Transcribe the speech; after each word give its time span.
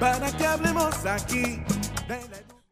para 0.00 0.34
que 0.34 0.46
hablemos 0.46 1.04
aquí. 1.04 1.62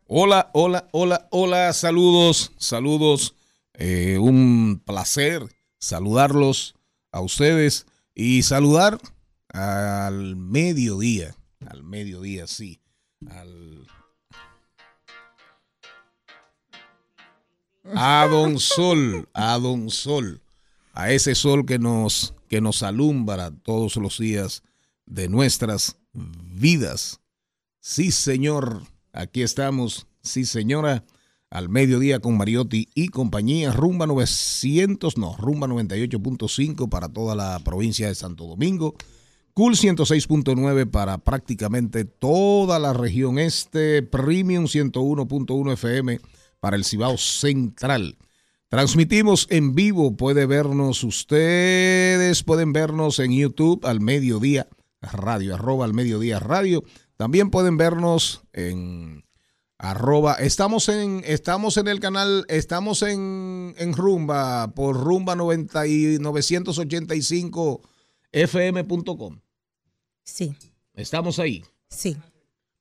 Hola, 0.06 0.50
hola, 0.54 0.88
hola, 0.92 1.28
hola, 1.30 1.72
saludos, 1.74 2.52
saludos. 2.56 3.34
Eh, 3.74 4.18
un 4.18 4.82
placer 4.84 5.46
saludarlos 5.78 6.74
a 7.12 7.20
ustedes 7.20 7.86
y 8.14 8.42
saludar 8.42 8.98
al 9.50 10.34
mediodía, 10.36 11.36
al 11.66 11.84
mediodía, 11.84 12.46
sí, 12.46 12.80
al... 13.30 13.86
A 17.94 18.26
Don 18.30 18.58
Sol, 18.58 19.28
a 19.32 19.58
Don 19.58 19.88
Sol, 19.88 20.42
a 20.92 21.10
ese 21.10 21.34
sol 21.34 21.64
que 21.64 21.78
nos, 21.78 22.34
que 22.48 22.60
nos 22.60 22.82
alumbra 22.82 23.50
todos 23.50 23.96
los 23.96 24.18
días 24.18 24.62
de 25.06 25.28
nuestras 25.28 25.96
vidas. 26.12 27.17
Sí, 27.90 28.10
señor, 28.10 28.82
aquí 29.14 29.40
estamos. 29.40 30.08
Sí, 30.20 30.44
señora, 30.44 31.06
al 31.48 31.70
mediodía 31.70 32.20
con 32.20 32.36
Mariotti 32.36 32.86
y 32.94 33.08
compañía. 33.08 33.72
Rumba 33.72 34.06
900, 34.06 35.16
no, 35.16 35.34
Rumba 35.38 35.68
98.5 35.68 36.90
para 36.90 37.08
toda 37.08 37.34
la 37.34 37.58
provincia 37.60 38.06
de 38.06 38.14
Santo 38.14 38.44
Domingo. 38.44 38.94
Cool 39.54 39.74
106.9 39.74 40.90
para 40.90 41.16
prácticamente 41.16 42.04
toda 42.04 42.78
la 42.78 42.92
región 42.92 43.38
este. 43.38 44.02
Premium 44.02 44.66
101.1 44.66 45.72
FM 45.72 46.20
para 46.60 46.76
el 46.76 46.84
Cibao 46.84 47.16
Central. 47.16 48.18
Transmitimos 48.68 49.46
en 49.48 49.74
vivo, 49.74 50.14
puede 50.14 50.44
vernos 50.44 51.04
ustedes, 51.04 52.42
pueden 52.44 52.74
vernos 52.74 53.18
en 53.18 53.32
YouTube 53.32 53.86
al 53.86 54.02
mediodía 54.02 54.68
radio, 55.00 55.54
arroba 55.54 55.86
al 55.86 55.94
mediodía 55.94 56.38
radio. 56.38 56.84
También 57.18 57.50
pueden 57.50 57.76
vernos 57.76 58.40
en 58.52 59.24
arroba, 59.76 60.34
estamos 60.34 60.88
en, 60.88 61.24
estamos 61.26 61.76
en 61.76 61.88
el 61.88 61.98
canal, 61.98 62.44
estamos 62.48 63.02
en, 63.02 63.74
en 63.76 63.92
Rumba, 63.92 64.72
por 64.72 64.96
Rumba 64.96 65.34
90 65.34 65.84
y 65.88 66.18
985 66.20 67.80
fm.com. 68.30 69.40
Sí. 70.22 70.54
Estamos 70.94 71.40
ahí. 71.40 71.64
Sí. 71.90 72.16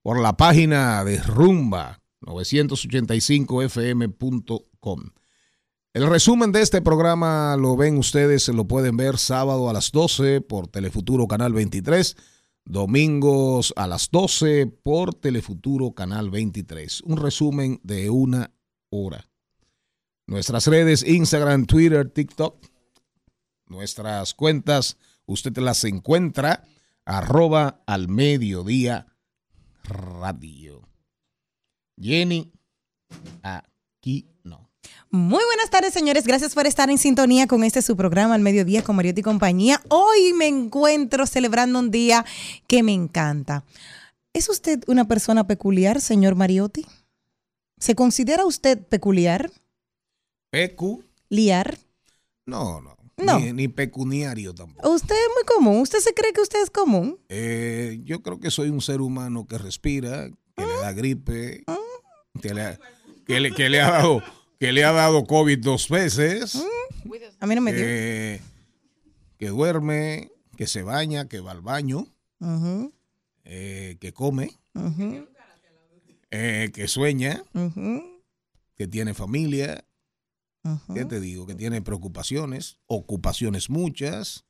Por 0.04 0.22
la 0.22 0.38
página 0.38 1.04
de 1.04 1.18
Rumba 1.18 2.04
985fm.com. 2.22 5.02
El 5.94 6.08
resumen 6.08 6.52
de 6.52 6.62
este 6.62 6.84
programa 6.84 7.58
lo 7.58 7.76
ven 7.76 7.98
ustedes, 7.98 8.48
lo 8.50 8.68
pueden 8.68 8.98
ver 8.98 9.18
sábado 9.18 9.68
a 9.68 9.74
las 9.74 9.92
12 9.92 10.42
por 10.42 10.68
Telefuturo 10.68 11.28
Canal 11.28 11.54
23, 11.54 12.16
domingos 12.68 13.74
a 13.78 13.88
las 13.88 14.12
12 14.12 14.68
por 14.68 15.14
Telefuturo 15.16 15.92
Canal 15.92 16.30
23. 16.30 17.02
Un 17.02 17.18
resumen 17.18 17.80
de 17.84 18.10
una 18.10 18.52
hora. 18.90 19.26
Nuestras 20.28 20.68
redes 20.68 21.04
Instagram, 21.04 21.66
Twitter, 21.66 22.10
TikTok, 22.10 22.62
nuestras 23.68 24.34
cuentas, 24.34 24.98
usted 25.26 25.58
las 25.58 25.84
encuentra 25.86 26.64
arroba 27.06 27.82
al 27.88 28.10
mediodía 28.10 29.08
radio. 29.84 30.82
Jenny, 31.98 32.52
aquí. 33.42 34.28
Muy 35.10 35.44
buenas 35.46 35.70
tardes, 35.70 35.94
señores. 35.94 36.26
Gracias 36.26 36.54
por 36.54 36.68
estar 36.68 36.90
en 36.90 36.98
sintonía 36.98 37.48
con 37.48 37.64
este 37.64 37.82
su 37.82 37.96
programa 37.96 38.36
al 38.36 38.42
mediodía 38.42 38.84
con 38.84 38.96
Mariotti 38.96 39.22
y 39.22 39.24
compañía. 39.24 39.82
Hoy 39.90 40.34
me 40.34 40.48
encuentro 40.48 41.26
celebrando 41.26 41.80
un 41.80 41.92
día 41.92 42.26
que 42.68 42.84
me 42.84 42.94
encanta. 42.94 43.64
¿Es 44.34 44.50
usted 44.50 44.84
una 44.88 45.08
persona 45.08 45.48
peculiar, 45.48 46.02
señor 46.02 46.36
Mariotti? 46.36 46.86
¿Se 47.80 47.96
considera 47.96 48.46
usted 48.46 48.80
peculiar? 48.80 49.52
Pecu. 50.50 51.04
¿Liar? 51.30 51.78
No, 52.46 52.82
no. 52.82 52.98
No. 53.18 53.40
Ni, 53.40 53.52
ni 53.52 53.68
pecuniario 53.68 54.54
tampoco. 54.54 54.90
¿Usted 54.92 55.16
es 55.16 55.30
muy 55.34 55.44
común? 55.56 55.82
¿Usted 55.82 56.00
se 56.00 56.14
cree 56.14 56.34
que 56.34 56.42
usted 56.42 56.62
es 56.62 56.70
común? 56.70 57.20
Eh, 57.30 58.00
yo 58.04 58.22
creo 58.22 58.40
que 58.40 58.52
soy 58.52 58.70
un 58.70 58.82
ser 58.82 59.02
humano 59.02 59.48
que 59.48 59.58
respira, 59.58 60.30
que 60.56 60.66
le 60.66 60.74
da 60.82 60.92
gripe, 60.92 61.64
que 62.42 62.54
le, 62.54 62.78
que 63.26 63.40
le, 63.40 63.54
que 63.54 63.70
le 63.70 63.82
ha 63.82 63.90
dado 63.90 64.22
que 64.60 64.72
le 64.72 64.84
ha 64.84 64.92
dado 64.92 65.26
COVID 65.26 65.60
dos 65.60 65.90
veces, 65.90 66.56
A 67.40 67.46
mí 67.48 67.56
no 67.56 67.62
me 67.62 67.74
dio. 67.74 67.84
eh, 67.86 68.42
que 69.38 69.50
duerme, 69.50 70.32
que 70.58 70.68
se 70.68 70.82
baña, 70.84 71.28
que 71.28 71.40
va 71.40 71.52
al 71.52 71.62
baño, 71.62 72.08
eh, 73.44 73.98
que 74.00 74.14
come, 74.14 74.52
eh, 76.32 76.72
que 76.74 76.88
sueña, 76.88 77.44
que 78.76 78.88
tiene 78.88 79.14
familia. 79.14 79.84
¿qué 80.94 81.06
te 81.06 81.20
digo? 81.22 81.46
Que 81.46 81.56
tiene 81.56 81.82
preocupaciones, 81.82 82.78
ocupaciones 82.88 83.70
muchas. 83.70 84.44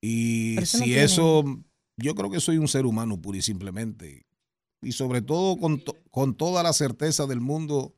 Y 0.00 0.58
eso 0.60 0.78
si 0.78 0.94
eso, 0.94 1.44
yo 1.96 2.14
creo 2.14 2.30
que 2.30 2.40
soy 2.40 2.58
un 2.58 2.68
ser 2.68 2.86
humano 2.86 3.20
pura 3.20 3.38
y 3.38 3.42
simplemente. 3.42 4.26
Y 4.82 4.92
sobre 4.92 5.22
todo 5.22 5.56
con, 5.56 5.80
to- 5.80 5.96
con 6.10 6.36
toda 6.36 6.62
la 6.62 6.72
certeza 6.72 7.26
del 7.26 7.40
mundo, 7.40 7.96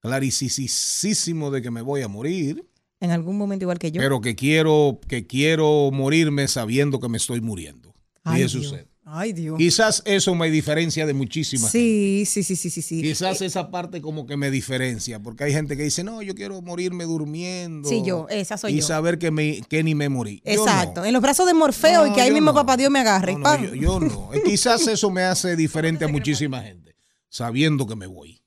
claricisísimo 0.00 1.50
de 1.50 1.62
que 1.62 1.70
me 1.70 1.82
voy 1.82 2.02
a 2.02 2.08
morir, 2.08 2.64
En 3.00 3.10
algún 3.10 3.36
momento 3.36 3.64
igual 3.64 3.78
que 3.78 3.90
yo. 3.92 4.00
pero 4.00 4.20
que 4.20 4.34
quiero, 4.34 5.00
que 5.08 5.26
quiero 5.26 5.90
morirme 5.92 6.48
sabiendo 6.48 7.00
que 7.00 7.08
me 7.08 7.18
estoy 7.18 7.40
muriendo. 7.40 7.94
Ay, 8.24 8.38
Fíjese 8.42 8.58
Dios. 8.58 8.72
usted. 8.72 8.86
Ay, 9.08 9.32
Dios. 9.32 9.56
Quizás 9.56 10.02
eso 10.04 10.34
me 10.34 10.50
diferencia 10.50 11.06
de 11.06 11.14
muchísimas. 11.14 11.70
Sí, 11.70 12.24
sí, 12.26 12.42
sí, 12.42 12.56
sí, 12.56 12.70
sí, 12.70 12.82
sí. 12.82 13.02
Quizás 13.02 13.40
esa 13.40 13.70
parte 13.70 14.00
como 14.00 14.26
que 14.26 14.36
me 14.36 14.50
diferencia, 14.50 15.20
porque 15.22 15.44
hay 15.44 15.52
gente 15.52 15.76
que 15.76 15.84
dice, 15.84 16.02
no, 16.02 16.22
yo 16.22 16.34
quiero 16.34 16.60
morirme 16.60 17.04
durmiendo. 17.04 17.88
Sí, 17.88 18.02
yo, 18.04 18.26
esa 18.30 18.56
soy 18.58 18.72
y 18.72 18.80
yo. 18.80 18.82
saber 18.86 19.18
que, 19.18 19.30
me, 19.30 19.60
que 19.68 19.84
ni 19.84 19.94
me 19.94 20.08
morí. 20.08 20.42
Exacto. 20.44 21.02
no. 21.02 21.06
En 21.06 21.12
los 21.12 21.22
brazos 21.22 21.46
de 21.46 21.54
Morfeo 21.54 22.04
No, 22.04 22.10
y 22.10 22.14
que 22.14 22.20
ahí 22.22 22.32
mismo 22.32 22.46
no. 22.50 22.54
papá 22.54 22.76
Dios 22.76 22.90
me 22.90 22.98
agarre. 22.98 23.36
No, 23.36 23.62
yo, 23.62 23.74
yo 23.76 24.00
no. 24.00 24.30
Eh, 24.34 24.42
Quizás 24.44 24.84
eso 24.88 25.08
me 25.10 25.22
hace 25.22 25.54
diferente 25.54 26.04
a 26.04 26.08
muchísima 26.16 26.60
gente, 26.62 26.96
sabiendo 27.28 27.86
que 27.86 27.94
me 27.94 28.06
voy. 28.08 28.40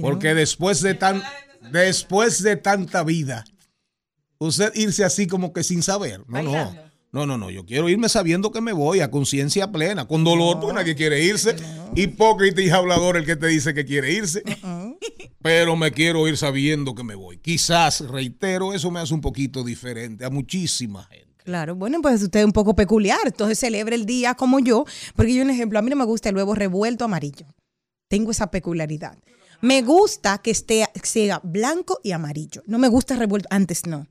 Porque 0.00 0.34
después 0.34 0.80
de 0.80 0.94
tan, 0.94 1.22
después 1.70 2.42
de 2.42 2.56
tanta 2.56 3.04
vida, 3.04 3.44
usted 4.38 4.72
irse 4.74 5.04
así 5.04 5.26
como 5.26 5.52
que 5.52 5.62
sin 5.62 5.82
saber. 5.82 6.22
No, 6.26 6.42
no. 6.42 6.84
No, 7.12 7.26
no, 7.26 7.38
no. 7.38 7.48
Yo 7.48 7.64
quiero 7.64 7.88
irme 7.88 8.08
sabiendo 8.08 8.50
que 8.50 8.60
me 8.60 8.72
voy 8.72 8.98
a 8.98 9.08
conciencia 9.08 9.70
plena, 9.70 10.08
con 10.08 10.24
dolor, 10.24 10.58
porque 10.58 10.74
nadie 10.74 10.96
quiere 10.96 11.22
irse. 11.22 11.54
Hipócrita 11.94 12.60
y 12.60 12.70
hablador 12.70 13.16
el 13.16 13.24
que 13.24 13.36
te 13.36 13.46
dice 13.46 13.72
que 13.72 13.84
quiere 13.84 14.12
irse. 14.12 14.42
Pero 15.40 15.76
me 15.76 15.92
quiero 15.92 16.26
ir 16.26 16.36
sabiendo 16.36 16.96
que 16.96 17.04
me 17.04 17.14
voy. 17.14 17.38
Quizás, 17.38 18.00
reitero, 18.00 18.74
eso 18.74 18.90
me 18.90 18.98
hace 18.98 19.14
un 19.14 19.20
poquito 19.20 19.62
diferente 19.62 20.24
a 20.24 20.30
muchísima 20.30 21.04
gente. 21.04 21.44
Claro, 21.44 21.76
bueno, 21.76 22.00
pues 22.02 22.20
usted 22.20 22.40
es 22.40 22.46
un 22.46 22.52
poco 22.52 22.74
peculiar, 22.74 23.20
entonces 23.26 23.60
celebre 23.60 23.94
el 23.94 24.06
día 24.06 24.34
como 24.34 24.58
yo, 24.58 24.84
porque 25.14 25.34
yo, 25.34 25.42
un 25.42 25.50
ejemplo, 25.50 25.78
a 25.78 25.82
mí 25.82 25.90
no 25.90 25.96
me 25.96 26.04
gusta 26.04 26.30
el 26.30 26.36
huevo 26.36 26.54
revuelto 26.54 27.04
amarillo. 27.04 27.46
Tengo 28.08 28.32
esa 28.32 28.50
peculiaridad. 28.50 29.18
Me 29.60 29.82
gusta 29.82 30.38
que 30.38 30.50
esté 30.50 30.86
sea 31.02 31.40
blanco 31.42 32.00
y 32.02 32.12
amarillo. 32.12 32.62
No 32.66 32.78
me 32.78 32.88
gusta 32.88 33.16
revuelto, 33.16 33.48
antes 33.50 33.86
no. 33.86 34.06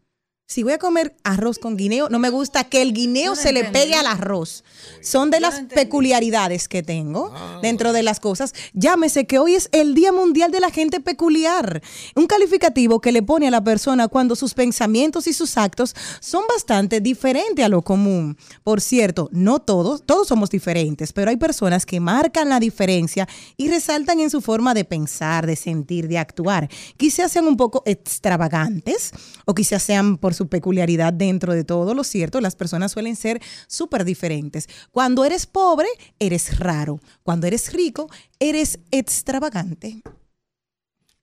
Si 0.46 0.62
voy 0.62 0.74
a 0.74 0.78
comer 0.78 1.16
arroz 1.24 1.58
con 1.58 1.78
guineo, 1.78 2.10
no 2.10 2.20
me 2.20 2.30
gusta 2.30 2.66
que 2.66 2.82
el 2.82 2.94
guineo 2.94 3.36
se 3.36 3.54
le 3.54 3.64
pegue 3.64 3.96
al 3.96 4.06
arroz. 4.06 4.66
Son 5.02 5.32
de 5.32 5.40
las 5.40 5.62
peculiaridades 5.74 6.68
que 6.68 6.84
tengo 6.84 7.34
dentro 7.62 7.94
de 7.94 8.04
las 8.04 8.20
cosas. 8.20 8.54
Llámese 8.74 9.26
que 9.26 9.40
hoy 9.40 9.56
es 9.56 9.70
el 9.72 9.96
Día 9.96 10.12
Mundial 10.12 10.52
de 10.52 10.60
la 10.60 10.70
Gente 10.70 11.00
Peculiar. 11.00 11.82
Un 12.16 12.28
calificativo 12.28 13.00
que 13.00 13.14
le 13.14 13.24
pone 13.24 13.48
a 13.48 13.52
la 13.52 13.64
persona 13.64 14.10
cuando 14.10 14.36
sus 14.36 14.54
pensamientos 14.54 15.28
y 15.28 15.34
sus 15.34 15.58
actos 15.58 15.96
son 16.20 16.44
bastante 16.48 17.00
diferentes 17.00 17.66
a 17.66 17.70
lo 17.70 17.82
común. 17.82 18.38
Por 18.64 18.82
cierto, 18.82 19.30
no 19.32 19.60
todos, 19.60 20.04
todos 20.06 20.28
somos 20.28 20.50
diferentes, 20.50 21.14
pero 21.14 21.32
hay 21.32 21.38
personas 21.38 21.86
que 21.86 22.02
marcan 22.02 22.50
la 22.50 22.60
diferencia 22.60 23.30
y 23.56 23.70
resaltan 23.70 24.20
en 24.20 24.30
su 24.30 24.42
forma 24.42 24.74
de 24.74 24.84
pensar, 24.84 25.48
de 25.48 25.56
sentir, 25.56 26.10
de 26.10 26.18
actuar. 26.18 26.70
Quizás 26.98 27.32
sean 27.32 27.48
un 27.48 27.56
poco 27.56 27.82
extravagantes 27.86 29.14
o 29.46 29.56
quizás 29.56 29.82
sean 29.82 30.18
por 30.18 30.33
su 30.34 30.48
peculiaridad 30.48 31.14
dentro 31.14 31.54
de 31.54 31.64
todo. 31.64 31.94
Lo 31.94 32.04
cierto, 32.04 32.42
las 32.42 32.56
personas 32.56 32.92
suelen 32.92 33.16
ser 33.16 33.42
súper 33.68 34.06
diferentes. 34.06 34.68
Cuando 34.92 35.26
eres 35.26 35.46
pobre, 35.46 35.88
eres 36.20 36.60
raro. 36.60 37.00
Cuando 37.24 37.48
eres 37.48 37.74
rico, 37.74 38.10
eres 38.40 38.80
extravagante. 38.92 40.02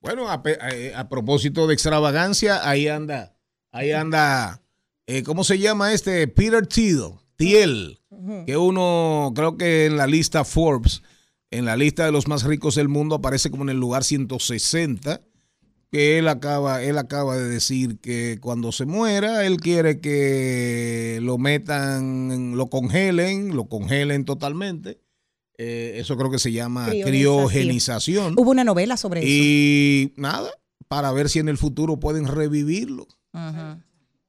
Bueno, 0.01 0.29
a, 0.29 0.41
a 0.95 1.09
propósito 1.09 1.67
de 1.67 1.75
extravagancia, 1.75 2.67
ahí 2.67 2.87
anda, 2.87 3.35
ahí 3.71 3.91
anda, 3.91 4.63
eh, 5.05 5.21
¿cómo 5.21 5.43
se 5.43 5.59
llama 5.59 5.93
este? 5.93 6.27
Peter 6.27 6.65
Thiel, 6.65 7.13
Thiel, 7.35 7.99
que 8.47 8.57
uno, 8.57 9.31
creo 9.35 9.57
que 9.57 9.85
en 9.85 9.97
la 9.97 10.07
lista 10.07 10.43
Forbes, 10.43 11.03
en 11.51 11.65
la 11.65 11.75
lista 11.75 12.05
de 12.05 12.11
los 12.11 12.27
más 12.27 12.43
ricos 12.43 12.75
del 12.75 12.87
mundo, 12.87 13.15
aparece 13.15 13.51
como 13.51 13.63
en 13.63 13.69
el 13.69 13.77
lugar 13.77 14.03
160, 14.03 15.21
que 15.91 16.17
él 16.17 16.27
acaba, 16.29 16.81
él 16.81 16.97
acaba 16.97 17.37
de 17.37 17.47
decir 17.49 17.99
que 17.99 18.37
cuando 18.41 18.71
se 18.71 18.85
muera, 18.85 19.45
él 19.45 19.57
quiere 19.57 19.99
que 19.99 21.19
lo 21.21 21.37
metan, 21.37 22.55
lo 22.55 22.67
congelen, 22.67 23.55
lo 23.55 23.65
congelen 23.65 24.23
totalmente. 24.23 24.99
Eh, 25.57 25.97
eso 25.97 26.17
creo 26.17 26.31
que 26.31 26.39
se 26.39 26.51
llama 26.51 26.85
Criogenización. 26.85 27.11
criogenización. 27.11 28.33
Hubo 28.37 28.51
una 28.51 28.63
novela 28.63 28.95
sobre 28.95 29.19
eso. 29.19 29.29
Y 29.29 30.13
nada, 30.15 30.49
para 30.87 31.11
ver 31.11 31.29
si 31.29 31.39
en 31.39 31.49
el 31.49 31.57
futuro 31.57 31.99
pueden 31.99 32.25
revivirlo. 32.25 33.05
Ajá. 33.33 33.85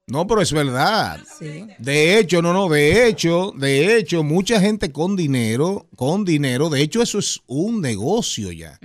No, 0.08 0.26
pero 0.26 0.42
es 0.42 0.52
verdad. 0.52 1.20
Sí. 1.38 1.66
De 1.78 2.18
hecho, 2.18 2.42
no, 2.42 2.52
no, 2.52 2.68
de 2.68 3.06
hecho, 3.06 3.52
de 3.56 3.96
hecho, 3.96 4.24
mucha 4.24 4.60
gente 4.60 4.90
con 4.90 5.14
dinero, 5.16 5.88
con 5.94 6.24
dinero, 6.24 6.68
de 6.68 6.82
hecho, 6.82 7.02
eso 7.02 7.20
es 7.20 7.40
un 7.46 7.80
negocio 7.80 8.50
ya. 8.50 8.78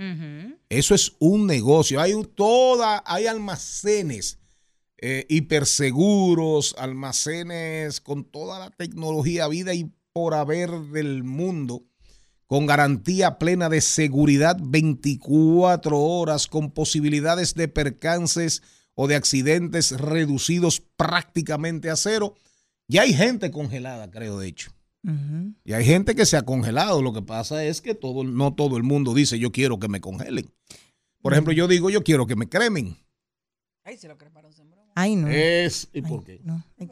Eso 0.68 0.94
es 0.94 1.12
un 1.18 1.46
negocio. 1.46 2.00
Hay 2.00 2.12
toda, 2.34 3.02
hay 3.06 3.26
almacenes 3.26 4.38
eh, 5.00 5.26
hiperseguros, 5.28 6.74
almacenes 6.76 8.00
con 8.00 8.24
toda 8.24 8.58
la 8.58 8.70
tecnología 8.70 9.46
vida 9.46 9.72
y 9.72 9.92
por 10.12 10.34
haber 10.34 10.70
del 10.70 11.22
mundo, 11.22 11.84
con 12.46 12.66
garantía 12.66 13.38
plena 13.38 13.68
de 13.68 13.80
seguridad 13.80 14.56
24 14.60 15.98
horas, 15.98 16.48
con 16.48 16.72
posibilidades 16.72 17.54
de 17.54 17.68
percances 17.68 18.62
o 18.94 19.06
de 19.06 19.14
accidentes 19.14 19.92
reducidos 19.92 20.80
prácticamente 20.80 21.90
a 21.90 21.96
cero. 21.96 22.34
Ya 22.88 23.02
hay 23.02 23.14
gente 23.14 23.52
congelada, 23.52 24.10
creo, 24.10 24.40
de 24.40 24.48
hecho. 24.48 24.72
Y 25.64 25.72
hay 25.72 25.84
gente 25.84 26.14
que 26.14 26.26
se 26.26 26.36
ha 26.36 26.42
congelado. 26.42 27.00
Lo 27.02 27.12
que 27.12 27.22
pasa 27.22 27.64
es 27.64 27.80
que 27.80 27.94
todo, 27.94 28.24
no 28.24 28.54
todo 28.54 28.76
el 28.76 28.82
mundo 28.82 29.14
dice 29.14 29.38
yo 29.38 29.52
quiero 29.52 29.78
que 29.78 29.88
me 29.88 30.00
congelen. 30.00 30.52
Por 31.22 31.32
ejemplo, 31.32 31.52
yo 31.52 31.66
digo 31.68 31.90
yo 31.90 32.02
quiero 32.02 32.26
que 32.26 32.36
me 32.36 32.48
cremen. 32.48 32.96
Ay, 34.94 35.16
no. 35.16 35.28
Es, 35.28 35.88
¿Y 35.92 36.02
por 36.02 36.24
qué? 36.24 36.40
No. 36.44 36.62
Ay. 36.78 36.88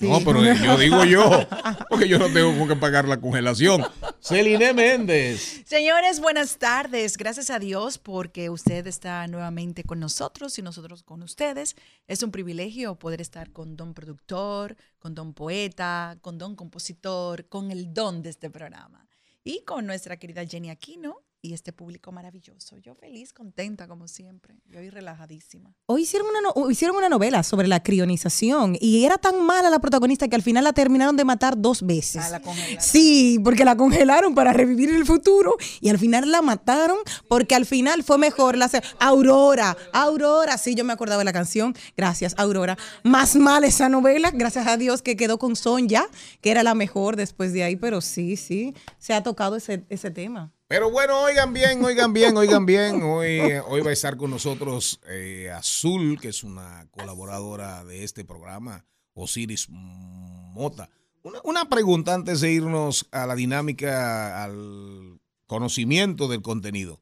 No, 0.00 0.20
pero 0.24 0.42
yo 0.54 0.76
digo 0.78 1.04
yo, 1.04 1.46
porque 1.88 2.08
yo 2.08 2.18
no 2.18 2.28
tengo 2.28 2.56
con 2.56 2.68
qué 2.68 2.76
pagar 2.76 3.06
la 3.06 3.20
congelación. 3.20 3.84
Celine 4.20 4.72
Méndez. 4.72 5.62
Señores, 5.66 6.20
buenas 6.20 6.58
tardes. 6.58 7.16
Gracias 7.16 7.50
a 7.50 7.58
Dios 7.58 7.98
porque 7.98 8.50
usted 8.50 8.86
está 8.86 9.26
nuevamente 9.26 9.84
con 9.84 10.00
nosotros 10.00 10.58
y 10.58 10.62
nosotros 10.62 11.02
con 11.02 11.22
ustedes. 11.22 11.76
Es 12.06 12.22
un 12.22 12.30
privilegio 12.30 12.94
poder 12.98 13.20
estar 13.20 13.52
con 13.52 13.76
don 13.76 13.94
productor, 13.94 14.76
con 14.98 15.14
don 15.14 15.34
poeta, 15.34 16.18
con 16.20 16.38
don 16.38 16.56
compositor, 16.56 17.46
con 17.48 17.70
el 17.70 17.92
don 17.92 18.22
de 18.22 18.30
este 18.30 18.50
programa. 18.50 19.06
Y 19.44 19.64
con 19.64 19.86
nuestra 19.86 20.18
querida 20.18 20.44
Jenny 20.46 20.70
Aquino 20.70 21.22
y 21.42 21.54
este 21.54 21.72
público 21.72 22.12
maravilloso. 22.12 22.76
Yo 22.78 22.94
feliz, 22.94 23.32
contenta 23.32 23.86
como 23.88 24.08
siempre. 24.08 24.56
Y 24.70 24.76
hoy 24.76 24.90
relajadísima. 24.90 25.74
Hoy 25.86 26.02
hicieron 26.02 26.28
una, 26.28 26.40
no- 26.40 26.70
hicieron 26.70 26.96
una 26.96 27.08
novela 27.08 27.42
sobre 27.42 27.66
la 27.68 27.82
crionización 27.82 28.76
y 28.80 29.04
era 29.04 29.16
tan 29.18 29.44
mala 29.44 29.70
la 29.70 29.78
protagonista 29.78 30.28
que 30.28 30.36
al 30.36 30.42
final 30.42 30.64
la 30.64 30.72
terminaron 30.72 31.16
de 31.16 31.24
matar 31.24 31.54
dos 31.60 31.82
veces. 31.86 32.22
Ah, 32.24 32.30
la 32.30 32.40
congelaron. 32.40 32.82
Sí, 32.82 33.38
porque 33.42 33.64
la 33.64 33.76
congelaron 33.76 34.34
para 34.34 34.52
revivir 34.52 34.90
el 34.90 35.06
futuro 35.06 35.56
y 35.80 35.88
al 35.88 35.98
final 35.98 36.30
la 36.30 36.42
mataron 36.42 36.98
porque 37.28 37.54
al 37.54 37.64
final 37.66 38.02
fue 38.02 38.18
mejor 38.18 38.56
la 38.58 38.70
Aurora, 39.00 39.76
Aurora, 39.92 40.58
sí, 40.58 40.74
yo 40.74 40.84
me 40.84 40.92
acordaba 40.92 41.18
de 41.18 41.24
la 41.24 41.32
canción, 41.32 41.74
gracias 41.96 42.34
Aurora. 42.36 42.76
Más 43.02 43.34
mal 43.36 43.64
esa 43.64 43.88
novela, 43.88 44.30
gracias 44.30 44.66
a 44.66 44.76
Dios 44.76 45.02
que 45.02 45.16
quedó 45.16 45.38
con 45.38 45.56
Sonja, 45.56 46.06
que 46.40 46.50
era 46.50 46.62
la 46.62 46.74
mejor 46.74 47.16
después 47.16 47.52
de 47.52 47.62
ahí, 47.64 47.76
pero 47.76 48.00
sí, 48.00 48.36
sí, 48.36 48.74
se 48.98 49.14
ha 49.14 49.22
tocado 49.22 49.56
ese, 49.56 49.84
ese 49.88 50.10
tema. 50.10 50.52
Pero 50.70 50.88
bueno, 50.88 51.20
oigan 51.22 51.52
bien, 51.52 51.84
oigan 51.84 52.12
bien, 52.12 52.36
oigan 52.36 52.64
bien. 52.64 53.02
Hoy, 53.02 53.40
hoy 53.66 53.80
va 53.80 53.90
a 53.90 53.92
estar 53.92 54.16
con 54.16 54.30
nosotros 54.30 55.00
eh, 55.08 55.50
Azul, 55.52 56.20
que 56.20 56.28
es 56.28 56.44
una 56.44 56.86
colaboradora 56.92 57.84
de 57.84 58.04
este 58.04 58.24
programa, 58.24 58.86
Osiris 59.12 59.66
Mota. 59.68 60.88
Una, 61.24 61.40
una 61.42 61.68
pregunta 61.68 62.14
antes 62.14 62.40
de 62.40 62.52
irnos 62.52 63.08
a 63.10 63.26
la 63.26 63.34
dinámica, 63.34 64.44
al 64.44 65.18
conocimiento 65.48 66.28
del 66.28 66.40
contenido. 66.40 67.00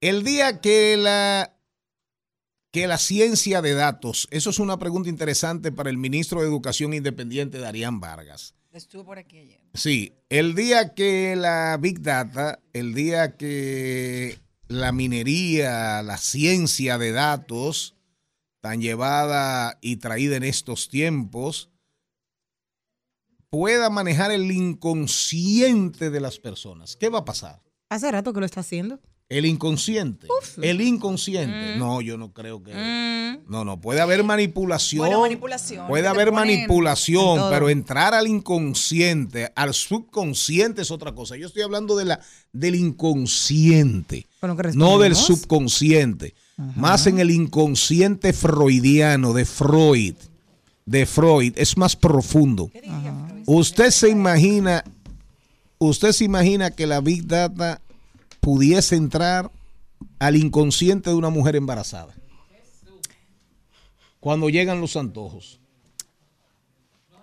El 0.00 0.22
día 0.22 0.60
que 0.60 0.96
la, 0.96 1.58
que 2.70 2.86
la 2.86 2.98
ciencia 2.98 3.62
de 3.62 3.74
datos, 3.74 4.28
eso 4.30 4.50
es 4.50 4.60
una 4.60 4.78
pregunta 4.78 5.08
interesante 5.08 5.72
para 5.72 5.90
el 5.90 5.96
ministro 5.96 6.40
de 6.40 6.46
Educación 6.46 6.94
Independiente, 6.94 7.58
Darían 7.58 7.98
Vargas. 7.98 8.54
Estuvo 8.76 9.06
por 9.06 9.18
aquí 9.18 9.38
ayer. 9.38 9.60
Sí, 9.72 10.12
el 10.28 10.54
día 10.54 10.92
que 10.92 11.34
la 11.34 11.78
Big 11.80 12.02
Data, 12.02 12.60
el 12.74 12.92
día 12.92 13.38
que 13.38 14.38
la 14.68 14.92
minería, 14.92 16.02
la 16.02 16.18
ciencia 16.18 16.98
de 16.98 17.12
datos, 17.12 17.96
tan 18.60 18.82
llevada 18.82 19.78
y 19.80 19.96
traída 19.96 20.36
en 20.36 20.42
estos 20.42 20.90
tiempos, 20.90 21.70
pueda 23.48 23.88
manejar 23.88 24.30
el 24.30 24.50
inconsciente 24.50 26.10
de 26.10 26.20
las 26.20 26.38
personas. 26.38 26.96
¿Qué 26.96 27.08
va 27.08 27.20
a 27.20 27.24
pasar? 27.24 27.62
Hace 27.88 28.12
rato 28.12 28.34
que 28.34 28.40
lo 28.40 28.46
está 28.46 28.60
haciendo. 28.60 29.00
El 29.28 29.44
inconsciente. 29.44 30.28
El 30.62 30.80
inconsciente. 30.80 31.74
Mm. 31.74 31.78
No, 31.78 32.00
yo 32.00 32.16
no 32.16 32.32
creo 32.32 32.62
que... 32.62 32.72
No, 33.48 33.64
no, 33.64 33.80
puede 33.80 34.00
haber 34.00 34.22
manipulación. 34.22 35.00
Bueno, 35.00 35.20
manipulación, 35.20 35.86
Puede 35.88 36.06
haber 36.06 36.32
manipulación, 36.32 37.50
pero 37.50 37.68
entrar 37.68 38.14
al 38.14 38.26
inconsciente, 38.26 39.52
al 39.54 39.74
subconsciente 39.74 40.82
es 40.82 40.90
otra 40.90 41.12
cosa. 41.12 41.36
Yo 41.36 41.46
estoy 41.46 41.62
hablando 41.62 41.96
de 41.96 42.06
la, 42.06 42.20
del 42.52 42.74
inconsciente, 42.74 44.26
no 44.74 44.98
del 44.98 45.14
subconsciente. 45.14 46.34
Más 46.74 47.06
en 47.06 47.18
el 47.18 47.30
inconsciente 47.30 48.32
freudiano 48.32 49.32
de 49.32 49.44
Freud. 49.44 50.14
De 50.86 51.04
Freud. 51.04 51.52
Es 51.56 51.76
más 51.76 51.94
profundo. 51.96 52.70
Usted 53.44 53.90
se 53.90 54.08
imagina, 54.08 54.82
usted 55.78 56.12
se 56.12 56.24
imagina 56.24 56.70
que 56.70 56.86
la 56.86 57.00
Big 57.00 57.26
Data 57.26 57.80
pudiese 58.46 58.94
entrar 58.94 59.50
al 60.20 60.36
inconsciente 60.36 61.10
de 61.10 61.16
una 61.16 61.30
mujer 61.30 61.56
embarazada. 61.56 62.14
Cuando 64.20 64.48
llegan 64.48 64.80
los 64.80 64.94
antojos. 64.94 65.58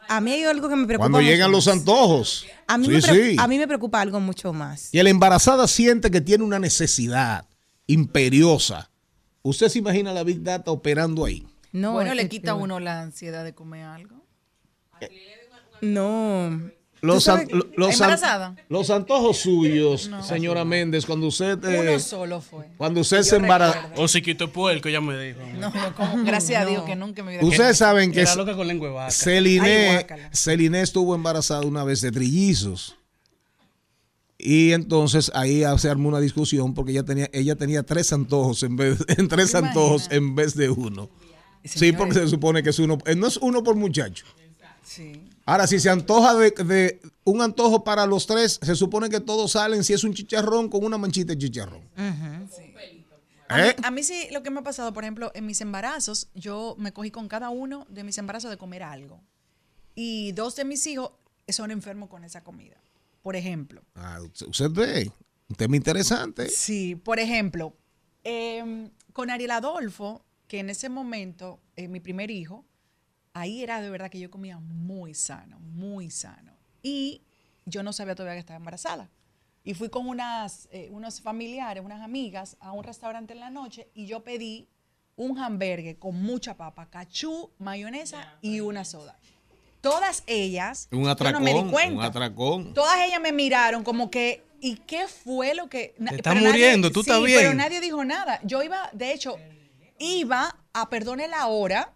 A 0.09 0.19
mí 0.19 0.33
hay 0.33 0.43
algo 0.43 0.67
que 0.67 0.75
me 0.75 0.85
preocupa. 0.85 1.09
Cuando 1.09 1.21
llegan 1.21 1.49
mucho 1.49 1.55
los 1.59 1.67
más. 1.67 1.77
antojos. 1.77 2.45
A 2.67 2.77
mí, 2.77 2.87
Sí, 2.87 3.01
sí. 3.01 3.35
a 3.39 3.47
mí 3.47 3.57
me 3.57 3.67
preocupa 3.69 4.01
algo 4.01 4.19
mucho 4.19 4.51
más. 4.51 4.93
Y 4.93 5.01
la 5.01 5.09
embarazada 5.09 5.65
siente 5.69 6.11
que 6.11 6.19
tiene 6.19 6.43
una 6.43 6.59
necesidad 6.59 7.47
imperiosa. 7.87 8.91
¿Usted 9.43 9.69
se 9.69 9.79
imagina 9.79 10.11
la 10.11 10.25
Big 10.25 10.43
Data 10.43 10.71
operando 10.71 11.23
ahí? 11.23 11.47
No, 11.71 11.93
bueno, 11.93 12.13
le 12.15 12.27
quita 12.27 12.51
a 12.51 12.55
uno 12.55 12.81
la 12.81 12.99
ansiedad 12.99 13.45
de 13.45 13.55
comer 13.55 13.85
algo. 13.85 14.21
No. 15.79 16.69
Los, 17.03 17.27
an- 17.27 17.47
los 17.75 17.89
an- 17.89 17.93
¿Embarazada? 17.93 18.55
los 18.69 18.89
antojos 18.89 19.37
suyos, 19.37 20.09
señora 20.25 20.63
Méndez, 20.63 21.05
cuando 21.05 21.27
usted, 21.27 21.61
eh, 21.65 21.89
Uno 21.91 21.99
solo 21.99 22.39
fue. 22.39 22.65
cuando 22.77 23.01
usted 23.01 23.17
Yo 23.17 23.23
se 23.25 23.39
recuerdo. 23.39 23.73
O 23.97 24.07
si 24.07 24.21
quito 24.21 24.49
puerco, 24.53 24.87
ya 24.87 25.01
me 25.01 25.17
dijo. 25.21 25.39
No, 25.59 25.69
no, 25.69 25.95
como- 25.95 26.23
gracias 26.23 26.61
a 26.61 26.65
Dios 26.65 26.83
que 26.85 26.95
nunca 26.95 27.21
me 27.21 27.31
hubiera 27.31 27.45
ustedes 27.45 27.77
saben 27.77 28.13
que 28.13 28.21
Era 28.21 28.33
loca 28.35 28.55
con 28.55 28.67
lengua 28.67 28.89
vaca. 28.91 29.11
Celine. 29.11 30.07
Celine 30.31 30.81
estuvo 30.81 31.13
embarazada 31.13 31.61
una 31.65 31.83
vez 31.83 31.99
de 31.99 32.11
trillizos. 32.11 32.95
Y 34.37 34.71
entonces 34.71 35.31
ahí 35.35 35.63
se 35.77 35.89
armó 35.89 36.09
una 36.09 36.19
discusión 36.19 36.73
porque 36.73 36.91
ella 36.91 37.03
tenía, 37.03 37.29
ella 37.33 37.55
tenía 37.55 37.83
tres 37.83 38.11
antojos 38.13 38.63
en 38.63 38.75
vez, 38.75 38.97
en 39.17 39.27
tres 39.27 39.51
¿Te 39.51 39.57
antojos 39.57 40.03
imaginas? 40.05 40.17
en 40.17 40.35
vez 40.35 40.55
de 40.55 40.69
uno. 40.69 41.09
Sí, 41.65 41.91
porque 41.93 42.15
se 42.15 42.27
supone 42.27 42.61
que 42.63 42.69
es 42.71 42.79
uno, 42.79 42.97
eh, 43.05 43.15
no 43.15 43.27
es 43.27 43.37
uno 43.37 43.61
por 43.63 43.75
muchacho. 43.75 44.25
sí. 44.83 45.29
Ahora, 45.45 45.67
si 45.67 45.79
se 45.79 45.89
antoja 45.89 46.35
de, 46.35 46.51
de 46.51 47.01
un 47.25 47.41
antojo 47.41 47.83
para 47.83 48.05
los 48.05 48.25
tres, 48.27 48.59
se 48.61 48.75
supone 48.75 49.09
que 49.09 49.19
todos 49.19 49.51
salen 49.51 49.83
si 49.83 49.91
es 49.93 50.03
un 50.03 50.13
chicharrón 50.13 50.69
con 50.69 50.83
una 50.85 50.97
manchita 50.97 51.33
de 51.33 51.37
chicharrón. 51.37 51.81
A, 53.49 53.57
mí, 53.57 53.67
¿Eh? 53.67 53.75
a 53.83 53.91
mí 53.91 54.03
sí, 54.03 54.27
lo 54.31 54.41
que 54.41 54.49
me 54.49 54.61
ha 54.61 54.63
pasado, 54.63 54.93
por 54.93 55.03
ejemplo, 55.03 55.31
en 55.35 55.45
mis 55.45 55.59
embarazos, 55.61 56.29
yo 56.33 56.75
me 56.79 56.93
cogí 56.93 57.11
con 57.11 57.27
cada 57.27 57.49
uno 57.49 57.85
de 57.89 58.03
mis 58.03 58.17
embarazos 58.17 58.49
de 58.49 58.57
comer 58.57 58.83
algo. 58.83 59.21
Y 59.95 60.31
dos 60.31 60.55
de 60.55 60.65
mis 60.65 60.87
hijos 60.87 61.11
son 61.49 61.71
enfermos 61.71 62.09
con 62.09 62.23
esa 62.23 62.41
comida. 62.43 62.77
Por 63.21 63.35
ejemplo. 63.35 63.83
Ah, 63.95 64.19
usted- 64.21 64.47
usted 64.47 64.71
ve, 64.71 65.11
un 65.49 65.55
tema 65.55 65.75
interesante. 65.75 66.49
Sí, 66.49 66.95
por 66.95 67.19
ejemplo, 67.19 67.75
em, 68.23 68.89
con 69.11 69.29
Ariel 69.29 69.51
Adolfo, 69.51 70.25
que 70.47 70.59
en 70.59 70.69
ese 70.69 70.89
momento, 70.89 71.59
eh, 71.75 71.87
mi 71.87 71.99
primer 71.99 72.31
hijo, 72.31 72.65
ahí 73.33 73.63
era 73.63 73.81
de 73.81 73.89
verdad 73.89 74.09
que 74.09 74.19
yo 74.19 74.29
comía 74.31 74.59
muy 74.59 75.13
sano, 75.13 75.59
muy 75.59 76.09
sano. 76.09 76.53
Y 76.81 77.21
yo 77.65 77.83
no 77.83 77.93
sabía 77.93 78.15
todavía 78.15 78.35
que 78.35 78.39
estaba 78.41 78.57
embarazada. 78.57 79.09
Y 79.63 79.73
fui 79.75 79.89
con 79.89 80.07
unas, 80.07 80.67
eh, 80.71 80.89
unos 80.91 81.21
familiares, 81.21 81.83
unas 81.83 82.01
amigas, 82.01 82.57
a 82.59 82.71
un 82.73 82.83
restaurante 82.83 83.33
en 83.33 83.39
la 83.39 83.49
noche 83.49 83.87
y 83.93 84.05
yo 84.07 84.23
pedí 84.23 84.67
un 85.15 85.37
hamburgues 85.39 85.95
con 85.97 86.21
mucha 86.21 86.57
papa, 86.57 86.89
cachú, 86.89 87.51
mayonesa 87.59 88.37
y 88.41 88.59
una 88.59 88.83
soda. 88.83 89.17
Todas 89.79 90.23
ellas, 90.27 90.87
Un 90.91 91.03
yo 91.03 91.09
atracón, 91.09 91.43
no 91.43 91.45
me 91.45 91.53
di 91.63 91.69
cuenta. 91.71 91.93
un 91.95 92.01
atracón. 92.03 92.73
Todas 92.73 92.99
ellas 93.05 93.19
me 93.21 93.31
miraron 93.31 93.83
como 93.83 94.09
que, 94.09 94.43
¿y 94.59 94.75
qué 94.77 95.07
fue 95.07 95.53
lo 95.55 95.67
que... 95.69 95.93
Te 95.97 96.03
estás 96.15 96.33
pero 96.33 96.35
nadie- 96.35 96.47
muriendo, 96.47 96.91
tú 96.91 97.03
sí, 97.03 97.09
estás 97.09 97.23
bien. 97.23 97.39
pero 97.39 97.53
nadie 97.53 97.79
dijo 97.81 98.03
nada. 98.03 98.39
Yo 98.43 98.63
iba, 98.63 98.89
de 98.93 99.13
hecho, 99.13 99.37
iba 99.99 100.57
a 100.73 100.89
perdone 100.89 101.27
la 101.27 101.47
hora 101.47 101.93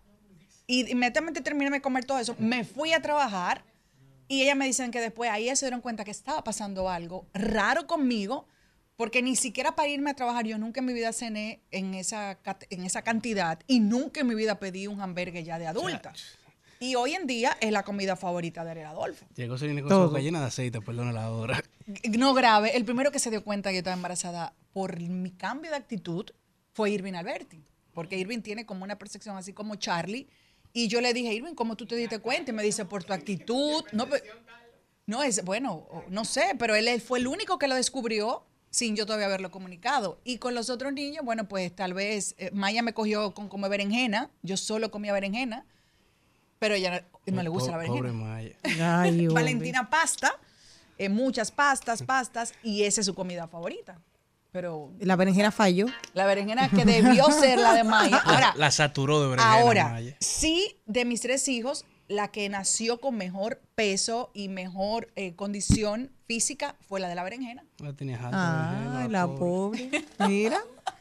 y 0.67 0.91
inmediatamente 0.91 1.41
terminé 1.41 1.71
de 1.71 1.81
comer 1.81 2.05
todo 2.05 2.19
eso. 2.19 2.35
Me 2.37 2.63
fui 2.63 2.93
a 2.93 3.01
trabajar 3.01 3.63
y 4.27 4.43
ellas 4.43 4.57
me 4.57 4.65
dicen 4.65 4.91
que 4.91 4.99
después 4.99 5.31
ahí 5.31 5.53
se 5.55 5.65
dieron 5.65 5.81
cuenta 5.81 6.03
que 6.03 6.11
estaba 6.11 6.43
pasando 6.43 6.89
algo 6.89 7.25
raro 7.33 7.87
conmigo 7.87 8.45
porque 8.97 9.21
ni 9.21 9.35
siquiera 9.35 9.75
para 9.75 9.87
irme 9.87 10.09
a 10.09 10.15
trabajar 10.15 10.45
yo 10.45 10.57
nunca 10.57 10.81
en 10.81 10.87
mi 10.87 10.93
vida 10.93 11.13
cené 11.13 11.61
en 11.71 11.93
esa, 11.93 12.39
en 12.69 12.83
esa 12.83 13.03
cantidad 13.03 13.59
y 13.67 13.79
nunca 13.79 14.21
en 14.21 14.27
mi 14.27 14.35
vida 14.35 14.59
pedí 14.59 14.87
un 14.87 15.01
hamburgues 15.01 15.45
ya 15.45 15.57
de 15.59 15.67
adulta. 15.67 16.13
Y 16.79 16.95
hoy 16.95 17.13
en 17.13 17.25
día 17.25 17.57
es 17.59 17.71
la 17.71 17.83
comida 17.83 18.15
favorita 18.15 18.63
de 18.63 18.71
Ariel 18.71 18.87
Adolfo. 18.87 19.25
Llegó 19.35 19.57
su 19.57 19.67
boca 19.67 20.19
llena 20.19 20.41
de 20.41 20.47
aceite, 20.47 20.81
perdona 20.81 21.11
la 21.11 21.31
hora. 21.31 21.63
No 22.17 22.33
grave. 22.33 22.75
El 22.75 22.85
primero 22.85 23.11
que 23.11 23.19
se 23.19 23.29
dio 23.31 23.43
cuenta 23.43 23.69
que 23.69 23.75
yo 23.75 23.79
estaba 23.79 23.95
embarazada 23.95 24.53
por 24.73 24.99
mi 24.99 25.31
cambio 25.31 25.71
de 25.71 25.77
actitud 25.77 26.25
fue 26.73 26.91
Irving 26.91 27.13
Alberti. 27.13 27.63
Porque 27.93 28.17
Irving 28.17 28.41
tiene 28.41 28.65
como 28.65 28.83
una 28.83 28.99
percepción 28.99 29.37
así 29.37 29.53
como 29.53 29.75
Charlie. 29.75 30.27
Y 30.73 30.87
yo 30.87 31.01
le 31.01 31.13
dije, 31.13 31.33
Irving, 31.33 31.53
¿cómo 31.53 31.75
tú 31.75 31.85
te 31.85 31.95
diste 31.95 32.19
cuenta? 32.19 32.51
Y 32.51 32.53
me 32.53 32.63
dice, 32.63 32.85
por 32.85 33.03
tu 33.03 33.13
actitud. 33.13 33.83
No, 33.91 34.07
no 35.05 35.23
es, 35.23 35.43
bueno, 35.43 35.87
no 36.09 36.25
sé, 36.25 36.55
pero 36.59 36.75
él, 36.75 37.01
fue 37.01 37.19
el 37.19 37.27
único 37.27 37.57
que 37.57 37.67
lo 37.67 37.75
descubrió 37.75 38.43
sin 38.69 38.95
yo 38.95 39.05
todavía 39.05 39.27
haberlo 39.27 39.49
comunicado. 39.49 40.19
Y 40.23 40.37
con 40.37 40.53
los 40.53 40.69
otros 40.69 40.93
niños, 40.93 41.23
bueno, 41.23 41.47
pues 41.47 41.75
tal 41.75 41.93
vez 41.93 42.35
eh, 42.37 42.51
Maya 42.53 42.83
me 42.83 42.93
cogió 42.93 43.33
con 43.33 43.47
comer 43.47 43.71
berenjena. 43.71 44.29
Yo 44.43 44.57
solo 44.57 44.91
comía 44.91 45.13
berenjena. 45.13 45.65
Pero 46.59 46.75
ella 46.75 47.05
no, 47.25 47.35
no 47.35 47.43
le 47.43 47.49
gusta 47.49 47.71
la 47.71 47.77
berenjena. 47.77 48.09
Pobre 48.09 48.13
Maya. 48.13 48.55
Ay. 49.01 49.27
Valentina 49.33 49.89
pasta, 49.89 50.37
eh, 50.97 51.09
muchas 51.09 51.51
pastas, 51.51 52.03
pastas, 52.03 52.53
y 52.61 52.83
esa 52.83 53.01
es 53.01 53.05
su 53.07 53.15
comida 53.15 53.47
favorita. 53.47 53.99
Pero 54.57 54.91
La 54.99 55.15
berenjena 55.15 55.51
falló. 55.51 55.85
la 56.15 56.25
berenjena 56.25 56.67
que 56.67 56.83
debió 56.83 57.29
ser 57.29 57.59
la 57.59 57.75
de 57.75 57.83
Maya. 57.83 58.17
Ahora, 58.25 58.53
La 58.57 58.71
saturó 58.71 59.21
de 59.21 59.27
berenjena, 59.29 59.53
ahora 59.61 59.89
Maya. 59.89 60.17
sí, 60.19 60.79
de 60.87 61.05
mis 61.05 61.21
tres 61.21 61.47
hijos, 61.47 61.85
la 62.07 62.29
que 62.29 62.49
nació 62.49 62.99
con 62.99 63.15
mejor 63.17 63.61
peso 63.75 64.31
y 64.33 64.47
mejor 64.49 65.11
eh, 65.15 65.35
condición 65.35 66.09
física 66.25 66.75
fue 66.89 66.99
la 66.99 67.07
de 67.07 67.13
la 67.13 67.21
berenjena. 67.23 67.65
La 67.77 67.93
tenía 67.93 68.15
alta, 68.15 68.71
Ay, 68.71 68.77
berenjena, 68.79 69.07
la 69.09 69.27
pobre. 69.27 69.83
pobre. 70.17 70.27
Mira. 70.27 70.57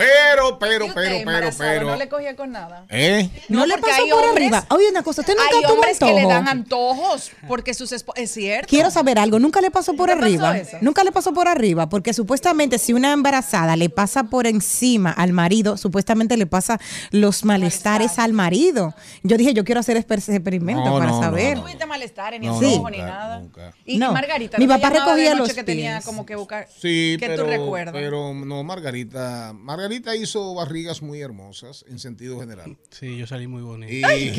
Pero, 0.00 0.58
pero, 0.58 0.86
¿Y 0.86 0.88
usted, 0.88 1.02
pero, 1.24 1.24
pero, 1.24 1.50
pero. 1.58 1.86
No 1.90 1.96
le 1.96 2.08
cogía 2.08 2.34
con 2.36 2.50
nada. 2.52 2.84
¿Eh? 2.88 3.28
No, 3.48 3.60
No, 3.60 3.66
le 3.66 3.78
pasó 3.78 4.02
por 4.10 4.24
hombres- 4.24 4.52
arriba. 4.52 4.66
Oye, 4.70 4.88
una 4.90 5.02
cosa, 5.02 5.20
usted 5.20 5.34
nunca 5.34 5.48
Hay 5.54 5.62
tuvo 5.62 5.74
hombres 5.74 5.98
que 5.98 6.12
le 6.12 6.26
dan 6.26 6.48
antojos 6.48 7.30
porque 7.46 7.74
sus 7.74 7.92
esposas. 7.92 8.22
Es 8.24 8.30
cierto. 8.32 8.68
Quiero 8.68 8.90
saber 8.90 9.18
algo, 9.18 9.38
nunca 9.38 9.60
le 9.60 9.70
pasó 9.70 9.94
por 9.94 10.08
¿Te 10.08 10.14
pasó 10.16 10.24
arriba. 10.26 10.56
eso? 10.58 10.76
Nunca 10.80 11.04
le 11.04 11.12
pasó 11.12 11.32
por 11.32 11.48
arriba, 11.48 11.88
porque 11.88 12.12
supuestamente 12.14 12.78
si 12.78 12.92
una 12.92 13.12
embarazada 13.12 13.76
le 13.76 13.90
pasa 13.90 14.24
por 14.24 14.46
encima 14.46 15.10
al 15.10 15.32
marido, 15.32 15.76
supuestamente 15.76 16.36
le 16.36 16.46
pasa 16.46 16.78
los 17.10 17.44
malestares 17.44 18.18
al 18.18 18.32
marido. 18.32 18.94
Yo 19.22 19.36
dije, 19.36 19.52
yo 19.54 19.64
quiero 19.64 19.80
hacer 19.80 19.96
ese 19.96 20.34
experimento 20.34 20.84
No, 20.84 20.98
para 20.98 21.10
no, 21.10 21.16
no, 21.16 21.22
saber. 21.22 21.56
No 21.56 21.62
tuviste 21.64 21.86
malestar, 21.86 22.38
ni 22.40 22.46
No, 22.46 22.60
nunca, 22.60 22.90
ni 22.90 22.98
nada. 22.98 23.38
nunca. 23.40 23.72
Y. 23.84 23.98
Margarita, 23.98 24.58
Mi 24.58 24.66
¿no 24.66 24.74
te 24.76 24.80
papá 24.80 24.94
de 24.94 25.00
recogía 25.00 25.30
noche 25.34 25.38
los 25.40 25.52
que 25.54 25.64
tenía 25.64 26.00
como 26.02 26.24
que 26.24 26.36
buscar. 26.36 26.68
Sí, 26.80 27.16
que 27.18 27.26
pero, 27.26 27.44
tú 27.44 27.50
recuerdas. 27.50 27.92
pero 27.92 28.32
no, 28.34 28.62
Margarita. 28.64 29.52
Margarita 29.54 29.89
hizo 30.16 30.54
barrigas 30.54 31.02
muy 31.02 31.20
hermosas 31.20 31.84
en 31.88 31.98
sentido 31.98 32.40
general. 32.40 32.76
Sí, 32.90 33.16
yo 33.16 33.26
salí 33.26 33.46
muy 33.46 33.62
bonito. 33.62 34.08
Y, 34.12 34.32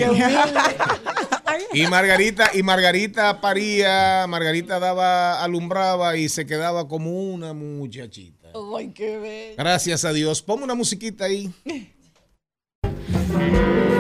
y 1.74 1.88
Margarita, 1.88 2.52
y 2.54 2.64
Margarita 2.64 3.42
paría, 3.42 4.26
Margarita 4.28 4.80
daba, 4.80 5.44
alumbraba 5.44 6.18
y 6.18 6.30
se 6.30 6.46
quedaba 6.46 6.88
como 6.88 7.12
una 7.12 7.54
muchachita. 7.54 8.50
Ay, 8.78 8.92
qué 8.94 9.18
bello. 9.18 9.56
Gracias 9.58 10.06
a 10.06 10.14
Dios. 10.14 10.42
Ponme 10.42 10.64
una 10.64 10.76
musiquita 10.76 11.26
ahí. 11.26 11.52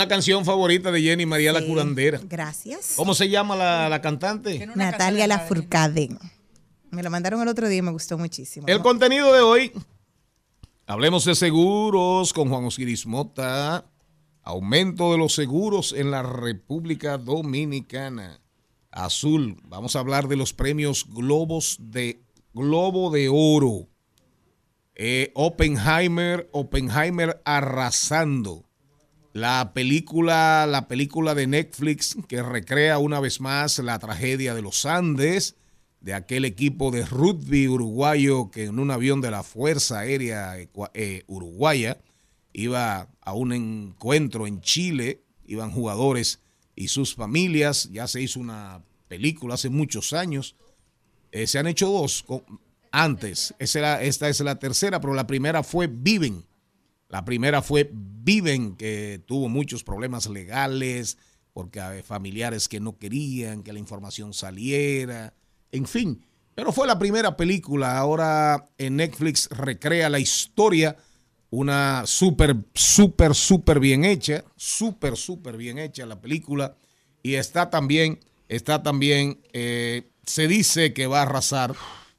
Una 0.00 0.08
canción 0.08 0.46
favorita 0.46 0.90
de 0.90 1.02
Jenny 1.02 1.26
María 1.26 1.52
la 1.52 1.62
Curandera. 1.62 2.22
Gracias. 2.24 2.94
¿Cómo 2.96 3.12
se 3.12 3.28
llama 3.28 3.54
la, 3.54 3.86
la 3.90 4.00
cantante? 4.00 4.66
Natalia 4.74 5.24
de 5.24 5.28
Lafourcade. 5.28 6.08
Me 6.90 7.02
lo 7.02 7.10
mandaron 7.10 7.42
el 7.42 7.48
otro 7.48 7.68
día 7.68 7.80
y 7.80 7.82
me 7.82 7.90
gustó 7.90 8.16
muchísimo. 8.16 8.66
El 8.66 8.80
contenido 8.80 9.30
de 9.34 9.42
hoy. 9.42 9.72
Hablemos 10.86 11.26
de 11.26 11.34
seguros 11.34 12.32
con 12.32 12.48
Juan 12.48 12.64
Osiris 12.64 13.04
Mota. 13.04 13.84
Aumento 14.42 15.12
de 15.12 15.18
los 15.18 15.34
seguros 15.34 15.92
en 15.92 16.10
la 16.10 16.22
República 16.22 17.18
Dominicana. 17.18 18.40
Azul. 18.90 19.60
Vamos 19.64 19.96
a 19.96 19.98
hablar 19.98 20.28
de 20.28 20.36
los 20.36 20.54
premios 20.54 21.04
Globos 21.10 21.76
de 21.78 22.24
Globo 22.54 23.10
de 23.10 23.28
Oro. 23.30 23.90
Eh, 24.94 25.30
Oppenheimer, 25.34 26.48
Oppenheimer 26.52 27.42
arrasando. 27.44 28.69
La 29.32 29.72
película, 29.74 30.66
la 30.68 30.88
película 30.88 31.34
de 31.34 31.46
Netflix 31.46 32.16
que 32.26 32.42
recrea 32.42 32.98
una 32.98 33.20
vez 33.20 33.40
más 33.40 33.78
la 33.78 33.98
tragedia 33.98 34.54
de 34.54 34.62
los 34.62 34.84
Andes, 34.86 35.54
de 36.00 36.14
aquel 36.14 36.44
equipo 36.44 36.90
de 36.90 37.04
rugby 37.04 37.68
uruguayo 37.68 38.50
que 38.50 38.64
en 38.64 38.78
un 38.78 38.90
avión 38.90 39.20
de 39.20 39.30
la 39.30 39.42
Fuerza 39.42 40.00
Aérea 40.00 40.56
eh, 40.94 41.22
Uruguaya 41.26 41.98
iba 42.52 43.08
a 43.20 43.34
un 43.34 43.52
encuentro 43.52 44.46
en 44.48 44.60
Chile, 44.62 45.20
iban 45.46 45.70
jugadores 45.70 46.40
y 46.74 46.88
sus 46.88 47.14
familias, 47.14 47.88
ya 47.92 48.08
se 48.08 48.22
hizo 48.22 48.40
una 48.40 48.82
película 49.08 49.54
hace 49.54 49.68
muchos 49.68 50.12
años, 50.12 50.56
Eh, 51.32 51.46
se 51.46 51.60
han 51.60 51.68
hecho 51.68 51.88
dos 51.88 52.24
antes, 52.90 53.54
Esa 53.60 53.78
era- 53.78 54.02
esta 54.02 54.28
es 54.28 54.40
la 54.40 54.58
tercera, 54.58 55.00
pero 55.00 55.14
la 55.14 55.28
primera 55.28 55.62
fue 55.62 55.86
Viven, 55.86 56.44
la 57.10 57.24
primera 57.24 57.60
fue 57.60 57.90
Viven, 57.92 58.76
que 58.76 59.20
tuvo 59.26 59.48
muchos 59.48 59.82
problemas 59.82 60.28
legales, 60.28 61.18
porque 61.52 61.80
hay 61.80 62.02
familiares 62.02 62.68
que 62.68 62.78
no 62.78 62.98
querían 62.98 63.64
que 63.64 63.72
la 63.72 63.80
información 63.80 64.32
saliera, 64.32 65.34
en 65.72 65.86
fin. 65.86 66.24
Pero 66.54 66.72
fue 66.72 66.86
la 66.86 66.98
primera 66.98 67.36
película. 67.36 67.98
Ahora 67.98 68.70
en 68.78 68.96
Netflix 68.96 69.48
recrea 69.50 70.08
la 70.08 70.20
historia, 70.20 70.96
una 71.50 72.06
súper, 72.06 72.56
súper, 72.74 73.34
súper 73.34 73.80
bien 73.80 74.04
hecha, 74.04 74.44
súper, 74.54 75.16
súper 75.16 75.56
bien 75.56 75.78
hecha 75.78 76.06
la 76.06 76.20
película. 76.20 76.76
Y 77.24 77.34
está 77.34 77.70
también, 77.70 78.20
está 78.48 78.84
también, 78.84 79.40
eh, 79.52 80.10
se 80.24 80.46
dice 80.46 80.92
que 80.92 81.08
va 81.08 81.20
a 81.20 81.22
arrasar 81.22 81.74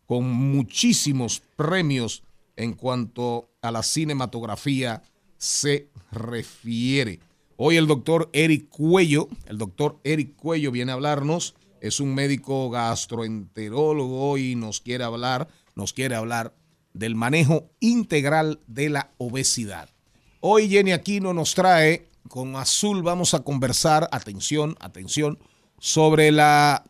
con 0.05 0.29
muchísimos 0.29 1.41
premios 1.55 2.23
en 2.61 2.73
cuanto 2.73 3.49
a 3.63 3.71
la 3.71 3.81
cinematografía 3.81 5.01
se 5.37 5.89
refiere. 6.11 7.19
Hoy 7.57 7.77
el 7.77 7.87
doctor 7.87 8.29
Eric 8.33 8.69
Cuello, 8.69 9.29
el 9.47 9.57
doctor 9.57 9.99
Eric 10.03 10.35
Cuello 10.35 10.71
viene 10.71 10.91
a 10.91 10.95
hablarnos, 10.95 11.55
es 11.79 11.99
un 11.99 12.13
médico 12.13 12.69
gastroenterólogo 12.69 14.37
y 14.37 14.55
nos 14.55 14.79
quiere 14.79 15.03
hablar, 15.03 15.47
nos 15.73 15.93
quiere 15.93 16.13
hablar 16.13 16.53
del 16.93 17.15
manejo 17.15 17.71
integral 17.79 18.59
de 18.67 18.89
la 18.89 19.11
obesidad. 19.17 19.89
Hoy 20.39 20.69
Jenny 20.69 20.91
Aquino 20.91 21.33
nos 21.33 21.55
trae, 21.55 22.09
con 22.29 22.55
Azul 22.55 23.01
vamos 23.01 23.33
a 23.33 23.39
conversar, 23.39 24.07
atención, 24.11 24.77
atención, 24.79 25.39
sobre 25.79 26.31
la 26.31 26.83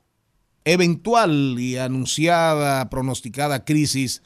eventual 0.65 1.55
y 1.57 1.77
anunciada, 1.77 2.89
pronosticada 2.89 3.63
crisis 3.63 4.21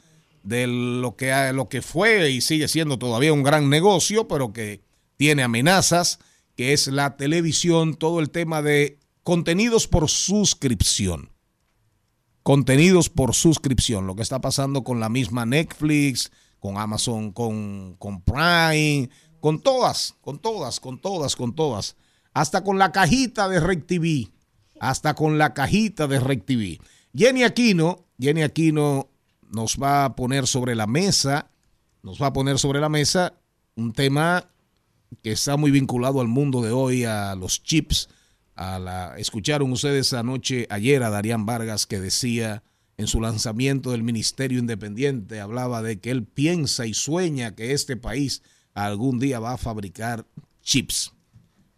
de 0.46 0.68
lo 0.68 1.16
que, 1.16 1.52
lo 1.52 1.68
que 1.68 1.82
fue 1.82 2.30
y 2.30 2.40
sigue 2.40 2.68
siendo 2.68 2.98
todavía 2.98 3.32
un 3.32 3.42
gran 3.42 3.68
negocio, 3.68 4.28
pero 4.28 4.52
que 4.52 4.80
tiene 5.16 5.42
amenazas, 5.42 6.20
que 6.54 6.72
es 6.72 6.86
la 6.86 7.16
televisión, 7.16 7.96
todo 7.96 8.20
el 8.20 8.30
tema 8.30 8.62
de 8.62 9.00
contenidos 9.24 9.88
por 9.88 10.08
suscripción. 10.08 11.32
Contenidos 12.44 13.10
por 13.10 13.34
suscripción, 13.34 14.06
lo 14.06 14.14
que 14.14 14.22
está 14.22 14.40
pasando 14.40 14.84
con 14.84 15.00
la 15.00 15.08
misma 15.08 15.46
Netflix, 15.46 16.30
con 16.60 16.78
Amazon, 16.78 17.32
con, 17.32 17.96
con 17.98 18.22
Prime, 18.22 19.10
con 19.40 19.60
todas, 19.60 20.14
con 20.20 20.38
todas, 20.38 20.78
con 20.78 21.00
todas, 21.00 21.34
con 21.34 21.56
todas. 21.56 21.96
Hasta 22.32 22.62
con 22.62 22.78
la 22.78 22.92
cajita 22.92 23.48
de 23.48 23.58
RecTV, 23.58 24.30
hasta 24.78 25.14
con 25.14 25.38
la 25.38 25.54
cajita 25.54 26.06
de 26.06 26.20
RecTV. 26.20 26.78
Jenny 27.12 27.42
Aquino, 27.42 28.06
Jenny 28.20 28.42
Aquino 28.42 29.08
nos 29.50 29.76
va 29.76 30.04
a 30.04 30.16
poner 30.16 30.46
sobre 30.46 30.74
la 30.74 30.86
mesa, 30.86 31.50
nos 32.02 32.20
va 32.20 32.28
a 32.28 32.32
poner 32.32 32.58
sobre 32.58 32.80
la 32.80 32.88
mesa 32.88 33.34
un 33.74 33.92
tema 33.92 34.48
que 35.22 35.32
está 35.32 35.56
muy 35.56 35.70
vinculado 35.70 36.20
al 36.20 36.28
mundo 36.28 36.62
de 36.62 36.72
hoy, 36.72 37.04
a 37.04 37.34
los 37.34 37.62
chips. 37.62 38.08
A 38.54 38.78
la, 38.78 39.18
escucharon 39.18 39.70
ustedes 39.70 40.12
anoche, 40.14 40.66
ayer 40.70 41.02
a 41.02 41.10
Darían 41.10 41.44
Vargas 41.44 41.86
que 41.86 42.00
decía 42.00 42.62
en 42.96 43.06
su 43.06 43.20
lanzamiento 43.20 43.90
del 43.90 44.02
Ministerio 44.02 44.58
Independiente, 44.58 45.40
hablaba 45.40 45.82
de 45.82 46.00
que 46.00 46.10
él 46.10 46.24
piensa 46.24 46.86
y 46.86 46.94
sueña 46.94 47.54
que 47.54 47.72
este 47.72 47.96
país 47.96 48.42
algún 48.72 49.18
día 49.18 49.38
va 49.38 49.52
a 49.52 49.58
fabricar 49.58 50.26
chips. 50.62 51.12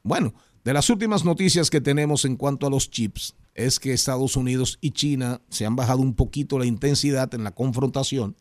Bueno, 0.04 0.34
de 0.64 0.72
las 0.72 0.88
últimas 0.90 1.24
noticias 1.24 1.70
que 1.70 1.80
tenemos 1.80 2.24
en 2.24 2.36
cuanto 2.36 2.66
a 2.66 2.70
los 2.70 2.90
chips 2.90 3.34
es 3.58 3.80
que 3.80 3.92
Estados 3.92 4.36
Unidos 4.36 4.78
y 4.80 4.92
China 4.92 5.40
se 5.50 5.66
han 5.66 5.74
bajado 5.74 6.00
un 6.00 6.14
poquito 6.14 6.60
la 6.60 6.64
intensidad 6.64 7.34
en 7.34 7.42
la 7.42 7.50
confrontación 7.50 8.36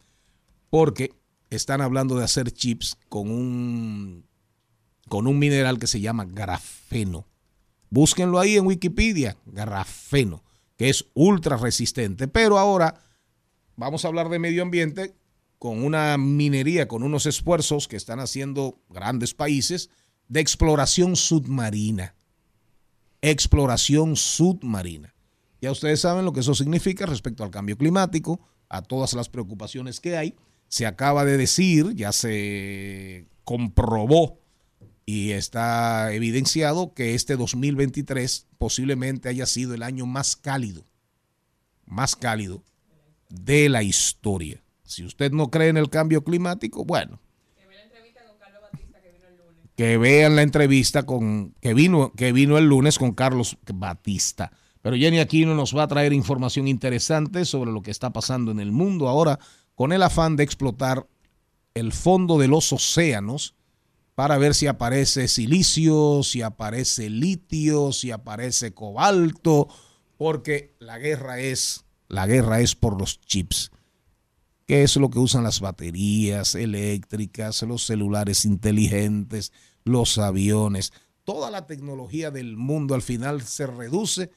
porque 0.70 1.12
están 1.50 1.82
hablando 1.82 2.16
de 2.16 2.24
hacer 2.24 2.52
chips 2.52 2.96
con 3.10 3.32
un 3.32 4.28
con 5.10 5.26
un 5.26 5.40
mineral 5.40 5.80
que 5.80 5.88
se 5.88 6.02
llama 6.02 6.26
grafeno. 6.26 7.26
Búsquenlo 7.90 8.40
ahí 8.40 8.58
en 8.58 8.68
Wikipedia, 8.68 9.38
grafeno, 9.46 10.44
que 10.76 10.90
es 10.90 11.06
ultra 11.16 11.58
resistente. 11.58 12.28
Pero 12.28 12.60
ahora 12.60 13.02
vamos 13.76 14.06
a 14.06 14.10
hablar 14.10 14.30
de 14.30 14.38
medio 14.38 14.62
ambiente 14.62 15.16
con 15.58 15.84
una 15.84 16.16
minería, 16.18 16.88
con 16.88 17.02
unos 17.02 17.26
esfuerzos 17.26 17.88
que 17.88 17.96
están 17.96 18.20
haciendo 18.20 18.78
grandes 18.90 19.34
países 19.34 19.90
de 20.28 20.42
exploración 20.42 21.16
submarina. 21.16 22.17
Exploración 23.30 24.16
submarina. 24.16 25.14
Ya 25.60 25.70
ustedes 25.70 26.00
saben 26.00 26.24
lo 26.24 26.32
que 26.32 26.40
eso 26.40 26.56
significa 26.56 27.06
respecto 27.06 27.44
al 27.44 27.52
cambio 27.52 27.78
climático, 27.78 28.40
a 28.70 28.82
todas 28.82 29.14
las 29.14 29.28
preocupaciones 29.28 30.00
que 30.00 30.16
hay. 30.16 30.36
Se 30.70 30.86
acaba 30.86 31.26
de 31.26 31.36
decir, 31.36 31.94
ya 31.94 32.14
se 32.14 33.28
comprobó 33.44 34.40
y 35.06 35.32
está 35.32 36.14
evidenciado 36.14 36.94
que 36.94 37.16
este 37.16 37.36
2023 37.36 38.48
posiblemente 38.58 39.28
haya 39.28 39.46
sido 39.46 39.74
el 39.74 39.84
año 39.84 40.06
más 40.06 40.38
cálido, 40.38 40.86
más 41.86 42.16
cálido 42.16 42.64
de 43.28 43.68
la 43.68 43.84
historia. 43.84 44.64
Si 44.84 45.04
usted 45.04 45.34
no 45.34 45.52
cree 45.52 45.68
en 45.68 45.76
el 45.76 45.90
cambio 45.90 46.24
climático, 46.24 46.86
bueno, 46.86 47.20
que 49.78 50.00
vean 50.00 50.36
la 50.36 50.42
entrevista 50.42 51.06
con 51.06 51.54
que 51.62 51.76
vino 51.76 52.12
que 52.14 52.32
vino 52.34 52.58
el 52.58 52.66
lunes 52.66 52.98
con 52.98 53.14
Carlos 53.14 53.58
Batista. 53.72 54.52
Pero 54.82 54.98
Jenny 54.98 55.20
Aquino 55.20 55.54
nos 55.54 55.78
va 55.78 55.84
a 55.84 55.88
traer 55.88 56.14
información 56.14 56.68
interesante 56.68 57.46
sobre 57.46 57.72
lo 57.72 57.84
que 57.84 57.92
está 57.92 58.12
pasando 58.12 58.52
en 58.52 58.60
el 58.60 58.72
mundo 58.72 59.08
ahora 59.08 59.38
con 59.76 59.94
el 59.94 60.02
afán 60.02 60.36
de 60.36 60.44
explotar 60.44 61.06
el 61.76 61.94
fondo 61.94 62.40
de 62.40 62.48
los 62.48 62.74
océanos 62.74 63.54
para 64.16 64.40
ver 64.40 64.56
si 64.56 64.66
aparece 64.66 65.28
silicio, 65.28 66.24
si 66.24 66.42
aparece 66.42 67.12
litio, 67.12 67.94
si 67.94 68.10
aparece 68.10 68.74
cobalto, 68.74 69.68
porque 70.18 70.76
la 70.80 70.98
guerra 70.98 71.40
es 71.40 71.86
la 72.08 72.26
guerra 72.26 72.62
es 72.62 72.74
por 72.74 73.00
los 73.00 73.22
chips 73.22 73.70
que 74.68 74.84
es 74.84 74.96
lo 74.98 75.10
que 75.10 75.20
usan 75.20 75.44
las 75.44 75.60
baterías 75.62 76.54
eléctricas, 76.56 77.62
los 77.64 77.86
celulares 77.86 78.44
inteligentes, 78.46 79.54
los 79.86 80.18
aviones. 80.18 80.92
Toda 81.24 81.50
la 81.50 81.66
tecnología 81.68 82.32
del 82.32 82.58
mundo 82.58 82.94
al 82.94 83.02
final 83.02 83.42
se 83.42 83.66
reduce 83.66 84.30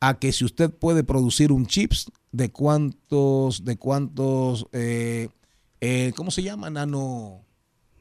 a 0.00 0.18
que 0.18 0.32
si 0.32 0.44
usted 0.44 0.70
puede 0.70 1.04
producir 1.04 1.52
un 1.52 1.66
chips, 1.66 2.10
de 2.32 2.50
cuántos, 2.50 3.64
de 3.64 3.76
cuántos, 3.76 4.66
eh, 4.72 5.28
eh, 5.80 6.12
¿cómo 6.16 6.30
se 6.30 6.42
llama? 6.42 6.70
Nano. 6.70 7.44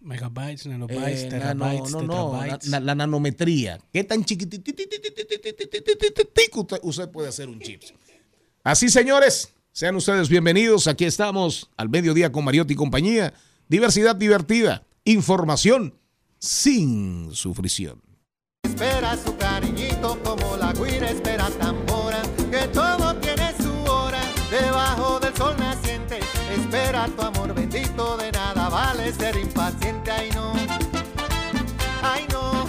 Megabytes, 0.01 0.65
nanobytes, 0.67 1.23
Eh, 1.23 1.29
nano- 1.29 1.65
terabytes, 1.65 1.91
no, 1.91 2.01
no, 2.03 2.32
tetrabytes. 2.32 2.67
la, 2.69 2.79
la 2.79 2.95
nanometría. 2.95 3.79
¿Qué 3.91 4.03
tan 4.05 4.23
chiquitito 4.23 4.71
usted, 6.55 6.79
usted 6.84 7.10
puede 7.12 7.27
hacer 7.27 7.49
un 7.49 7.60
chips? 7.60 7.93
Así, 8.63 8.89
señores, 8.89 9.49
sean 9.71 9.95
ustedes 9.95 10.29
bienvenidos. 10.29 10.88
Aquí 10.88 11.05
estamos 11.05 11.69
al 11.77 11.89
mediodía 11.89 12.32
con 12.32 12.43
Mariotti 12.43 12.73
y 12.73 12.77
compañía. 12.77 13.34
Diversidad 13.67 14.15
divertida, 14.15 14.86
información 15.05 15.95
sin 16.39 17.34
sufrición. 17.34 18.01
Espera 18.63 19.17
su 19.17 19.36
cariñito 19.38 20.17
como 20.23 20.58
la 20.58 20.73
guira 20.73 21.10
espera 21.10 21.49
tambora, 21.51 22.21
que 22.51 22.67
todo 22.69 23.15
tiene 23.15 23.53
su 23.62 23.71
hora, 23.91 24.21
debajo 24.49 25.19
del 25.19 25.36
sol 25.36 25.55
naciente. 25.58 26.19
Espera 26.53 27.08
tu 27.08 27.21
amor 27.21 27.53
bendito, 27.53 28.17
de 28.17 28.32
nada 28.32 28.69
vale 28.69 29.13
ser 29.13 29.38
impaciente, 29.38 30.12
ay 30.12 30.29
no, 30.34 30.53
ay 32.01 32.25
no. 32.32 32.65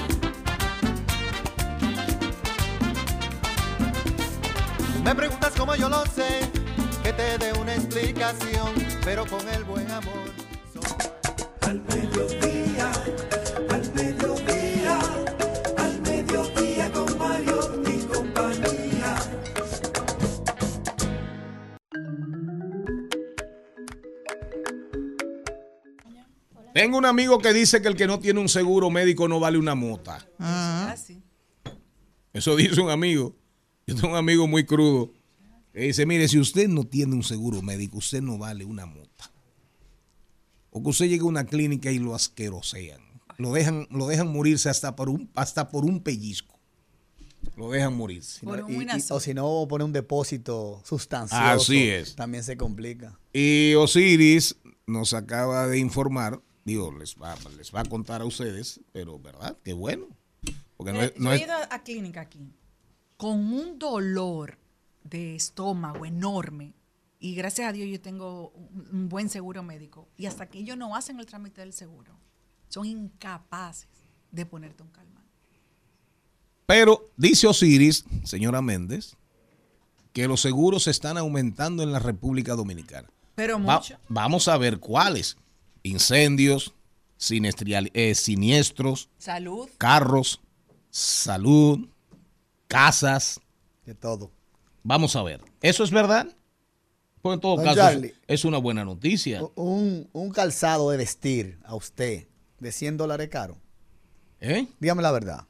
Me 5.04 5.14
preguntas 5.14 5.52
cómo 5.56 5.74
yo 5.76 5.88
lo 5.88 6.04
sé, 6.06 6.50
que 7.10 7.16
te 7.16 7.38
dé 7.38 7.52
una 7.58 7.74
explicación, 7.74 8.74
pero 9.04 9.26
con 9.26 9.48
el 9.48 9.64
buen 9.64 9.90
amor. 9.90 10.30
Al 11.62 11.80
mediodía, 11.82 12.92
al 13.70 13.94
mediodía, 13.94 14.98
al 15.76 16.00
mediodía 16.02 16.92
con 16.92 17.18
Mario 17.18 17.82
y 17.86 17.98
compañía. 18.04 19.16
Tengo 26.74 26.98
un 26.98 27.06
amigo 27.06 27.38
que 27.38 27.52
dice 27.52 27.82
que 27.82 27.88
el 27.88 27.96
que 27.96 28.06
no 28.06 28.20
tiene 28.20 28.40
un 28.40 28.48
seguro 28.48 28.90
médico 28.90 29.26
no 29.26 29.40
vale 29.40 29.58
una 29.58 29.74
mota. 29.74 30.26
Ah, 30.38 30.94
sí. 30.96 31.22
Eso 32.32 32.54
dice 32.56 32.80
un 32.80 32.90
amigo. 32.90 33.34
Yo 33.86 33.96
tengo 33.96 34.10
un 34.10 34.16
amigo 34.16 34.46
muy 34.46 34.64
crudo. 34.64 35.12
Que 35.72 35.80
dice, 35.82 36.04
mire, 36.06 36.26
si 36.28 36.38
usted 36.38 36.68
no 36.68 36.84
tiene 36.84 37.14
un 37.14 37.22
seguro 37.22 37.62
médico, 37.62 37.98
usted 37.98 38.20
no 38.22 38.38
vale 38.38 38.64
una 38.64 38.86
mota. 38.86 39.30
O 40.70 40.82
que 40.82 40.88
usted 40.88 41.06
llegue 41.06 41.22
a 41.22 41.26
una 41.26 41.44
clínica 41.46 41.90
y 41.92 41.98
lo 41.98 42.14
asquerosean. 42.14 43.00
Lo 43.38 43.52
dejan, 43.52 43.86
lo 43.90 44.06
dejan 44.06 44.28
morirse 44.32 44.68
hasta 44.68 44.94
por 44.96 45.08
un, 45.08 45.30
hasta 45.34 45.68
por 45.70 45.84
un 45.84 46.00
pellizco. 46.00 46.58
Lo 47.56 47.70
dejan 47.70 47.96
morirse. 47.96 48.44
Por 48.44 48.62
un 48.64 48.70
Y- 48.72 48.84
y- 48.84 49.04
o 49.10 49.20
si 49.20 49.32
no, 49.34 49.66
pone 49.68 49.84
un 49.84 49.92
depósito 49.92 50.82
sustancioso. 50.84 51.42
Así 51.42 51.88
es. 51.88 52.14
También 52.14 52.44
se 52.44 52.56
complica. 52.56 53.18
Y 53.32 53.74
Osiris 53.74 54.56
nos 54.86 55.14
acaba 55.14 55.66
de 55.66 55.78
informar, 55.78 56.40
digo, 56.64 56.92
les 56.92 57.16
va, 57.16 57.36
les 57.56 57.74
va 57.74 57.80
a 57.80 57.84
contar 57.84 58.20
a 58.20 58.24
ustedes, 58.24 58.80
pero 58.92 59.18
¿verdad? 59.18 59.56
Qué 59.64 59.72
bueno. 59.72 60.06
Porque 60.76 60.92
no 60.92 61.00
es, 61.02 61.10
Eh, 61.10 61.14
Yo 61.16 61.22
no 61.24 61.32
he 61.32 61.36
es- 61.36 61.42
ido 61.42 61.52
a, 61.54 61.68
a 61.74 61.82
clínica 61.82 62.20
aquí 62.22 62.52
con 63.16 63.38
un 63.52 63.78
dolor 63.78 64.58
de 65.04 65.34
estómago 65.36 66.04
enorme 66.06 66.74
y 67.18 67.34
gracias 67.34 67.68
a 67.68 67.72
Dios 67.72 67.88
yo 67.88 68.00
tengo 68.00 68.50
un, 68.50 69.08
buen 69.08 69.28
seguro 69.28 69.62
médico 69.62 70.08
y 70.16 70.26
hasta 70.26 70.48
que 70.48 70.58
ellos 70.58 70.76
no 70.76 70.94
hacen 70.96 71.18
el 71.20 71.26
trámite 71.26 71.60
del 71.60 71.72
seguro 71.72 72.12
son 72.68 72.86
incapaces 72.86 73.88
de 74.30 74.46
ponerte 74.46 74.82
un 74.82 74.90
calmante. 74.90 75.28
Pero 76.66 77.10
dice 77.16 77.46
Osiris, 77.48 78.04
señora 78.24 78.62
Méndez, 78.62 79.16
que 80.12 80.28
los 80.28 80.40
seguros 80.40 80.86
están 80.86 81.18
aumentando 81.18 81.82
en 81.82 81.92
la 81.92 81.98
República 81.98 82.54
Dominicana. 82.54 83.08
Pero 83.34 83.54
Va- 83.62 83.78
mucho. 83.78 83.96
vamos 84.08 84.46
a 84.48 84.56
ver 84.56 84.78
cuáles. 84.78 85.36
Incendios, 85.82 86.74
sinestrial- 87.18 87.90
eh, 87.94 88.14
siniestros, 88.14 89.08
Salud. 89.18 89.68
carros, 89.78 90.40
salud, 90.90 91.88
casas. 92.68 93.40
De 93.84 93.94
todo. 93.94 94.30
Vamos 94.82 95.16
a 95.16 95.22
ver. 95.22 95.40
¿Eso 95.62 95.84
es 95.84 95.90
verdad? 95.90 96.26
Pues 97.22 97.34
en 97.34 97.40
todo 97.40 97.56
Don 97.56 97.64
caso, 97.64 97.76
Charlie. 97.76 98.14
es- 98.26 98.44
una 98.44 98.58
buena 98.58 98.84
noticia. 98.84 99.42
Un, 99.56 100.08
un 100.12 100.30
calzado 100.30 100.90
de 100.90 100.96
vestir 100.96 101.58
a 101.64 101.74
usted 101.74 102.26
de 102.58 102.72
100 102.72 102.96
dólares 102.96 103.28
caro. 103.28 103.58
¿Eh? 104.40 104.66
Dígame 104.80 105.02
la 105.02 105.12
verdad. 105.12 105.44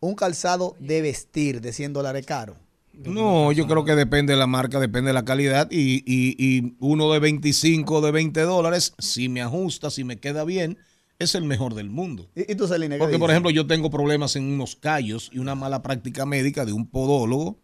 Un 0.00 0.14
calzado 0.14 0.76
de 0.78 1.00
vestir 1.00 1.60
de 1.60 1.72
100 1.72 1.92
dólares 1.94 2.26
caro. 2.26 2.56
No, 2.92 3.52
yo 3.52 3.66
creo 3.68 3.84
que 3.84 3.94
depende 3.94 4.32
de 4.32 4.38
la 4.38 4.46
marca, 4.48 4.80
depende 4.80 5.08
de 5.10 5.14
la 5.14 5.24
calidad. 5.24 5.68
Y, 5.70 6.02
y- 6.04 6.34
y 6.38 6.76
uno 6.80 7.10
de 7.12 7.20
25, 7.20 8.00
de 8.00 8.10
20 8.10 8.40
dólares, 8.42 8.92
si 8.98 9.28
me 9.28 9.40
ajusta, 9.40 9.90
si 9.90 10.02
me 10.04 10.18
queda 10.18 10.44
bien, 10.44 10.78
es 11.18 11.34
el 11.36 11.44
mejor 11.44 11.74
del 11.74 11.90
mundo. 11.90 12.28
¿Y, 12.34 12.52
y 12.52 12.54
tú, 12.56 12.66
Celine, 12.66 12.98
Porque, 12.98 13.18
por 13.18 13.30
ejemplo, 13.30 13.50
yo 13.50 13.66
tengo 13.66 13.88
problemas 13.90 14.34
en 14.36 14.44
unos 14.52 14.74
callos 14.76 15.30
y 15.32 15.38
una 15.38 15.54
mala 15.54 15.80
práctica 15.82 16.26
médica 16.26 16.66
de 16.66 16.72
un 16.72 16.86
podólogo. 16.88 17.60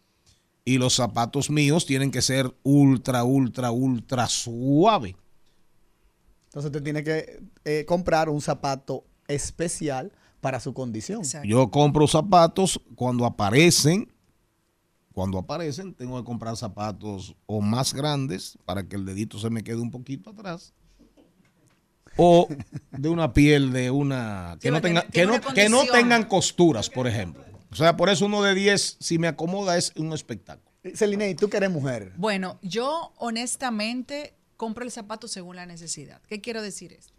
Y 0.65 0.79
los 0.79 0.95
zapatos 0.95 1.51
míos 1.51 1.85
tienen 1.85 2.11
que 2.11 2.23
ser 2.23 2.55
ultra, 2.63 3.25
ultra, 3.25 3.71
ultra 3.71 4.27
suave. 4.29 5.17
Entonces 6.47 6.71
usted 6.71 6.83
tiene 6.83 7.03
que 7.03 7.43
eh, 7.65 7.85
comprar 7.85 8.29
un 8.29 8.41
zapato 8.41 9.05
especial 9.29 10.13
para 10.41 10.61
su 10.61 10.73
condición. 10.73 11.21
Exacto. 11.21 11.49
Yo 11.49 11.71
compro 11.71 12.07
zapatos 12.07 12.81
cuando 12.95 13.27
aparecen. 13.27 14.13
Cuando 15.13 15.39
aparecen, 15.39 15.95
tengo 15.95 16.19
que 16.19 16.25
comprar 16.25 16.57
zapatos 16.57 17.35
o 17.47 17.61
más 17.61 17.93
grandes 17.95 18.59
para 18.65 18.87
que 18.89 18.97
el 18.97 19.05
dedito 19.05 19.39
se 19.39 19.51
me 19.51 19.63
quede 19.63 19.77
un 19.77 19.91
poquito 19.91 20.31
atrás. 20.31 20.73
O 22.17 22.49
de 22.93 23.09
una 23.09 23.33
piel 23.33 23.73
de 23.73 23.91
una. 23.91 24.57
Que, 24.61 24.69
Sí, 24.69 24.73
no, 24.73 24.81
tenga, 24.81 25.03
que, 25.03 25.27
no, 25.27 25.35
una 25.35 25.55
que 25.55 25.69
no 25.69 25.85
tengan 25.87 26.25
costuras, 26.25 26.89
por 26.89 27.07
ejemplo. 27.07 27.45
O 27.75 27.77
sea, 27.77 27.97
por 27.97 28.09
eso 28.09 28.27
uno 28.27 28.41
de 28.41 28.55
10, 28.55 28.99
si 29.01 29.19
me 29.19 29.27
acomoda, 29.27 29.77
es 29.77 29.93
un 29.97 30.13
espectáculo. 30.13 30.71
Celine, 30.95 31.31
¿y 31.31 31.35
tú 31.35 31.51
que 31.51 31.57
eres 31.57 31.73
mujer? 31.73 32.13
Bueno, 32.17 32.61
yo 32.63 33.13
honestamente 33.17 34.37
compro 34.57 34.85
el 34.85 34.93
zapato 34.93 35.27
según 35.27 35.57
la 35.57 35.67
necesidad. 35.67 36.23
¿Qué 36.29 36.41
quiero 36.41 36.63
decir 36.63 36.93
esto? 36.93 37.15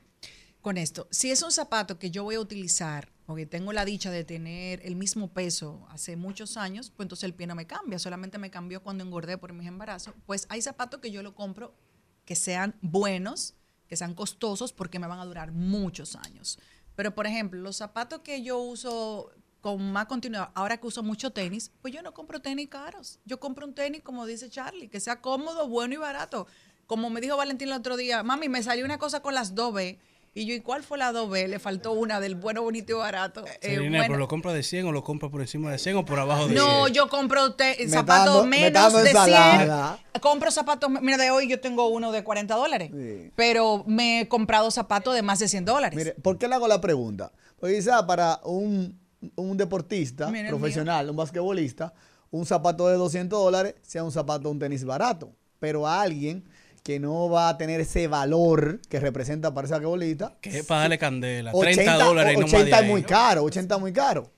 Con 0.61 0.77
esto, 0.77 1.09
si 1.11 1.29
es 1.29 1.41
un 1.41 1.51
zapato 1.51 1.99
que 1.99 2.09
yo 2.09 2.23
voy 2.23 2.35
a 2.35 2.39
utilizar 2.39 3.11
o 3.25 3.35
que 3.35 3.45
tengo 3.45 3.73
la 3.73 3.83
dicha 3.83 4.11
de 4.11 4.23
tener 4.23 4.79
el 4.85 4.95
mismo 4.95 5.27
peso 5.27 5.85
hace 5.89 6.15
muchos 6.15 6.55
años, 6.55 6.89
pues 6.89 7.03
entonces 7.03 7.25
el 7.25 7.33
pie 7.33 7.47
no 7.47 7.55
me 7.55 7.67
cambia, 7.67 7.99
solamente 7.99 8.37
me 8.37 8.49
cambió 8.49 8.81
cuando 8.81 9.03
engordé 9.03 9.37
por 9.37 9.51
mis 9.51 9.67
embarazos. 9.67 10.13
Pues 10.25 10.45
hay 10.47 10.61
zapatos 10.61 11.01
que 11.01 11.11
yo 11.11 11.21
lo 11.21 11.35
compro 11.35 11.75
que 12.23 12.37
sean 12.37 12.75
buenos, 12.81 13.55
que 13.89 13.97
sean 13.97 14.15
costosos, 14.15 14.71
porque 14.71 14.99
me 14.99 15.07
van 15.07 15.19
a 15.19 15.25
durar 15.25 15.51
muchos 15.51 16.15
años. 16.15 16.59
Pero, 16.95 17.13
por 17.13 17.27
ejemplo, 17.27 17.59
los 17.59 17.75
zapatos 17.75 18.21
que 18.21 18.41
yo 18.41 18.57
uso 18.57 19.33
con 19.65 19.91
más 19.91 20.05
continuidad, 20.05 20.49
ahora 20.53 20.77
que 20.77 20.85
uso 20.85 21.01
mucho 21.01 21.31
tenis, 21.31 21.71
pues 21.81 21.91
yo 21.91 22.03
no 22.03 22.13
compro 22.13 22.39
tenis 22.39 22.67
caros. 22.69 23.17
Yo 23.25 23.39
compro 23.39 23.65
un 23.65 23.73
tenis, 23.73 24.03
como 24.03 24.27
dice 24.27 24.47
Charlie, 24.47 24.89
que 24.89 24.99
sea 24.99 25.21
cómodo, 25.21 25.67
bueno 25.67 25.95
y 25.95 25.97
barato. 25.97 26.45
Como 26.85 27.09
me 27.09 27.19
dijo 27.19 27.35
Valentín 27.35 27.69
el 27.69 27.73
otro 27.73 27.97
día, 27.97 28.21
mami, 28.21 28.47
me 28.47 28.61
salió 28.61 28.85
una 28.85 28.99
cosa 28.99 29.21
con 29.23 29.33
las 29.33 29.55
2B. 29.55 29.97
Y 30.35 30.45
yo, 30.45 30.53
¿y 30.53 30.59
cuál 30.59 30.83
fue 30.83 30.99
la 30.99 31.11
2B? 31.11 31.47
Le 31.47 31.57
faltó 31.57 31.93
una 31.93 32.19
del 32.19 32.35
bueno, 32.35 32.61
bonito 32.61 32.91
y 32.91 32.95
barato. 32.95 33.43
Eh, 33.47 33.57
Celine, 33.59 33.89
bueno. 33.89 34.03
¿pero 34.05 34.17
lo 34.19 34.27
compra 34.27 34.53
de 34.53 34.61
100 34.61 34.85
o 34.85 34.91
lo 34.91 35.03
compra 35.03 35.29
por 35.29 35.41
encima 35.41 35.71
de 35.71 35.79
100 35.79 35.95
o 35.95 36.05
por 36.05 36.19
abajo 36.19 36.47
de 36.47 36.53
100? 36.53 36.63
No, 36.63 36.87
yo 36.87 37.09
compro 37.09 37.55
te- 37.55 37.89
zapatos 37.89 38.43
me 38.45 38.59
menos 38.69 38.73
dando 38.73 38.99
de 38.99 39.09
100. 39.13 39.17
ensalada. 39.17 39.99
Compro 40.21 40.51
zapatos, 40.51 40.91
mira, 41.01 41.17
de 41.17 41.31
hoy 41.31 41.47
yo 41.47 41.59
tengo 41.59 41.87
uno 41.87 42.11
de 42.11 42.23
40 42.23 42.53
dólares. 42.53 42.91
Sí. 42.93 43.31
Pero 43.35 43.83
me 43.87 44.19
he 44.21 44.27
comprado 44.27 44.69
zapatos 44.69 45.15
de 45.15 45.23
más 45.23 45.39
de 45.39 45.47
100 45.47 45.65
dólares. 45.65 45.97
Mire, 45.97 46.11
¿por 46.21 46.37
qué 46.37 46.47
le 46.47 46.53
hago 46.53 46.67
la 46.67 46.81
pregunta? 46.81 47.31
Porque 47.59 47.77
quizá 47.77 48.05
para 48.05 48.41
un, 48.43 48.99
un 49.35 49.57
deportista 49.57 50.29
Mira 50.29 50.49
profesional, 50.49 51.09
un 51.09 51.15
basquetbolista, 51.15 51.93
un 52.31 52.45
zapato 52.45 52.87
de 52.87 52.95
200 52.95 53.39
dólares 53.39 53.75
sea 53.81 54.03
un 54.03 54.11
zapato, 54.11 54.49
un 54.49 54.59
tenis 54.59 54.83
barato. 54.83 55.31
Pero 55.59 55.87
a 55.87 56.01
alguien 56.01 56.43
que 56.83 56.99
no 56.99 57.29
va 57.29 57.49
a 57.49 57.57
tener 57.57 57.81
ese 57.81 58.07
valor 58.07 58.79
que 58.89 58.99
representa 58.99 59.53
para 59.53 59.65
ese 59.65 59.73
basquetbolista, 59.73 60.35
Que 60.41 60.59
es 60.59 60.65
para 60.65 60.81
darle 60.81 60.97
candela. 60.97 61.51
30 61.51 61.81
80, 61.81 62.03
dólares 62.05 62.33
y 62.33 62.35
no 62.35 62.41
más 62.41 62.51
de 62.51 62.57
80 62.57 62.77
es 62.77 62.83
ahí. 62.83 62.89
muy 62.89 63.03
caro, 63.03 63.43
80 63.43 63.75
es 63.75 63.81
muy 63.81 63.93
caro. 63.93 64.31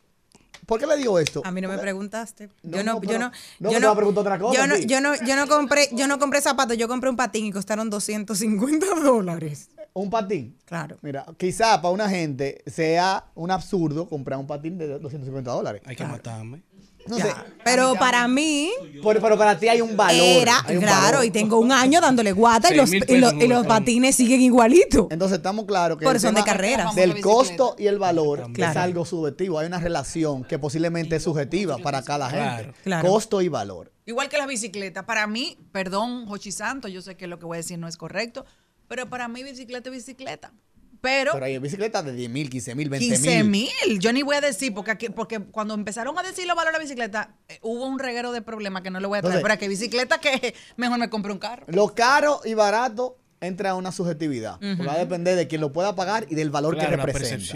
¿Por 0.68 0.82
qué 0.82 0.86
le 0.86 0.98
digo 0.98 1.18
esto? 1.18 1.42
A 1.46 1.52
mí 1.52 1.62
no 1.62 1.70
me 1.70 1.78
preguntaste. 1.78 2.50
No, 2.64 2.78
yo 2.78 2.84
no, 2.84 2.94
no, 2.96 3.02
yo 3.02 3.20
no, 3.20 3.32
no, 3.60 3.72
yo 3.72 3.96
preguntar 3.96 4.22
otra 4.22 4.38
cosa 4.38 4.54
Yo 4.54 4.68
no, 4.68 4.78
yo 4.78 5.00
no, 5.00 5.16
yo 5.26 5.36
no 5.38 5.48
compré, 5.48 5.88
yo 5.94 6.08
no 6.08 6.20
compré 6.20 6.42
zapatos, 6.42 6.78
yo 6.78 6.90
compré 6.90 7.10
un 7.10 7.16
patín 7.16 7.46
y 7.46 7.52
costaron 7.52 7.90
250 7.90 8.86
dólares. 9.02 9.70
Un 9.98 10.10
patín. 10.10 10.56
Claro. 10.66 10.98
Mira, 11.02 11.26
quizá 11.38 11.82
para 11.82 11.92
una 11.94 12.10
gente 12.10 12.62
sea 12.68 13.26
un 13.36 13.50
absurdo 13.52 14.08
comprar 14.08 14.38
un 14.40 14.46
patín 14.48 14.78
de 14.78 14.88
250 14.88 15.52
dólares. 15.52 15.82
Hay 15.86 15.96
que 15.96 16.06
matarme. 16.06 16.62
No 17.08 17.18
Ya. 17.18 17.24
sé. 17.26 17.32
Pero 17.64 17.96
para 17.96 18.28
mí 18.28 18.70
Pero, 19.02 19.22
pero 19.22 19.38
para 19.38 19.58
ti 19.58 19.70
hay 19.70 19.80
un 19.80 19.96
valor. 19.96 20.22
era, 20.22 20.60
hay 20.66 20.76
un 20.76 20.84
claro, 20.84 21.04
valor. 21.20 21.26
y 21.26 21.32
tengo 21.32 21.58
un 21.58 21.72
año 21.72 22.02
dándole 22.02 22.34
guata 22.34 22.74
y 22.74 22.76
los, 22.76 22.90
6,000 22.90 23.18
y 23.18 23.22
los, 23.22 23.34
y 23.36 23.48
los 23.48 23.66
patines 23.66 24.14
siguen 24.16 24.42
igualitos. 24.42 25.08
Entonces 25.10 25.38
estamos 25.38 25.64
claros 25.66 25.98
que 25.98 26.04
Por 26.06 26.16
el 26.16 26.22
son 26.22 26.36
de 26.36 26.42
tema 26.42 26.46
carreras. 26.54 26.94
del 26.96 27.22
costo 27.22 27.76
y 27.80 27.88
el 27.88 27.98
valor 27.98 28.52
Claro. 28.52 28.72
es 28.72 28.78
algo 28.78 29.06
subjetivo. 29.06 29.58
Hay 29.58 29.68
una 29.68 29.80
relación 29.80 30.44
que 30.44 30.60
posiblemente 30.60 31.16
es 31.16 31.24
subjetiva 31.24 31.78
para 31.78 32.02
cada 32.04 32.30
gente. 32.30 32.64
Claro. 32.64 32.74
Claro. 32.84 33.10
Costo 33.10 33.42
y 33.42 33.48
valor. 33.48 33.92
Igual 34.06 34.28
que 34.28 34.38
las 34.38 34.48
bicicletas. 34.48 35.06
Para 35.06 35.28
mí, 35.28 35.58
perdón, 35.72 36.26
Jochi 36.28 36.52
Santo, 36.52 36.88
yo 36.90 37.02
sé 37.02 37.16
que 37.16 37.26
lo 37.28 37.40
que 37.40 37.46
voy 37.46 37.56
a 37.56 37.60
decir 37.60 37.80
no 37.80 37.88
es 37.88 37.96
correcto, 37.96 38.46
pero 38.88 39.10
para 39.10 39.28
mí 39.28 39.44
bicicleta 39.44 39.90
es 39.90 39.96
bicicleta. 39.96 40.52
Pero, 41.00 41.34
Pero 41.34 41.46
hay 41.46 41.60
bicicletas 41.60 42.04
de 42.04 42.12
10 42.12 42.30
mil, 42.32 42.50
15 42.50 42.74
mil, 42.74 42.90
20 42.90 43.06
15 43.16 43.44
mil. 43.44 43.70
mil. 43.88 44.00
Yo 44.00 44.12
ni 44.12 44.24
voy 44.24 44.36
a 44.36 44.42
decir, 44.42 44.74
porque, 44.74 44.90
aquí- 44.92 45.10
porque 45.10 45.40
cuando 45.40 45.76
empezaron 45.76 46.18
a 46.18 46.24
decir 46.24 46.48
los 46.48 46.56
valores 46.56 46.74
de 46.74 46.80
la 46.80 46.84
bicicleta, 46.84 47.36
eh, 47.48 47.60
hubo 47.62 47.86
un 47.86 48.00
reguero 48.00 48.32
de 48.32 48.42
problemas 48.42 48.82
que 48.82 48.90
no 48.90 49.00
le 49.00 49.06
voy 49.06 49.20
a 49.20 49.22
traer. 49.22 49.38
Entonces- 49.38 49.48
pero 49.48 49.60
que 49.60 49.68
bicicleta 49.70 50.20
que 50.20 50.56
mejor 50.76 50.98
me 50.98 51.10
compre 51.10 51.32
un 51.32 51.38
carro. 51.38 51.66
Lo 51.68 51.94
caro 51.94 52.42
y 52.46 52.56
barato 52.56 53.20
entra 53.40 53.70
a 53.70 53.76
una 53.76 53.92
subjetividad. 53.92 54.54
Porque 54.60 54.84
va 54.84 54.94
a 54.94 54.98
depender 54.98 55.36
de 55.36 55.48
quién 55.48 55.62
lo 55.62 55.72
pueda 55.72 55.94
pagar 55.96 56.26
y 56.30 56.34
del 56.34 56.50
valor 56.50 56.74
Claro, 56.74 56.90
que 56.90 56.98
la 56.98 57.06
representa. 57.06 57.54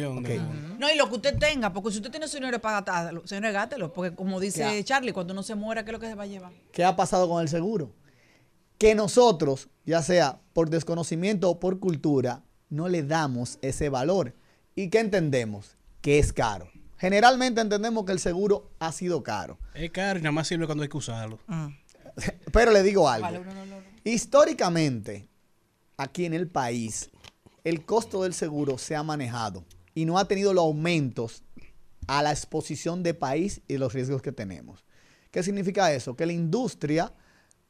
No, 0.77 0.91
y 0.91 0.95
lo 0.95 1.09
que 1.09 1.15
usted 1.15 1.39
tenga, 1.39 1.73
porque 1.73 1.89
si 1.89 1.97
usted 1.97 2.11
tiene 2.11 2.27
su 2.27 2.37
dinero 2.37 2.59
para 2.61 2.81
gastarlo, 2.81 3.25
señor, 3.25 3.51
gátelo. 3.51 3.91
Porque 3.91 4.15
como 4.15 4.39
dice. 4.39 4.83
Charlie, 4.83 5.11
cuando 5.13 5.33
uno 5.33 5.41
se 5.41 5.55
muera, 5.55 5.83
¿qué 5.83 5.89
es 5.89 5.93
lo 5.93 5.99
que 5.99 6.07
se 6.07 6.13
va 6.15 6.23
a 6.23 6.27
llevar? 6.27 6.51
¿Qué 6.71 6.83
ha 6.83 6.95
pasado 6.95 7.27
con 7.27 7.41
el 7.41 7.49
seguro? 7.49 7.91
Que 8.81 8.95
nosotros, 8.95 9.69
ya 9.85 10.01
sea 10.01 10.41
por 10.53 10.71
desconocimiento 10.71 11.51
o 11.51 11.59
por 11.59 11.79
cultura, 11.79 12.41
no 12.71 12.89
le 12.89 13.03
damos 13.03 13.59
ese 13.61 13.89
valor. 13.89 14.33
¿Y 14.73 14.89
qué 14.89 15.01
entendemos? 15.01 15.77
Que 16.01 16.17
es 16.17 16.33
caro. 16.33 16.67
Generalmente 16.97 17.61
entendemos 17.61 18.05
que 18.05 18.11
el 18.11 18.17
seguro 18.17 18.71
ha 18.79 18.91
sido 18.91 19.21
caro. 19.21 19.59
Es 19.75 19.91
caro 19.91 20.17
y 20.17 20.23
nada 20.23 20.31
más 20.31 20.47
sirve 20.47 20.65
cuando 20.65 20.81
hay 20.81 20.89
que 20.89 20.97
usarlo. 20.97 21.37
Pero 22.51 22.71
le 22.71 22.81
digo 22.81 23.07
algo. 23.07 23.27
Vale, 23.27 23.39
no 23.39 23.77
Históricamente, 24.03 25.27
aquí 25.95 26.25
en 26.25 26.33
el 26.33 26.47
país, 26.47 27.11
el 27.63 27.85
costo 27.85 28.23
del 28.23 28.33
seguro 28.33 28.79
se 28.79 28.95
ha 28.95 29.03
manejado 29.03 29.63
y 29.93 30.05
no 30.05 30.17
ha 30.17 30.25
tenido 30.25 30.55
los 30.55 30.63
aumentos 30.63 31.43
a 32.07 32.23
la 32.23 32.31
exposición 32.31 33.03
de 33.03 33.13
país 33.13 33.61
y 33.67 33.77
los 33.77 33.93
riesgos 33.93 34.23
que 34.23 34.31
tenemos. 34.31 34.83
¿Qué 35.29 35.43
significa 35.43 35.93
eso? 35.93 36.15
Que 36.15 36.25
la 36.25 36.33
industria, 36.33 37.13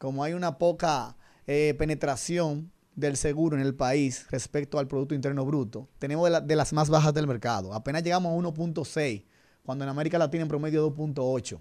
como 0.01 0.23
hay 0.23 0.33
una 0.33 0.57
poca 0.57 1.15
eh, 1.45 1.75
penetración 1.77 2.71
del 2.95 3.17
seguro 3.17 3.55
en 3.55 3.61
el 3.61 3.75
país 3.75 4.25
respecto 4.31 4.79
al 4.79 4.87
Producto 4.87 5.13
Interno 5.13 5.45
Bruto, 5.45 5.89
tenemos 5.99 6.25
de, 6.25 6.31
la- 6.31 6.41
de 6.41 6.55
las 6.55 6.73
más 6.73 6.89
bajas 6.89 7.13
del 7.13 7.27
mercado. 7.27 7.71
Apenas 7.71 8.01
llegamos 8.01 8.31
a 8.33 8.35
1.6, 8.35 9.23
cuando 9.63 9.83
en 9.85 9.89
América 9.91 10.17
Latina 10.17 10.41
en 10.41 10.47
promedio 10.47 10.91
2.8. 10.91 11.59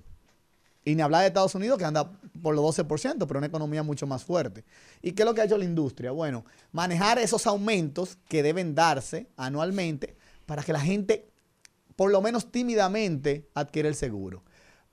Y 0.87 0.95
ni 0.95 1.03
hablar 1.03 1.21
de 1.21 1.27
Estados 1.27 1.55
Unidos, 1.55 1.77
que 1.77 1.85
anda 1.85 2.11
por 2.43 2.55
los 2.55 2.65
12%, 2.65 3.27
pero 3.27 3.37
una 3.39 3.47
economía 3.47 3.83
mucho 3.83 4.07
más 4.07 4.25
fuerte. 4.25 4.65
¿Y 5.03 5.13
qué 5.13 5.23
es 5.23 5.27
lo 5.27 5.35
que 5.35 5.43
ha 5.43 5.45
hecho 5.45 5.59
la 5.59 5.67
industria? 5.67 6.11
Bueno, 6.11 6.47
manejar 6.73 7.19
esos 7.19 7.47
aumentos 7.47 8.17
que 8.27 8.43
deben 8.43 8.75
darse 8.75 9.29
anualmente 9.37 10.17
para 10.47 10.63
que 10.63 10.73
la 10.73 10.81
gente, 10.81 11.29
por 11.95 12.11
lo 12.11 12.23
menos 12.23 12.51
tímidamente, 12.51 13.51
adquiera 13.55 13.87
el 13.91 13.95
seguro. 13.95 14.43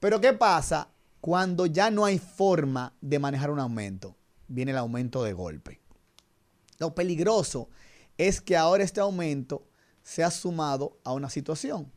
Pero 0.01 0.19
¿qué 0.19 0.33
pasa 0.33 0.89
cuando 1.21 1.65
ya 1.65 1.89
no 1.91 2.05
hay 2.05 2.19
forma 2.19 2.93
de 3.01 3.19
manejar 3.19 3.51
un 3.51 3.59
aumento? 3.59 4.15
Viene 4.47 4.71
el 4.71 4.77
aumento 4.77 5.23
de 5.23 5.33
golpe. 5.33 5.79
Lo 6.79 6.93
peligroso 6.95 7.69
es 8.17 8.41
que 8.41 8.55
ahora 8.55 8.83
este 8.83 8.99
aumento 8.99 9.67
se 10.03 10.23
ha 10.23 10.31
sumado 10.31 10.97
a 11.03 11.13
una 11.13 11.29
situación. 11.29 11.91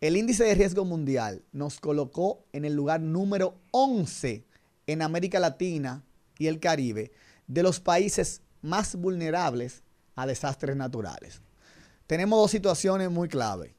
El 0.00 0.16
índice 0.16 0.44
de 0.44 0.54
riesgo 0.54 0.84
mundial 0.84 1.42
nos 1.52 1.80
colocó 1.80 2.44
en 2.52 2.64
el 2.64 2.74
lugar 2.74 3.00
número 3.00 3.58
11 3.70 4.44
en 4.86 5.02
América 5.02 5.40
Latina 5.40 6.04
y 6.38 6.46
el 6.46 6.60
Caribe 6.60 7.12
de 7.46 7.62
los 7.62 7.80
países 7.80 8.42
más 8.62 8.96
vulnerables 8.96 9.82
a 10.16 10.26
desastres 10.26 10.76
naturales. 10.76 11.40
Tenemos 12.06 12.38
dos 12.38 12.50
situaciones 12.50 13.10
muy 13.10 13.28
clave. 13.28 13.74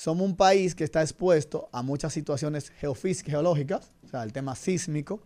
Somos 0.00 0.24
un 0.28 0.36
país 0.36 0.76
que 0.76 0.84
está 0.84 1.02
expuesto 1.02 1.68
a 1.72 1.82
muchas 1.82 2.12
situaciones 2.12 2.70
geológicas, 2.70 3.90
o 4.04 4.08
sea, 4.08 4.22
el 4.22 4.32
tema 4.32 4.54
sísmico, 4.54 5.20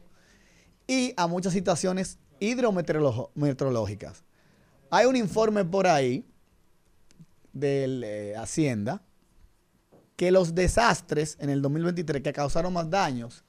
y 0.87 1.13
a 1.19 1.27
muchas 1.27 1.53
situaciones 1.53 2.17
hidrometeorológicas. 2.41 4.25
Hay 4.89 5.05
un 5.05 5.17
informe 5.17 5.67
por 5.67 5.87
ahí 5.87 6.25
de 7.53 8.35
Hacienda 8.39 9.03
que 10.17 10.31
los 10.31 10.55
desastres 10.55 11.37
en 11.39 11.51
el 11.51 11.61
2023 11.61 12.23
que 12.23 12.33
causaron 12.33 12.73
más 12.73 12.89
daños, 12.89 13.45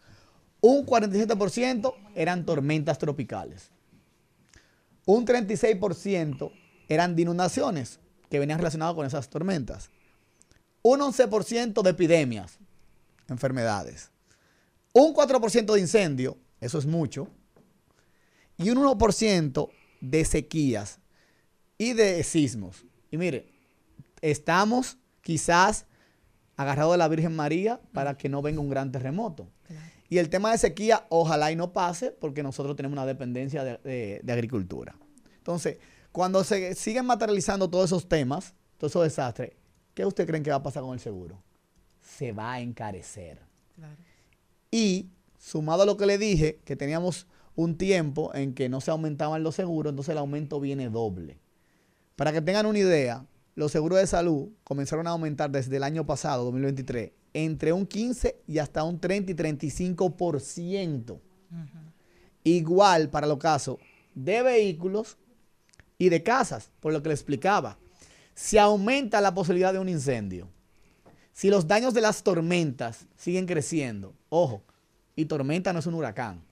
un 0.59 0.85
47% 0.85 1.93
eran 2.15 2.45
tormentas 2.45 2.97
tropicales. 2.97 3.71
Un 5.05 5.25
36% 5.25 6.51
eran 6.89 7.17
inundaciones 7.17 8.01
que 8.29 8.39
venían 8.39 8.57
relacionadas 8.57 8.95
con 8.95 9.05
esas 9.05 9.29
tormentas. 9.29 9.89
Un 10.83 10.99
11% 10.99 11.81
de 11.81 11.89
epidemias, 11.89 12.59
enfermedades. 13.29 14.11
Un 14.93 15.13
4% 15.15 15.73
de 15.73 15.79
incendio, 15.79 16.37
eso 16.61 16.77
es 16.77 16.85
mucho. 16.85 17.27
Y 18.57 18.69
un 18.69 18.77
1% 18.77 19.69
de 20.01 20.25
sequías 20.25 20.99
y 21.77 21.93
de 21.93 22.23
sismos. 22.23 22.85
Y 23.09 23.17
mire, 23.17 23.47
estamos 24.21 24.97
quizás 25.21 25.85
agarrados 26.55 26.93
de 26.93 26.97
la 26.99 27.07
Virgen 27.07 27.35
María 27.35 27.81
para 27.93 28.15
que 28.17 28.29
no 28.29 28.41
venga 28.41 28.59
un 28.61 28.69
gran 28.69 28.91
terremoto. 28.91 29.49
Y 30.09 30.19
el 30.19 30.29
tema 30.29 30.51
de 30.51 30.59
sequía, 30.59 31.07
ojalá 31.09 31.51
y 31.51 31.55
no 31.55 31.73
pase, 31.73 32.11
porque 32.11 32.43
nosotros 32.43 32.75
tenemos 32.75 32.93
una 32.93 33.05
dependencia 33.07 33.63
de, 33.63 33.77
de- 33.77 34.21
de 34.23 34.33
agricultura. 34.33 34.95
Entonces, 35.37 35.77
cuando 36.11 36.43
se 36.43 36.75
siguen 36.75 37.05
materializando 37.07 37.67
todos 37.69 37.85
esos 37.85 38.07
temas, 38.07 38.53
todos 38.77 38.91
esos 38.91 39.03
desastres, 39.03 39.53
¿qué 39.93 40.05
usted 40.05 40.27
creen 40.27 40.43
que 40.43 40.49
va 40.49 40.57
a 40.57 40.63
pasar 40.63 40.83
con 40.83 40.93
el 40.93 40.99
seguro? 40.99 41.41
Se 42.01 42.31
va 42.31 42.53
a 42.53 42.59
encarecer. 42.61 43.39
Y 44.71 45.09
sumado 45.37 45.83
a 45.83 45.85
lo 45.85 45.97
que 45.97 46.05
le 46.05 46.17
dije, 46.17 46.59
que 46.65 46.75
teníamos 46.75 47.27
un 47.55 47.77
tiempo 47.77 48.33
en 48.33 48.53
que 48.53 48.69
no 48.69 48.81
se 48.81 48.91
aumentaban 48.91 49.43
los 49.43 49.55
seguros, 49.55 49.91
entonces 49.91 50.11
el 50.11 50.17
aumento 50.17 50.59
viene 50.59 50.89
doble. 50.89 51.37
Para 52.15 52.31
que 52.31 52.41
tengan 52.41 52.65
una 52.65 52.79
idea, 52.79 53.25
los 53.55 53.71
seguros 53.71 53.99
de 53.99 54.07
salud 54.07 54.49
comenzaron 54.63 55.07
a 55.07 55.11
aumentar 55.11 55.51
desde 55.51 55.77
el 55.77 55.83
año 55.83 56.05
pasado, 56.05 56.45
2023, 56.45 57.11
entre 57.33 57.73
un 57.73 57.85
15 57.85 58.41
y 58.47 58.57
hasta 58.59 58.83
un 58.83 58.99
30 58.99 59.31
y 59.31 59.35
35%. 59.35 61.19
Igual 62.43 63.09
para 63.09 63.27
los 63.27 63.37
casos 63.37 63.77
de 64.15 64.41
vehículos 64.41 65.17
y 65.97 66.09
de 66.09 66.23
casas, 66.23 66.71
por 66.79 66.93
lo 66.93 67.01
que 67.01 67.09
le 67.09 67.15
explicaba. 67.15 67.77
Si 68.35 68.57
aumenta 68.57 69.21
la 69.21 69.33
posibilidad 69.33 69.73
de 69.73 69.79
un 69.79 69.89
incendio, 69.89 70.49
si 71.33 71.49
los 71.49 71.67
daños 71.67 71.93
de 71.93 72.01
las 72.01 72.23
tormentas 72.23 73.07
siguen 73.15 73.45
creciendo, 73.45 74.15
ojo, 74.29 74.63
y 75.15 75.25
tormenta 75.25 75.73
no 75.73 75.79
es 75.79 75.85
un 75.85 75.95
huracán, 75.95 76.43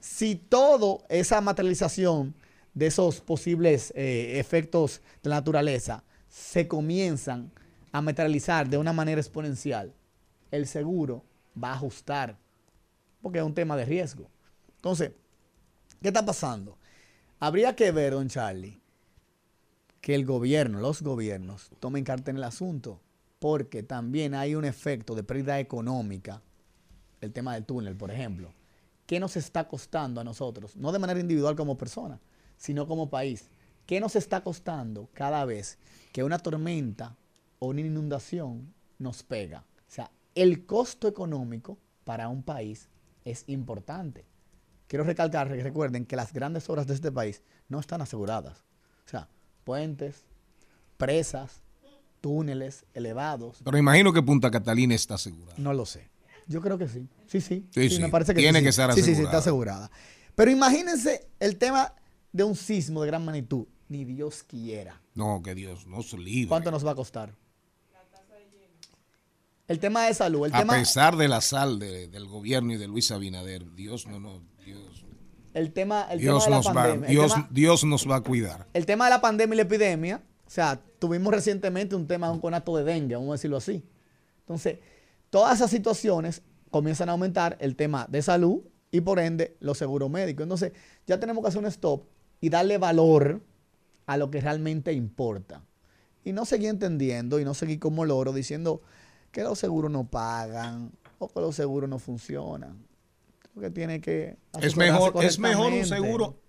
si 0.00 0.34
toda 0.36 1.04
esa 1.08 1.40
materialización 1.40 2.34
de 2.74 2.86
esos 2.86 3.20
posibles 3.20 3.92
eh, 3.96 4.38
efectos 4.38 5.00
de 5.22 5.30
la 5.30 5.36
naturaleza 5.36 6.04
se 6.28 6.68
comienzan 6.68 7.50
a 7.92 8.00
materializar 8.00 8.68
de 8.68 8.78
una 8.78 8.92
manera 8.92 9.20
exponencial, 9.20 9.92
el 10.50 10.66
seguro 10.66 11.24
va 11.62 11.70
a 11.70 11.74
ajustar, 11.74 12.38
porque 13.20 13.38
es 13.38 13.44
un 13.44 13.54
tema 13.54 13.76
de 13.76 13.84
riesgo. 13.84 14.30
Entonces, 14.76 15.12
¿qué 16.00 16.08
está 16.08 16.24
pasando? 16.24 16.78
Habría 17.40 17.74
que 17.74 17.90
ver, 17.90 18.12
don 18.12 18.28
Charlie, 18.28 18.80
que 20.00 20.14
el 20.14 20.24
gobierno, 20.24 20.80
los 20.80 21.02
gobiernos, 21.02 21.70
tomen 21.80 22.04
carta 22.04 22.30
en 22.30 22.38
el 22.38 22.44
asunto, 22.44 23.00
porque 23.38 23.82
también 23.82 24.34
hay 24.34 24.54
un 24.54 24.64
efecto 24.64 25.14
de 25.14 25.22
pérdida 25.22 25.58
económica, 25.60 26.42
el 27.20 27.32
tema 27.32 27.54
del 27.54 27.64
túnel, 27.64 27.96
por 27.96 28.10
ejemplo, 28.10 28.52
¿qué 29.06 29.20
nos 29.20 29.36
está 29.36 29.66
costando 29.66 30.20
a 30.20 30.24
nosotros? 30.24 30.76
No 30.76 30.92
de 30.92 30.98
manera 30.98 31.20
individual 31.20 31.56
como 31.56 31.76
persona, 31.76 32.20
sino 32.56 32.86
como 32.86 33.10
país. 33.10 33.50
¿Qué 33.86 34.00
nos 34.00 34.16
está 34.16 34.42
costando 34.42 35.08
cada 35.14 35.44
vez 35.44 35.78
que 36.12 36.22
una 36.22 36.38
tormenta 36.38 37.16
o 37.58 37.68
una 37.68 37.80
inundación 37.80 38.72
nos 38.98 39.22
pega? 39.22 39.64
O 39.88 39.90
sea, 39.90 40.10
el 40.34 40.66
costo 40.66 41.08
económico 41.08 41.78
para 42.04 42.28
un 42.28 42.42
país 42.42 42.88
es 43.24 43.44
importante. 43.46 44.26
Quiero 44.86 45.04
recalcar, 45.04 45.48
recuerden 45.48 46.06
que 46.06 46.16
las 46.16 46.32
grandes 46.32 46.68
obras 46.70 46.86
de 46.86 46.94
este 46.94 47.12
país 47.12 47.42
no 47.68 47.80
están 47.80 48.00
aseguradas. 48.00 48.64
O 49.06 49.08
sea, 49.08 49.28
puentes, 49.68 50.24
presas, 50.96 51.60
túneles 52.22 52.86
elevados. 52.94 53.58
Pero 53.62 53.76
imagino 53.76 54.14
que 54.14 54.22
Punta 54.22 54.50
Catalina 54.50 54.94
está 54.94 55.16
asegurada. 55.16 55.52
No 55.58 55.74
lo 55.74 55.84
sé. 55.84 56.08
Yo 56.46 56.62
creo 56.62 56.78
que 56.78 56.88
sí. 56.88 57.06
Sí, 57.26 57.42
sí. 57.42 57.66
Sí, 57.70 57.90
sí. 57.90 58.00
me 58.00 58.08
parece 58.08 58.32
que 58.32 58.40
Tiene 58.40 58.60
sí, 58.60 58.62
que 58.64 58.70
estar 58.70 58.94
Sí, 58.94 59.02
sí, 59.02 59.14
sí, 59.14 59.20
está 59.24 59.36
asegurada. 59.36 59.84
asegurada. 59.84 59.90
Pero 60.34 60.50
imagínense 60.50 61.28
el 61.38 61.58
tema 61.58 61.92
de 62.32 62.44
un 62.44 62.56
sismo 62.56 63.02
de 63.02 63.08
gran 63.08 63.26
magnitud. 63.26 63.66
Ni 63.90 64.06
Dios 64.06 64.42
quiera. 64.42 65.02
No, 65.14 65.42
que 65.42 65.54
Dios 65.54 65.86
nos 65.86 66.14
libre. 66.14 66.48
¿Cuánto 66.48 66.70
nos 66.70 66.86
va 66.86 66.92
a 66.92 66.94
costar? 66.94 67.34
El 69.66 69.78
tema 69.80 70.06
de 70.06 70.14
salud. 70.14 70.46
El 70.46 70.54
a 70.54 70.60
tema, 70.60 70.72
pesar 70.78 71.14
de 71.18 71.28
la 71.28 71.42
sal 71.42 71.78
de- 71.78 72.08
del 72.08 72.24
gobierno 72.26 72.72
y 72.72 72.78
de 72.78 72.88
Luis 72.88 73.10
Abinader, 73.10 73.74
Dios 73.74 74.06
no, 74.06 74.18
no, 74.18 74.40
Dios, 74.64 75.04
el 75.54 75.72
tema, 75.72 76.06
el 76.10 76.20
Dios 76.20 76.44
tema 76.44 76.58
de 76.58 76.64
la 76.64 76.72
pandemia. 76.72 77.08
Dios, 77.08 77.32
tema- 77.34 77.48
Dios 77.50 77.84
nos 77.84 78.08
va 78.08 78.16
a 78.16 78.20
cuidar. 78.20 78.66
el 78.74 78.86
tema 78.86 79.04
de 79.04 79.10
la 79.10 79.20
pandemia 79.20 79.54
y 79.54 79.56
la 79.56 79.62
epidemia, 79.62 80.22
o 80.46 80.50
sea, 80.50 80.80
tuvimos 80.98 81.32
recientemente 81.32 81.94
un 81.96 82.06
tema 82.06 82.28
de 82.28 82.34
un 82.34 82.40
conato 82.40 82.76
de 82.76 82.84
dengue, 82.84 83.14
vamos 83.16 83.30
a 83.30 83.32
decirlo 83.32 83.56
así. 83.58 83.84
Entonces, 84.40 84.78
todas 85.30 85.56
esas 85.56 85.70
situaciones 85.70 86.42
comienzan 86.70 87.08
a 87.08 87.12
aumentar 87.12 87.56
el 87.60 87.76
tema 87.76 88.06
de 88.08 88.22
salud 88.22 88.60
y 88.90 89.00
por 89.02 89.18
ende 89.18 89.56
los 89.60 89.76
seguros 89.78 90.10
médicos. 90.10 90.42
Entonces, 90.44 90.72
ya 91.06 91.20
tenemos 91.20 91.42
que 91.42 91.48
hacer 91.48 91.60
un 91.60 91.66
stop 91.66 92.04
y 92.40 92.48
darle 92.48 92.78
valor 92.78 93.42
a 94.06 94.16
lo 94.16 94.30
que 94.30 94.40
realmente 94.40 94.92
importa. 94.92 95.62
Y 96.24 96.32
no 96.32 96.44
seguir 96.44 96.68
entendiendo 96.70 97.38
y 97.40 97.44
no 97.44 97.52
seguir 97.54 97.78
como 97.78 98.04
loro 98.04 98.32
diciendo 98.32 98.80
que 99.32 99.42
los 99.42 99.58
seguros 99.58 99.90
no 99.90 100.04
pagan 100.08 100.92
o 101.18 101.28
que 101.28 101.40
los 101.40 101.54
seguros 101.56 101.88
no 101.90 101.98
funcionan. 101.98 102.78
Creo 103.58 103.70
que 103.70 103.74
tiene 103.74 104.00
que 104.00 104.36
Es 104.60 104.76
mejor, 104.76 105.12
es 105.24 105.38
mejor 105.38 105.72
un 105.72 105.84
seguro, 105.84 106.40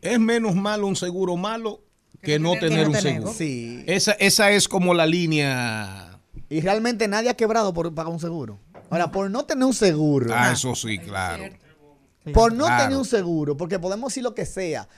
es 0.00 0.18
menos 0.18 0.54
malo 0.54 0.86
un 0.86 0.96
seguro 0.96 1.36
malo 1.36 1.82
que 2.22 2.38
no 2.38 2.54
tener 2.58 2.88
un 2.88 2.94
seguro. 2.94 3.32
Sí. 3.32 3.84
Esa, 3.86 4.12
esa 4.12 4.50
es 4.50 4.66
como 4.66 4.94
la 4.94 5.06
línea. 5.06 6.18
Y 6.48 6.60
realmente 6.62 7.06
nadie 7.06 7.28
ha 7.28 7.34
quebrado 7.34 7.74
por 7.74 7.94
pagar 7.94 8.12
un 8.12 8.18
seguro. 8.20 8.58
Ahora, 8.90 9.10
por 9.10 9.30
no 9.30 9.44
tener 9.44 9.64
un 9.64 9.74
seguro, 9.74 10.32
Ah, 10.34 10.52
eso 10.52 10.74
sí, 10.74 10.98
claro. 10.98 11.44
por 12.32 12.54
no 12.54 12.64
Claro. 12.64 12.84
tener 12.84 12.98
un 12.98 13.04
seguro, 13.04 13.56
porque 13.56 13.78
podemos 13.78 14.10
decir 14.10 14.22
lo 14.22 14.34
que 14.34 14.46
sea, 14.46 14.88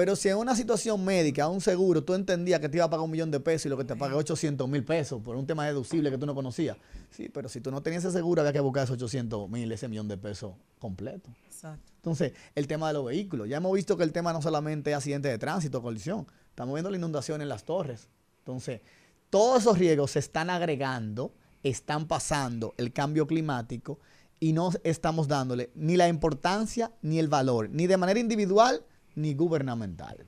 pero 0.00 0.16
si 0.16 0.30
en 0.30 0.38
una 0.38 0.56
situación 0.56 1.04
médica, 1.04 1.46
un 1.46 1.60
seguro, 1.60 2.02
tú 2.02 2.14
entendías 2.14 2.58
que 2.58 2.70
te 2.70 2.78
iba 2.78 2.86
a 2.86 2.88
pagar 2.88 3.04
un 3.04 3.10
millón 3.10 3.30
de 3.30 3.38
pesos 3.38 3.66
y 3.66 3.68
lo 3.68 3.76
que 3.76 3.84
te 3.84 3.94
paga 3.94 4.16
800 4.16 4.66
mil 4.66 4.82
pesos 4.82 5.20
por 5.20 5.36
un 5.36 5.46
tema 5.46 5.66
deducible 5.66 6.10
que 6.10 6.16
tú 6.16 6.24
no 6.24 6.34
conocías. 6.34 6.78
Sí, 7.10 7.28
pero 7.28 7.50
si 7.50 7.60
tú 7.60 7.70
no 7.70 7.82
tenías 7.82 8.02
ese 8.02 8.16
seguro, 8.16 8.40
había 8.40 8.54
que 8.54 8.60
buscar 8.60 8.84
esos 8.84 8.94
800 8.94 9.50
mil, 9.50 9.70
ese 9.70 9.88
millón 9.88 10.08
de 10.08 10.16
pesos 10.16 10.54
completo. 10.78 11.28
Exacto. 11.44 11.92
Entonces, 11.96 12.32
el 12.54 12.66
tema 12.66 12.88
de 12.88 12.94
los 12.94 13.04
vehículos. 13.04 13.46
Ya 13.46 13.58
hemos 13.58 13.74
visto 13.74 13.98
que 13.98 14.02
el 14.02 14.10
tema 14.10 14.32
no 14.32 14.40
solamente 14.40 14.90
es 14.90 14.96
accidente 14.96 15.28
de 15.28 15.36
tránsito, 15.36 15.82
colisión. 15.82 16.26
Estamos 16.48 16.72
viendo 16.72 16.88
la 16.90 16.96
inundación 16.96 17.42
en 17.42 17.50
las 17.50 17.64
torres. 17.64 18.08
Entonces, 18.38 18.80
todos 19.28 19.60
esos 19.60 19.78
riesgos 19.78 20.12
se 20.12 20.20
están 20.20 20.48
agregando, 20.48 21.34
están 21.62 22.08
pasando 22.08 22.72
el 22.78 22.94
cambio 22.94 23.26
climático 23.26 23.98
y 24.38 24.54
no 24.54 24.70
estamos 24.82 25.28
dándole 25.28 25.72
ni 25.74 25.98
la 25.98 26.08
importancia 26.08 26.90
ni 27.02 27.18
el 27.18 27.28
valor, 27.28 27.68
ni 27.68 27.86
de 27.86 27.98
manera 27.98 28.18
individual 28.18 28.82
ni 29.14 29.34
gubernamental. 29.34 30.26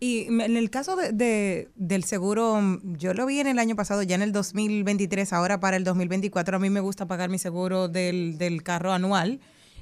Y 0.00 0.24
en 0.26 0.56
el 0.56 0.68
caso 0.68 0.96
de, 0.96 1.12
de- 1.12 1.68
del 1.76 2.02
seguro, 2.02 2.60
mm, 2.60 2.96
yo 2.96 3.14
lo 3.14 3.24
vi 3.24 3.38
en 3.38 3.46
el 3.46 3.58
año 3.60 3.76
pasado, 3.76 4.02
ya 4.02 4.16
en 4.16 4.22
el 4.22 4.32
2023, 4.32 5.32
ahora 5.32 5.60
para 5.60 5.76
el 5.76 5.84
2024, 5.84 6.56
a 6.56 6.60
mí 6.60 6.70
me 6.70 6.80
gusta 6.80 7.06
pagar 7.06 7.30
mi 7.30 7.38
seguro 7.38 7.86
del, 7.88 8.36
del 8.36 8.62
carro 8.64 8.92
anual 8.92 9.38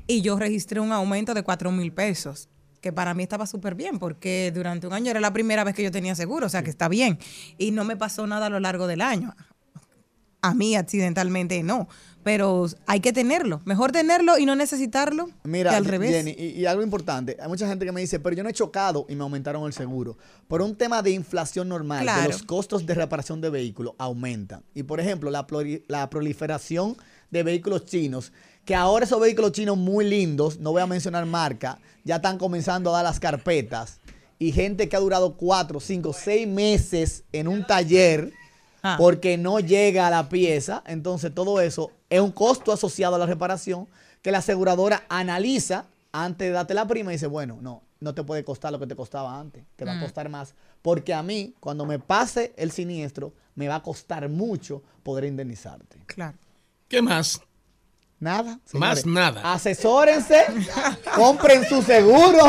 y 0.06 0.20
yo 0.20 0.38
registré 0.38 0.78
un 0.80 0.92
aumento 0.92 1.32
de 1.32 1.42
4 1.42 1.72
mil 1.72 1.92
pesos, 1.92 2.48
que 2.82 2.92
para 2.92 3.14
mí 3.14 3.22
estaba 3.22 3.46
súper 3.46 3.74
bien, 3.74 3.98
porque 3.98 4.50
durante 4.54 4.86
un 4.86 4.92
año 4.92 5.10
era 5.10 5.20
la 5.20 5.32
primera 5.32 5.64
vez 5.64 5.74
que 5.74 5.82
yo 5.84 5.90
tenía 5.90 6.14
seguro, 6.14 6.46
o 6.46 6.50
sea 6.50 6.62
que 6.62 6.70
está 6.70 6.88
bien. 6.88 7.18
Y 7.56 7.70
no 7.70 7.84
me 7.84 7.96
pasó 7.96 8.26
nada 8.26 8.46
a 8.46 8.50
lo 8.50 8.60
largo 8.60 8.86
del 8.86 9.00
año. 9.00 9.34
A 10.42 10.54
mí 10.54 10.74
accidentalmente 10.74 11.62
no, 11.62 11.88
pero 12.22 12.66
hay 12.86 13.00
que 13.00 13.12
tenerlo. 13.12 13.60
Mejor 13.64 13.92
tenerlo 13.92 14.38
y 14.38 14.46
no 14.46 14.54
necesitarlo 14.54 15.30
Mira, 15.44 15.70
que 15.70 15.76
al 15.76 15.84
revés. 15.84 16.10
Jenny, 16.10 16.34
y, 16.38 16.60
y 16.60 16.66
algo 16.66 16.82
importante, 16.82 17.36
hay 17.40 17.48
mucha 17.48 17.66
gente 17.66 17.84
que 17.86 17.92
me 17.92 18.00
dice, 18.00 18.20
pero 18.20 18.36
yo 18.36 18.42
no 18.42 18.48
he 18.48 18.52
chocado 18.52 19.06
y 19.08 19.14
me 19.16 19.22
aumentaron 19.22 19.64
el 19.66 19.72
seguro. 19.72 20.18
Por 20.48 20.62
un 20.62 20.76
tema 20.76 21.02
de 21.02 21.10
inflación 21.10 21.68
normal, 21.68 22.02
Claro. 22.02 22.30
los 22.30 22.42
costos 22.42 22.84
de 22.86 22.94
reparación 22.94 23.40
de 23.40 23.50
vehículos 23.50 23.94
aumentan. 23.98 24.62
Y 24.74 24.82
por 24.82 25.00
ejemplo, 25.00 25.30
la, 25.30 25.46
la 25.88 26.10
proliferación 26.10 26.96
de 27.30 27.42
vehículos 27.42 27.86
chinos, 27.86 28.32
que 28.64 28.74
ahora 28.74 29.04
esos 29.04 29.20
vehículos 29.20 29.52
chinos 29.52 29.76
muy 29.78 30.04
lindos, 30.08 30.58
no 30.58 30.72
voy 30.72 30.82
a 30.82 30.86
mencionar 30.86 31.24
marca, 31.26 31.78
ya 32.04 32.16
están 32.16 32.38
comenzando 32.38 32.90
a 32.90 32.94
dar 32.94 33.04
las 33.04 33.20
carpetas. 33.20 33.98
Y 34.38 34.52
gente 34.52 34.88
que 34.88 34.96
ha 34.96 35.00
durado 35.00 35.36
cuatro, 35.36 35.80
cinco, 35.80 36.12
seis 36.14 36.46
meses 36.48 37.24
en 37.32 37.46
un 37.46 37.66
taller 37.66 38.32
Ah. 38.82 38.96
porque 38.98 39.36
no 39.36 39.60
llega 39.60 40.06
a 40.06 40.10
la 40.10 40.28
pieza. 40.28 40.82
Entonces, 40.86 41.34
todo 41.34 41.60
eso 41.60 41.90
es 42.08 42.20
un 42.20 42.32
costo 42.32 42.72
asociado 42.72 43.16
a 43.16 43.18
la 43.18 43.26
reparación 43.26 43.88
que 44.22 44.30
la 44.32 44.38
aseguradora 44.38 45.04
analiza 45.08 45.86
antes 46.12 46.48
de 46.48 46.52
darte 46.52 46.74
la 46.74 46.86
prima 46.88 47.10
y 47.12 47.16
dice, 47.16 47.26
bueno, 47.26 47.58
no, 47.60 47.82
no 48.00 48.14
te 48.14 48.22
puede 48.24 48.42
costar 48.44 48.72
lo 48.72 48.78
que 48.78 48.86
te 48.86 48.96
costaba 48.96 49.38
antes, 49.38 49.64
te 49.76 49.84
va 49.84 49.92
a 49.92 49.96
Mm. 49.96 50.00
costar 50.02 50.28
más. 50.28 50.54
Porque 50.82 51.12
a 51.14 51.22
mí, 51.22 51.54
cuando 51.60 51.84
me 51.86 51.98
pase 51.98 52.52
el 52.56 52.70
siniestro, 52.70 53.32
me 53.54 53.68
va 53.68 53.76
a 53.76 53.82
costar 53.82 54.28
mucho 54.28 54.82
poder 55.02 55.24
indemnizarte. 55.24 55.98
Claro. 56.06 56.36
¿Qué 56.88 57.02
más? 57.02 57.40
Nada. 58.18 58.58
Más 58.74 59.06
nada. 59.06 59.52
Asesórense, 59.52 60.44
compren 61.16 61.64
su 61.66 61.80
seguro. 61.82 62.44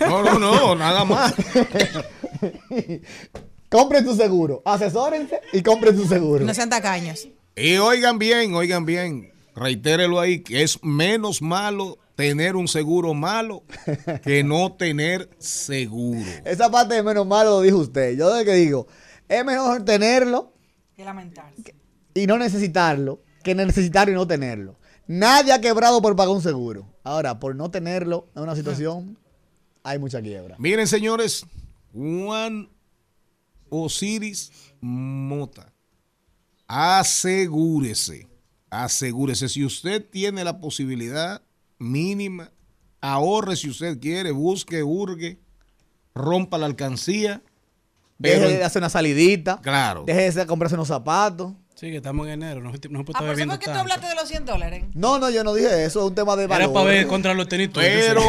No, 0.00 0.22
no, 0.24 0.38
no, 0.38 0.74
nada 0.74 1.04
más. 1.04 1.34
compren 3.68 4.04
su 4.04 4.14
seguro. 4.16 4.62
Asesórense 4.64 5.40
y 5.52 5.62
compren 5.62 5.96
su 5.96 6.06
seguro. 6.06 6.44
No 6.44 6.54
sean 6.54 6.70
tacaños. 6.70 7.28
Y 7.56 7.76
oigan 7.76 8.18
bien, 8.18 8.54
oigan 8.54 8.86
bien, 8.86 9.32
reitérelo 9.54 10.20
ahí, 10.20 10.40
que 10.42 10.62
es 10.62 10.82
menos 10.82 11.42
malo 11.42 11.98
tener 12.14 12.54
un 12.56 12.68
seguro 12.68 13.14
malo 13.14 13.64
que 14.22 14.44
no 14.44 14.72
tener 14.72 15.30
seguro. 15.38 16.20
Esa 16.44 16.70
parte 16.70 16.94
de 16.94 17.02
menos 17.02 17.26
malo 17.26 17.50
lo 17.50 17.60
dijo 17.62 17.78
usted. 17.78 18.16
Yo 18.16 18.32
de 18.34 18.44
que 18.44 18.54
digo, 18.54 18.86
es 19.28 19.44
mejor 19.44 19.84
tenerlo 19.84 20.52
Qué 20.96 21.04
lamentarse. 21.04 21.74
y 22.14 22.26
no 22.26 22.36
necesitarlo 22.38 23.22
que 23.42 23.54
necesitarlo 23.54 24.12
y 24.12 24.16
no 24.16 24.26
tenerlo. 24.26 24.78
Nadie 25.06 25.52
ha 25.52 25.60
quebrado 25.60 26.02
por 26.02 26.14
pagar 26.14 26.34
un 26.34 26.42
seguro. 26.42 26.86
Ahora, 27.02 27.40
por 27.40 27.56
no 27.56 27.70
tenerlo 27.70 28.28
en 28.36 28.42
una 28.42 28.54
situación, 28.54 29.18
hay 29.82 29.98
mucha 29.98 30.20
quiebra. 30.20 30.56
Miren, 30.58 30.86
señores, 30.86 31.46
Juan 31.92 32.68
Osiris 33.68 34.50
Mota, 34.80 35.72
asegúrese, 36.66 38.28
asegúrese. 38.70 39.48
Si 39.48 39.64
usted 39.64 40.04
tiene 40.08 40.44
la 40.44 40.58
posibilidad 40.60 41.42
mínima, 41.78 42.50
ahorre 43.00 43.56
si 43.56 43.68
usted 43.68 43.98
quiere, 44.00 44.30
busque, 44.30 44.82
hurgue, 44.82 45.38
rompa 46.14 46.58
la 46.58 46.66
alcancía. 46.66 47.42
Deje 48.18 48.58
de 48.58 48.64
hacer 48.64 48.80
una 48.82 48.90
salidita. 48.90 49.60
claro, 49.62 50.04
Deje 50.06 50.30
de 50.32 50.46
comprarse 50.46 50.74
unos 50.74 50.88
zapatos. 50.88 51.54
Sí, 51.74 51.90
que 51.90 51.96
estamos 51.96 52.26
en 52.26 52.34
enero, 52.34 52.60
no, 52.60 52.70
no 52.70 52.74
Ah, 52.74 52.76
estar 52.76 53.00
por 53.26 53.40
eso 53.40 53.58
que 53.58 53.64
tú 53.64 53.70
hablaste 53.70 54.06
de 54.06 54.14
los 54.14 54.28
100 54.28 54.44
dólares. 54.44 54.84
No, 54.92 55.18
no, 55.18 55.30
yo 55.30 55.42
no 55.42 55.54
dije 55.54 55.84
eso. 55.86 56.00
Es 56.00 56.06
un 56.08 56.14
tema 56.14 56.36
de 56.36 56.46
valor. 56.46 56.64
Era 56.64 56.72
para 56.74 56.84
ver 56.84 57.06
contra 57.06 57.32
los 57.32 57.48
tenitos. 57.48 57.82
Pero- 57.82 58.22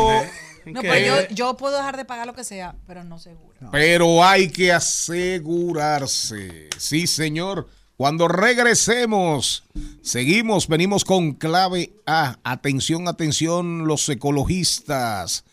No, 0.71 0.81
pero 0.81 1.05
yo, 1.05 1.27
yo 1.33 1.57
puedo 1.57 1.77
dejar 1.77 1.97
de 1.97 2.05
pagar 2.05 2.27
lo 2.27 2.33
que 2.33 2.43
sea, 2.43 2.75
pero 2.87 3.03
no 3.03 3.19
seguro. 3.19 3.53
pero 3.71 4.23
hay 4.23 4.49
que 4.49 4.71
asegurarse. 4.71 6.69
Sí, 6.77 7.07
señor. 7.07 7.67
Cuando 7.97 8.27
regresemos, 8.27 9.63
seguimos, 10.01 10.67
venimos 10.67 11.05
con 11.05 11.33
clave 11.33 11.93
A. 12.07 12.39
Atención, 12.43 13.07
atención, 13.07 13.85
los 13.85 14.09
ecologistas. 14.09 15.43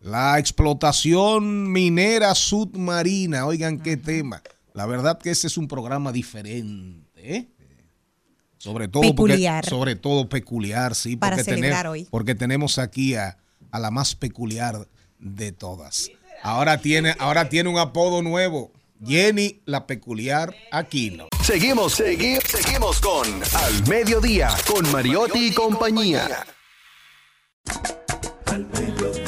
La 0.00 0.38
explotación 0.38 1.70
minera 1.70 2.34
submarina. 2.34 3.44
Oigan 3.44 3.78
qué 3.80 3.98
tema. 3.98 4.42
La 4.72 4.86
verdad 4.86 5.18
que 5.18 5.30
este 5.30 5.46
es 5.46 5.58
un 5.58 5.68
programa 5.68 6.10
diferente. 6.10 7.10
¿eh? 7.16 7.50
Sobre 8.56 8.88
todo 8.88 9.02
Peculiar. 9.02 9.62
Porque, 9.62 9.70
sobre 9.70 9.96
todo 9.96 10.28
peculiar, 10.28 10.94
sí. 10.94 11.16
Para 11.16 11.36
porque 11.36 11.74
hoy. 11.86 12.08
Porque 12.10 12.34
tenemos 12.34 12.78
aquí 12.78 13.14
a, 13.14 13.36
a 13.70 13.78
la 13.78 13.90
más 13.90 14.14
peculiar 14.14 14.88
de 15.18 15.52
todas. 15.52 16.10
Ahora 16.42 16.78
tiene, 16.78 17.14
ahora 17.18 17.48
tiene 17.48 17.68
un 17.68 17.78
apodo 17.78 18.22
nuevo. 18.22 18.72
Jenny 19.04 19.62
la 19.64 19.86
peculiar 19.86 20.54
Aquino. 20.70 21.28
Seguimos, 21.42 21.94
seguimos, 21.94 22.44
seguimos 22.44 23.00
con 23.00 23.26
Al 23.54 23.88
Mediodía, 23.88 24.50
con 24.66 24.90
Mariotti 24.92 25.46
y 25.46 25.52
compañía. 25.52 26.44
Al 28.46 28.66
mediodía, 28.66 29.19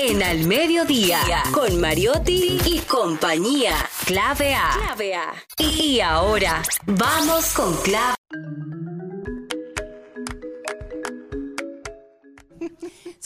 En 0.00 0.22
Al 0.22 0.46
Mediodía, 0.46 1.18
con 1.52 1.80
Mariotti 1.80 2.60
y 2.64 2.78
compañía. 2.82 3.74
Clave 4.06 4.54
A. 4.54 4.70
Clave 4.72 5.16
A. 5.16 5.34
Y 5.58 5.98
ahora, 6.00 6.62
vamos 6.86 7.52
con 7.52 7.74
clave. 7.82 8.14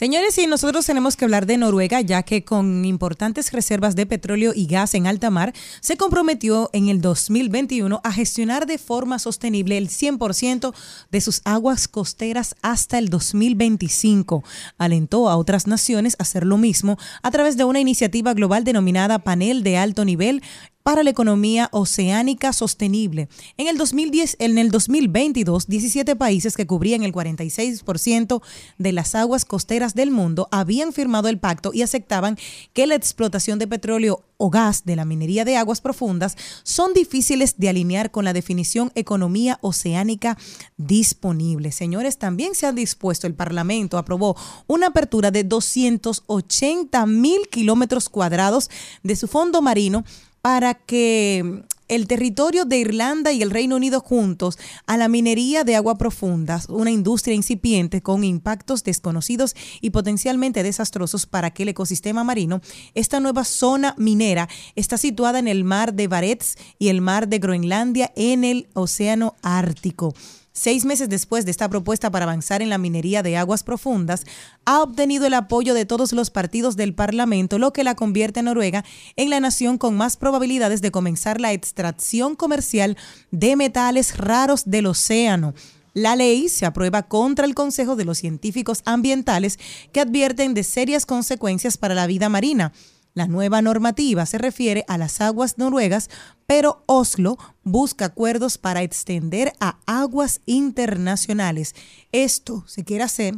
Señores, 0.02 0.36
y 0.38 0.48
nosotros 0.48 0.84
tenemos 0.84 1.14
que 1.14 1.24
hablar 1.24 1.46
de 1.46 1.56
Noruega, 1.56 2.00
ya 2.00 2.24
que 2.24 2.44
con 2.44 2.84
importantes 2.84 3.52
reservas 3.52 3.94
de 3.94 4.04
petróleo 4.04 4.50
y 4.52 4.66
gas 4.66 4.94
en 4.94 5.06
alta 5.06 5.30
mar, 5.30 5.52
se 5.80 5.96
comprometió 5.96 6.70
en 6.72 6.88
el 6.88 7.00
2021 7.00 8.00
a 8.02 8.12
gestionar 8.12 8.66
de 8.66 8.78
forma 8.78 9.20
sostenible 9.20 9.78
el 9.78 9.88
100% 9.90 10.74
de 11.12 11.20
sus 11.20 11.40
aguas 11.44 11.86
costeras 11.86 12.56
hasta 12.62 12.98
el 12.98 13.10
2025. 13.10 14.42
Alentó 14.76 15.28
a 15.28 15.36
otras 15.36 15.68
naciones 15.68 16.16
a 16.18 16.24
hacer 16.24 16.46
lo 16.46 16.58
mismo 16.58 16.98
a 17.22 17.30
través 17.30 17.56
de 17.56 17.62
una 17.62 17.78
iniciativa 17.78 18.34
global 18.34 18.64
denominada 18.64 19.20
Panel 19.20 19.62
de 19.62 19.76
Alto 19.76 20.04
Nivel 20.04 20.42
para 20.82 21.02
la 21.02 21.10
economía 21.10 21.68
oceánica 21.72 22.52
sostenible. 22.52 23.28
En 23.56 23.68
el 23.68 23.78
2010, 23.78 24.36
en 24.38 24.58
el 24.58 24.70
2022, 24.70 25.66
17 25.66 26.16
países 26.16 26.56
que 26.56 26.66
cubrían 26.66 27.02
el 27.02 27.12
46% 27.12 28.42
de 28.78 28.92
las 28.92 29.14
aguas 29.14 29.44
costeras 29.44 29.94
del 29.94 30.10
mundo 30.10 30.48
habían 30.50 30.92
firmado 30.92 31.28
el 31.28 31.38
pacto 31.38 31.72
y 31.72 31.82
aceptaban 31.82 32.36
que 32.72 32.86
la 32.86 32.94
explotación 32.94 33.58
de 33.58 33.66
petróleo 33.66 34.24
o 34.36 34.50
gas 34.50 34.84
de 34.84 34.96
la 34.96 35.04
minería 35.04 35.44
de 35.44 35.56
aguas 35.56 35.80
profundas 35.80 36.36
son 36.64 36.94
difíciles 36.94 37.58
de 37.58 37.68
alinear 37.68 38.10
con 38.10 38.24
la 38.24 38.32
definición 38.32 38.90
economía 38.96 39.58
oceánica 39.60 40.36
disponible. 40.76 41.70
Señores, 41.70 42.18
también 42.18 42.56
se 42.56 42.66
ha 42.66 42.72
dispuesto, 42.72 43.28
el 43.28 43.34
Parlamento 43.34 43.98
aprobó 43.98 44.36
una 44.66 44.88
apertura 44.88 45.30
de 45.30 45.44
280 45.44 47.06
mil 47.06 47.48
kilómetros 47.50 48.08
cuadrados 48.08 48.68
de 49.04 49.14
su 49.14 49.28
fondo 49.28 49.62
marino 49.62 50.04
para 50.42 50.74
que 50.74 51.64
el 51.88 52.06
territorio 52.06 52.64
de 52.64 52.78
Irlanda 52.78 53.32
y 53.32 53.42
el 53.42 53.50
Reino 53.50 53.76
Unido 53.76 54.00
juntos 54.00 54.58
a 54.86 54.96
la 54.96 55.08
minería 55.08 55.62
de 55.62 55.76
agua 55.76 55.98
profundas, 55.98 56.68
una 56.68 56.90
industria 56.90 57.34
incipiente 57.34 58.02
con 58.02 58.24
impactos 58.24 58.82
desconocidos 58.82 59.54
y 59.80 59.90
potencialmente 59.90 60.62
desastrosos 60.62 61.26
para 61.26 61.48
aquel 61.48 61.68
ecosistema 61.68 62.24
marino. 62.24 62.60
Esta 62.94 63.20
nueva 63.20 63.44
zona 63.44 63.94
minera 63.98 64.48
está 64.74 64.96
situada 64.96 65.38
en 65.38 65.48
el 65.48 65.64
mar 65.64 65.94
de 65.94 66.08
Barents 66.08 66.56
y 66.78 66.88
el 66.88 67.02
mar 67.02 67.28
de 67.28 67.38
Groenlandia 67.38 68.12
en 68.16 68.44
el 68.44 68.68
Océano 68.74 69.36
Ártico. 69.42 70.14
Seis 70.54 70.84
meses 70.84 71.08
después 71.08 71.46
de 71.46 71.50
esta 71.50 71.70
propuesta 71.70 72.10
para 72.10 72.24
avanzar 72.24 72.60
en 72.60 72.68
la 72.68 72.76
minería 72.76 73.22
de 73.22 73.38
aguas 73.38 73.62
profundas, 73.62 74.26
ha 74.66 74.82
obtenido 74.82 75.26
el 75.26 75.32
apoyo 75.32 75.72
de 75.72 75.86
todos 75.86 76.12
los 76.12 76.28
partidos 76.28 76.76
del 76.76 76.94
Parlamento, 76.94 77.58
lo 77.58 77.72
que 77.72 77.84
la 77.84 77.94
convierte 77.94 78.40
a 78.40 78.42
Noruega 78.42 78.84
en 79.16 79.30
la 79.30 79.40
nación 79.40 79.78
con 79.78 79.96
más 79.96 80.18
probabilidades 80.18 80.82
de 80.82 80.90
comenzar 80.90 81.40
la 81.40 81.52
extracción 81.54 82.36
comercial 82.36 82.98
de 83.30 83.56
metales 83.56 84.18
raros 84.18 84.64
del 84.66 84.86
océano. 84.86 85.54
La 85.94 86.16
ley 86.16 86.50
se 86.50 86.66
aprueba 86.66 87.02
contra 87.02 87.46
el 87.46 87.54
Consejo 87.54 87.96
de 87.96 88.04
los 88.04 88.18
Científicos 88.18 88.82
Ambientales 88.84 89.58
que 89.90 90.00
advierten 90.00 90.52
de 90.52 90.64
serias 90.64 91.06
consecuencias 91.06 91.78
para 91.78 91.94
la 91.94 92.06
vida 92.06 92.28
marina. 92.28 92.72
La 93.14 93.26
nueva 93.26 93.60
normativa 93.60 94.24
se 94.24 94.38
refiere 94.38 94.84
a 94.88 94.96
las 94.96 95.20
aguas 95.20 95.58
noruegas, 95.58 96.08
pero 96.46 96.82
Oslo 96.86 97.36
busca 97.62 98.06
acuerdos 98.06 98.56
para 98.56 98.82
extender 98.82 99.52
a 99.60 99.78
aguas 99.86 100.40
internacionales. 100.46 101.74
Esto 102.10 102.64
se 102.66 102.84
quiere 102.84 103.04
hacer 103.04 103.34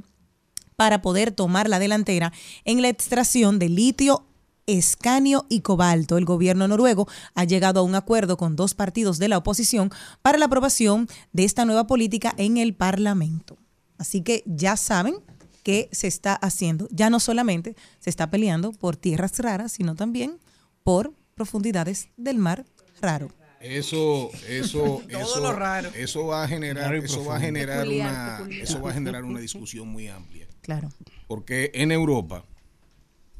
para 0.76 1.02
poder 1.02 1.32
tomar 1.32 1.68
la 1.68 1.78
delantera 1.78 2.32
en 2.64 2.82
la 2.82 2.88
extracción 2.88 3.58
de 3.58 3.68
litio 3.68 4.26
escanio 4.66 5.46
y 5.48 5.60
cobalto. 5.60 6.16
El 6.18 6.24
gobierno 6.24 6.68
noruego 6.68 7.08
ha 7.34 7.44
llegado 7.44 7.80
a 7.80 7.82
un 7.82 7.94
acuerdo 7.94 8.36
con 8.36 8.56
dos 8.56 8.74
partidos 8.74 9.18
de 9.18 9.28
la 9.28 9.38
oposición 9.38 9.90
para 10.22 10.38
la 10.38 10.46
aprobación 10.46 11.08
de 11.32 11.44
esta 11.44 11.64
nueva 11.64 11.86
política 11.86 12.34
en 12.36 12.56
el 12.56 12.74
Parlamento. 12.74 13.58
Así 13.98 14.22
que 14.22 14.42
ya 14.46 14.76
saben 14.76 15.16
qué 15.64 15.88
se 15.90 16.06
está 16.06 16.34
haciendo. 16.36 16.86
Ya 16.92 17.10
no 17.10 17.18
solamente 17.18 17.74
se 17.98 18.10
está 18.10 18.30
peleando 18.30 18.70
por 18.72 18.96
tierras 18.96 19.36
raras, 19.40 19.72
sino 19.72 19.96
también 19.96 20.38
por 20.84 21.12
profundidades 21.34 22.08
del 22.16 22.38
mar 22.38 22.64
raro. 23.00 23.32
Eso, 23.60 24.30
eso, 24.46 25.02
Todo 25.10 25.20
eso, 25.22 25.40
lo 25.40 25.52
raro. 25.52 25.90
eso 25.96 26.26
va 26.26 26.44
a 26.44 26.48
generar, 26.48 26.94
eso 26.94 27.24
va 27.24 27.36
a 27.36 27.40
generar 27.40 27.80
Peculiar, 27.84 28.12
una, 28.12 28.36
peculiar. 28.38 28.62
eso 28.62 28.80
va 28.80 28.90
a 28.90 28.94
generar 28.94 29.24
una 29.24 29.40
discusión 29.48 29.88
muy 29.88 30.06
amplia. 30.06 30.46
Claro. 30.60 30.90
Porque 31.26 31.70
en 31.74 31.90
Europa 31.90 32.44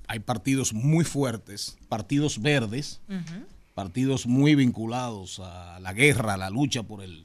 hay 0.08 0.20
partidos 0.20 0.72
muy 0.72 1.04
fuertes, 1.04 1.76
partidos 1.88 2.40
verdes, 2.40 3.00
partidos 3.74 4.26
muy 4.26 4.54
vinculados 4.54 5.40
a 5.40 5.78
la 5.80 5.92
guerra, 5.92 6.34
a 6.34 6.36
la 6.38 6.50
lucha 6.50 6.82
por 6.82 7.02
el, 7.02 7.24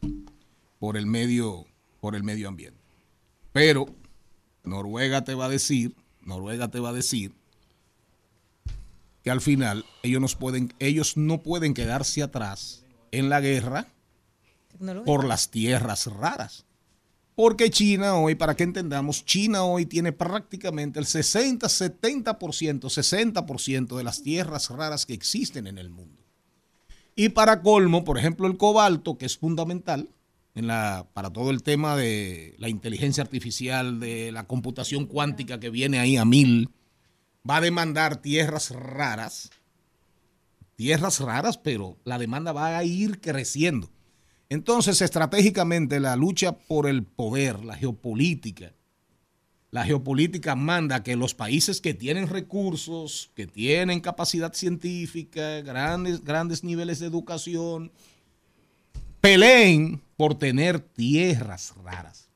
por 0.77 0.97
el 0.97 1.05
medio, 1.05 1.65
por 2.01 2.15
el 2.15 2.23
medio 2.23 2.47
ambiente. 2.49 2.79
Pero 3.53 3.87
Noruega 4.63 5.23
te 5.23 5.33
va 5.33 5.45
a 5.45 5.49
decir, 5.49 5.95
Noruega 6.21 6.69
te 6.69 6.79
va 6.79 6.89
a 6.89 6.93
decir 6.93 7.33
que 9.23 9.31
al 9.31 9.41
final 9.41 9.85
ellos, 10.03 10.21
nos 10.21 10.35
pueden, 10.35 10.73
ellos 10.79 11.17
no 11.17 11.43
pueden 11.43 11.73
quedarse 11.73 12.23
atrás 12.23 12.83
en 13.11 13.29
la 13.29 13.41
guerra 13.41 13.87
por 15.05 15.25
las 15.25 15.49
tierras 15.49 16.07
raras. 16.07 16.65
Porque 17.35 17.69
China 17.69 18.15
hoy, 18.15 18.35
para 18.35 18.55
que 18.55 18.63
entendamos, 18.63 19.23
China 19.23 19.63
hoy 19.63 19.85
tiene 19.85 20.11
prácticamente 20.11 20.99
el 20.99 21.05
60, 21.05 21.67
70%, 21.67 22.35
60% 22.35 23.95
de 23.95 24.03
las 24.03 24.21
tierras 24.21 24.69
raras 24.69 25.05
que 25.05 25.13
existen 25.13 25.67
en 25.67 25.77
el 25.77 25.89
mundo. 25.89 26.21
Y 27.15 27.29
para 27.29 27.61
colmo, 27.61 28.03
por 28.03 28.17
ejemplo, 28.17 28.45
el 28.47 28.57
cobalto, 28.57 29.17
que 29.17 29.25
es 29.25 29.37
fundamental 29.37 30.09
para 30.67 31.29
todo 31.31 31.51
el 31.51 31.63
tema 31.63 31.95
de 31.95 32.55
la 32.57 32.69
inteligencia 32.69 33.23
artificial, 33.23 33.99
de 33.99 34.31
la 34.31 34.47
computación 34.47 35.05
cuántica 35.05 35.59
que 35.59 35.69
viene 35.69 35.99
ahí 35.99 36.17
a 36.17 36.25
mil, 36.25 36.69
va 37.49 37.57
a 37.57 37.61
demandar 37.61 38.21
tierras 38.21 38.71
raras, 38.71 39.49
tierras 40.75 41.19
raras, 41.19 41.57
pero 41.57 41.97
la 42.03 42.17
demanda 42.17 42.51
va 42.51 42.77
a 42.77 42.83
ir 42.83 43.21
creciendo. 43.21 43.89
Entonces, 44.49 45.01
estratégicamente, 45.01 45.99
la 45.99 46.15
lucha 46.15 46.57
por 46.57 46.87
el 46.87 47.03
poder, 47.03 47.63
la 47.63 47.75
geopolítica, 47.75 48.73
la 49.71 49.85
geopolítica 49.85 50.55
manda 50.55 51.03
que 51.03 51.15
los 51.15 51.35
países 51.35 51.79
que 51.79 51.93
tienen 51.93 52.27
recursos, 52.27 53.29
que 53.35 53.45
tienen 53.45 53.99
capacidad 54.01 54.53
científica, 54.53 55.61
grandes, 55.61 56.23
grandes 56.23 56.63
niveles 56.63 56.99
de 56.99 57.05
educación, 57.05 57.91
peleen 59.21 60.01
por 60.19 60.37
tener 60.37 60.81
tierras 60.81 61.73
raras. 61.81 62.29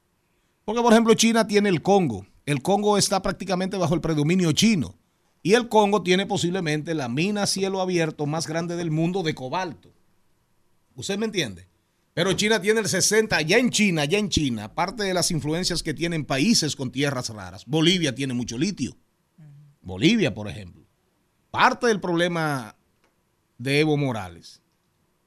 Porque, 0.63 0.81
por 0.81 0.93
ejemplo, 0.93 1.15
China 1.15 1.47
tiene 1.47 1.67
el 1.67 1.81
Congo. 1.81 2.25
El 2.45 2.61
Congo 2.61 2.97
está 2.97 3.21
prácticamente 3.21 3.75
bajo 3.75 3.93
el 3.93 3.99
predominio 3.99 4.53
chino. 4.53 4.95
Y 5.41 5.53
el 5.53 5.67
Congo 5.67 6.01
tiene 6.01 6.25
posiblemente 6.25 6.93
la 6.93 7.09
mina 7.09 7.43
a 7.43 7.45
cielo 7.45 7.81
abierto 7.81 8.25
más 8.25 8.47
grande 8.47 8.77
del 8.77 8.89
mundo 8.89 9.21
de 9.21 9.35
cobalto. 9.35 9.91
¿Usted 10.95 11.17
me 11.17 11.25
entiende? 11.25 11.67
Pero 12.13 12.31
China 12.31 12.61
tiene 12.61 12.79
el 12.79 12.87
60, 12.87 13.41
ya 13.41 13.57
en 13.57 13.69
China, 13.69 14.05
ya 14.05 14.17
en 14.17 14.29
China, 14.29 14.63
aparte 14.63 15.03
de 15.03 15.13
las 15.13 15.29
influencias 15.31 15.83
que 15.83 15.93
tienen 15.93 16.23
países 16.23 16.77
con 16.77 16.89
tierras 16.89 17.27
raras. 17.31 17.65
Bolivia 17.65 18.15
tiene 18.15 18.33
mucho 18.33 18.57
litio. 18.57 18.95
Bolivia, 19.81 20.33
por 20.33 20.47
ejemplo. 20.47 20.85
Parte 21.51 21.87
del 21.87 21.99
problema 21.99 22.77
de 23.57 23.81
Evo 23.81 23.97
Morales 23.97 24.61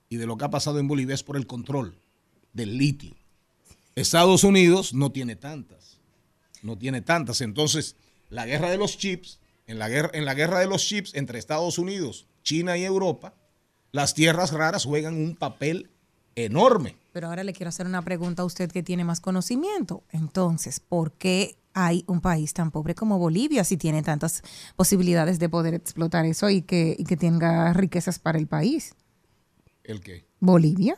y 0.09 0.17
de 0.17 0.27
lo 0.27 0.39
que 0.39 0.47
ha 0.47 0.51
pasado 0.51 0.79
en 0.79 0.89
Bolivia 0.89 1.15
es 1.15 1.23
por 1.23 1.37
el 1.37 1.47
control 1.47 2.01
del 2.57 2.77
litio. 2.77 3.15
Estados 3.95 4.43
Unidos 4.43 4.95
no 4.95 5.13
tiene 5.13 5.37
tantas. 5.37 5.99
No 6.63 6.77
tiene 6.77 7.03
tantas. 7.03 7.41
Entonces, 7.43 7.97
la 8.31 8.47
guerra 8.47 8.71
de 8.71 8.79
los 8.79 8.99
chips, 8.99 9.39
en 9.67 9.79
la 9.79 9.89
guerra, 9.89 10.11
en 10.15 10.25
la 10.25 10.35
guerra 10.35 10.59
de 10.59 10.67
los 10.67 10.83
chips 10.85 11.15
entre 11.15 11.39
Estados 11.39 11.79
Unidos, 11.79 12.27
China 12.43 12.77
y 12.77 12.85
Europa, 12.85 13.35
las 13.93 14.15
tierras 14.15 14.53
raras 14.53 14.85
juegan 14.85 15.15
un 15.15 15.37
papel 15.37 15.91
enorme. 16.35 16.97
Pero 17.13 17.29
ahora 17.29 17.45
le 17.45 17.53
quiero 17.53 17.69
hacer 17.69 17.87
una 17.87 18.03
pregunta 18.03 18.43
a 18.43 18.45
usted 18.45 18.71
que 18.71 18.83
tiene 18.83 19.05
más 19.05 19.21
conocimiento. 19.21 20.03
Entonces, 20.11 20.81
¿por 20.81 21.13
qué 21.13 21.57
hay 21.73 22.05
un 22.07 22.21
país 22.21 22.53
tan 22.53 22.71
pobre 22.71 22.95
como 22.95 23.19
Bolivia 23.19 23.65
si 23.65 23.77
tiene 23.77 24.03
tantas 24.03 24.43
posibilidades 24.77 25.39
de 25.39 25.49
poder 25.49 25.75
explotar 25.75 26.25
eso 26.27 26.51
y 26.51 26.63
que, 26.63 26.97
y 26.99 27.05
que 27.05 27.17
tenga 27.17 27.73
riquezas 27.73 28.19
para 28.19 28.39
el 28.39 28.47
país? 28.47 28.95
¿El 29.85 30.01
qué? 30.01 30.27
Bolivia. 30.41 30.97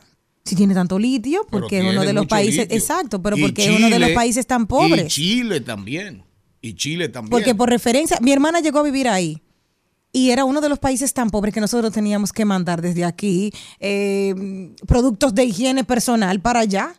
Si 0.49 0.55
tiene 0.55 0.73
tanto 0.73 0.97
litio, 0.99 1.45
porque 1.49 1.79
es 1.79 1.85
uno 1.85 2.01
de 2.03 2.13
los 2.13 2.27
países, 2.27 2.61
litio. 2.61 2.77
exacto, 2.77 3.21
pero 3.21 3.37
Y 3.37 3.41
porque 3.41 3.63
es 3.65 3.69
uno 3.77 3.89
de 3.89 3.99
los 3.99 4.07
Chile- 4.07 4.15
países 4.15 4.47
tan 4.47 4.63
Y 4.63 4.65
pobres. 4.65 5.13
Chile 5.13 5.61
también. 5.61 6.23
Y 6.61 6.73
Chile 6.73 7.07
también. 7.09 7.29
Porque 7.31 7.55
por 7.55 7.69
referencia, 7.69 8.17
mi 8.21 8.31
hermana 8.31 8.59
llegó 8.59 8.79
a 8.79 8.83
vivir 8.83 9.07
ahí. 9.07 9.41
Y 10.11 10.31
era 10.31 10.43
uno 10.43 10.59
de 10.59 10.69
los 10.69 10.79
países 10.79 11.13
tan 11.13 11.29
pobres 11.29 11.53
que 11.53 11.61
nosotros 11.61 11.93
teníamos 11.93 12.33
que 12.33 12.43
mandar 12.43 12.81
desde 12.81 13.05
aquí 13.05 13.51
eh, 13.79 14.73
productos 14.87 15.35
de 15.35 15.45
higiene 15.45 15.83
personal 15.83 16.39
para 16.41 16.61
allá. 16.61 16.95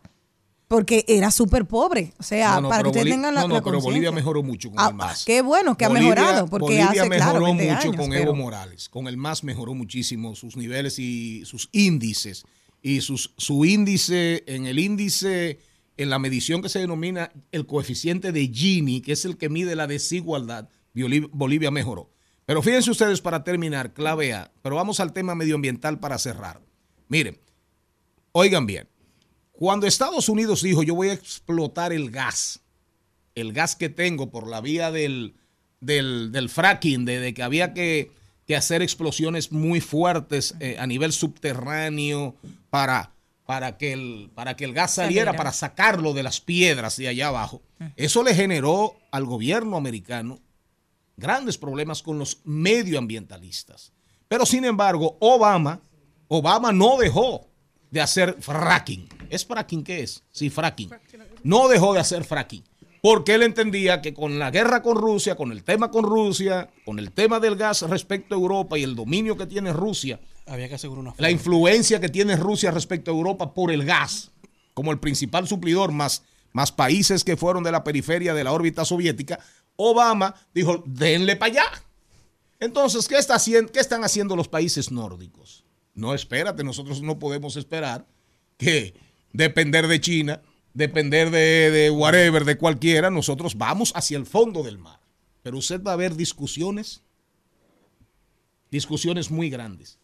Porque 0.69 1.05
era 1.09 1.33
súper 1.33 1.65
pobre. 1.67 2.13
O 2.21 2.23
sea, 2.23 2.55
No, 2.55 2.61
no, 2.61 2.69
para 2.69 2.83
que 2.85 2.89
ustedes 2.91 3.07
tengan 3.11 3.35
la, 3.35 3.41
no, 3.41 3.49
no, 3.49 3.55
la 3.57 3.63
pero 3.65 3.81
Bolivia 3.81 4.13
mejoró 4.13 4.45
mucho 4.45 4.71
con 4.71 4.79
Ah, 4.79 4.91
el 4.91 4.95
MAS. 4.95 5.25
Qué 5.25 5.43
bueno 5.43 5.77
que 5.77 5.85
ha 5.85 5.89
Bolivia- 5.89 6.15
mejorado, 6.15 6.47
porque 6.47 6.63
Bolivia 6.67 6.87
hace, 6.87 6.95
claro, 7.09 7.09
mejoró 7.41 7.45
20 7.47 7.65
mucho 7.65 7.81
años, 7.89 7.97
con 7.97 8.11
pero- 8.11 8.23
Evo 8.23 8.35
Morales. 8.37 8.89
Con 8.89 9.09
el 9.09 9.17
MAS 9.17 9.43
mejoró 9.43 9.75
muchísimo 9.75 10.37
sus 10.37 10.57
niveles 10.57 11.01
y 11.01 11.45
sus 11.45 11.69
índices. 11.73 12.45
Y 12.83 13.01
su 13.01 13.65
índice, 13.65 14.45
en 14.47 14.67
el 14.67 14.79
índice, 14.79 15.59
en 16.01 16.09
la 16.09 16.19
medición 16.19 16.63
que 16.63 16.71
se 16.71 16.79
denomina 16.79 17.31
el 17.53 17.67
coeficiente 17.67 18.33
de 18.33 18.49
Gini, 18.49 19.03
que 19.03 19.13
es 19.13 19.27
el 19.27 19.37
que 19.37 19.51
mide 19.51 19.77
la 19.77 19.87
desigualdad, 19.87 20.71
Bolivia, 21.31 21.71
mejoró. 21.71 22.11
Pero 22.47 22.63
fíjense 22.63 22.91
ustedes 22.91 23.21
para 23.21 23.45
terminar, 23.45 23.93
clave 23.93 24.33
A, 24.33 24.51
pero 24.63 24.77
vamos 24.77 24.99
al 24.99 25.13
tema 25.13 25.35
medioambiental 25.35 26.01
para 26.01 26.19
cerrar. 26.19 26.63
Miren, 27.09 27.39
oigan 28.33 28.65
bien, 28.65 28.89
cuando 29.53 29.87
Estados 29.87 30.31
Unidos 30.31 30.63
dijo 30.63 30.83
yo 30.83 30.95
voy 30.95 31.11
a 31.11 31.13
explotar 31.13 31.93
el 31.93 32.11
gas, 32.11 32.61
el 33.35 33.53
gas 33.53 33.77
que 33.77 33.91
tengo 33.91 34.31
por 34.31 34.49
la 34.49 34.63
vía 34.63 34.91
del, 34.91 35.35
del, 35.81 36.33
del 36.33 36.49
fracking, 36.49 37.05
de 37.05 37.35
que 37.35 37.43
había 37.43 37.75
que, 37.75 38.11
que 38.51 38.57
hacer 38.57 38.83
explosiones 38.83 39.53
muy 39.53 39.81
fuertes 39.81 40.57
eh, 40.59 40.75
a 40.77 40.85
nivel 40.85 41.13
subterráneo 41.13 42.35
para, 42.69 43.13
para, 43.47 43.79
que 43.79 43.93
el, 43.93 44.29
para 44.35 44.57
que 44.57 44.65
el 44.65 44.73
gas 44.75 44.95
saliera, 44.95 45.27
Saliera. 45.27 45.37
para 45.37 45.53
sacarlo 45.53 46.15
de 46.15 46.25
las 46.25 46.41
piedras 46.41 46.97
de 46.97 47.07
allá 47.07 47.29
abajo. 47.29 47.63
Eso 47.95 48.25
le 48.25 48.35
generó 48.35 48.97
al 49.13 49.25
gobierno 49.25 49.77
americano 49.77 50.41
grandes 51.17 51.59
problemas 51.59 52.03
con 52.03 52.19
los 52.19 52.41
medioambientalistas. 52.43 53.93
Pero 54.27 54.45
sin 54.45 54.65
embargo, 54.65 55.17
Obama, 55.21 55.81
Obama 56.27 56.73
no 56.73 56.97
dejó 56.99 57.47
de 57.89 58.01
hacer 58.01 58.37
fracking. 58.41 59.09
¿Es 59.29 59.47
fracking 59.47 59.85
qué 59.85 60.01
es? 60.01 60.25
Sí, 60.33 60.51
fracking. 60.51 60.91
No 61.45 61.69
dejó 61.69 61.95
de 61.95 62.01
hacer 62.01 62.25
fracking. 62.25 62.65
Porque 63.03 63.35
él 63.35 63.43
entendía 63.43 64.03
que 64.03 64.13
con 64.13 64.39
la 64.39 64.51
guerra 64.51 64.83
con 64.83 64.97
Rusia, 64.97 65.35
con 65.35 65.53
el 65.53 65.65
tema 65.65 65.91
con 65.91 66.05
Rusia, 66.05 66.69
con 66.85 66.99
el 66.99 67.13
tema 67.13 67.41
del 67.41 67.57
gas 67.57 67.83
respecto 67.83 68.35
a 68.35 68.39
Europa 68.39 68.79
y 68.79 68.83
el 68.83 68.95
dominio 68.95 69.37
que 69.37 69.47
tiene 69.47 69.73
Rusia, 69.73 70.21
Había 70.47 70.69
que 70.69 70.75
asegurar 70.75 71.01
una 71.03 71.15
la 71.17 71.31
influencia 71.31 72.01
que 72.01 72.09
tiene 72.09 72.37
Rusia 72.37 72.71
respecto 72.71 73.11
a 73.11 73.15
Europa 73.15 73.55
por 73.55 73.71
el 73.71 73.85
gas, 73.85 74.33
como 74.75 74.93
el 74.93 74.99
principal 74.99 75.49
suplidor, 75.49 75.93
más, 75.93 76.25
más 76.53 76.73
países 76.73 77.25
que 77.25 77.37
fueron 77.37 77.63
de 77.63 77.73
la 77.73 77.85
periferia 77.85 78.35
de 78.35 78.45
la 78.45 78.53
órbita 78.53 78.85
soviética, 78.85 79.41
Obama 79.77 80.35
dijo, 80.53 80.83
denle 80.87 81.37
para 81.37 81.53
allá. 81.53 81.85
Entonces, 82.59 83.09
¿qué, 83.09 83.17
está 83.17 83.37
haciendo, 83.37 83.73
¿qué 83.73 83.81
están 83.81 84.05
haciendo 84.05 84.37
los 84.37 84.49
países 84.49 84.91
nórdicos? 84.91 85.65
No, 85.95 86.15
espérate, 86.15 86.63
nosotros 86.63 87.01
no 87.01 87.19
podemos 87.19 87.57
esperar 87.57 88.07
que 88.59 88.95
depender 89.33 89.89
de 89.89 90.01
China, 90.01 90.43
depender 90.75 91.31
de, 91.31 91.71
de 91.71 91.91
whatever, 91.91 92.45
de 92.45 92.57
cualquiera, 92.57 93.11
nosotros 93.11 93.57
vamos 93.57 93.93
hacia 93.95 94.17
el 94.17 94.27
fondo 94.27 94.63
del 94.63 94.79
mar. 94.79 95.01
Pero 95.43 95.59
usted 95.59 95.83
va 95.83 95.93
a 95.93 95.97
ver 95.97 96.17
discusiones, 96.17 97.03
discusiones 98.71 99.31
muy 99.31 99.51
grandes. 99.51 99.99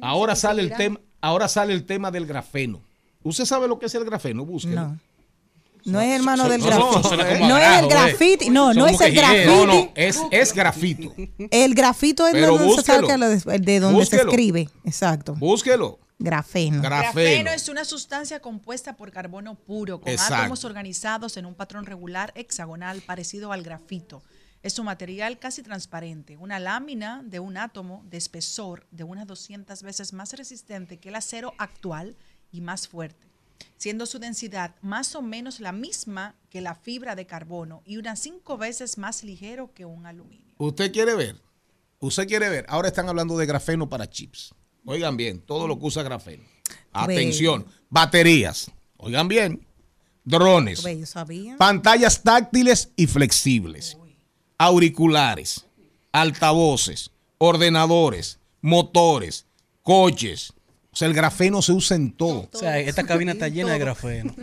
Ahora 0.00 0.34
sale 0.34 0.62
el 0.62 0.74
tema, 0.74 1.00
ahora 1.20 1.48
sale 1.48 1.72
el 1.72 1.84
tema 1.84 2.10
del 2.10 2.26
grafeno. 2.26 2.80
¿Usted 3.22 3.44
sabe 3.44 3.68
lo 3.68 3.78
que 3.78 3.86
es 3.86 3.94
el 3.94 4.04
grafeno? 4.04 4.44
Búsquelo. 4.44 4.80
No. 4.80 4.98
No 5.84 6.00
es 6.00 6.14
hermano 6.14 6.48
del 6.48 6.60
como 6.60 6.92
No 7.48 7.58
es 7.58 7.78
el 7.78 7.84
eh. 7.84 7.88
grafiti. 7.88 8.50
No, 8.50 8.72
no 8.72 8.86
es 8.86 9.00
el 9.00 9.12
quejigueros. 9.12 9.30
grafiti. 9.32 9.46
No, 9.46 9.66
no, 9.66 9.92
es, 9.96 10.20
es 10.30 10.54
grafito. 10.54 11.14
El 11.50 11.74
grafito 11.74 12.26
es 12.26 12.34
Pero 12.34 12.56
donde 12.56 12.74
se 12.76 12.82
saca 12.82 13.18
de, 13.18 13.58
de 13.58 13.80
donde 13.80 14.06
se 14.06 14.16
escribe. 14.16 14.68
Exacto. 14.84 15.34
Búsquelo. 15.34 15.98
Grafeno. 16.22 16.82
Grafeno 16.82 17.12
Grafeno. 17.12 17.50
es 17.50 17.68
una 17.68 17.84
sustancia 17.84 18.40
compuesta 18.40 18.96
por 18.96 19.10
carbono 19.10 19.54
puro, 19.54 20.00
con 20.00 20.12
Exacto. 20.12 20.34
átomos 20.36 20.64
organizados 20.64 21.36
en 21.36 21.46
un 21.46 21.54
patrón 21.54 21.84
regular 21.86 22.32
hexagonal 22.34 23.02
parecido 23.02 23.52
al 23.52 23.62
grafito. 23.62 24.22
Es 24.62 24.78
un 24.78 24.86
material 24.86 25.38
casi 25.38 25.62
transparente, 25.62 26.36
una 26.36 26.60
lámina 26.60 27.22
de 27.24 27.40
un 27.40 27.56
átomo 27.56 28.04
de 28.08 28.16
espesor 28.16 28.86
de 28.92 29.02
unas 29.02 29.26
200 29.26 29.82
veces 29.82 30.12
más 30.12 30.32
resistente 30.34 30.98
que 30.98 31.08
el 31.08 31.16
acero 31.16 31.52
actual 31.58 32.16
y 32.52 32.60
más 32.60 32.86
fuerte, 32.86 33.26
siendo 33.76 34.06
su 34.06 34.20
densidad 34.20 34.76
más 34.80 35.16
o 35.16 35.22
menos 35.22 35.58
la 35.58 35.72
misma 35.72 36.36
que 36.48 36.60
la 36.60 36.76
fibra 36.76 37.16
de 37.16 37.26
carbono 37.26 37.82
y 37.84 37.96
unas 37.96 38.20
5 38.20 38.56
veces 38.56 38.98
más 38.98 39.24
ligero 39.24 39.72
que 39.74 39.84
un 39.84 40.06
aluminio. 40.06 40.54
Usted 40.58 40.92
quiere 40.92 41.16
ver. 41.16 41.40
Usted 41.98 42.28
quiere 42.28 42.48
ver. 42.48 42.64
Ahora 42.68 42.88
están 42.88 43.08
hablando 43.08 43.36
de 43.36 43.46
grafeno 43.46 43.88
para 43.88 44.08
chips. 44.08 44.54
Oigan 44.84 45.16
bien, 45.16 45.40
todo 45.40 45.66
lo 45.68 45.78
que 45.78 45.86
usa 45.86 46.02
grafeno. 46.02 46.42
Atención. 46.92 47.66
Baterías. 47.88 48.70
Oigan 48.96 49.28
bien. 49.28 49.66
Drones. 50.24 50.84
Pantallas 51.58 52.22
táctiles 52.22 52.90
y 52.96 53.06
flexibles. 53.06 53.96
Auriculares. 54.58 55.66
Altavoces. 56.12 57.10
Ordenadores. 57.38 58.38
Motores. 58.60 59.46
Coches. 59.82 60.52
O 60.92 60.96
sea, 60.96 61.08
el 61.08 61.14
grafeno 61.14 61.62
se 61.62 61.72
usa 61.72 61.96
en 61.96 62.12
todo. 62.12 62.50
O 62.52 62.58
sea, 62.58 62.78
esta 62.78 63.02
cabina 63.06 63.32
está 63.32 63.48
llena 63.48 63.72
de 63.72 63.78
grafeno. 63.78 64.34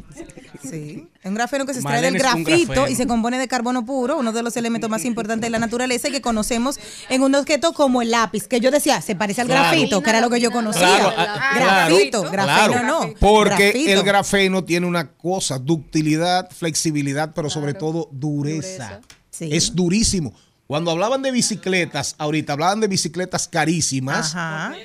Sí. 0.63 1.07
Es 1.21 1.25
un 1.29 1.35
grafeno 1.35 1.65
que 1.67 1.73
se 1.73 1.79
extrae 1.79 2.01
del 2.01 2.17
grafito 2.17 2.87
y 2.87 2.95
se 2.95 3.05
compone 3.05 3.37
de 3.37 3.47
carbono 3.47 3.85
puro, 3.85 4.17
uno 4.17 4.31
de 4.31 4.41
los 4.41 4.57
elementos 4.57 4.89
más 4.89 5.05
importantes 5.05 5.45
de 5.45 5.51
la 5.51 5.59
naturaleza 5.59 6.09
y 6.09 6.11
que 6.11 6.21
conocemos 6.21 6.79
en 7.09 7.21
un 7.21 7.35
objeto 7.35 7.73
como 7.73 8.01
el 8.01 8.09
lápiz, 8.09 8.47
que 8.47 8.59
yo 8.59 8.71
decía, 8.71 8.99
se 9.01 9.15
parece 9.15 9.41
al 9.41 9.47
Claro. 9.47 9.69
grafito, 9.69 10.01
que 10.01 10.09
era 10.09 10.21
lo 10.21 10.29
que 10.31 10.41
yo 10.41 10.49
conocía. 10.49 10.81
Claro, 10.81 11.13
ah, 11.15 11.51
grafito, 11.55 12.21
claro, 12.23 12.31
grafeno 12.31 12.71
claro. 12.71 12.87
no. 12.87 13.13
Porque 13.19 13.71
grafito. 13.71 13.91
el 13.91 14.03
grafeno 14.03 14.63
tiene 14.63 14.87
una 14.87 15.11
cosa, 15.11 15.59
ductilidad, 15.59 16.49
flexibilidad, 16.49 17.31
pero 17.35 17.51
sobre 17.51 17.75
todo 17.75 18.09
dureza. 18.11 19.01
Sí. 19.29 19.49
Es 19.51 19.75
durísimo. 19.75 20.33
Cuando 20.69 20.91
hablaban 20.91 21.23
de 21.23 21.31
bicicletas, 21.31 22.13
ahorita 22.19 22.53
hablaban 22.53 22.79
de 22.79 22.87
bicicletas 22.87 23.47
carísimas. 23.47 24.35
Ajá. 24.35 24.75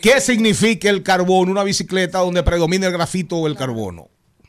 ¿Qué 0.00 0.20
significa 0.20 0.88
el 0.88 1.02
carbono? 1.02 1.50
Una 1.50 1.64
bicicleta 1.64 2.20
donde 2.20 2.44
predomina 2.44 2.86
el 2.86 2.92
grafito 2.92 3.38
o 3.38 3.48
el 3.48 3.56
carbono. 3.56 4.08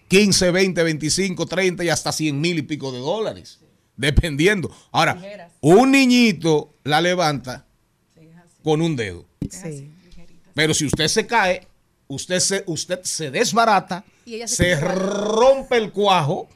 15, 0.09 0.51
20, 0.51 0.83
25, 0.83 1.45
30 1.47 1.83
y 1.85 1.89
hasta 1.89 2.11
100 2.11 2.39
mil 2.39 2.59
y 2.59 2.61
pico 2.61 2.91
de 2.91 2.99
dólares. 2.99 3.61
Dependiendo. 3.97 4.69
Ahora, 4.91 5.19
un 5.59 5.89
niñito 5.89 6.75
la 6.83 7.01
levanta 7.01 7.65
con 8.63 8.79
un 8.79 8.95
dedo. 8.95 9.25
Sí. 9.49 9.91
Pero 10.53 10.75
si 10.75 10.85
usted 10.85 11.07
se 11.07 11.25
cae, 11.25 11.67
usted 12.05 12.39
se, 12.39 12.63
usted 12.67 12.99
se 13.01 13.31
desbarata, 13.31 14.05
Y 14.23 14.35
ella 14.35 14.47
se 14.47 14.79
rompe 14.79 15.77
el 15.77 15.91
cuajo 15.91 16.47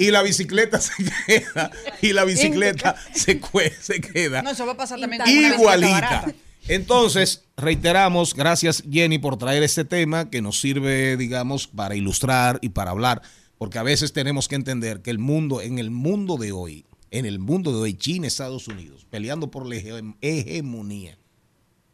y 0.00 0.10
la 0.10 0.22
bicicleta 0.22 0.80
se 0.80 0.92
queda 1.26 1.70
y 2.02 2.12
la 2.12 2.24
bicicleta 2.24 2.96
se, 3.14 3.40
se 3.80 4.00
queda 4.00 4.42
No, 4.42 4.50
eso 4.50 4.66
va 4.66 4.72
a 4.72 4.76
pasar 4.76 4.98
también 4.98 5.22
con 5.22 5.30
igualita. 5.30 6.34
Entonces, 6.68 7.44
reiteramos, 7.56 8.34
gracias 8.34 8.82
Jenny 8.90 9.18
por 9.18 9.36
traer 9.38 9.62
este 9.62 9.84
tema 9.84 10.30
que 10.30 10.42
nos 10.42 10.60
sirve, 10.60 11.16
digamos, 11.16 11.66
para 11.66 11.94
ilustrar 11.96 12.58
y 12.62 12.70
para 12.70 12.90
hablar, 12.90 13.22
porque 13.58 13.78
a 13.78 13.82
veces 13.82 14.12
tenemos 14.12 14.48
que 14.48 14.54
entender 14.56 15.02
que 15.02 15.10
el 15.10 15.18
mundo, 15.18 15.60
en 15.60 15.78
el 15.78 15.90
mundo 15.90 16.36
de 16.36 16.52
hoy, 16.52 16.84
en 17.10 17.26
el 17.26 17.38
mundo 17.38 17.72
de 17.72 17.78
hoy, 17.80 17.94
China, 17.94 18.26
Estados 18.26 18.68
Unidos, 18.68 19.06
peleando 19.10 19.50
por 19.50 19.66
la 19.66 19.74
hege- 19.76 20.14
hegemonía 20.20 21.18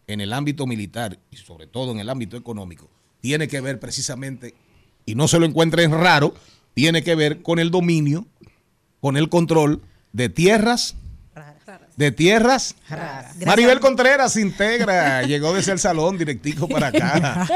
en 0.06 0.20
el 0.20 0.32
ámbito 0.32 0.66
militar 0.66 1.18
y 1.30 1.36
sobre 1.36 1.66
todo 1.66 1.92
en 1.92 1.98
el 2.00 2.10
ámbito 2.10 2.36
económico, 2.36 2.90
tiene 3.20 3.48
que 3.48 3.60
ver 3.60 3.80
precisamente, 3.80 4.54
y 5.06 5.14
no 5.14 5.26
se 5.26 5.38
lo 5.38 5.46
encuentren 5.46 5.90
raro, 5.92 6.34
tiene 6.76 7.02
que 7.02 7.14
ver 7.14 7.40
con 7.40 7.58
el 7.58 7.70
dominio, 7.70 8.26
con 9.00 9.16
el 9.16 9.30
control 9.30 9.80
de 10.12 10.28
tierras, 10.28 10.94
de 11.96 12.12
tierras. 12.12 12.74
Maribel 13.46 13.80
Contreras 13.80 14.34
se 14.34 14.42
integra, 14.42 15.22
llegó 15.22 15.54
desde 15.54 15.72
el 15.72 15.78
salón 15.78 16.18
directico 16.18 16.68
para 16.68 16.88
acá. 16.88 17.46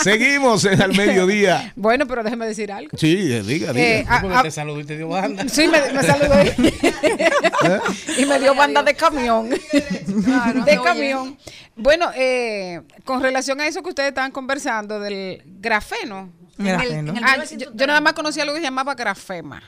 Seguimos 0.00 0.64
en 0.66 0.80
el 0.80 0.96
mediodía. 0.96 1.72
Bueno, 1.74 2.06
pero 2.06 2.22
déjeme 2.22 2.46
decir 2.46 2.70
algo. 2.70 2.96
Sí, 2.96 3.16
diga, 3.16 3.72
diga. 3.72 3.72
Eh, 3.74 4.06
Porque 4.22 4.42
te 4.44 4.50
saludó 4.52 4.78
y 4.78 4.84
te 4.84 4.98
dio 4.98 5.08
banda. 5.08 5.48
Sí, 5.48 5.66
me, 5.66 5.92
me 5.92 6.02
saludó 6.04 6.34
y 8.18 8.24
me 8.24 8.38
dio 8.38 8.54
banda 8.54 8.84
de 8.84 8.94
camión. 8.94 9.50
de 9.50 10.80
camión. 10.84 11.36
Bueno, 11.74 12.12
eh, 12.14 12.82
con 13.04 13.20
relación 13.20 13.60
a 13.60 13.66
eso 13.66 13.82
que 13.82 13.88
ustedes 13.88 14.10
estaban 14.10 14.30
conversando 14.30 15.00
del 15.00 15.42
grafeno. 15.60 16.43
En 16.58 16.66
el 16.66 16.74
Ah, 16.80 17.12
1930. 17.12 17.64
yo, 17.64 17.72
yo 17.74 17.86
nada 17.86 18.00
más 18.00 18.12
conocía 18.14 18.42
algo 18.42 18.54
que 18.54 18.60
se 18.60 18.66
llamaba 18.66 18.94
grafema. 18.94 19.62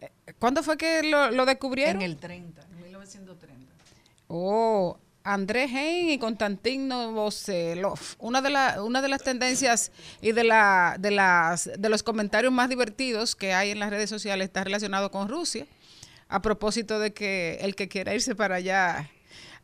Eh, 0.00 0.10
¿Cuándo 0.38 0.62
fue 0.62 0.76
que 0.76 1.02
lo, 1.04 1.30
lo 1.30 1.46
descubrieron? 1.46 1.96
En 1.96 2.02
el 2.10 2.16
30, 2.16 2.62
en 2.62 2.82
1930. 2.82 3.72
Oh, 4.28 4.98
André 5.24 5.64
Hein 5.64 6.10
y 6.10 6.18
Konstantin 6.18 6.88
Novoselov. 6.88 7.98
Una 8.18 8.40
de, 8.42 8.50
la- 8.50 8.82
una 8.82 9.00
de 9.02 9.08
las 9.08 9.22
tendencias 9.22 9.92
y 10.20 10.32
de, 10.32 10.42
la, 10.44 10.96
de, 10.98 11.10
las, 11.12 11.70
de 11.78 11.88
los 11.88 12.02
comentarios 12.02 12.52
más 12.52 12.68
divertidos 12.68 13.36
que 13.36 13.52
hay 13.54 13.70
en 13.70 13.78
las 13.78 13.90
redes 13.90 14.10
sociales 14.10 14.46
está 14.46 14.64
relacionado 14.64 15.10
con 15.12 15.28
Rusia. 15.28 15.66
A 16.28 16.40
propósito 16.42 16.98
de 16.98 17.12
que 17.12 17.58
el 17.60 17.74
que 17.76 17.88
quiera 17.88 18.14
irse 18.14 18.34
para 18.34 18.56
allá 18.56 19.10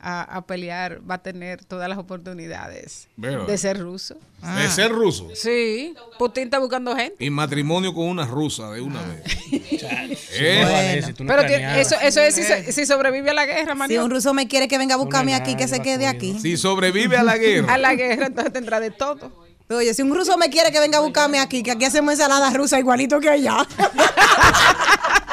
a, 0.01 0.22
a 0.22 0.46
pelear 0.46 1.01
va 1.09 1.16
a 1.16 1.22
tener 1.22 1.64
todas 1.64 1.88
las 1.88 1.99
oportunidades 1.99 3.09
Veo. 3.16 3.46
de 3.46 3.59
ser 3.59 3.78
ruso. 3.80 4.16
De 4.57 4.68
ser 4.70 4.92
ruso. 4.92 5.28
Sí, 5.34 5.94
Putin 6.18 6.44
está 6.44 6.59
buscando 6.61 6.94
gente. 6.94 7.24
Y 7.24 7.30
matrimonio 7.30 7.92
con 7.92 8.05
una 8.07 8.24
rusa 8.24 8.70
de 8.70 8.80
una 8.80 9.03
vez. 9.03 9.22
Sí, 10.18 10.44
¿Eh? 10.44 10.61
no 10.62 10.70
vale 10.72 10.99
eso, 10.99 11.14
tú 11.14 11.24
no 11.24 11.34
Pero 11.34 11.42
eso, 11.80 11.96
eso 12.01 12.20
es 12.20 12.34
si, 12.34 12.42
se- 12.42 12.70
si 12.72 12.86
sobrevive 12.86 13.30
a 13.30 13.34
la 13.34 13.46
guerra, 13.46 13.74
Si 13.88 13.96
un 13.99 14.11
ruso 14.11 14.32
me 14.34 14.46
quiere 14.46 14.68
que 14.68 14.78
venga 14.78 14.94
a 14.94 14.99
buscarme 14.99 15.34
aquí, 15.34 15.57
que 15.57 15.66
se 15.68 15.80
quede 15.80 16.07
aquí. 16.07 16.38
Si 16.38 16.57
sobrevive 16.57 17.16
a 17.16 17.22
la 17.22 17.36
guerra. 17.38 17.74
A 17.74 17.78
la 17.78 17.94
guerra, 17.94 18.26
entonces 18.26 18.53
tendrá 18.53 18.78
de 18.80 18.90
todo. 18.90 19.32
Oye, 19.70 19.92
si 19.94 20.03
un 20.03 20.14
ruso 20.14 20.36
me 20.38 20.49
quiere 20.49 20.70
que 20.72 20.80
venga 20.80 20.99
a 20.99 21.01
buscarme 21.03 21.40
aquí, 21.40 21.62
que 21.62 21.72
aquí 21.72 21.84
hacemos 21.84 22.12
ensalada 22.14 22.51
rusa 22.51 22.78
igualito 22.78 23.20
que 23.20 23.28
allá. 23.30 23.66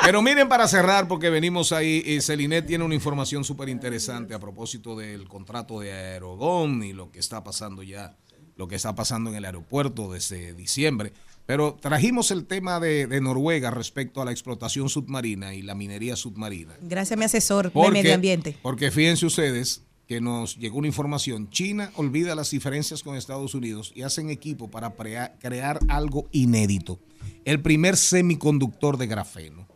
Pero 0.05 0.21
miren 0.21 0.47
para 0.47 0.67
cerrar, 0.67 1.07
porque 1.07 1.31
venimos 1.31 1.71
ahí, 1.71 2.03
y 2.05 2.21
Celinet 2.21 2.67
tiene 2.67 2.83
una 2.83 2.93
información 2.93 3.43
súper 3.43 3.69
interesante 3.69 4.35
a 4.35 4.39
propósito 4.39 4.95
del 4.95 5.27
contrato 5.27 5.79
de 5.79 5.91
Aerogón 5.91 6.83
y 6.83 6.93
lo 6.93 7.11
que 7.11 7.17
está 7.17 7.43
pasando 7.43 7.81
ya, 7.81 8.15
lo 8.55 8.67
que 8.67 8.75
está 8.75 8.93
pasando 8.93 9.31
en 9.31 9.37
el 9.37 9.45
aeropuerto 9.45 10.13
desde 10.13 10.53
diciembre. 10.53 11.11
Pero 11.47 11.73
trajimos 11.81 12.29
el 12.29 12.45
tema 12.45 12.79
de, 12.79 13.07
de 13.07 13.19
Noruega 13.19 13.71
respecto 13.71 14.21
a 14.21 14.25
la 14.25 14.31
explotación 14.31 14.89
submarina 14.89 15.55
y 15.55 15.63
la 15.63 15.73
minería 15.73 16.15
submarina. 16.15 16.75
Gracias 16.81 17.13
a 17.13 17.19
mi 17.19 17.25
asesor 17.25 17.73
de 17.73 17.91
medio 17.91 18.13
ambiente. 18.13 18.55
Porque 18.61 18.91
fíjense 18.91 19.25
ustedes 19.25 19.81
que 20.07 20.21
nos 20.21 20.55
llegó 20.57 20.77
una 20.77 20.87
información. 20.87 21.49
China 21.49 21.91
olvida 21.95 22.35
las 22.35 22.51
diferencias 22.51 23.01
con 23.01 23.15
Estados 23.15 23.55
Unidos 23.55 23.91
y 23.95 24.03
hacen 24.03 24.29
equipo 24.29 24.69
para 24.69 24.93
crear 25.39 25.79
algo 25.87 26.27
inédito. 26.31 26.99
El 27.43 27.59
primer 27.63 27.97
semiconductor 27.97 28.97
de 28.97 29.07
grafeno. 29.07 29.74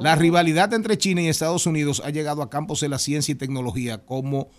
La 0.00 0.16
rivalidad 0.16 0.72
entre 0.72 0.96
China 0.98 1.22
y 1.22 1.28
Estados 1.28 1.66
Unidos 1.66 2.02
ha 2.04 2.10
llegado 2.10 2.42
a 2.42 2.50
campos 2.50 2.80
de 2.80 2.88
la 2.88 2.98
ciencia 2.98 3.32
y 3.32 3.34
tecnología 3.34 4.04
como 4.04 4.50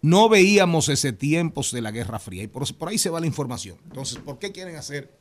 no 0.00 0.28
veíamos 0.28 0.88
ese 0.88 1.12
tiempos 1.12 1.72
de 1.72 1.80
la 1.80 1.90
Guerra 1.90 2.18
Fría. 2.18 2.42
Y 2.42 2.46
por, 2.46 2.72
por 2.76 2.88
ahí 2.88 2.98
se 2.98 3.10
va 3.10 3.20
la 3.20 3.26
información. 3.26 3.78
Entonces, 3.84 4.18
¿por 4.18 4.38
qué 4.38 4.52
quieren 4.52 4.76
hacer? 4.76 5.16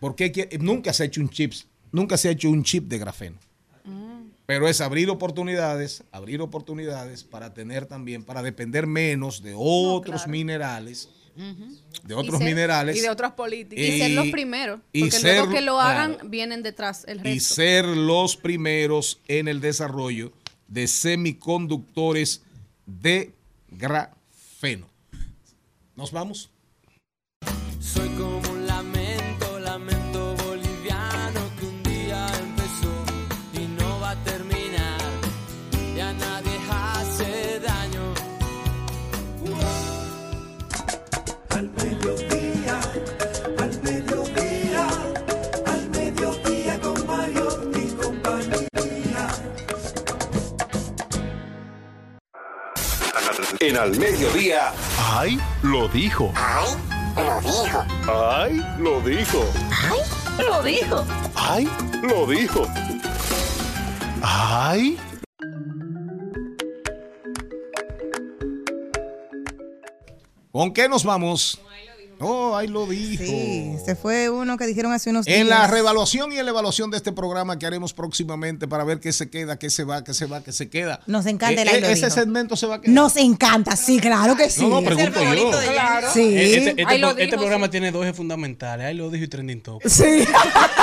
¿Por 0.00 0.14
qué 0.14 0.56
nunca 0.60 0.92
se 0.92 1.02
ha 1.02 1.06
hecho 1.06 1.20
un 1.20 1.30
chip? 1.30 1.52
Nunca 1.90 2.16
se 2.16 2.28
ha 2.28 2.32
hecho 2.32 2.50
un 2.50 2.62
chip 2.62 2.88
de 2.88 2.98
grafeno. 2.98 3.38
Pero 4.46 4.68
es 4.68 4.80
abrir 4.80 5.08
oportunidades, 5.08 6.04
abrir 6.12 6.42
oportunidades 6.42 7.24
para 7.24 7.54
tener 7.54 7.86
también, 7.86 8.24
para 8.24 8.42
depender 8.42 8.86
menos 8.86 9.42
de 9.42 9.54
otros 9.56 10.26
minerales, 10.28 11.08
de 11.36 12.14
otros 12.14 12.38
ser- 12.38 12.46
minerales. 12.46 12.96
Y 12.96 13.00
de 13.00 13.10
otras 13.10 13.32
políticas. 13.32 13.84
Y, 13.84 13.98
ser 13.98 14.10
Y- 14.10 14.14
los 14.14 14.28
primeros. 14.28 14.80
y 14.92 15.00
Porque 15.00 15.16
ser- 15.18 15.36
luego 15.38 15.52
que 15.52 15.60
lo 15.60 15.80
hagan, 15.80 16.14
claro. 16.14 16.28
vienen 16.28 16.62
detrás 16.62 17.04
el 17.08 17.18
y 17.20 17.34
resto. 17.34 17.54
ser 17.54 17.84
los 17.86 18.36
primeros 18.36 19.20
en 19.28 19.48
el 19.48 19.60
desarrollo 19.60 20.32
de 20.68 20.86
semiconductores 20.86 22.42
de 22.86 23.34
grafeno. 23.68 24.88
¿Nos 25.96 26.10
vamos? 26.12 26.50
Soy 27.80 28.08
como 28.10 28.40
En 53.66 53.78
Al 53.78 53.96
Mediodía. 53.96 54.74
¡Ay! 54.98 55.40
Lo 55.62 55.88
dijo. 55.88 56.30
¡Ay! 56.36 56.68
Lo 57.16 57.40
dijo. 57.40 57.82
¡Ay! 58.06 58.62
Lo 58.78 59.00
dijo. 59.00 59.42
¡Ay! 59.72 60.44
Lo 60.44 60.62
dijo. 60.62 61.06
¡Ay! 61.34 61.68
Lo 62.02 62.26
dijo. 62.26 62.66
¡Ay! 64.20 64.98
¿Con 70.52 70.74
qué 70.74 70.86
nos 70.86 71.02
vamos? 71.02 71.58
Oh, 72.20 72.56
ahí 72.56 72.66
lo 72.68 72.86
dijo. 72.86 73.22
Sí, 73.24 73.76
se 73.84 73.96
fue 73.96 74.30
uno 74.30 74.56
que 74.56 74.66
dijeron 74.66 74.92
hace 74.92 75.10
unos 75.10 75.26
días. 75.26 75.38
En 75.38 75.48
la 75.48 75.66
revaluación 75.66 76.32
y 76.32 76.38
en 76.38 76.44
la 76.44 76.50
evaluación 76.50 76.90
de 76.90 76.96
este 76.96 77.12
programa 77.12 77.58
que 77.58 77.66
haremos 77.66 77.92
próximamente 77.94 78.66
para 78.68 78.84
ver 78.84 79.00
qué 79.00 79.12
se 79.12 79.30
queda, 79.30 79.58
qué 79.58 79.70
se 79.70 79.84
va, 79.84 80.04
qué 80.04 80.14
se 80.14 80.26
va, 80.26 80.42
qué 80.42 80.52
se 80.52 80.68
queda. 80.70 81.00
Nos 81.06 81.26
encanta 81.26 81.62
el 81.62 81.68
Eh, 81.68 81.78
Ese 81.92 82.06
dijo. 82.06 82.10
segmento 82.10 82.56
se 82.56 82.66
va 82.66 82.76
a 82.76 82.80
quedar. 82.80 82.94
Nos 82.94 83.16
encanta, 83.16 83.76
sí, 83.76 83.98
claro 84.00 84.36
que 84.36 84.48
sí. 84.50 84.62
No, 84.62 84.80
no, 84.80 84.82
pregunto 84.82 85.20
yo. 85.34 85.50
Claro. 85.72 86.08
Sí. 86.12 86.20
Este, 86.36 86.70
este 86.82 87.22
este 87.24 87.36
programa 87.36 87.68
tiene 87.70 87.90
dos 87.90 88.02
ejes 88.04 88.16
fundamentales. 88.16 88.86
Ahí 88.86 88.94
lo 88.94 89.10
dijo 89.10 89.24
y 89.24 89.28
trending 89.28 89.62
top. 89.62 89.82
Sí. 89.86 90.24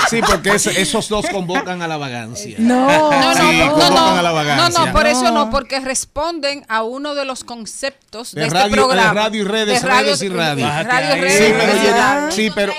Sí, 0.10 0.20
porque 0.26 0.56
es- 0.56 0.68
esos 0.68 1.08
dos 1.10 1.26
convocan 1.30 1.82
a 1.82 1.88
la 1.88 1.98
vagancia. 1.98 2.56
No. 2.60 2.88
No, 2.88 3.34
Sí, 3.36 3.40
no, 3.40 3.66
no, 3.66 3.72
convocan 3.72 3.94
no, 3.94 4.08
a 4.18 4.22
la 4.22 4.30
no, 4.30 4.36
vagancia. 4.36 4.86
no, 4.86 4.92
por 4.92 5.08
eso 5.08 5.24
No. 5.24 5.32
no, 5.32 5.50
porque 5.50 5.80
responden 5.80 6.66
a 6.68 6.84
uno 6.84 7.16
de 7.16 7.26
los 7.26 7.44
conceptos 7.44 8.34
de, 8.34 8.42
De 8.42 8.48
este 8.48 8.60
radio- 8.60 8.70
de 8.72 8.78
programa. 8.82 9.14
radio 9.14 9.42
y 9.42 9.44
redes, 9.44 9.82
De 9.82 9.88
radio- 9.88 10.06
redes 10.08 10.22
y 10.22 10.30
radio. 10.30 10.66
Radio, 10.66 10.88
Bájate 10.88 11.14
ahí. 11.14 11.21
Redes, 11.22 11.38
Sí, 11.48 11.54
pero, 11.58 11.72
y 11.74 11.80
Jenny, 11.80 12.32
sí, 12.32 12.52
pero, 12.54 12.74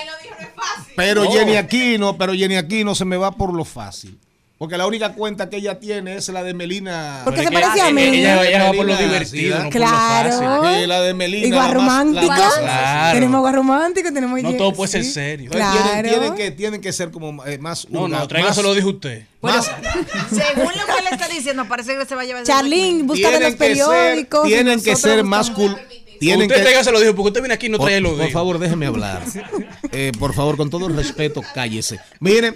pero 0.95 1.31
Jenny 1.31 1.55
Aquino, 1.55 2.17
pero 2.17 2.33
Jenny 2.33 2.55
Aquino 2.55 2.93
se 2.95 3.05
me 3.05 3.17
va 3.17 3.31
por 3.31 3.53
lo 3.53 3.65
fácil. 3.65 4.17
Porque 4.55 4.77
la 4.77 4.87
única 4.87 5.11
cuenta 5.13 5.49
que 5.49 5.57
ella 5.57 5.77
tiene 5.77 6.15
es 6.15 6.29
la 6.29 6.41
de 6.41 6.53
Melina. 6.53 7.21
Porque 7.25 7.43
se 7.43 7.51
parece 7.51 7.81
a 7.81 7.91
mí. 7.91 8.01
Ella, 8.01 8.47
ella 8.47 8.63
va 8.65 8.71
por 8.71 8.85
lo 8.85 8.95
divertido, 8.95 9.57
sí, 9.57 9.63
no 9.63 9.69
Claro. 9.71 10.29
por 10.37 10.41
lo 10.45 10.61
fácil. 10.61 10.79
Sí, 10.81 10.87
la 10.87 11.01
de 11.01 11.13
Melina. 11.13 11.47
Igual 11.47 11.73
romántico. 11.73 12.27
más- 12.27 12.53
Claro. 12.59 13.13
Tenemos 13.15 13.37
agua 13.39 13.51
romántico, 13.51 14.13
tenemos 14.13 14.41
No 14.41 14.53
todo 14.53 14.71
puede 14.71 14.91
ser 14.91 15.03
sí. 15.03 15.11
serio. 15.11 15.51
Tienen- 15.51 15.69
Claro. 15.69 16.07
Tienen, 16.09 16.35
que, 16.35 16.51
tienen 16.51 16.81
que 16.81 16.93
ser 16.93 17.11
como 17.11 17.43
eh, 17.45 17.57
más. 17.57 17.89
No, 17.89 18.07
no, 18.07 18.19
más- 18.19 18.27
tráigaselo, 18.29 18.73
dijo 18.73 18.89
usted. 18.89 19.23
más- 19.41 19.65
Según 20.29 20.63
lo 20.65 20.85
que 20.85 20.99
él 20.99 21.07
está 21.11 21.27
diciendo, 21.27 21.65
parece 21.67 21.97
que 21.97 22.05
se 22.05 22.15
va 22.15 22.21
a 22.21 22.25
llevar. 22.25 22.43
ese 22.43 22.51
Charlene, 22.53 23.03
busca 23.03 23.31
de 23.31 23.39
los 23.41 23.57
tienen 23.57 23.57
que 23.57 23.75
ser, 23.75 23.85
periódicos. 23.87 24.45
y 24.47 24.49
tienen 24.49 24.81
que 24.81 24.95
ser 24.95 25.23
más 25.25 25.49
cool. 25.49 25.75
Tienen 26.25 26.41
usted 26.47 26.55
que, 26.55 26.61
tráigaselo, 26.61 26.99
dijo, 26.99 27.15
porque 27.15 27.27
usted 27.29 27.41
viene 27.41 27.53
aquí 27.53 27.65
y 27.67 27.69
no 27.69 27.77
por, 27.77 27.87
trae 27.87 28.01
lo 28.01 28.17
por 28.17 28.29
favor, 28.31 28.59
déjeme 28.59 28.85
hablar. 28.85 29.23
Eh, 29.95 30.11
por 30.17 30.33
favor, 30.33 30.57
con 30.57 30.71
todo 30.71 30.87
el 30.87 30.95
respeto, 30.95 31.43
cállese. 31.53 31.99
Miren, 32.19 32.55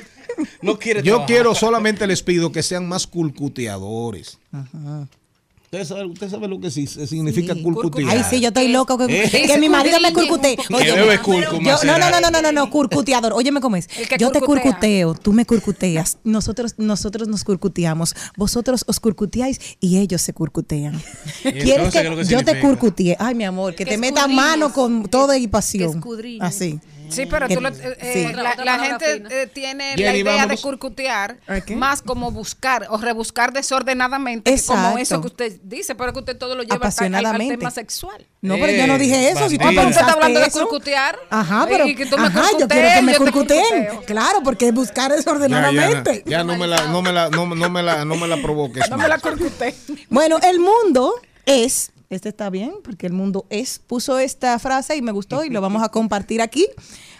No 0.63 0.79
quiere 0.79 1.01
yo 1.01 1.05
trabajar. 1.17 1.27
quiero 1.27 1.53
solamente 1.55 2.07
les 2.07 2.23
pido 2.23 2.51
que 2.51 2.63
sean 2.63 2.87
más 2.87 3.05
culcuteadores. 3.05 4.39
Usted 5.69 5.83
sabe, 5.83 6.05
usted 6.05 6.29
sabe 6.29 6.47
lo 6.47 6.61
que 6.61 6.71
significa 6.71 7.53
Sí. 7.53 7.63
Ay, 8.07 8.21
sí, 8.29 8.39
yo 8.39 8.47
estoy 8.47 8.69
loco. 8.69 8.97
Que, 8.97 9.25
Eh. 9.25 9.47
que 9.47 9.57
mi 9.57 9.67
marido 9.67 9.99
me 9.99 10.13
curcutee. 10.13 10.55
Que 10.55 10.91
bebe 10.93 11.19
curcu, 11.19 11.59
yo, 11.61 11.77
no, 11.83 11.97
no, 11.97 12.09
no, 12.09 12.21
no, 12.21 12.31
no, 12.31 12.41
no, 12.41 12.51
no, 12.53 12.69
curcuteador. 12.69 13.33
Óyeme 13.33 13.59
cómo 13.59 13.75
es. 13.75 13.89
Yo 14.17 14.31
te 14.31 14.39
curcuteo, 14.39 15.13
tú 15.13 15.33
me 15.33 15.45
curcuteas. 15.45 16.19
Nosotros, 16.23 16.75
nosotros 16.77 17.27
nos 17.27 17.43
curcuteamos. 17.43 18.15
Vosotros 18.37 18.85
os 18.87 18.99
curcuteáis 19.01 19.59
y 19.81 19.97
ellos 19.97 20.21
se 20.21 20.31
curcutean. 20.31 21.01
¿Quieres 21.41 21.93
entonces 21.93 22.27
que 22.29 22.33
yo 22.33 22.45
te 22.45 22.61
curcutee? 22.61 23.17
Ay, 23.19 23.35
mi 23.35 23.43
amor, 23.43 23.75
que, 23.75 23.83
Que 23.83 23.91
te 23.91 23.97
meta 23.97 24.21
escudriñes. 24.21 24.45
mano 24.45 24.71
con 24.71 25.03
toda 25.09 25.37
y 25.37 25.47
pasión. 25.49 26.01
Así. 26.39 26.79
Sí, 27.09 27.25
pero 27.25 27.47
Que- 27.47 27.55
tú 27.55 27.61
lo- 27.61 27.69
eh, 27.69 27.97
eh, 27.99 28.25
sí. 28.29 28.33
la, 28.33 28.79
gente 28.79 29.23
eh, 29.29 29.47
tiene 29.47 29.91
Jenny, 29.95 30.03
la 30.03 30.15
idea 30.17 30.45
de 30.47 30.57
curcutear 30.57 31.37
más 31.75 32.01
como 32.01 32.31
buscar 32.31 32.87
o 32.89 32.97
rebuscar 32.97 33.53
desordenadamente, 33.53 34.55
como 34.65 34.97
eso 34.97 35.21
que 35.21 35.27
usted 35.27 35.59
dice, 35.63 35.95
pero 35.95 36.13
que 36.13 36.19
usted 36.19 36.37
todo 36.37 36.55
lo 36.55 36.63
lleva 36.63 36.89
al, 36.97 37.25
al- 37.25 37.37
tema 37.47 37.71
sexual. 37.71 38.25
No, 38.41 38.55
pero 38.55 38.71
yo 38.71 38.87
no 38.87 38.97
dije 38.97 39.29
eso. 39.29 39.49
Si 39.49 39.57
tú 39.57 39.65
pero 39.67 39.87
usted 39.89 40.01
está 40.01 40.13
hablando 40.13 40.39
de 40.39 40.51
curcutear. 40.51 41.17
Ajá, 41.29 41.65
pero 41.67 41.87
Y 41.87 41.95
que 41.95 42.05
tú 42.05 42.17
me 42.17 42.27
ajá, 42.27 42.43
yo 42.59 42.67
quiero 42.67 42.89
que 42.95 43.01
me 43.01 43.15
curcuteen. 43.15 43.87
Claro, 44.05 44.41
porque 44.43 44.67
es 44.67 44.73
buscar 44.73 45.09
Ya, 45.09 45.09
ya, 45.09 45.15
desordenadamente. 45.17 46.23
ya 46.25 46.43
no 46.43 46.57
me 46.57 46.67
la, 46.67 46.87
no 46.87 47.01
me 47.01 47.11
la, 47.11 47.29
no, 47.29 47.45
no 47.47 47.69
me 47.69 47.83
la, 47.83 48.05
no 48.05 48.15
me 48.15 48.27
la 48.27 48.37
provoques. 48.41 48.83
No 48.89 48.97
me 48.97 49.07
la 49.07 49.17
curcuté. 49.19 49.75
Bueno, 50.09 50.37
el 50.43 50.59
mundo 50.59 51.13
es, 51.45 51.91
este 52.09 52.29
está 52.29 52.49
bien, 52.49 52.73
porque 52.83 53.05
el 53.07 53.13
mundo 53.13 53.45
es, 53.49 53.79
puso 53.79 54.17
esta 54.19 54.57
frase 54.59 54.95
y 54.95 55.01
me 55.01 55.11
gustó 55.11 55.43
y 55.43 55.49
lo 55.49 55.61
vamos 55.61 55.83
a 55.83 55.89
compartir 55.89 56.41
aquí. 56.41 56.67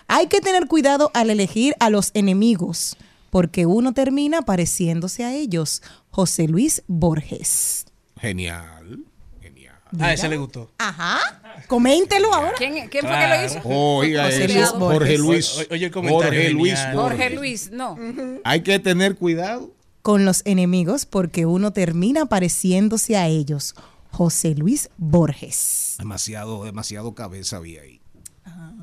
Hay 0.08 0.28
que 0.28 0.40
tener 0.40 0.68
cuidado 0.68 1.12
al 1.14 1.30
elegir 1.30 1.76
a 1.80 1.90
los 1.90 2.12
enemigos, 2.14 2.96
porque 3.30 3.66
uno 3.66 3.94
termina 3.94 4.44
pareciéndose 4.44 5.26
a 5.26 5.34
ellos. 5.34 5.82
José 6.10 6.48
Luis 6.48 6.84
Borges. 6.88 7.86
Genial. 8.20 9.00
Genial. 9.42 9.76
A 10.00 10.14
ese 10.14 10.30
le 10.30 10.38
gustó. 10.38 10.72
Ajá. 10.78 11.20
Coméntelo 11.68 12.34
ahora. 12.34 12.54
¿Quién, 12.58 12.88
quién 12.90 13.06
fue 13.06 13.16
que 13.18 13.28
lo 13.28 13.46
hizo? 13.46 13.62
Oiga, 13.66 14.26
José 14.26 14.46
eso, 14.46 14.54
Luis 14.54 14.70
Jorge 14.70 14.80
Borges. 14.80 15.20
Luis. 15.20 15.58
O- 15.70 15.74
oye, 15.74 15.86
el 15.86 15.92
comentario 15.92 16.24
Jorge 16.42 16.50
Luis. 16.52 16.74
Borges. 16.74 16.96
Jorge 16.96 17.30
Luis, 17.32 17.72
no. 17.72 17.98
Hay 18.46 18.62
que 18.62 18.80
tener 18.80 19.16
cuidado. 19.16 19.72
Con 20.02 20.24
los 20.24 20.42
enemigos, 20.46 21.06
porque 21.06 21.46
uno 21.46 21.74
termina 21.74 22.28
pareciéndose 22.28 23.18
a 23.18 23.28
ellos. 23.28 23.76
José 24.12 24.56
Luis 24.56 24.90
Borges. 24.98 25.96
Demasiado, 26.00 26.64
demasiado 26.66 27.14
cabeza 27.16 27.58
había 27.58 27.82
ahí. 27.82 28.00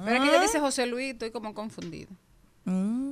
Pero 0.04 0.16
es 0.16 0.22
que 0.22 0.28
ella 0.28 0.42
dice 0.42 0.60
José 0.60 0.86
Luis, 0.86 1.12
estoy 1.12 1.30
como 1.30 1.54
confundido. 1.54 2.08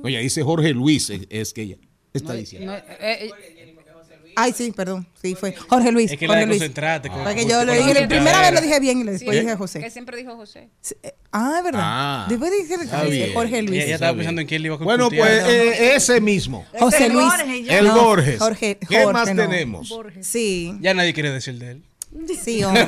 Oye, 0.03 0.19
dice 0.19 0.43
Jorge 0.43 0.71
Luis, 0.73 1.09
es, 1.09 1.21
es 1.29 1.53
que 1.53 1.61
ella 1.63 1.77
está 2.13 2.33
diciendo. 2.33 2.71
No, 2.71 2.77
eh, 2.77 2.85
eh, 2.99 3.31
Ay, 4.35 4.51
sí, 4.51 4.71
perdón. 4.71 5.05
Sí, 5.21 5.35
fue 5.35 5.53
Jorge 5.53 5.91
Luis. 5.91 6.11
Es 6.11 6.17
que 6.17 6.25
la 6.25 6.33
Jorge 6.33 6.41
de 6.41 6.47
Luis. 6.47 6.59
concentrarte. 6.59 7.07
con- 7.09 7.23
Porque 7.23 7.45
yo 7.45 7.59
lo 7.63 7.65
la 7.65 7.73
dije, 7.77 7.93
la 8.01 8.07
primera 8.07 8.41
vez 8.41 8.53
lo 8.53 8.61
dije 8.61 8.79
bien 8.79 8.97
y 9.01 9.03
después 9.03 9.35
sí, 9.35 9.41
dije 9.41 9.51
que 9.51 9.55
José. 9.57 9.89
siempre 9.91 10.17
dijo 10.17 10.35
José. 10.35 10.69
Eh, 11.03 11.13
Ah, 11.31 11.53
es 11.59 11.63
verdad. 11.63 11.81
Ah, 11.83 12.25
después 12.29 12.51
dije 12.51 12.77
José. 12.77 13.31
Jorge 13.31 13.61
Luis. 13.61 13.83
Ella 13.83 13.93
estaba 13.95 14.15
pensando 14.17 14.41
en 14.41 14.47
quién 14.47 14.63
le 14.63 14.67
iba 14.69 14.75
a 14.75 14.79
Bueno, 14.79 15.09
pues 15.09 15.43
eh, 15.47 15.95
ese 15.95 16.19
mismo. 16.19 16.65
José 16.79 17.05
el 17.07 17.13
Luis. 17.13 17.25
Borges, 17.27 17.65
ya. 17.65 17.77
El 17.79 17.85
No, 17.87 18.03
Borges. 18.03 18.39
Jorge, 18.39 18.77
¿Qué 18.79 19.03
Jorge, 19.03 19.13
más 19.13 19.29
no. 19.35 19.43
tenemos? 19.43 19.93
Sí, 20.21 20.75
Ya 20.81 20.95
nadie 20.95 21.13
quiere 21.13 21.31
decir 21.31 21.59
de 21.59 21.71
él. 21.71 21.83
Sí, 22.41 22.63
hombre. 22.63 22.85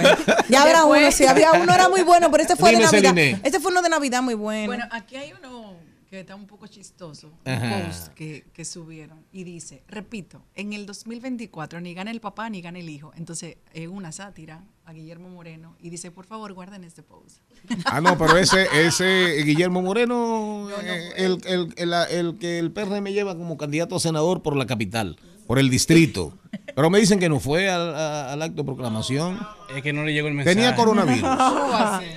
Ya 0.50 0.64
habrá 0.64 0.86
uno, 0.86 1.12
sí, 1.12 1.26
había 1.26 1.54
uno, 1.54 1.74
era 1.74 1.90
muy 1.90 2.02
bueno, 2.04 2.30
pero 2.32 2.44
este 2.44 2.56
fue 2.56 2.72
Dime, 2.72 2.86
de 2.86 2.92
Navidad. 2.92 3.10
Celine. 3.14 3.42
Este 3.44 3.60
fue 3.60 3.72
uno 3.72 3.82
de 3.82 3.90
Navidad 3.90 4.22
muy 4.22 4.36
bueno. 4.36 4.68
Bueno, 4.68 4.86
aquí 4.92 5.16
hay 5.16 5.34
uno 5.34 5.74
que 6.10 6.20
está 6.20 6.36
un 6.36 6.46
poco 6.46 6.68
chistoso, 6.68 7.32
un 7.46 7.88
post 7.88 8.14
que, 8.14 8.46
que 8.54 8.64
subieron 8.64 9.26
y 9.32 9.44
dice, 9.44 9.84
repito, 9.88 10.44
en 10.54 10.72
el 10.74 10.86
2024 10.86 11.82
ni 11.82 11.94
gana 11.94 12.12
el 12.12 12.22
papá 12.22 12.50
ni 12.50 12.62
gana 12.62 12.80
el 12.80 12.88
hijo. 12.90 13.12
Entonces, 13.18 13.58
es 13.74 13.88
una 13.88 14.12
sátira 14.12 14.64
a 14.86 14.94
Guillermo 14.94 15.30
Moreno 15.30 15.76
y 15.80 15.90
dice, 15.90 16.12
por 16.12 16.26
favor, 16.26 16.54
guarden 16.54 16.84
este 16.84 17.02
post. 17.02 17.40
Ah, 17.86 18.02
no, 18.02 18.18
pero 18.20 18.38
ese, 18.38 18.68
ese 18.86 19.42
Guillermo 19.44 19.82
Moreno, 19.82 20.70
eh, 20.84 21.12
el, 21.18 21.42
el, 21.46 21.74
el, 21.76 21.94
el 22.12 22.38
que 22.38 22.60
el 22.60 22.72
PRM 22.72 23.06
lleva 23.08 23.36
como 23.36 23.58
candidato 23.58 23.96
a 23.96 24.00
senador 24.00 24.44
por 24.44 24.56
la 24.56 24.68
capital, 24.68 25.18
por 25.48 25.60
el 25.60 25.70
distrito. 25.70 26.38
Pero 26.76 26.90
me 26.90 27.00
dicen 27.00 27.20
que 27.20 27.30
no 27.30 27.40
fue 27.40 27.70
al, 27.70 27.96
a- 27.96 28.34
al 28.34 28.42
acto 28.42 28.62
de 28.62 28.66
proclamación. 28.66 29.40
Es 29.76 29.82
que 29.84 29.94
no 29.94 30.04
le 30.04 30.14
llegó 30.14 30.28
el 30.28 30.34
mensaje. 30.34 30.56
Tenía 30.56 30.76
coronavirus. 30.76 31.30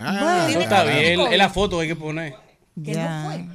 Ah, 0.00 0.46
Eso 0.48 0.60
está 0.60 0.84
bien. 0.84 1.20
Es 1.20 1.38
la 1.38 1.50
foto 1.50 1.76
que 1.78 1.82
hay 1.82 1.88
que 1.88 1.96
poner. 1.96 2.34
Ya. 2.76 3.46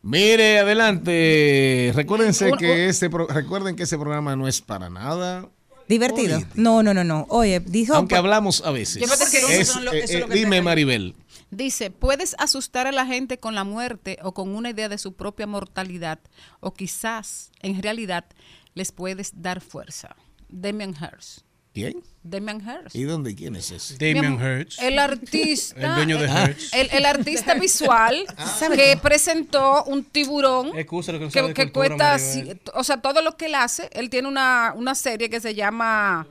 Mire, 0.00 0.60
adelante. 0.60 1.92
Recuérdense 1.94 2.52
Un- 2.52 2.58
que 2.58 2.88
este 2.88 3.10
pro- 3.10 3.26
recuerden 3.26 3.76
que 3.76 3.82
ese 3.84 3.98
programa 3.98 4.34
no 4.34 4.48
es 4.48 4.60
para 4.62 4.88
nada. 4.88 5.46
Divertido. 5.88 6.36
político. 6.38 6.50
No, 6.54 6.82
no, 6.82 6.94
no, 6.94 7.04
no. 7.04 7.26
Oye, 7.28 7.60
dijo. 7.60 7.94
Aunque 7.94 8.16
hablamos 8.16 8.62
a 8.64 8.70
veces. 8.70 8.98
Que 8.98 9.04
Es, 9.38 9.68
eso 9.68 9.80
eh, 9.92 10.00
eso 10.04 10.16
eh, 10.18 10.24
que 10.26 10.34
dime, 10.34 10.62
Maribel. 10.62 11.14
Dice, 11.52 11.90
puedes 11.90 12.34
asustar 12.38 12.86
a 12.86 12.92
la 12.92 13.04
gente 13.04 13.38
con 13.38 13.54
la 13.54 13.62
muerte 13.62 14.18
o 14.22 14.32
con 14.32 14.54
una 14.54 14.70
idea 14.70 14.88
de 14.88 14.96
su 14.96 15.12
propia 15.12 15.46
mortalidad, 15.46 16.18
o 16.60 16.72
quizás, 16.72 17.52
en 17.60 17.82
realidad, 17.82 18.24
les 18.72 18.90
puedes 18.90 19.42
dar 19.42 19.60
fuerza. 19.60 20.16
Damian 20.48 20.94
Hirst. 20.98 21.40
¿Quién? 21.74 22.02
Damian 22.22 22.58
Hirst. 22.58 22.96
¿Y 22.96 23.02
dónde? 23.02 23.34
¿Quién 23.34 23.56
es 23.56 23.70
ese? 23.70 24.18
Amor, 24.18 24.40
Hirst. 24.42 24.80
El 24.80 24.98
artista. 24.98 25.76
El 25.76 25.94
dueño 25.94 26.18
de 26.18 26.26
eh, 26.26 26.30
Hertz. 26.30 26.72
El, 26.72 26.88
el 26.90 27.04
artista 27.04 27.52
visual 27.52 28.24
que 28.74 28.98
presentó 29.02 29.84
un 29.84 30.04
tiburón 30.04 30.74
Excusa 30.74 31.12
lo 31.12 31.18
que 31.18 31.28
que, 31.28 31.52
que 31.52 31.70
cultura, 31.70 32.16
cuesta, 32.18 32.72
o 32.72 32.82
sea, 32.82 33.02
todo 33.02 33.20
lo 33.20 33.36
que 33.36 33.44
él 33.44 33.56
hace, 33.56 33.90
él 33.92 34.08
tiene 34.08 34.26
una, 34.26 34.72
una 34.74 34.94
serie 34.94 35.28
que 35.28 35.38
se 35.38 35.54
llama 35.54 36.26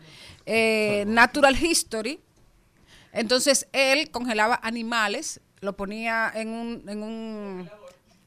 eh, 0.48 1.04
Natural 1.06 1.56
History. 1.56 2.20
Entonces, 3.12 3.68
él 3.74 4.12
congelaba 4.12 4.60
animales, 4.64 5.42
lo 5.60 5.76
ponía 5.76 6.32
en 6.34 6.50
un, 6.50 6.90
en 6.90 7.04
un 7.04 7.70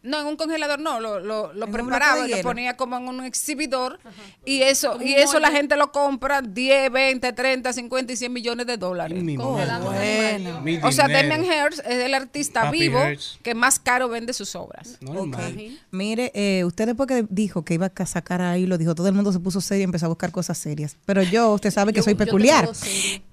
No, 0.04 0.20
en 0.20 0.26
un 0.26 0.36
congelador 0.36 0.78
no, 0.78 1.00
lo, 1.00 1.18
lo, 1.18 1.52
lo 1.54 1.66
preparaba 1.68 2.28
y 2.28 2.30
lo 2.30 2.42
ponía 2.42 2.76
como 2.76 2.96
en 2.98 3.08
un 3.08 3.24
exhibidor 3.24 3.98
y 4.44 4.60
eso 4.62 4.98
y 5.02 5.14
eso 5.14 5.40
la 5.40 5.50
gente 5.50 5.76
lo 5.76 5.90
compra 5.92 6.42
10, 6.42 6.92
20, 6.92 7.32
30, 7.32 7.72
50 7.72 8.12
y 8.12 8.16
100 8.16 8.32
millones 8.32 8.66
de 8.66 8.76
dólares. 8.76 9.22
Mi 9.22 9.36
madre. 9.38 9.72
bueno. 9.82 10.60
Mi 10.60 10.76
O 10.82 10.92
sea. 10.92 11.08
Damien 11.08 11.44
Hirst 11.44 11.80
es 11.86 12.04
el 12.04 12.12
artista 12.14 12.62
Papi 12.64 12.80
vivo 12.80 12.98
que 13.42 13.54
más 13.54 13.78
caro 13.78 14.08
vende 14.08 14.32
sus 14.32 14.54
obras. 14.56 14.98
Normal. 15.00 15.78
Mire, 15.90 16.32
eh, 16.34 16.64
usted 16.64 16.86
después 16.86 17.08
que 17.08 17.24
dijo 17.30 17.64
que 17.64 17.74
iba 17.74 17.90
a 17.94 18.06
sacar 18.06 18.42
ahí, 18.42 18.66
lo 18.66 18.78
dijo, 18.78 18.94
todo 18.94 19.08
el 19.08 19.14
mundo 19.14 19.32
se 19.32 19.38
puso 19.38 19.60
serio 19.60 19.82
y 19.82 19.84
empezó 19.84 20.06
a 20.06 20.08
buscar 20.08 20.32
cosas 20.32 20.58
serias. 20.58 20.96
Pero 21.06 21.22
yo, 21.22 21.52
usted 21.52 21.70
sabe 21.70 21.92
que 21.92 22.02
soy 22.02 22.14
peculiar. 22.14 22.68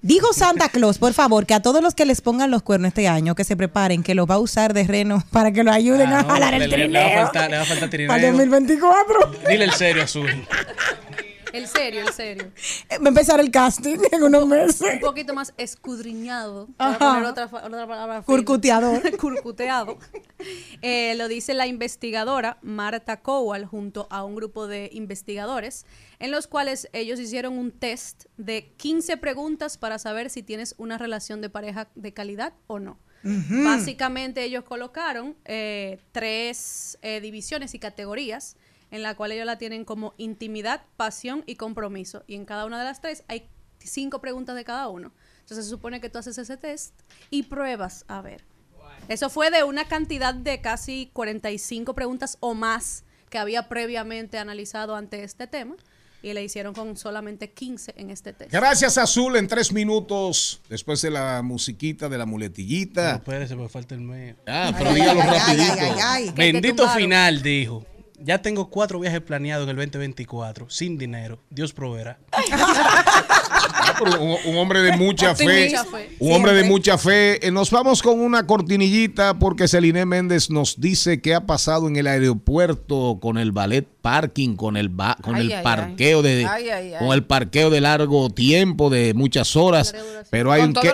Dijo 0.00 0.32
Santa 0.32 0.68
Claus, 0.68 0.98
por 0.98 1.12
favor, 1.12 1.44
que 1.46 1.54
a 1.54 1.60
todos 1.60 1.82
los 1.82 1.94
que 1.94 2.04
les 2.04 2.20
pongan 2.20 2.50
los 2.50 2.62
cuernos 2.62 2.88
este 2.88 3.08
año, 3.08 3.34
que 3.34 3.44
se 3.44 3.56
preparen, 3.56 4.02
que 4.02 4.14
los 4.14 4.28
va 4.28 4.34
a 4.36 4.38
usar 4.38 4.72
de 4.74 4.84
reno 4.84 5.22
para 5.30 5.52
que 5.52 5.62
lo 5.62 5.72
ayuden 5.72 6.12
Ah, 6.12 6.20
a 6.20 6.24
jalar 6.24 6.54
le, 6.54 6.61
el 6.64 6.70
le- 6.70 6.88
le 6.88 6.98
va 6.98 7.04
a 7.04 7.08
trineo. 7.08 7.24
faltar, 7.24 7.50
le 7.50 7.56
va 7.56 7.62
a 7.62 7.66
faltar 7.66 7.90
trineo. 7.90 8.18
2024. 8.18 9.32
Dile 9.48 9.64
el 9.64 9.72
serio, 9.72 10.02
Azul. 10.02 10.28
El 11.52 11.66
serio, 11.66 12.00
el 12.00 12.12
serio. 12.14 12.50
Va 12.92 13.04
a 13.04 13.08
empezar 13.08 13.38
el 13.38 13.50
casting 13.50 13.98
en 14.10 14.22
unos 14.22 14.46
meses. 14.46 14.80
Un 14.94 15.00
poquito 15.00 15.34
más 15.34 15.52
escudriñado. 15.58 16.66
Voy 16.66 16.74
a 16.78 16.98
poner 16.98 17.24
otra, 17.24 17.44
otra 17.44 17.86
palabra. 17.86 18.22
Curcuteador. 18.22 19.16
Curcuteado. 19.18 19.98
Eh, 20.80 21.14
lo 21.18 21.28
dice 21.28 21.52
la 21.52 21.66
investigadora 21.66 22.56
Marta 22.62 23.20
Cowell 23.20 23.66
junto 23.66 24.06
a 24.10 24.24
un 24.24 24.34
grupo 24.34 24.66
de 24.66 24.88
investigadores 24.94 25.84
en 26.20 26.30
los 26.30 26.46
cuales 26.46 26.88
ellos 26.94 27.20
hicieron 27.20 27.58
un 27.58 27.70
test 27.70 28.24
de 28.38 28.72
15 28.78 29.18
preguntas 29.18 29.76
para 29.76 29.98
saber 29.98 30.30
si 30.30 30.42
tienes 30.42 30.74
una 30.78 30.96
relación 30.96 31.42
de 31.42 31.50
pareja 31.50 31.88
de 31.94 32.14
calidad 32.14 32.54
o 32.66 32.78
no. 32.78 32.98
Básicamente 33.24 34.42
ellos 34.42 34.64
colocaron 34.64 35.36
eh, 35.44 36.00
tres 36.12 36.98
eh, 37.02 37.20
divisiones 37.20 37.74
y 37.74 37.78
categorías 37.78 38.56
en 38.90 39.02
la 39.02 39.14
cual 39.14 39.32
ellos 39.32 39.46
la 39.46 39.58
tienen 39.58 39.84
como 39.84 40.14
intimidad, 40.18 40.82
pasión 40.96 41.44
y 41.46 41.56
compromiso. 41.56 42.24
Y 42.26 42.34
en 42.34 42.44
cada 42.44 42.66
una 42.66 42.78
de 42.78 42.84
las 42.84 43.00
tres 43.00 43.24
hay 43.26 43.48
cinco 43.78 44.20
preguntas 44.20 44.54
de 44.54 44.64
cada 44.64 44.88
uno. 44.88 45.12
Entonces 45.40 45.64
se 45.64 45.70
supone 45.70 46.00
que 46.00 46.10
tú 46.10 46.18
haces 46.18 46.36
ese 46.38 46.56
test 46.56 46.94
y 47.30 47.44
pruebas 47.44 48.04
a 48.08 48.20
ver. 48.20 48.44
Eso 49.08 49.30
fue 49.30 49.50
de 49.50 49.64
una 49.64 49.86
cantidad 49.86 50.34
de 50.34 50.60
casi 50.60 51.10
45 51.12 51.94
preguntas 51.94 52.36
o 52.40 52.54
más 52.54 53.04
que 53.30 53.38
había 53.38 53.68
previamente 53.68 54.38
analizado 54.38 54.94
ante 54.94 55.24
este 55.24 55.46
tema 55.46 55.74
y 56.22 56.32
le 56.32 56.42
hicieron 56.42 56.72
con 56.72 56.96
solamente 56.96 57.50
15 57.50 57.94
en 57.96 58.10
este 58.10 58.32
test. 58.32 58.52
Gracias, 58.52 58.96
Azul, 58.96 59.36
en 59.36 59.48
tres 59.48 59.72
minutos, 59.72 60.62
después 60.68 61.02
de 61.02 61.10
la 61.10 61.42
musiquita, 61.42 62.08
de 62.08 62.18
la 62.18 62.26
muletillita. 62.26 63.10
No, 63.10 63.16
espérese, 63.16 63.56
porque 63.56 63.72
falta 63.72 63.94
el 63.94 64.00
medio. 64.00 64.36
Ah, 64.46 64.72
pero 64.78 64.94
dígalo 64.94 65.20
rapidito. 65.20 66.34
Bendito 66.34 66.88
final, 66.90 67.42
dijo. 67.42 67.84
Ya 68.24 68.40
tengo 68.40 68.70
cuatro 68.70 69.00
viajes 69.00 69.20
planeados 69.20 69.64
en 69.64 69.70
el 69.70 69.76
2024, 69.76 70.70
sin 70.70 70.96
dinero. 70.96 71.40
Dios 71.50 71.72
proveerá. 71.72 72.20
Ah, 73.74 73.94
pero 73.98 74.20
un, 74.22 74.36
un 74.46 74.56
hombre 74.58 74.80
de 74.82 74.96
mucha 74.96 75.34
fe. 75.34 75.66
Mucha 75.70 75.84
fe. 75.84 76.16
Un 76.18 76.32
hombre 76.32 76.52
de 76.54 76.64
mucha 76.64 76.98
fe. 76.98 77.46
Eh, 77.46 77.50
Nos 77.50 77.70
vamos 77.70 78.02
con 78.02 78.20
una 78.20 78.46
cortinillita 78.46 79.38
porque 79.38 79.68
Celine 79.68 80.04
Méndez 80.06 80.50
nos 80.50 80.80
dice 80.80 81.20
qué 81.20 81.34
ha 81.34 81.46
pasado 81.46 81.88
en 81.88 81.96
el 81.96 82.06
aeropuerto 82.06 83.18
con 83.20 83.38
el 83.38 83.52
ballet 83.52 83.86
parking, 84.02 84.56
con 84.56 84.76
el 84.76 84.88
ba- 84.88 85.16
con 85.22 85.36
Ay, 85.36 85.46
el 85.46 85.52
ay, 85.52 85.62
parqueo 85.64 86.22
de 86.22 86.46
ay. 86.46 86.92
Con 86.98 87.12
el 87.12 87.24
parqueo 87.24 87.70
de 87.70 87.80
largo 87.80 88.30
tiempo, 88.30 88.90
de 88.90 89.14
muchas 89.14 89.56
horas. 89.56 89.94
Pero 90.30 90.52
hay 90.52 90.62
un 90.62 90.72
que- 90.74 90.92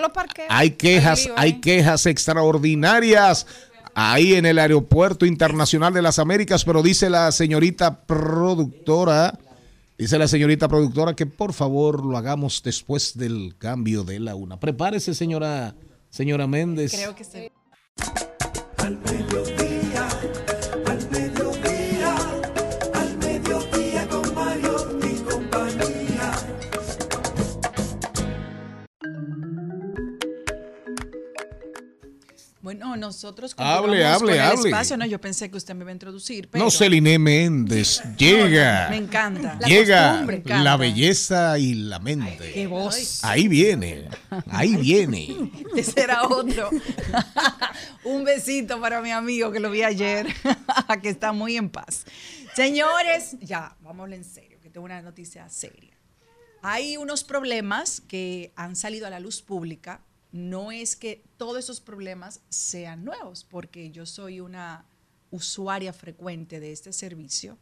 hay 0.48 0.70
quejas, 0.72 1.28
hay 1.36 1.50
¿eh? 1.50 1.60
quejas 1.60 2.06
extraordinarias. 2.06 3.46
Ahí 4.00 4.34
en 4.34 4.46
el 4.46 4.60
Aeropuerto 4.60 5.26
Internacional 5.26 5.92
de 5.92 6.02
las 6.02 6.20
Américas, 6.20 6.64
pero 6.64 6.82
dice 6.84 7.10
la 7.10 7.32
señorita 7.32 8.02
productora, 8.02 9.36
Dice 9.98 10.16
la 10.16 10.28
señorita 10.28 10.68
productora 10.68 11.14
que 11.14 11.26
por 11.26 11.52
favor 11.52 12.04
lo 12.04 12.16
hagamos 12.16 12.62
después 12.62 13.18
del 13.18 13.56
cambio 13.58 14.04
de 14.04 14.20
la 14.20 14.36
una. 14.36 14.60
Prepárese, 14.60 15.12
señora, 15.12 15.74
señora 16.08 16.46
Méndez. 16.46 16.92
Creo 16.92 17.16
que 17.16 17.24
sí. 17.24 17.50
Al 18.76 18.96
Bueno, 32.68 32.94
nosotros 32.98 33.54
Hable, 33.56 34.04
hable, 34.04 34.26
con 34.26 34.34
el 34.34 34.40
hable. 34.40 34.68
espacio. 34.68 34.98
No, 34.98 35.06
yo 35.06 35.18
pensé 35.18 35.50
que 35.50 35.56
usted 35.56 35.74
me 35.74 35.84
iba 35.84 35.90
a 35.90 35.94
introducir, 35.94 36.50
pero 36.50 36.62
No, 36.62 36.70
Celine 36.70 37.18
Méndez. 37.18 38.02
Llega. 38.18 38.88
me 38.90 38.98
encanta. 38.98 39.58
Llega 39.60 40.20
la 40.22 40.34
encanta. 40.34 40.76
belleza 40.76 41.58
y 41.58 41.72
la 41.72 41.98
mente. 41.98 42.52
Qué 42.52 42.66
voz. 42.66 43.24
Ahí 43.24 43.48
viene. 43.48 44.10
Ahí 44.50 44.76
viene. 44.76 45.50
Ese 45.78 45.98
era 46.02 46.24
otro. 46.28 46.68
Un 48.04 48.24
besito 48.24 48.78
para 48.82 49.00
mi 49.00 49.12
amigo 49.12 49.50
que 49.50 49.60
lo 49.60 49.70
vi 49.70 49.82
ayer, 49.82 50.26
que 51.02 51.08
está 51.08 51.32
muy 51.32 51.56
en 51.56 51.70
paz. 51.70 52.04
Señores, 52.54 53.38
ya, 53.40 53.78
vámonos 53.80 54.14
en 54.14 54.24
serio, 54.24 54.58
que 54.62 54.68
tengo 54.68 54.84
una 54.84 55.00
noticia 55.00 55.48
seria. 55.48 55.96
Hay 56.60 56.98
unos 56.98 57.24
problemas 57.24 58.02
que 58.02 58.52
han 58.56 58.76
salido 58.76 59.06
a 59.06 59.10
la 59.10 59.20
luz 59.20 59.40
pública. 59.40 60.02
No 60.30 60.72
es 60.72 60.96
que 60.96 61.24
todos 61.36 61.58
esos 61.58 61.80
problemas 61.80 62.40
sean 62.48 63.04
nuevos, 63.04 63.44
porque 63.44 63.90
yo 63.90 64.04
soy 64.06 64.40
una 64.40 64.86
usuaria 65.30 65.92
frecuente 65.92 66.60
de 66.60 66.72
este 66.72 66.92
servicio 66.92 67.58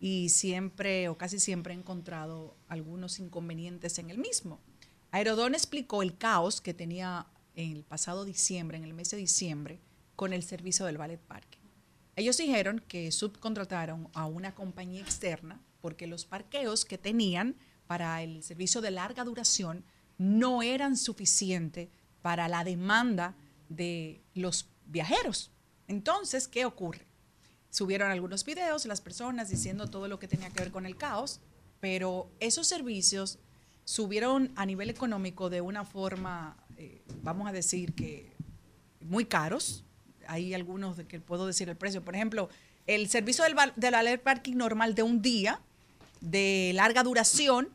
y 0.00 0.28
siempre 0.28 1.08
o 1.08 1.16
casi 1.16 1.40
siempre 1.40 1.74
he 1.74 1.76
encontrado 1.76 2.56
algunos 2.68 3.18
inconvenientes 3.18 3.98
en 3.98 4.10
el 4.10 4.18
mismo. 4.18 4.60
Aerodón 5.10 5.54
explicó 5.54 6.02
el 6.02 6.16
caos 6.18 6.60
que 6.60 6.74
tenía 6.74 7.26
en 7.54 7.72
el 7.72 7.84
pasado 7.84 8.24
diciembre, 8.24 8.76
en 8.76 8.84
el 8.84 8.94
mes 8.94 9.10
de 9.10 9.16
diciembre, 9.16 9.80
con 10.16 10.32
el 10.32 10.42
servicio 10.42 10.86
del 10.86 10.98
ballet 10.98 11.20
parking. 11.20 11.60
Ellos 12.16 12.36
dijeron 12.36 12.82
que 12.86 13.10
subcontrataron 13.10 14.08
a 14.12 14.26
una 14.26 14.54
compañía 14.54 15.00
externa 15.00 15.60
porque 15.80 16.06
los 16.06 16.24
parqueos 16.24 16.84
que 16.84 16.98
tenían 16.98 17.56
para 17.86 18.22
el 18.22 18.42
servicio 18.42 18.80
de 18.80 18.90
larga 18.90 19.24
duración 19.24 19.84
no 20.16 20.62
eran 20.62 20.96
suficientes 20.96 21.88
para 22.24 22.48
la 22.48 22.64
demanda 22.64 23.34
de 23.68 24.22
los 24.32 24.70
viajeros. 24.86 25.50
Entonces, 25.88 26.48
¿qué 26.48 26.64
ocurre? 26.64 27.04
Subieron 27.68 28.10
algunos 28.10 28.46
videos 28.46 28.86
las 28.86 29.02
personas 29.02 29.50
diciendo 29.50 29.88
todo 29.88 30.08
lo 30.08 30.18
que 30.18 30.26
tenía 30.26 30.48
que 30.48 30.60
ver 30.60 30.72
con 30.72 30.86
el 30.86 30.96
caos, 30.96 31.42
pero 31.80 32.30
esos 32.40 32.66
servicios 32.66 33.40
subieron 33.84 34.52
a 34.56 34.64
nivel 34.64 34.88
económico 34.88 35.50
de 35.50 35.60
una 35.60 35.84
forma, 35.84 36.56
eh, 36.78 37.02
vamos 37.22 37.46
a 37.46 37.52
decir 37.52 37.92
que 37.92 38.32
muy 39.02 39.26
caros. 39.26 39.84
Hay 40.26 40.54
algunos 40.54 40.96
de 40.96 41.06
que 41.06 41.20
puedo 41.20 41.46
decir 41.46 41.68
el 41.68 41.76
precio. 41.76 42.02
Por 42.02 42.14
ejemplo, 42.14 42.48
el 42.86 43.10
servicio 43.10 43.44
del, 43.44 43.54
del 43.76 43.92
alert 43.92 44.22
parking 44.22 44.56
normal 44.56 44.94
de 44.94 45.02
un 45.02 45.20
día, 45.20 45.60
de 46.22 46.72
larga 46.74 47.02
duración, 47.02 47.68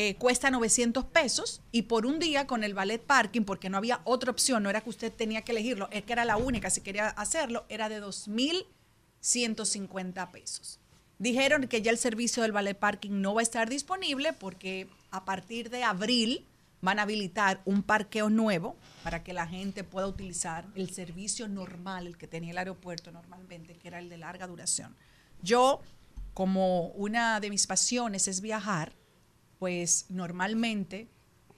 eh, 0.00 0.14
cuesta 0.14 0.48
900 0.48 1.06
pesos 1.06 1.60
y 1.72 1.82
por 1.82 2.06
un 2.06 2.20
día 2.20 2.46
con 2.46 2.62
el 2.62 2.72
ballet 2.72 3.02
parking, 3.02 3.42
porque 3.42 3.68
no 3.68 3.78
había 3.78 4.00
otra 4.04 4.30
opción, 4.30 4.62
no 4.62 4.70
era 4.70 4.80
que 4.80 4.90
usted 4.90 5.12
tenía 5.12 5.42
que 5.42 5.50
elegirlo, 5.50 5.88
es 5.90 6.04
que 6.04 6.12
era 6.12 6.24
la 6.24 6.36
única, 6.36 6.70
si 6.70 6.82
quería 6.82 7.08
hacerlo, 7.08 7.66
era 7.68 7.88
de 7.88 8.00
2.150 8.00 10.30
pesos. 10.30 10.78
Dijeron 11.18 11.66
que 11.66 11.82
ya 11.82 11.90
el 11.90 11.98
servicio 11.98 12.44
del 12.44 12.52
ballet 12.52 12.78
parking 12.78 13.20
no 13.20 13.34
va 13.34 13.40
a 13.40 13.42
estar 13.42 13.68
disponible 13.68 14.32
porque 14.32 14.86
a 15.10 15.24
partir 15.24 15.68
de 15.68 15.82
abril 15.82 16.46
van 16.80 17.00
a 17.00 17.02
habilitar 17.02 17.60
un 17.64 17.82
parqueo 17.82 18.30
nuevo 18.30 18.76
para 19.02 19.24
que 19.24 19.32
la 19.32 19.48
gente 19.48 19.82
pueda 19.82 20.06
utilizar 20.06 20.64
el 20.76 20.90
servicio 20.90 21.48
normal, 21.48 22.06
el 22.06 22.16
que 22.16 22.28
tenía 22.28 22.52
el 22.52 22.58
aeropuerto 22.58 23.10
normalmente, 23.10 23.74
que 23.74 23.88
era 23.88 23.98
el 23.98 24.08
de 24.08 24.18
larga 24.18 24.46
duración. 24.46 24.94
Yo, 25.42 25.82
como 26.34 26.90
una 26.90 27.40
de 27.40 27.50
mis 27.50 27.66
pasiones 27.66 28.28
es 28.28 28.40
viajar, 28.40 28.92
pues 29.58 30.06
normalmente 30.08 31.08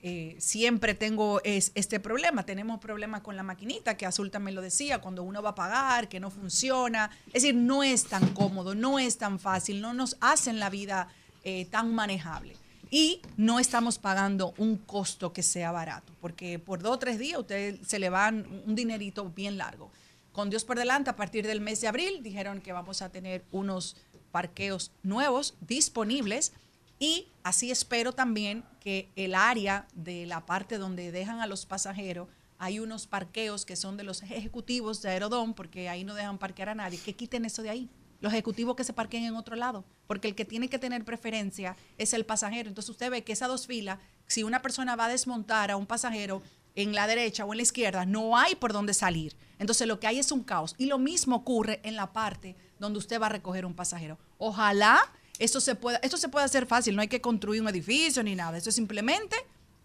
eh, 0.03 0.37
siempre 0.39 0.95
tengo 0.95 1.43
es- 1.45 1.73
este 1.75 2.01
problema. 2.01 2.45
Tenemos 2.47 2.81
problemas 2.81 3.21
con 3.21 3.37
la 3.37 3.43
maquinita, 3.43 3.97
que 3.99 4.07
Azul 4.07 4.31
también 4.31 4.55
lo 4.55 4.63
decía, 4.63 5.01
cuando 5.01 5.23
uno 5.23 5.43
va 5.43 5.51
a 5.51 5.55
pagar, 5.55 6.09
que 6.09 6.21
no 6.21 6.31
funciona. 6.31 7.11
Es 7.29 7.43
decir, 7.43 7.55
no 7.55 7.83
es 7.83 8.05
tan 8.05 8.33
cómodo, 8.33 8.75
no 8.75 8.99
es 8.99 9.19
tan 9.19 9.39
fácil, 9.39 9.83
no 9.83 9.93
nos 9.93 10.17
hacen 10.21 10.59
la 10.59 10.71
vida 10.71 11.09
eh, 11.45 11.67
tan 11.67 11.95
manejable. 11.95 12.57
Y 12.91 13.21
no 13.37 13.61
estamos 13.61 13.99
pagando 13.99 14.55
un 14.57 14.77
costo 14.79 15.33
que 15.33 15.43
sea 15.43 15.71
barato, 15.71 16.13
porque 16.21 16.59
por 16.59 16.81
dos 16.83 16.97
o 16.97 16.99
tres 16.99 17.19
días 17.19 17.39
usted 17.39 17.79
se 17.87 17.99
le 17.99 18.09
van 18.09 18.47
un 18.67 18.75
dinerito 18.75 19.29
bien 19.29 19.59
largo. 19.59 19.91
Con 20.33 20.49
Dios 20.49 20.65
por 20.65 20.79
delante, 20.79 21.11
a 21.11 21.17
partir 21.17 21.47
del 21.47 21.61
mes 21.61 21.81
de 21.83 21.89
abril, 21.89 22.23
dijeron 22.23 22.61
que 22.63 22.73
vamos 22.73 23.03
a 23.03 23.11
tener 23.11 23.45
unos 23.53 23.97
parqueos 24.33 24.93
nuevos 25.03 25.55
disponibles 25.61 26.53
y 27.01 27.29
así 27.43 27.71
espero 27.71 28.13
también 28.13 28.63
que 28.79 29.11
el 29.17 29.35
área 29.35 29.89
de 29.95 30.27
la 30.27 30.45
parte 30.45 30.79
donde 30.79 31.11
dejan 31.11 31.41
a 31.41 31.47
los 31.47 31.67
pasajeros 31.67 32.29
hay 32.59 32.79
unos 32.79 33.07
parqueos 33.07 33.65
que 33.65 33.75
son 33.75 33.97
de 33.97 34.05
los 34.05 34.23
ejecutivos 34.23 35.01
de 35.01 35.09
Aerodón, 35.09 35.55
porque 35.55 35.89
ahí 35.89 36.05
no 36.05 36.15
dejan 36.15 36.37
parquear 36.37 36.69
a 36.69 36.75
nadie, 36.75 36.99
que 36.99 37.17
quiten 37.17 37.47
eso 37.47 37.63
de 37.63 37.71
ahí. 37.71 37.89
Los 38.21 38.35
ejecutivos 38.35 38.77
que 38.77 38.85
se 38.85 38.93
parquen 38.93 39.25
en 39.25 39.35
otro 39.35 39.57
lado, 39.57 39.83
porque 40.07 40.29
el 40.29 40.35
que 40.35 40.45
tiene 40.45 40.69
que 40.69 40.79
tener 40.79 41.03
preferencia 41.07 41.75
es 41.97 42.13
el 42.13 42.27
pasajero. 42.27 42.69
Entonces 42.69 42.91
usted 42.91 43.11
ve 43.11 43.25
que 43.25 43.33
esas 43.33 43.49
dos 43.49 43.67
filas, 43.67 43.99
si 44.27 44.43
una 44.43 44.61
persona 44.61 44.95
va 44.95 45.07
a 45.07 45.09
desmontar 45.09 45.71
a 45.71 45.79
un 45.79 45.87
pasajero 45.87 46.43
en 46.75 46.95
la 46.95 47.07
derecha 47.07 47.47
o 47.47 47.55
en 47.55 47.57
la 47.57 47.63
izquierda, 47.63 48.05
no 48.05 48.37
hay 48.37 48.57
por 48.57 48.75
dónde 48.75 48.93
salir. 48.93 49.35
Entonces 49.59 49.89
lo 49.89 49.99
que 49.99 50.07
hay 50.07 50.19
es 50.19 50.31
un 50.31 50.45
caos. 50.45 50.75
Y 50.77 50.85
lo 50.85 50.99
mismo 50.99 51.37
ocurre 51.37 51.81
en 51.83 51.97
la 51.97 52.13
parte 52.13 52.57
donde 52.79 52.99
usted 52.99 53.19
va 53.19 53.27
a 53.27 53.31
recoger 53.31 53.65
un 53.65 53.75
pasajero. 53.75 54.19
Ojalá 54.37 55.01
esto 55.41 55.61
se 55.61 55.75
pueda, 55.75 55.99
esto 56.03 56.17
se 56.17 56.29
pueda 56.29 56.45
hacer 56.45 56.67
fácil, 56.67 56.95
no 56.95 57.03
hay 57.03 57.09
que 57.09 57.21
construir 57.21 57.61
un 57.61 57.69
edificio 57.69 58.23
ni 58.23 58.37
nada. 58.37 58.57
Eso 58.57 58.69
es 58.69 58.77
simplemente 58.77 59.37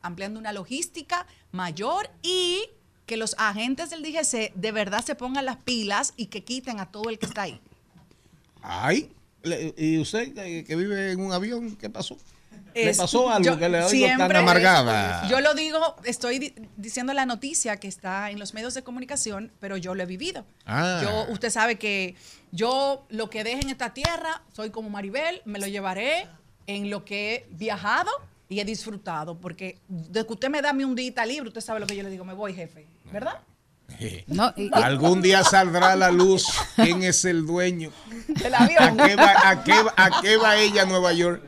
ampliando 0.03 0.39
una 0.39 0.53
logística 0.53 1.25
mayor 1.51 2.09
y 2.21 2.61
que 3.07 3.17
los 3.17 3.35
agentes 3.39 3.89
del 3.89 4.03
DGC 4.03 4.53
de 4.53 4.71
verdad 4.71 5.03
se 5.03 5.15
pongan 5.15 5.45
las 5.45 5.57
pilas 5.57 6.13
y 6.17 6.27
que 6.27 6.43
quiten 6.43 6.79
a 6.79 6.91
todo 6.91 7.09
el 7.09 7.17
que 7.17 7.25
está 7.25 7.43
ahí. 7.43 7.59
Ay, 8.61 9.11
¿y 9.77 9.99
usted 9.99 10.33
que, 10.33 10.63
que 10.63 10.75
vive 10.75 11.11
en 11.11 11.19
un 11.19 11.31
avión, 11.31 11.75
qué 11.75 11.89
pasó? 11.89 12.17
¿Le 12.73 12.93
pasó 12.93 13.29
algo 13.29 13.45
yo 13.45 13.57
que 13.57 13.69
le 13.69 13.81
oigo 13.83 14.07
tan 14.17 14.35
amargada? 14.35 15.27
Yo 15.29 15.39
lo 15.39 15.53
digo, 15.53 15.79
estoy 16.03 16.39
di- 16.39 16.53
diciendo 16.75 17.13
la 17.13 17.25
noticia 17.25 17.77
que 17.77 17.87
está 17.87 18.31
en 18.31 18.37
los 18.39 18.53
medios 18.53 18.73
de 18.73 18.83
comunicación, 18.83 19.49
pero 19.61 19.77
yo 19.77 19.95
lo 19.95 20.03
he 20.03 20.05
vivido. 20.05 20.45
Ah. 20.65 20.99
Yo, 21.01 21.31
usted 21.33 21.51
sabe 21.51 21.77
que 21.77 22.15
yo 22.55 23.05
lo 23.09 23.29
que 23.29 23.43
deje 23.43 23.61
en 23.61 23.69
esta 23.69 23.93
tierra, 23.93 24.41
soy 24.53 24.69
como 24.69 24.89
Maribel, 24.89 25.41
me 25.45 25.59
lo 25.59 25.67
llevaré 25.67 26.27
en 26.67 26.89
lo 26.89 27.03
que 27.05 27.35
he 27.35 27.45
viajado 27.51 28.09
y 28.49 28.59
he 28.59 28.65
disfrutado, 28.65 29.37
porque 29.37 29.79
de 29.87 30.25
que 30.25 30.33
usted 30.33 30.49
me 30.49 30.61
da 30.61 30.69
a 30.69 30.73
mí 30.73 30.83
un 30.83 30.95
día 30.95 31.25
libre, 31.25 31.47
usted 31.49 31.61
sabe 31.61 31.79
lo 31.79 31.87
que 31.87 31.95
yo 31.95 32.03
le 32.03 32.09
digo, 32.09 32.23
me 32.25 32.33
voy, 32.33 32.53
jefe, 32.53 32.85
¿verdad? 33.11 33.39
No, 34.27 34.51
y- 34.57 34.63
y- 34.65 34.69
Algún 34.73 35.21
día 35.21 35.43
saldrá 35.43 35.91
a 35.91 35.95
la 35.95 36.09
luz 36.11 36.47
quién 36.75 37.03
es 37.03 37.23
el 37.25 37.45
dueño. 37.45 37.91
Del 38.27 38.53
¿A 38.55 38.57
avión. 38.63 38.97
qué 38.97 39.15
va, 39.15 39.33
a 39.49 39.63
qué 39.63 39.83
va- 39.83 39.93
a 39.95 40.21
qué 40.21 40.37
va 40.37 40.57
ella 40.57 40.81
a 40.83 40.85
Nueva 40.85 41.13
York? 41.13 41.43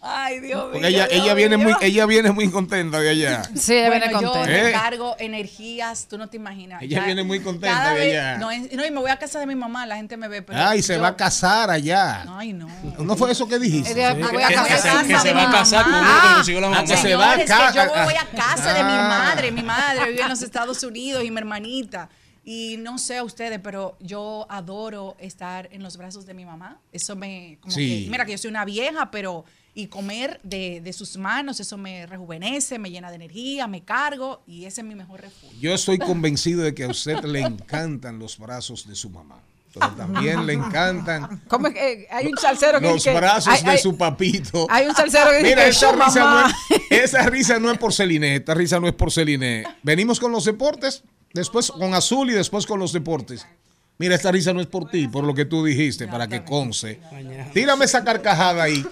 Ay, 0.00 0.38
Dios 0.38 0.62
mío. 0.62 0.68
Porque 0.74 0.86
ella, 0.88 1.06
Dios 1.08 1.24
ella 1.24 1.34
viene 1.34 1.56
mío. 1.56 1.66
muy, 1.80 1.86
ella 1.88 2.06
viene 2.06 2.30
muy 2.30 2.48
contenta 2.50 3.00
de 3.00 3.10
allá. 3.10 3.42
Sí, 3.56 3.74
ella 3.74 3.90
viene 3.90 4.06
Bueno, 4.12 4.20
yo 4.22 4.32
contenta. 4.32 4.68
¿Eh? 4.68 4.72
cargo 4.72 5.16
energías, 5.18 6.06
tú 6.08 6.16
no 6.18 6.28
te 6.28 6.36
imaginas. 6.36 6.82
Ella 6.82 7.00
Ya 7.00 7.04
viene 7.04 7.24
muy 7.24 7.40
contenta 7.40 7.94
de 7.94 8.02
allá. 8.16 8.38
No, 8.38 8.46
no, 8.48 8.86
y 8.86 8.90
me 8.92 9.00
voy 9.00 9.10
a 9.10 9.16
casa 9.16 9.40
de 9.40 9.46
mi 9.46 9.56
mamá, 9.56 9.86
la 9.86 9.96
gente 9.96 10.16
me 10.16 10.28
ve. 10.28 10.42
Pero 10.42 10.56
Ay, 10.62 10.82
se 10.82 10.94
yo- 10.94 11.02
va 11.02 11.08
a 11.08 11.16
casar 11.16 11.70
allá. 11.70 12.24
Ay, 12.28 12.52
no. 12.52 12.68
¿No 12.98 13.16
fue 13.16 13.32
eso 13.32 13.48
que 13.48 13.58
dijiste? 13.58 13.90
Ella- 13.92 14.14
me 14.14 14.28
voy 14.28 14.42
a 14.42 14.46
Que- 14.48 14.54
que 14.54 14.60
casar. 14.60 15.02
se- 15.02 15.08
que 15.08 15.18
se 15.18 15.32
va 15.32 15.42
a 15.48 15.50
casar 15.50 15.84
con 15.84 15.94
Ah, 15.94 15.98
que 16.46 16.52
la 16.52 16.66
ah, 16.66 16.70
mamá. 16.70 16.84
que 16.84 16.96
se 16.96 17.14
va 17.16 17.32
a 17.32 17.32
Señores, 17.32 17.50
ca- 17.50 17.72
que 17.72 17.78
yo 17.96 18.04
voy 18.04 18.14
a 18.14 18.26
casa 18.36 18.72
de 18.74 18.84
mi 18.84 18.92
ah. 18.92 19.08
madre. 19.08 19.50
Mi 19.50 19.62
madre 19.62 20.10
vive 20.10 20.22
en 20.22 20.28
los 20.28 20.42
Estados 20.42 20.82
Unidos 20.84 21.24
y 21.24 21.30
mi 21.32 21.38
hermanita. 21.38 22.08
Y 22.50 22.78
no 22.78 22.96
sé 22.96 23.18
a 23.18 23.24
ustedes, 23.24 23.60
pero 23.62 23.98
yo 24.00 24.46
adoro 24.48 25.16
estar 25.20 25.68
en 25.70 25.82
los 25.82 25.98
brazos 25.98 26.24
de 26.24 26.32
mi 26.32 26.46
mamá. 26.46 26.80
Eso 26.92 27.14
me... 27.14 27.58
Como 27.60 27.74
Sí. 27.74 28.04
que, 28.04 28.10
mira 28.10 28.24
que 28.24 28.32
yo 28.32 28.38
soy 28.38 28.48
una 28.48 28.64
vieja, 28.64 29.10
pero... 29.10 29.44
Y 29.74 29.88
comer 29.88 30.40
de, 30.42 30.80
de 30.80 30.92
sus 30.94 31.18
manos, 31.18 31.60
eso 31.60 31.76
me 31.76 32.06
rejuvenece, 32.06 32.78
me 32.78 32.90
llena 32.90 33.10
de 33.10 33.16
energía, 33.16 33.66
me 33.68 33.82
cargo 33.82 34.42
y 34.46 34.64
ese 34.64 34.80
es 34.80 34.86
mi 34.86 34.94
mejor 34.94 35.20
refugio. 35.20 35.56
Yo 35.60 35.74
estoy 35.74 35.98
convencido 35.98 36.62
de 36.62 36.74
que 36.74 36.84
a 36.84 36.88
usted 36.88 37.22
le 37.24 37.42
encantan 37.42 38.18
los 38.18 38.38
brazos 38.38 38.88
de 38.88 38.94
su 38.96 39.10
mamá. 39.10 39.40
Pero 39.78 39.92
también 39.92 40.46
le 40.46 40.52
encantan 40.54 41.42
¿Cómo 41.48 41.68
es 41.68 41.74
que 41.74 42.06
hay 42.10 42.26
un 42.26 42.36
salsero 42.38 42.80
que 42.80 42.86
los 42.90 43.02
que- 43.04 43.14
brazos 43.14 43.52
hay- 43.54 43.62
de 43.64 43.70
hay- 43.70 43.78
su 43.78 43.96
papito. 43.96 44.66
Hay 44.70 44.86
un 44.86 44.94
salsero 44.94 45.30
que 45.30 45.36
dice 45.38 45.48
Mira, 45.50 45.64
que 45.64 45.70
esa 45.70 45.92
risa, 45.92 46.20
no 46.20 46.46
es, 46.46 46.54
esa 46.90 47.22
risa 47.30 47.58
no 47.58 47.70
es 47.70 47.78
por 47.78 47.92
Celine, 47.92 48.36
esta 48.36 48.54
risa 48.54 48.80
no 48.80 48.86
es 48.88 48.94
por 48.94 49.10
Celine. 49.12 49.64
Venimos 49.82 50.18
con 50.20 50.32
los 50.32 50.44
deportes, 50.44 51.02
después 51.32 51.70
con 51.70 51.94
Azul 51.94 52.30
y 52.30 52.34
después 52.34 52.66
con 52.66 52.78
los 52.78 52.92
deportes. 52.92 53.46
Mira, 53.98 54.14
esta 54.14 54.30
risa 54.30 54.52
no 54.52 54.60
es 54.60 54.66
por 54.68 54.88
ti, 54.90 55.08
por 55.08 55.24
lo 55.24 55.34
que 55.34 55.44
tú 55.44 55.64
dijiste, 55.64 56.06
para 56.06 56.28
que 56.28 56.44
conce. 56.44 57.00
Tírame 57.52 57.84
esa 57.84 58.04
carcajada 58.04 58.62
ahí. 58.62 58.84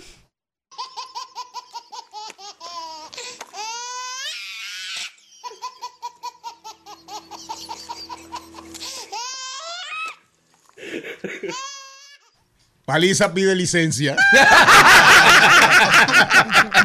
Paliza 12.87 13.35
pide 13.35 13.53
licencia. 13.57 14.17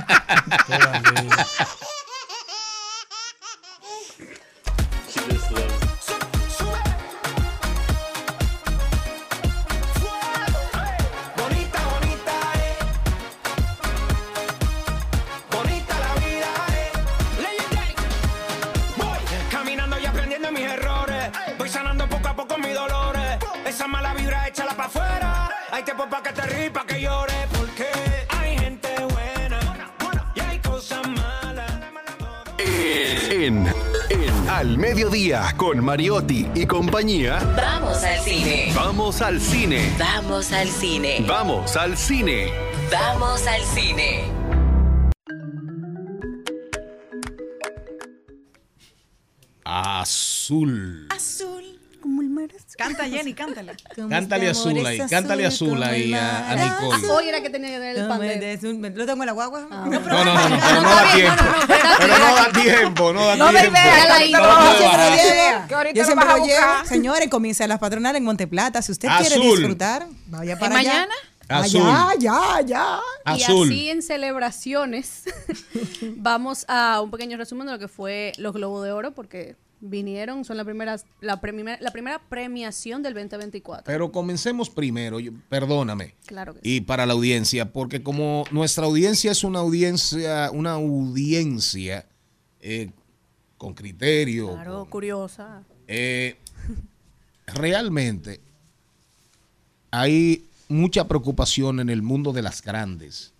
con 35.61 35.85
Mariotti 35.85 36.47
y 36.55 36.65
compañía. 36.65 37.37
Vamos 37.55 38.03
al 38.03 38.19
cine. 38.21 38.73
Vamos 38.75 39.21
al 39.21 39.39
cine. 39.39 39.93
Vamos 39.95 40.51
al 40.51 40.67
cine. 40.67 41.23
Vamos 41.27 41.75
al 41.75 41.95
cine. 41.95 42.51
Vamos 42.91 43.45
al 43.45 43.61
cine. 43.61 44.23
Azul. 49.63 51.07
Azul. 51.11 51.60
Canta 52.81 53.05
Jenny, 53.05 53.33
cántala. 53.33 53.73
Cántale 54.09 54.49
azul 54.49 54.85
ahí, 54.85 54.99
cántale 55.09 55.45
azul 55.45 55.81
ahí 55.83 56.13
a, 56.13 56.51
a 56.51 56.55
Nicole. 56.55 57.07
Hoy 57.09 57.27
era 57.29 57.41
que 57.41 57.49
tenía 57.49 57.69
que 57.69 57.75
tener 57.77 57.97
el 57.97 58.07
pandero. 58.07 58.95
¿Lo 58.95 59.05
tengo 59.05 59.23
en 59.23 59.27
la 59.27 59.31
guagua? 59.33 59.61
No, 59.69 59.85
no, 59.85 59.99
no, 59.99 59.99
no, 59.99 59.99
pero 59.99 60.81
no 60.81 60.89
da 60.89 61.13
tiempo. 61.13 61.43
Pero 61.99 62.17
no 62.17 62.35
da 62.35 62.51
tiempo, 62.51 63.13
no 63.13 63.25
da 63.25 63.35
tiempo. 63.35 63.69
idea, 63.77 64.05
la 64.07 64.25
idea. 64.25 65.59
No. 65.61 65.67
Que 65.67 65.75
ahorita 65.75 65.95
Yo 65.95 66.05
siempre 66.05 66.27
a 66.29 66.37
lo 66.37 66.45
llevo. 66.45 66.85
Señores, 66.85 67.29
comienza 67.29 67.67
las 67.67 67.79
patronales 67.79 68.17
en 68.19 68.25
Monteplata. 68.25 68.81
Si 68.81 68.91
usted 68.91 69.09
quiere 69.19 69.37
disfrutar, 69.39 70.07
vaya 70.27 70.57
para 70.57 70.77
allá. 70.77 70.89
mañana? 70.89 71.13
Azul. 71.47 71.81
Allá, 71.81 72.11
ya, 72.17 72.61
ya. 72.65 72.99
Y 73.35 73.43
Azul. 73.43 73.67
así 73.67 73.89
en 73.89 74.01
celebraciones 74.01 75.23
vamos 76.15 76.65
a 76.69 77.01
un 77.01 77.11
pequeño 77.11 77.37
resumen 77.37 77.67
de 77.67 77.73
lo 77.73 77.79
que 77.79 77.87
fue 77.89 78.31
los 78.37 78.53
Globos 78.53 78.85
de 78.85 78.91
Oro 78.93 79.11
porque 79.11 79.55
vinieron, 79.81 80.45
son 80.45 80.57
la 80.57 80.63
primera, 80.63 80.95
la, 81.21 81.41
premi- 81.41 81.77
la 81.79 81.91
primera 81.91 82.19
premiación 82.29 83.01
del 83.03 83.13
2024. 83.15 83.83
Pero 83.85 84.11
comencemos 84.11 84.69
primero, 84.69 85.19
yo- 85.19 85.31
perdóname. 85.49 86.13
Claro 86.27 86.53
que 86.53 86.59
Y 86.63 86.81
para 86.81 87.05
la 87.05 87.13
audiencia, 87.13 87.73
porque 87.73 88.03
como 88.03 88.43
nuestra 88.51 88.85
audiencia 88.85 89.31
es 89.31 89.43
una 89.43 89.59
audiencia, 89.59 90.51
una 90.51 90.73
audiencia 90.73 92.05
eh, 92.61 92.91
con 93.57 93.73
criterio, 93.73 94.53
Claro, 94.53 94.85
curiosa. 94.89 95.63
eh, 95.87 96.37
realmente 97.47 98.39
hay 99.91 100.45
mucha 100.69 101.07
preocupación 101.07 101.79
en 101.79 101.89
el 101.89 102.01
mundo 102.01 102.31
de 102.33 102.41
las 102.41 102.61
grandes. 102.61 103.33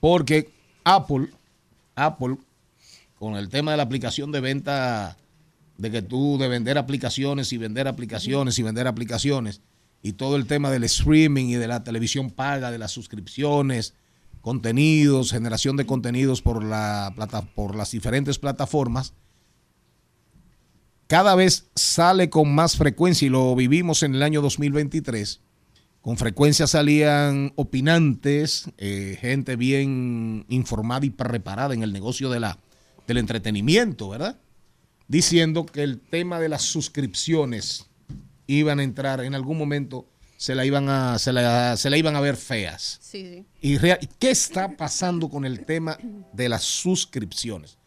Porque 0.00 0.50
Apple, 0.84 1.28
Apple, 1.94 2.36
con 3.22 3.36
el 3.36 3.50
tema 3.50 3.70
de 3.70 3.76
la 3.76 3.84
aplicación 3.84 4.32
de 4.32 4.40
venta, 4.40 5.16
de 5.78 5.92
que 5.92 6.02
tú 6.02 6.38
de 6.38 6.48
vender 6.48 6.76
aplicaciones 6.76 7.52
y 7.52 7.56
vender 7.56 7.86
aplicaciones 7.86 8.58
y 8.58 8.64
vender 8.64 8.88
aplicaciones, 8.88 9.60
y 10.02 10.14
todo 10.14 10.34
el 10.34 10.48
tema 10.48 10.72
del 10.72 10.82
streaming 10.82 11.44
y 11.44 11.54
de 11.54 11.68
la 11.68 11.84
televisión 11.84 12.32
paga, 12.32 12.72
de 12.72 12.78
las 12.78 12.90
suscripciones, 12.90 13.94
contenidos, 14.40 15.30
generación 15.30 15.76
de 15.76 15.86
contenidos 15.86 16.42
por, 16.42 16.64
la 16.64 17.12
plata, 17.14 17.42
por 17.42 17.76
las 17.76 17.92
diferentes 17.92 18.40
plataformas, 18.40 19.14
cada 21.06 21.36
vez 21.36 21.70
sale 21.76 22.28
con 22.28 22.52
más 22.52 22.76
frecuencia 22.76 23.26
y 23.26 23.28
lo 23.28 23.54
vivimos 23.54 24.02
en 24.02 24.16
el 24.16 24.24
año 24.24 24.42
2023. 24.42 25.38
Con 26.00 26.16
frecuencia 26.16 26.66
salían 26.66 27.52
opinantes, 27.54 28.68
eh, 28.78 29.16
gente 29.20 29.54
bien 29.54 30.44
informada 30.48 31.06
y 31.06 31.10
preparada 31.10 31.72
en 31.72 31.84
el 31.84 31.92
negocio 31.92 32.28
de 32.28 32.40
la, 32.40 32.58
del 33.06 33.18
entretenimiento, 33.18 34.08
¿verdad? 34.08 34.38
Diciendo 35.08 35.66
que 35.66 35.82
el 35.82 36.00
tema 36.00 36.40
de 36.40 36.48
las 36.48 36.62
suscripciones 36.62 37.86
iban 38.46 38.80
a 38.80 38.82
entrar 38.82 39.20
en 39.20 39.34
algún 39.34 39.58
momento, 39.58 40.06
se 40.36 40.54
la 40.54 40.64
iban 40.64 40.88
a, 40.88 41.18
se 41.18 41.32
la, 41.32 41.76
se 41.76 41.90
la 41.90 41.96
iban 41.96 42.16
a 42.16 42.20
ver 42.20 42.36
feas. 42.36 42.98
Sí, 43.02 43.24
sí. 43.26 43.46
¿Y 43.60 43.78
qué 44.18 44.30
está 44.30 44.76
pasando 44.76 45.28
con 45.28 45.44
el 45.44 45.64
tema 45.64 45.98
de 46.32 46.48
las 46.48 46.62
suscripciones? 46.62 47.78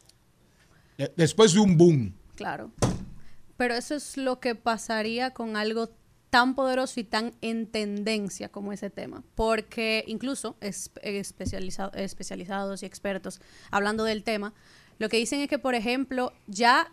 De- 0.98 1.12
Después 1.18 1.54
de 1.54 1.60
un 1.60 1.78
boom 1.78 2.14
Claro. 2.36 2.72
Pero 3.58 3.74
eso 3.76 3.96
es 3.96 4.18
lo 4.18 4.40
que 4.42 4.56
pasaría 4.56 5.32
con 5.32 5.56
algo 5.56 5.90
tan 6.30 6.54
poderoso 6.56 7.00
y 7.00 7.06
tan 7.06 7.34
en 7.42 7.68
tendencia 7.68 8.50
como 8.50 8.74
ese 8.74 8.90
tema. 8.90 9.24
Porque 9.36 10.04
incluso 10.08 10.58
es, 10.60 10.92
especializa- 11.02 11.92
especializados 11.96 12.84
y 12.84 12.86
expertos 12.86 13.40
hablando 13.72 14.04
del 14.04 14.24
tema, 14.24 14.54
lo 14.98 15.10
que 15.10 15.18
dicen 15.18 15.42
es 15.42 15.48
que, 15.48 15.60
por 15.60 15.76
ejemplo, 15.76 16.34
ya 16.48 16.92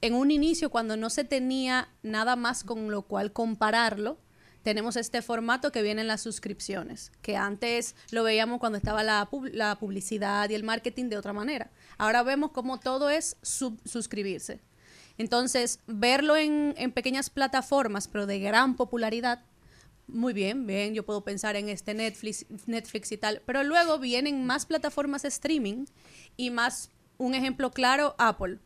en 0.00 0.14
un 0.14 0.30
inicio, 0.30 0.70
cuando 0.70 0.96
no 0.96 1.10
se 1.10 1.24
tenía 1.24 1.88
nada 2.02 2.36
más 2.36 2.64
con 2.64 2.90
lo 2.90 3.02
cual 3.02 3.32
compararlo, 3.32 4.18
tenemos 4.62 4.96
este 4.96 5.22
formato 5.22 5.70
que 5.72 5.82
viene 5.82 6.00
en 6.00 6.08
las 6.08 6.22
suscripciones, 6.22 7.12
que 7.22 7.36
antes 7.36 7.94
lo 8.10 8.24
veíamos 8.24 8.58
cuando 8.60 8.78
estaba 8.78 9.02
la, 9.02 9.28
la 9.52 9.78
publicidad 9.78 10.48
y 10.48 10.54
el 10.54 10.64
marketing 10.64 11.10
de 11.10 11.18
otra 11.18 11.34
manera. 11.34 11.70
Ahora 11.98 12.22
vemos 12.22 12.50
como 12.50 12.80
todo 12.80 13.10
es 13.10 13.36
suscribirse. 13.42 14.60
Entonces, 15.18 15.80
verlo 15.86 16.36
en, 16.36 16.74
en 16.76 16.92
pequeñas 16.92 17.30
plataformas, 17.30 18.08
pero 18.08 18.26
de 18.26 18.40
gran 18.40 18.74
popularidad, 18.74 19.44
muy 20.06 20.32
bien, 20.32 20.66
bien, 20.66 20.94
yo 20.94 21.04
puedo 21.04 21.24
pensar 21.24 21.56
en 21.56 21.68
este 21.68 21.94
Netflix, 21.94 22.46
Netflix 22.66 23.12
y 23.12 23.16
tal, 23.16 23.42
pero 23.46 23.62
luego 23.64 23.98
vienen 23.98 24.44
más 24.44 24.66
plataformas 24.66 25.24
streaming 25.24 25.86
y 26.36 26.50
más, 26.50 26.90
un 27.18 27.34
ejemplo 27.34 27.70
claro, 27.70 28.14
Apple. 28.18 28.58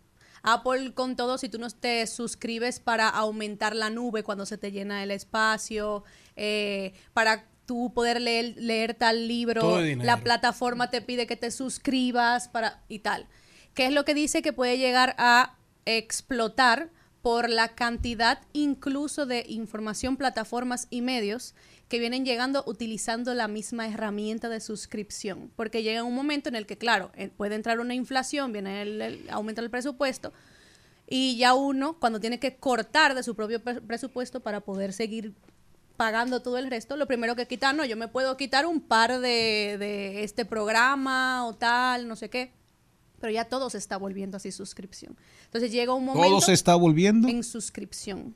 Apple 0.42 0.94
con 0.94 1.16
todo, 1.16 1.38
si 1.38 1.48
tú 1.48 1.58
no 1.58 1.68
te 1.70 2.06
suscribes 2.06 2.80
para 2.80 3.08
aumentar 3.08 3.74
la 3.74 3.90
nube 3.90 4.22
cuando 4.22 4.46
se 4.46 4.58
te 4.58 4.72
llena 4.72 5.02
el 5.02 5.10
espacio, 5.10 6.04
eh, 6.36 6.94
para 7.12 7.48
tú 7.66 7.92
poder 7.92 8.20
leer, 8.20 8.54
leer 8.56 8.94
tal 8.94 9.28
libro, 9.28 9.80
la 9.80 10.18
plataforma 10.18 10.90
te 10.90 11.02
pide 11.02 11.26
que 11.26 11.36
te 11.36 11.50
suscribas 11.50 12.48
para 12.48 12.82
y 12.88 13.00
tal. 13.00 13.26
¿Qué 13.74 13.86
es 13.86 13.92
lo 13.92 14.04
que 14.04 14.14
dice 14.14 14.40
que 14.42 14.52
puede 14.52 14.78
llegar 14.78 15.14
a 15.18 15.56
explotar 15.84 16.90
por 17.28 17.50
la 17.50 17.68
cantidad 17.74 18.40
incluso 18.54 19.26
de 19.26 19.44
información, 19.48 20.16
plataformas 20.16 20.86
y 20.88 21.02
medios 21.02 21.54
que 21.90 21.98
vienen 21.98 22.24
llegando 22.24 22.64
utilizando 22.66 23.34
la 23.34 23.48
misma 23.48 23.86
herramienta 23.86 24.48
de 24.48 24.60
suscripción? 24.60 25.50
Porque 25.54 25.82
llega 25.82 26.04
un 26.04 26.14
momento 26.14 26.48
en 26.48 26.54
el 26.54 26.64
que, 26.64 26.78
claro, 26.78 27.12
eh, 27.16 27.28
puede 27.28 27.54
entrar 27.54 27.80
una 27.80 27.92
inflación, 27.92 28.50
viene 28.50 28.80
el, 28.80 29.02
el 29.02 29.28
aumento 29.28 29.60
del 29.60 29.70
presupuesto, 29.70 30.32
y 31.06 31.36
ya 31.36 31.52
uno, 31.52 31.98
cuando 32.00 32.18
tiene 32.18 32.40
que 32.40 32.56
cortar 32.56 33.14
de 33.14 33.22
su 33.22 33.36
propio 33.36 33.62
pre- 33.62 33.82
presupuesto 33.82 34.40
para 34.40 34.60
poder 34.60 34.94
seguir 34.94 35.34
pagando 35.98 36.40
todo 36.40 36.56
el 36.56 36.70
resto, 36.70 36.96
lo 36.96 37.06
primero 37.06 37.36
que 37.36 37.46
quita, 37.46 37.74
no, 37.74 37.84
yo 37.84 37.98
me 37.98 38.08
puedo 38.08 38.38
quitar 38.38 38.64
un 38.64 38.80
par 38.80 39.20
de, 39.20 39.76
de 39.78 40.24
este 40.24 40.46
programa 40.46 41.46
o 41.46 41.54
tal, 41.54 42.08
no 42.08 42.16
sé 42.16 42.30
qué. 42.30 42.54
Pero 43.20 43.32
ya 43.32 43.44
todo 43.46 43.70
se 43.70 43.78
está 43.78 43.96
volviendo 43.96 44.36
así 44.36 44.52
suscripción. 44.52 45.16
Entonces 45.44 45.72
llega 45.72 45.94
un 45.94 46.04
momento. 46.04 46.28
¿Todo 46.28 46.40
se 46.40 46.52
está 46.52 46.74
volviendo? 46.74 47.28
En 47.28 47.42
suscripción. 47.42 48.34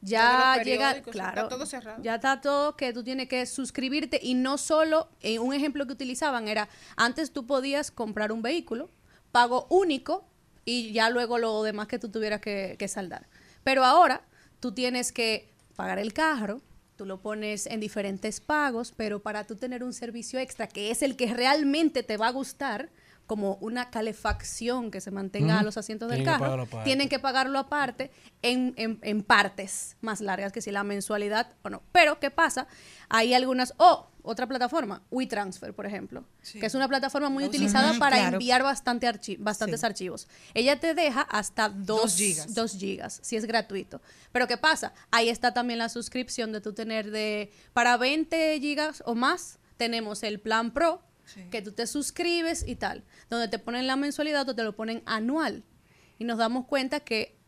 Ya 0.00 0.62
llega, 0.62 0.90
periódicos, 0.90 1.14
está 1.16 1.32
claro, 1.32 1.48
todo 1.48 1.66
cerrado. 1.66 2.02
ya 2.02 2.16
está 2.16 2.40
todo 2.40 2.76
que 2.76 2.92
tú 2.92 3.02
tienes 3.02 3.28
que 3.28 3.44
suscribirte 3.46 4.20
y 4.22 4.34
no 4.34 4.56
solo, 4.56 5.08
eh, 5.20 5.40
un 5.40 5.52
ejemplo 5.54 5.86
que 5.86 5.92
utilizaban 5.92 6.46
era, 6.46 6.68
antes 6.96 7.32
tú 7.32 7.46
podías 7.46 7.90
comprar 7.90 8.30
un 8.30 8.40
vehículo, 8.40 8.90
pago 9.32 9.66
único 9.70 10.24
y 10.64 10.92
ya 10.92 11.10
luego 11.10 11.38
lo 11.38 11.64
demás 11.64 11.88
que 11.88 11.98
tú 11.98 12.10
tuvieras 12.10 12.40
que, 12.40 12.76
que 12.78 12.86
saldar. 12.86 13.28
Pero 13.64 13.84
ahora 13.84 14.22
tú 14.60 14.72
tienes 14.72 15.10
que 15.10 15.52
pagar 15.74 15.98
el 15.98 16.12
carro, 16.12 16.62
tú 16.94 17.04
lo 17.04 17.20
pones 17.20 17.66
en 17.66 17.80
diferentes 17.80 18.40
pagos, 18.40 18.92
pero 18.96 19.20
para 19.20 19.46
tú 19.46 19.56
tener 19.56 19.82
un 19.82 19.92
servicio 19.92 20.38
extra, 20.38 20.68
que 20.68 20.90
es 20.90 21.02
el 21.02 21.16
que 21.16 21.32
realmente 21.32 22.02
te 22.02 22.16
va 22.16 22.28
a 22.28 22.32
gustar, 22.32 22.90
como 23.28 23.56
una 23.60 23.90
calefacción 23.90 24.90
que 24.90 25.00
se 25.00 25.10
mantenga 25.12 25.60
a 25.60 25.62
los 25.62 25.76
asientos 25.76 26.08
del 26.08 26.16
Tienen 26.18 26.24
que 26.34 26.38
carro, 26.38 26.44
pagarlo 26.46 26.62
aparte. 26.64 26.84
tienen 26.84 27.08
que 27.10 27.18
pagarlo 27.18 27.58
aparte 27.58 28.10
en, 28.42 28.72
en- 28.76 28.98
en 29.02 29.22
partes 29.22 29.96
más 30.00 30.20
largas 30.22 30.50
que 30.50 30.62
si 30.62 30.72
la 30.72 30.82
mensualidad 30.82 31.52
o 31.62 31.68
no. 31.68 31.82
Pero, 31.92 32.18
¿qué 32.20 32.30
pasa? 32.30 32.66
Hay 33.10 33.34
algunas, 33.34 33.74
o 33.76 34.08
otra 34.22 34.46
plataforma, 34.46 35.02
WeTransfer, 35.10 35.74
por 35.74 35.84
ejemplo, 35.84 36.24
que 36.52 36.64
es 36.64 36.74
una 36.74 36.88
plataforma 36.88 37.28
muy 37.28 37.44
utilizada 37.44 37.92
para 37.98 38.16
Claro. 38.16 38.36
enviar 38.36 38.62
bastante 38.62 39.06
archi- 39.06 39.36
bastantes 39.38 39.80
Sí. 39.80 39.86
archivos. 39.86 40.26
Ella 40.54 40.80
te 40.80 40.94
deja 40.94 41.20
hasta 41.20 41.68
dos, 41.68 42.00
Dos 42.02 42.16
gigas. 42.16 42.54
dos 42.54 42.72
gigas, 42.78 43.20
si 43.22 43.36
es 43.36 43.44
gratuito. 43.44 44.00
Pero 44.32 44.46
¿qué 44.48 44.56
pasa? 44.56 44.94
Ahí 45.10 45.28
está 45.28 45.52
también 45.52 45.78
la 45.78 45.90
suscripción 45.90 46.50
de 46.52 46.62
tú 46.62 46.72
tener 46.72 47.10
de, 47.10 47.52
para 47.74 47.98
20 47.98 48.58
gigas 48.58 49.02
o 49.04 49.14
más, 49.14 49.58
tenemos 49.76 50.22
el 50.22 50.40
plan 50.40 50.72
Pro, 50.72 51.02
que 51.50 51.62
tú 51.62 51.72
te 51.72 51.86
suscribes 51.86 52.66
y 52.66 52.76
tal, 52.76 53.04
donde 53.30 53.48
te 53.48 53.58
ponen 53.58 53.86
la 53.86 53.96
mensualidad 53.96 54.48
o 54.48 54.54
te 54.54 54.64
lo 54.64 54.74
ponen 54.76 55.02
anual. 55.06 55.64
Y 56.18 56.24
nos 56.24 56.38
damos 56.38 56.66
cuenta 56.66 57.00
que 57.00 57.38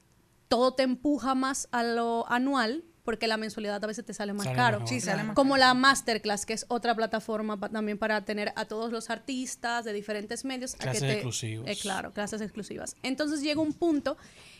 todo 0.49 0.75
te 0.75 0.83
empuja 0.83 1.35
más 1.35 1.69
a 1.73 1.83
lo 1.83 2.29
anual 2.31 2.85
porque 3.05 3.27
la 3.27 3.37
mensualidad 3.39 3.83
a 3.83 3.87
veces 3.87 4.05
te 4.05 4.13
sale 4.15 4.33
más 4.35 4.45
Sale 4.45 4.57
caro. 4.57 4.79
mejor. 4.81 4.89
Sí, 4.89 5.01
sale 5.01 5.25
más 5.25 5.35
Como 5.35 5.57
la 5.57 5.73
Masterclass, 5.75 6.45
que 6.47 6.53
es 6.53 6.67
otra 6.69 6.95
plataforma 6.95 7.59
pa- 7.59 7.69
también 7.71 7.99
para 7.99 8.25
tener 8.25 8.53
a 8.57 8.67
todos 8.67 8.93
los 8.93 9.11
artistas 9.11 9.85
de 9.85 9.93
diferentes 9.93 10.45
medios. 10.45 10.75
a 10.75 10.79
que 10.79 10.83
Clases 10.85 11.01
te- 11.01 11.13
exclusivas. 11.15 11.67
eh, 11.69 11.77
claro, 11.81 12.13
clases 12.13 12.41
exclusivas. 12.43 12.95
Entonces 13.03 13.41
llega 13.43 13.61
un 13.61 13.73
punto 13.73 14.17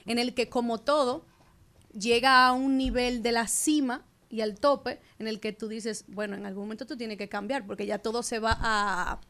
en 0.07 0.19
el 0.19 0.35
que 0.35 0.49
como 0.49 0.79
todo, 0.79 1.27
llega 1.93 2.47
a 2.47 2.53
un 2.53 2.77
nivel 2.79 3.23
de 3.23 3.33
la 3.33 3.47
cima 3.47 4.05
y 4.31 4.41
al 4.41 4.55
tope 4.59 5.01
en 5.19 5.29
el 5.29 5.41
que 5.41 5.53
tú 5.53 5.69
dices, 5.69 6.05
bueno, 6.09 6.37
en 6.37 6.47
algún 6.47 6.65
momento 6.65 6.87
tú 6.87 6.97
tienes 6.97 7.19
que 7.19 7.29
cambiar 7.29 7.67
porque 7.67 7.85
ya 7.85 7.99
todo 7.99 8.23
se 8.23 8.39
va 8.39 8.57
a, 8.61 9.21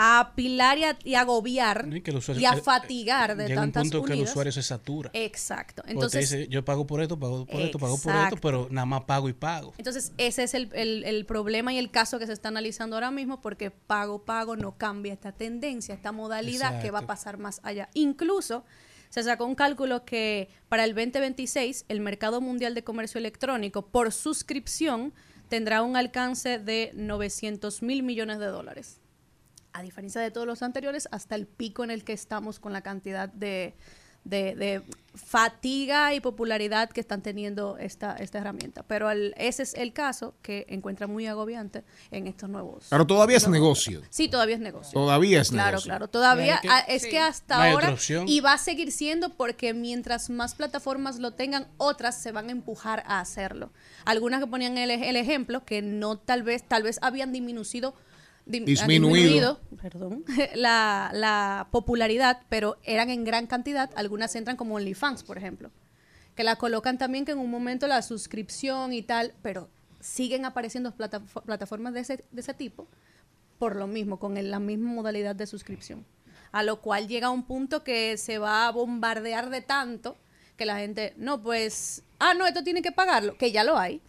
a 0.00 0.20
apilar 0.20 0.78
y 0.78 0.84
a, 0.84 0.98
y 1.02 1.14
agobiar 1.14 1.88
Y 1.90 2.00
usuario- 2.14 2.48
a 2.50 2.56
eh, 2.56 2.60
fatigar 2.62 3.36
de 3.36 3.48
Llega 3.48 3.62
un 3.62 3.72
tantas 3.72 3.82
punto 3.90 4.04
que 4.04 4.12
el 4.12 4.22
usuario 4.22 4.52
se 4.52 4.62
satura. 4.62 5.10
Exacto. 5.12 5.82
Entonces, 5.86 6.30
dice, 6.30 6.48
yo 6.48 6.64
pago 6.64 6.86
por 6.86 7.00
esto, 7.02 7.18
pago 7.18 7.46
por 7.46 7.60
esto, 7.60 7.78
pago 7.80 7.98
por 8.00 8.14
esto, 8.14 8.36
pero 8.36 8.68
nada 8.70 8.86
más 8.86 9.02
pago 9.04 9.28
y 9.28 9.32
pago. 9.32 9.74
Entonces, 9.76 10.12
ese 10.18 10.44
es 10.44 10.54
el, 10.54 10.68
el- 10.74 11.04
el 11.04 11.24
problema 11.26 11.72
y 11.72 11.78
el 11.78 11.90
caso 11.90 12.18
que 12.20 12.26
se 12.26 12.32
está 12.32 12.48
analizando 12.48 12.94
ahora 12.96 13.10
mismo 13.10 13.40
porque 13.40 13.70
pago, 13.72 14.24
pago 14.24 14.54
no 14.56 14.76
cambia 14.78 15.12
esta 15.12 15.32
tendencia, 15.32 15.94
esta 15.96 16.12
modalidad 16.12 16.80
que 16.80 16.90
va 16.92 17.00
a 17.00 17.06
pasar 17.06 17.38
más 17.38 17.60
allá. 17.64 17.88
Incluso 17.94 18.64
se 19.10 19.22
sacó 19.22 19.46
un 19.46 19.54
cálculo 19.54 20.04
que 20.04 20.48
para 20.68 20.84
el 20.84 20.94
2026 20.94 21.86
el 21.88 22.00
mercado 22.00 22.40
mundial 22.40 22.74
de 22.74 22.84
comercio 22.84 23.18
electrónico 23.18 23.86
por 23.86 24.12
suscripción 24.12 25.12
tendrá 25.48 25.82
un 25.82 25.96
alcance 25.96 26.58
de 26.58 26.90
900 26.94 27.82
mil 27.82 28.02
millones 28.02 28.38
de 28.38 28.46
dólares. 28.46 29.00
A 29.72 29.82
diferencia 29.82 30.20
de 30.20 30.30
todos 30.30 30.46
los 30.46 30.62
anteriores, 30.62 31.08
hasta 31.12 31.34
el 31.34 31.46
pico 31.46 31.84
en 31.84 31.90
el 31.90 32.04
que 32.04 32.12
estamos 32.12 32.58
con 32.58 32.72
la 32.72 32.82
cantidad 32.82 33.28
de, 33.28 33.74
de- 34.28 34.54
de 34.54 34.82
fatiga 35.14 36.14
y 36.14 36.20
popularidad 36.20 36.90
que 36.90 37.00
están 37.00 37.22
teniendo 37.22 37.76
esta, 37.78 38.14
esta 38.16 38.38
herramienta. 38.38 38.82
Pero 38.84 39.10
el- 39.10 39.34
ese 39.36 39.62
es 39.62 39.74
el 39.74 39.92
caso 39.92 40.34
que 40.42 40.64
encuentra 40.68 41.06
muy 41.06 41.26
agobiante 41.26 41.84
en 42.10 42.26
estos 42.26 42.48
nuevos. 42.48 42.86
Pero 42.88 43.06
todavía 43.06 43.36
es 43.36 43.48
negocio. 43.48 44.02
Sí, 44.10 44.28
todavía 44.28 44.54
es 44.56 44.60
negocio. 44.60 44.92
Todavía 44.92 45.40
es 45.40 45.50
Claro, 45.50 45.70
negocio. 45.72 45.88
claro. 45.90 46.08
Todavía 46.08 46.60
Claro 46.60 46.62
que- 46.62 46.68
ah, 46.68 46.94
es 46.94 47.02
sí. 47.02 47.10
que 47.10 47.18
hasta 47.18 47.56
No 47.56 47.62
hay 47.62 47.72
otra 47.74 47.86
ahora 47.88 47.94
opción. 47.94 48.28
y 48.28 48.40
va 48.40 48.52
a 48.54 48.58
seguir 48.58 48.92
siendo 48.92 49.30
porque 49.30 49.74
mientras 49.74 50.30
más 50.30 50.54
plataformas 50.54 51.18
lo 51.18 51.32
tengan, 51.32 51.66
otras 51.76 52.20
se 52.20 52.32
van 52.32 52.48
a 52.48 52.52
empujar 52.52 53.02
a 53.06 53.20
hacerlo. 53.20 53.70
Algunas 54.04 54.40
que 54.40 54.46
ponían 54.46 54.78
el, 54.78 54.90
el 54.90 55.16
ejemplo 55.16 55.64
que 55.64 55.82
no 55.82 56.16
tal 56.18 56.42
vez 56.42 56.62
tal 56.66 56.82
vez 56.82 56.98
habían 57.02 57.32
disminuido 57.32 57.94
dim- 58.48 58.64
Disminuido. 58.64 59.60
perdón, 59.80 60.24
la, 60.54 61.10
la 61.14 61.68
popularidad, 61.70 62.42
pero 62.48 62.76
eran 62.84 63.10
en 63.10 63.24
gran 63.24 63.46
cantidad. 63.46 63.90
Algunas 63.96 64.34
entran 64.34 64.56
como 64.56 64.74
OnlyFans, 64.76 65.22
por 65.22 65.38
ejemplo, 65.38 65.70
que 66.34 66.44
la 66.44 66.56
colocan 66.56 66.98
también 66.98 67.24
que 67.24 67.32
en 67.32 67.38
un 67.38 67.50
momento 67.50 67.86
la 67.86 68.02
suscripción 68.02 68.92
y 68.92 69.02
tal, 69.02 69.34
pero 69.42 69.68
siguen 70.00 70.44
apareciendo 70.44 70.92
platafo- 70.96 71.42
plataformas 71.42 71.92
de 71.94 72.00
ese, 72.00 72.24
de 72.30 72.40
ese 72.40 72.54
tipo 72.54 72.88
por 73.58 73.74
lo 73.74 73.86
mismo, 73.88 74.18
con 74.20 74.36
el- 74.36 74.50
la 74.52 74.60
misma 74.60 74.92
modalidad 74.92 75.34
de 75.34 75.46
suscripción. 75.46 76.04
A 76.52 76.62
lo 76.62 76.80
cual 76.80 77.08
llega 77.08 77.28
un 77.30 77.42
punto 77.42 77.82
que 77.84 78.16
se 78.16 78.38
va 78.38 78.66
a 78.68 78.70
bombardear 78.70 79.50
de 79.50 79.60
tanto 79.62 80.16
que 80.56 80.64
la 80.64 80.78
gente, 80.78 81.12
no, 81.16 81.42
pues, 81.42 82.02
ah, 82.20 82.34
no, 82.34 82.46
esto 82.46 82.62
tiene 82.62 82.82
que 82.82 82.92
pagarlo, 82.92 83.36
que 83.36 83.50
ya 83.52 83.64
lo 83.64 83.76
hay. 83.76 84.00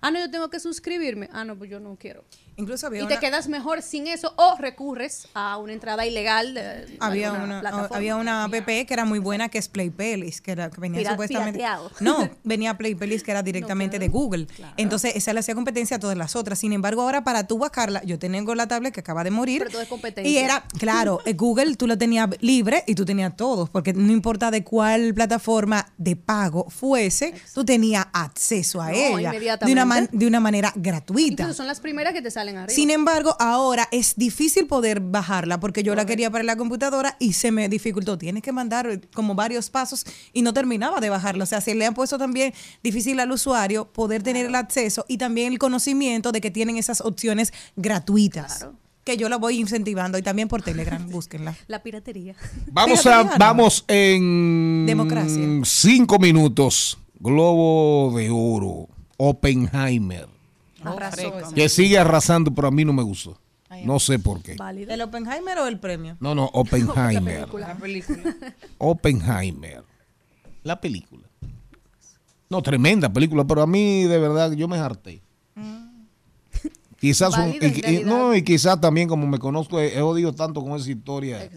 Ah, 0.00 0.10
no, 0.12 0.18
yo 0.20 0.30
tengo 0.30 0.48
que 0.48 0.60
suscribirme. 0.60 1.28
Ah, 1.32 1.44
no, 1.44 1.56
pues 1.58 1.70
yo 1.70 1.80
no 1.80 1.96
quiero. 1.96 2.24
Incluso 2.56 2.86
había 2.86 3.02
y 3.02 3.06
te 3.06 3.14
una- 3.14 3.20
quedas 3.20 3.48
mejor 3.48 3.82
sin 3.82 4.06
eso 4.06 4.32
o 4.36 4.56
recurres 4.58 5.28
a 5.34 5.56
una 5.58 5.72
entrada 5.72 6.06
ilegal 6.06 6.54
de 6.54 6.96
Había 7.00 7.32
una, 7.32 7.60
plataforma. 7.60 7.96
había 7.96 8.16
una 8.16 8.44
app 8.44 8.52
que 8.66 8.86
era 8.90 9.04
muy 9.04 9.18
buena 9.18 9.48
que 9.48 9.58
es 9.58 9.68
Play 9.68 9.90
Pelis, 9.90 10.40
que, 10.40 10.52
era, 10.52 10.70
que 10.70 10.80
venía 10.80 11.10
supuestamente. 11.10 11.58
pirateado. 11.58 11.90
No, 12.00 12.28
venía 12.44 12.76
Play 12.78 12.94
Pelis 12.94 13.22
que 13.22 13.30
era 13.30 13.42
directamente 13.42 13.98
de 13.98 14.08
Google. 14.08 14.46
Entonces, 14.76 15.16
esa 15.16 15.32
le 15.32 15.40
hacía 15.40 15.54
competencia 15.54 15.96
a 15.96 16.00
todas 16.00 16.16
las 16.16 16.36
otras. 16.36 16.58
Sin 16.58 16.72
embargo, 16.72 17.02
ahora 17.02 17.24
para 17.24 17.46
tú 17.46 17.58
buscarla, 17.58 18.02
yo 18.04 18.18
tengo 18.18 18.54
la 18.54 18.68
tablet 18.68 18.92
que 18.94 19.00
acaba 19.00 19.24
de 19.24 19.30
morir. 19.30 19.58
Pero 19.60 19.70
todo 19.72 19.82
es 19.82 19.88
competencia. 19.88 20.30
Y 20.30 20.38
era, 20.38 20.64
claro, 20.78 21.20
eh, 21.26 21.32
Google 21.34 21.74
tú 21.76 21.86
lo 21.86 21.98
tenías 21.98 22.28
libre 22.40 22.84
y 22.86 22.94
tú 22.94 23.04
tenías 23.04 23.36
todos, 23.36 23.68
porque 23.70 23.92
no 23.92 24.12
importa 24.12 24.50
de 24.50 24.62
cuál 24.64 25.12
plataforma 25.14 25.86
de 25.98 26.16
pago 26.16 26.68
fuese, 26.70 27.34
tú 27.54 27.64
tenías 27.64 28.06
acceso 28.12 28.80
a 28.80 28.90
No, 28.90 28.94
ella 28.94 29.30
de 29.30 29.36
inmediatamente. 29.36 29.72
una 29.72 29.84
man- 29.84 30.08
de 30.12 30.26
una 30.26 30.40
manera 30.40 30.72
gratuita. 30.76 31.42
Incluso 31.42 31.54
son 31.54 31.66
las 31.66 31.80
primeras 31.80 32.12
que 32.12 32.22
te 32.22 32.30
salen 32.30 32.43
arriba. 32.50 32.68
Sin 32.68 32.90
embargo, 32.90 33.36
ahora 33.38 33.88
es 33.90 34.14
difícil 34.16 34.66
poder 34.66 35.00
bajarla 35.00 35.60
porque 35.60 35.82
yo 35.82 35.94
la 35.94 36.06
quería 36.06 36.30
para 36.30 36.44
la 36.44 36.56
computadora 36.56 37.16
y 37.18 37.32
se 37.34 37.50
me 37.50 37.68
dificultó. 37.68 38.18
Tienes 38.18 38.42
que 38.42 38.52
mandar 38.52 38.86
eh, 38.86 39.00
como 39.14 39.34
varios 39.34 39.70
pasos 39.70 40.04
y 40.32 40.42
no 40.42 40.52
terminaba 40.52 41.00
de 41.00 41.10
bajarla. 41.10 41.44
O 41.44 41.46
sea, 41.46 41.60
se 41.60 41.74
le 41.74 41.86
han 41.86 41.94
puesto 41.94 42.18
también 42.18 42.52
difícil 42.82 43.20
al 43.20 43.30
usuario 43.30 43.86
poder 43.92 44.22
tener 44.22 44.46
el 44.46 44.54
acceso 44.54 45.04
y 45.08 45.18
también 45.18 45.52
el 45.52 45.58
conocimiento 45.58 46.32
de 46.32 46.40
que 46.40 46.50
tienen 46.50 46.76
esas 46.76 47.00
opciones 47.00 47.52
gratuitas. 47.76 48.66
Que 49.04 49.18
yo 49.18 49.28
la 49.28 49.36
voy 49.36 49.60
incentivando 49.60 50.16
y 50.16 50.22
también 50.22 50.48
por 50.48 50.62
Telegram, 50.62 51.06
búsquenla. 51.10 51.54
La 51.66 51.82
piratería. 51.82 52.34
Vamos 52.72 53.06
a, 53.06 53.36
vamos 53.38 53.84
en 53.88 54.86
Democracia. 54.86 55.42
cinco 55.64 56.18
minutos. 56.18 56.98
Globo 57.20 58.12
de 58.18 58.28
Oro, 58.30 58.88
Oppenheimer, 59.16 60.28
Arrasó. 60.92 61.32
que 61.54 61.68
sigue 61.68 61.98
arrasando, 61.98 62.54
pero 62.54 62.68
a 62.68 62.70
mí 62.70 62.84
no 62.84 62.92
me 62.92 63.02
gustó. 63.02 63.38
No 63.84 63.98
sé 63.98 64.18
por 64.20 64.40
qué. 64.40 64.56
¿El 64.88 65.00
Oppenheimer 65.02 65.58
o 65.58 65.66
el 65.66 65.80
premio? 65.80 66.16
No, 66.20 66.34
no, 66.34 66.44
Oppenheimer. 66.52 67.48
La 67.52 67.74
película. 67.74 68.36
Oppenheimer. 68.78 69.82
La 70.62 70.80
película. 70.80 71.24
No, 72.48 72.62
tremenda 72.62 73.12
película, 73.12 73.44
pero 73.44 73.62
a 73.62 73.66
mí 73.66 74.04
de 74.04 74.18
verdad 74.18 74.52
yo 74.52 74.68
me 74.68 74.76
harté. 74.78 75.20
Quizás 77.00 77.36
un- 77.36 77.50
y, 77.52 77.56
y- 77.56 77.58
realidad. 77.82 78.06
no, 78.06 78.34
y 78.34 78.42
quizás 78.42 78.80
también 78.80 79.08
como 79.08 79.26
me 79.26 79.38
conozco, 79.38 79.78
he, 79.80 79.94
he 79.96 80.00
odiado 80.00 80.32
tanto 80.32 80.62
con 80.62 80.72
esa 80.78 80.90
historia 80.90 81.50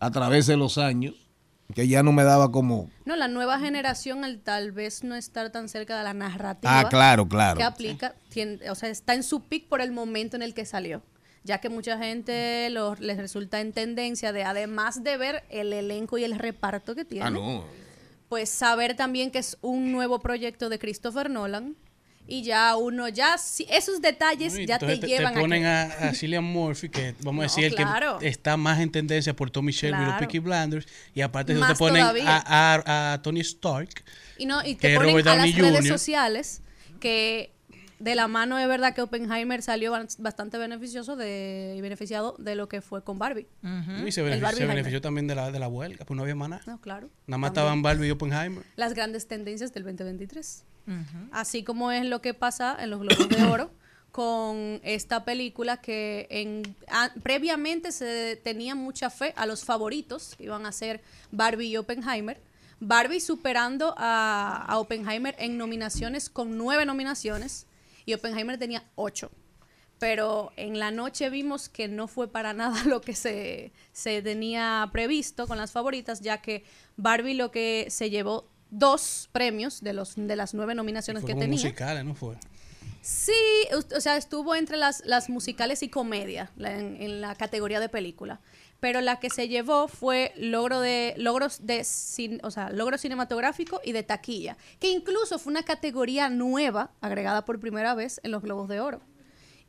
a 0.00 0.10
través 0.10 0.46
de 0.46 0.56
los 0.56 0.78
años 0.78 1.14
que 1.72 1.88
ya 1.88 2.02
no 2.02 2.12
me 2.12 2.24
daba 2.24 2.50
como 2.52 2.88
No, 3.04 3.16
la 3.16 3.28
nueva 3.28 3.58
generación, 3.58 4.24
al 4.24 4.38
tal 4.40 4.72
vez 4.72 5.02
no 5.04 5.14
estar 5.14 5.50
tan 5.50 5.68
cerca 5.68 5.96
de 5.98 6.04
la 6.04 6.14
narrativa 6.14 6.80
Ah, 6.80 6.88
claro, 6.88 7.26
claro. 7.28 7.56
que 7.58 7.62
aplica, 7.64 8.14
tiene- 8.28 8.70
o 8.70 8.74
sea, 8.74 8.88
está 8.88 9.14
en 9.14 9.22
su 9.22 9.40
pic 9.40 9.66
por 9.68 9.80
el 9.80 9.92
momento 9.92 10.36
en 10.36 10.42
el 10.42 10.54
que 10.54 10.64
salió. 10.64 11.02
Ya 11.44 11.58
que 11.58 11.68
mucha 11.68 11.98
gente 11.98 12.70
lo- 12.70 12.94
les 12.96 13.16
resulta 13.16 13.60
en 13.60 13.72
tendencia 13.72 14.32
de, 14.32 14.44
además 14.44 15.02
de 15.02 15.16
ver 15.16 15.42
el 15.50 15.72
elenco 15.72 16.16
y 16.18 16.24
el 16.24 16.38
reparto 16.38 16.94
que 16.94 17.04
tiene, 17.04 17.26
Ah, 17.26 17.30
no. 17.30 17.64
pues 18.28 18.48
saber 18.48 18.94
también 18.96 19.30
que 19.30 19.38
es 19.40 19.58
un 19.60 19.90
nuevo 19.92 20.20
proyecto 20.20 20.68
de 20.68 20.78
Christopher 20.78 21.28
Nolan. 21.30 21.74
Y 22.26 22.42
ya 22.44 22.76
uno, 22.76 23.08
ya, 23.08 23.36
si- 23.36 23.66
esos 23.68 24.00
detalles 24.00 24.56
Y 24.56 24.64
ya 24.64 24.74
entonces 24.74 25.00
te 25.00 25.06
llevan 25.08 25.34
ponen 25.34 25.62
que- 25.62 25.68
a, 25.68 25.82
a 26.10 26.14
Cillian 26.14 26.44
Murphy, 26.44 26.88
que 26.88 27.14
vamos 27.22 27.42
a 27.42 27.46
No, 27.46 27.50
decir 27.50 27.64
el 27.64 27.74
claro. 27.74 28.18
que 28.18 28.28
está 28.28 28.56
más 28.56 28.78
en 28.80 28.90
tendencia 28.92 29.34
por 29.34 29.50
Tommy 29.50 29.72
Shelby 29.72 29.96
y 29.96 30.00
los 30.00 30.06
Claro. 30.06 30.18
Peaky 30.20 30.38
Blinders. 30.38 30.86
Y 31.14 31.20
aparte 31.20 31.52
Más 31.54 31.72
te 31.72 31.78
ponen 31.78 32.02
a, 32.04 32.12
a- 32.26 33.12
a 33.14 33.22
Tony 33.22 33.40
Stark. 33.40 33.90
Y 34.38 34.46
no, 34.46 34.64
y 34.64 34.76
que 34.76 34.88
te 34.88 34.94
ponen 34.94 35.10
Robert 35.10 35.26
a 35.26 35.36
las 35.36 35.46
Downey 35.46 35.52
redes 35.60 35.80
Jr.. 35.80 35.88
sociales 35.98 36.62
que 37.00 37.52
de 38.02 38.14
la 38.14 38.26
mano 38.28 38.58
es 38.58 38.66
verdad 38.66 38.94
que 38.94 39.00
Oppenheimer 39.02 39.62
salió 39.62 39.92
bastante 40.18 40.58
beneficioso 40.58 41.14
de, 41.16 41.74
y 41.76 41.80
beneficiado 41.80 42.34
de 42.38 42.54
lo 42.56 42.68
que 42.68 42.80
fue 42.80 43.04
con 43.04 43.18
Barbie. 43.18 43.46
Y 43.62 43.66
se, 43.66 43.68
El 43.68 43.76
benefició, 43.76 44.34
se 44.34 44.40
Barbieheimer. 44.40 44.68
benefició 44.76 45.00
también 45.00 45.26
de 45.28 45.34
la, 45.36 45.50
de 45.52 45.58
la 45.58 45.68
huelga, 45.68 46.04
pues 46.04 46.16
no 46.16 46.22
había 46.22 46.34
más 46.34 46.48
nada. 46.48 46.62
No, 46.66 46.80
claro. 46.80 47.08
Nada 47.26 47.38
más 47.38 47.52
También. 47.52 47.52
estaban 47.52 47.82
Barbie 47.82 48.08
y 48.08 48.10
Oppenheimer. 48.10 48.64
Las 48.76 48.94
grandes 48.94 49.28
tendencias 49.28 49.72
del 49.72 49.84
2023. 49.84 50.64
Así 51.30 51.62
como 51.62 51.92
es 51.92 52.04
lo 52.04 52.20
que 52.20 52.34
pasa 52.34 52.76
en 52.80 52.90
los 52.90 53.00
Globos 53.00 53.28
de 53.28 53.42
Oro 53.44 53.70
con 54.10 54.80
esta 54.82 55.24
película 55.24 55.76
que 55.78 56.26
en, 56.30 56.76
a- 56.88 57.12
previamente 57.22 57.92
se 57.92 58.34
tenía 58.42 58.74
mucha 58.74 59.08
fe 59.10 59.32
a 59.36 59.46
los 59.46 59.64
favoritos 59.64 60.34
que 60.36 60.44
iban 60.44 60.66
a 60.66 60.72
ser 60.72 61.00
Barbie 61.30 61.68
y 61.68 61.76
Oppenheimer. 61.76 62.40
Barbie 62.80 63.20
superando 63.20 63.94
a, 63.96 64.64
a 64.68 64.78
Oppenheimer 64.78 65.36
en 65.38 65.56
nominaciones 65.56 66.28
con 66.28 66.58
nueve 66.58 66.84
nominaciones 66.84 67.66
y 68.06 68.14
Oppenheimer 68.14 68.58
tenía 68.58 68.84
ocho. 68.94 69.30
Pero 69.98 70.52
en 70.56 70.78
la 70.80 70.90
noche 70.90 71.30
vimos 71.30 71.68
que 71.68 71.86
no 71.88 72.08
fue 72.08 72.26
para 72.30 72.52
nada 72.54 72.84
lo 72.84 73.00
que 73.00 73.14
se, 73.14 73.72
se 73.92 74.20
tenía 74.22 74.88
previsto 74.92 75.46
con 75.46 75.58
las 75.58 75.70
favoritas, 75.72 76.20
ya 76.20 76.38
que 76.42 76.64
Barbie 76.96 77.34
lo 77.34 77.50
que 77.50 77.86
se 77.90 78.10
llevó 78.10 78.48
dos 78.70 79.28
premios 79.32 79.82
de 79.82 79.92
los 79.92 80.14
de 80.16 80.34
las 80.34 80.54
nueve 80.54 80.74
nominaciones 80.74 81.24
que 81.24 81.34
tenía. 81.34 81.48
musicales, 81.48 82.04
¿no 82.04 82.14
fue? 82.14 82.36
Sí, 83.00 83.32
o 83.96 84.00
sea, 84.00 84.16
estuvo 84.16 84.54
entre 84.54 84.76
las, 84.76 85.02
las 85.04 85.28
musicales 85.28 85.82
y 85.82 85.88
comedia 85.88 86.50
la- 86.56 86.78
en, 86.78 87.02
en 87.02 87.20
la 87.20 87.34
categoría 87.34 87.80
de 87.80 87.88
película. 87.88 88.40
Pero 88.82 89.00
la 89.00 89.20
que 89.20 89.30
se 89.30 89.46
llevó 89.46 89.86
fue 89.86 90.32
logro 90.34 90.80
de 90.80 91.14
logros 91.16 91.64
de 91.64 91.86
o 92.42 92.50
sea, 92.50 92.68
logro 92.70 92.98
cinematográfico 92.98 93.80
y 93.84 93.92
de 93.92 94.02
taquilla, 94.02 94.56
que 94.80 94.90
incluso 94.90 95.38
fue 95.38 95.52
una 95.52 95.62
categoría 95.62 96.28
nueva 96.28 96.90
agregada 97.00 97.44
por 97.44 97.60
primera 97.60 97.94
vez 97.94 98.20
en 98.24 98.32
los 98.32 98.42
Globos 98.42 98.68
de 98.68 98.80
Oro. 98.80 99.00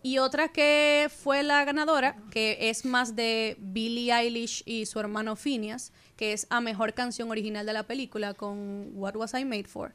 Y 0.01 0.18
otra 0.18 0.47
que 0.47 1.11
fue 1.16 1.43
la 1.43 1.64
ganadora, 1.64 2.18
que 2.32 2.57
es 2.59 2.86
más 2.86 3.16
de 3.16 3.55
Billie 3.59 4.11
Eilish 4.11 4.64
y 4.66 4.88
su 4.88 4.99
hermano 4.99 5.36
Phineas, 5.36 5.93
que 6.16 6.34
es 6.34 6.47
a 6.49 6.59
mejor 6.59 6.95
canción 6.95 7.30
original 7.30 7.68
de 7.68 7.74
la 7.74 7.84
película 7.84 8.34
con 8.34 8.93
What 8.95 9.16
Was 9.16 9.36
I 9.36 9.45
Made 9.45 9.66
For. 9.66 9.93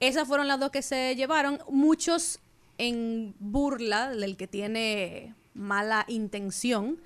Esas 0.00 0.26
fueron 0.26 0.48
las 0.48 0.58
dos 0.58 0.70
que 0.70 0.80
se 0.80 1.14
llevaron. 1.14 1.58
Muchos 1.68 2.40
en 2.78 3.34
burla 3.38 4.08
del 4.08 4.38
que 4.38 4.46
tiene 4.46 5.34
mala 5.52 6.06
intención 6.08 7.02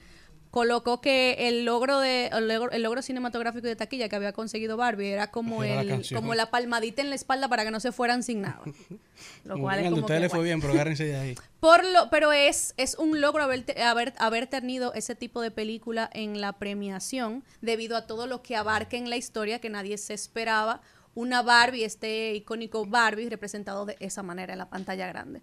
colocó 0.54 1.00
que 1.00 1.48
el 1.48 1.64
logro 1.64 1.98
de 1.98 2.28
el 2.28 2.46
logro, 2.46 2.70
el 2.70 2.84
logro 2.84 3.02
cinematográfico 3.02 3.66
de 3.66 3.74
taquilla 3.74 4.08
que 4.08 4.14
había 4.14 4.32
conseguido 4.32 4.76
Barbie 4.76 5.08
era 5.08 5.32
como 5.32 5.64
Era 5.64 5.74
la 5.74 5.80
el 5.80 5.88
canción. 5.88 6.20
como 6.20 6.36
la 6.36 6.48
palmadita 6.52 7.02
en 7.02 7.08
la 7.08 7.16
espalda 7.16 7.48
para 7.48 7.64
que 7.64 7.72
no 7.72 7.80
se 7.80 7.90
fueran 7.90 8.22
sin 8.22 8.42
nada. 8.42 8.60
Lo 9.44 9.58
cual 9.58 9.80
es 9.80 9.90
como 9.90 10.02
ustedes 10.02 10.18
que, 10.18 10.22
les 10.22 10.30
fue 10.30 10.38
bueno. 10.38 10.44
bien, 10.44 10.60
pero 10.60 10.72
agárrense 10.74 11.06
de 11.06 11.16
ahí. 11.16 11.34
Por 11.58 11.84
lo, 11.84 12.08
pero 12.08 12.30
es, 12.32 12.72
es 12.76 12.94
un 12.94 13.20
logro 13.20 13.42
haber, 13.42 13.64
haber, 13.82 14.12
haber 14.16 14.46
tenido 14.46 14.94
ese 14.94 15.16
tipo 15.16 15.40
de 15.40 15.50
película 15.50 16.08
en 16.12 16.40
la 16.40 16.52
premiación 16.52 17.42
debido 17.60 17.96
a 17.96 18.06
todo 18.06 18.28
lo 18.28 18.40
que 18.42 18.54
abarca 18.54 18.96
en 18.96 19.10
la 19.10 19.16
historia 19.16 19.58
que 19.58 19.70
nadie 19.70 19.98
se 19.98 20.14
esperaba. 20.14 20.82
Una 21.16 21.42
Barbie, 21.42 21.82
este 21.82 22.32
icónico 22.32 22.86
Barbie 22.86 23.28
representado 23.28 23.86
de 23.86 23.96
esa 23.98 24.22
manera 24.22 24.52
en 24.52 24.60
la 24.60 24.70
pantalla 24.70 25.08
grande. 25.08 25.42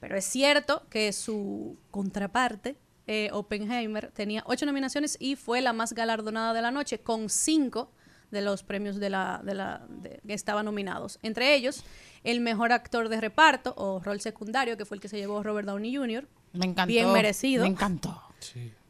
Pero 0.00 0.18
es 0.18 0.26
cierto 0.26 0.82
que 0.90 1.14
su 1.14 1.78
contraparte, 1.90 2.76
eh, 3.12 3.28
Oppenheimer, 3.32 4.12
tenía 4.12 4.42
ocho 4.46 4.66
nominaciones 4.66 5.16
y 5.18 5.34
fue 5.34 5.60
la 5.60 5.72
más 5.72 5.92
galardonada 5.94 6.52
de 6.54 6.62
la 6.62 6.70
noche, 6.70 7.00
con 7.00 7.28
cinco 7.28 7.90
de 8.30 8.40
los 8.40 8.62
premios 8.62 9.00
de 9.00 9.10
la, 9.10 9.40
de 9.42 9.54
la, 9.54 9.84
de- 9.88 10.20
que 10.24 10.34
estaban 10.34 10.64
nominados. 10.64 11.18
Entre 11.22 11.54
ellos, 11.56 11.82
el 12.22 12.40
mejor 12.40 12.70
actor 12.72 13.08
de 13.08 13.20
reparto 13.20 13.74
o 13.76 13.98
rol 13.98 14.20
secundario, 14.20 14.76
que 14.76 14.84
fue 14.84 14.96
el 14.96 15.00
que 15.00 15.08
se 15.08 15.16
llevó 15.16 15.42
Robert 15.42 15.66
Downey 15.66 15.96
Jr. 15.96 16.28
Me 16.52 16.66
encantó. 16.66 16.86
Bien 16.92 17.12
merecido. 17.12 17.62
Me 17.64 17.68
encantó. 17.70 18.22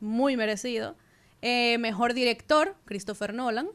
Muy 0.01 0.37
merecido. 0.37 0.97
Eh, 1.41 1.79
mejor 1.79 2.13
director, 2.13 2.77
Christopher 2.85 3.33
Nolan, 3.33 3.69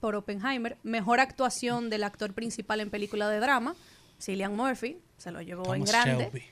por 0.00 0.14
Oppenheimer. 0.14 0.78
Mejor 0.84 1.20
actuación 1.20 1.90
del 1.90 2.02
actor 2.04 2.32
principal 2.32 2.80
en 2.80 2.88
película 2.88 3.28
de 3.28 3.40
drama, 3.40 3.74
Cillian 4.18 4.56
Murphy, 4.56 4.96
se 5.18 5.30
lo 5.30 5.42
llevó 5.42 5.74
en 5.74 5.84
grande. 5.84 6.24
Shelby. 6.24 6.42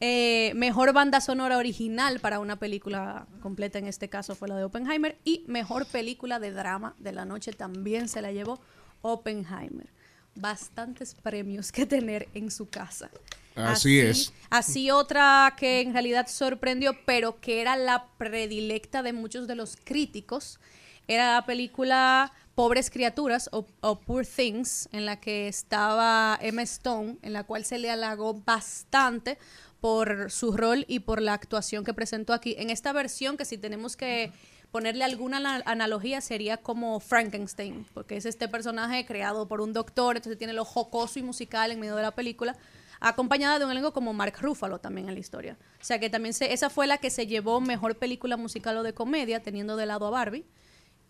Eh, 0.00 0.52
mejor 0.54 0.92
banda 0.92 1.20
sonora 1.20 1.56
original 1.56 2.20
para 2.20 2.38
una 2.38 2.56
película 2.56 3.26
completa, 3.40 3.78
en 3.78 3.86
este 3.86 4.08
caso 4.08 4.34
fue 4.34 4.48
la 4.48 4.56
de 4.56 4.64
Oppenheimer. 4.64 5.18
Y 5.24 5.44
mejor 5.46 5.86
película 5.86 6.38
de 6.38 6.52
drama 6.52 6.94
de 6.98 7.12
la 7.12 7.24
noche 7.24 7.52
también 7.52 8.08
se 8.08 8.22
la 8.22 8.32
llevó 8.32 8.60
Oppenheimer. 9.02 9.88
Bastantes 10.34 11.14
premios 11.14 11.72
que 11.72 11.84
tener 11.86 12.28
en 12.34 12.50
su 12.50 12.68
casa. 12.68 13.10
Así 13.56 13.98
es. 13.98 14.32
Así 14.50 14.90
otra 14.90 15.54
que 15.56 15.80
en 15.80 15.92
realidad 15.92 16.28
sorprendió, 16.28 16.96
pero 17.04 17.40
que 17.40 17.60
era 17.60 17.76
la 17.76 18.06
predilecta 18.18 19.02
de 19.02 19.12
muchos 19.12 19.48
de 19.48 19.56
los 19.56 19.76
críticos, 19.82 20.60
era 21.08 21.34
la 21.34 21.46
película 21.46 22.32
Pobres 22.58 22.90
Criaturas 22.90 23.48
o, 23.52 23.66
Poor 24.00 24.26
Things, 24.26 24.88
en 24.90 25.06
la 25.06 25.20
que 25.20 25.46
estaba 25.46 26.36
Emma 26.42 26.62
Stone, 26.62 27.16
en 27.22 27.32
la 27.32 27.44
cual 27.44 27.64
se 27.64 27.78
le 27.78 27.88
halagó 27.88 28.34
bastante 28.34 29.38
por 29.78 30.32
su 30.32 30.50
rol 30.56 30.84
y 30.88 30.98
por 30.98 31.22
la 31.22 31.34
actuación 31.34 31.84
que 31.84 31.94
presentó 31.94 32.32
aquí. 32.32 32.56
En 32.58 32.70
esta 32.70 32.92
versión, 32.92 33.36
que 33.36 33.44
si 33.44 33.58
tenemos 33.58 33.96
que 33.96 34.32
ponerle 34.72 35.04
alguna 35.04 35.36
ana- 35.36 35.62
analogía, 35.66 36.20
sería 36.20 36.56
como 36.56 36.98
Frankenstein, 36.98 37.86
porque 37.94 38.16
es 38.16 38.26
este 38.26 38.48
personaje 38.48 39.06
creado 39.06 39.46
por 39.46 39.60
un 39.60 39.72
doctor, 39.72 40.16
entonces 40.16 40.36
tiene 40.36 40.52
lo 40.52 40.64
jocoso 40.64 41.20
y 41.20 41.22
musical 41.22 41.70
en 41.70 41.78
medio 41.78 41.94
de 41.94 42.02
la 42.02 42.16
película, 42.16 42.56
acompañada 42.98 43.60
de 43.60 43.66
un 43.66 43.70
elenco 43.70 43.92
como 43.92 44.12
Mark 44.14 44.34
Ruffalo 44.40 44.80
también 44.80 45.08
en 45.08 45.14
la 45.14 45.20
historia. 45.20 45.56
O 45.80 45.84
sea 45.84 46.00
que 46.00 46.10
también 46.10 46.34
se, 46.34 46.52
esa 46.52 46.70
fue 46.70 46.88
la 46.88 46.98
que 46.98 47.10
se 47.10 47.28
llevó 47.28 47.60
mejor 47.60 47.94
película 47.98 48.36
musical 48.36 48.76
o 48.78 48.82
de 48.82 48.94
comedia, 48.94 49.44
teniendo 49.44 49.76
de 49.76 49.86
lado 49.86 50.08
a 50.08 50.10
Barbie, 50.10 50.44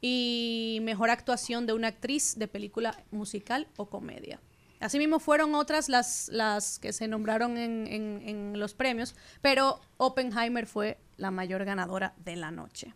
y 0.01 0.79
mejor 0.83 1.11
actuación 1.11 1.67
de 1.67 1.73
una 1.73 1.89
actriz 1.89 2.35
de 2.39 2.49
película 2.49 3.03
musical 3.11 3.67
o 3.77 3.87
comedia. 3.87 4.41
Asimismo 4.81 5.19
fueron 5.19 5.55
otras 5.57 5.89
las, 5.89 6.29
las 6.29 6.79
que 6.79 6.93
se 6.93 7.09
nombraron 7.09 7.57
en, 7.59 7.87
en- 7.89 8.59
los 8.61 8.75
premios, 8.75 9.17
pero 9.41 9.81
Oppenheimer 9.97 10.67
fue 10.67 10.99
la 11.17 11.31
mayor 11.33 11.65
ganadora 11.65 12.15
de 12.25 12.37
la 12.37 12.51
noche. 12.53 12.95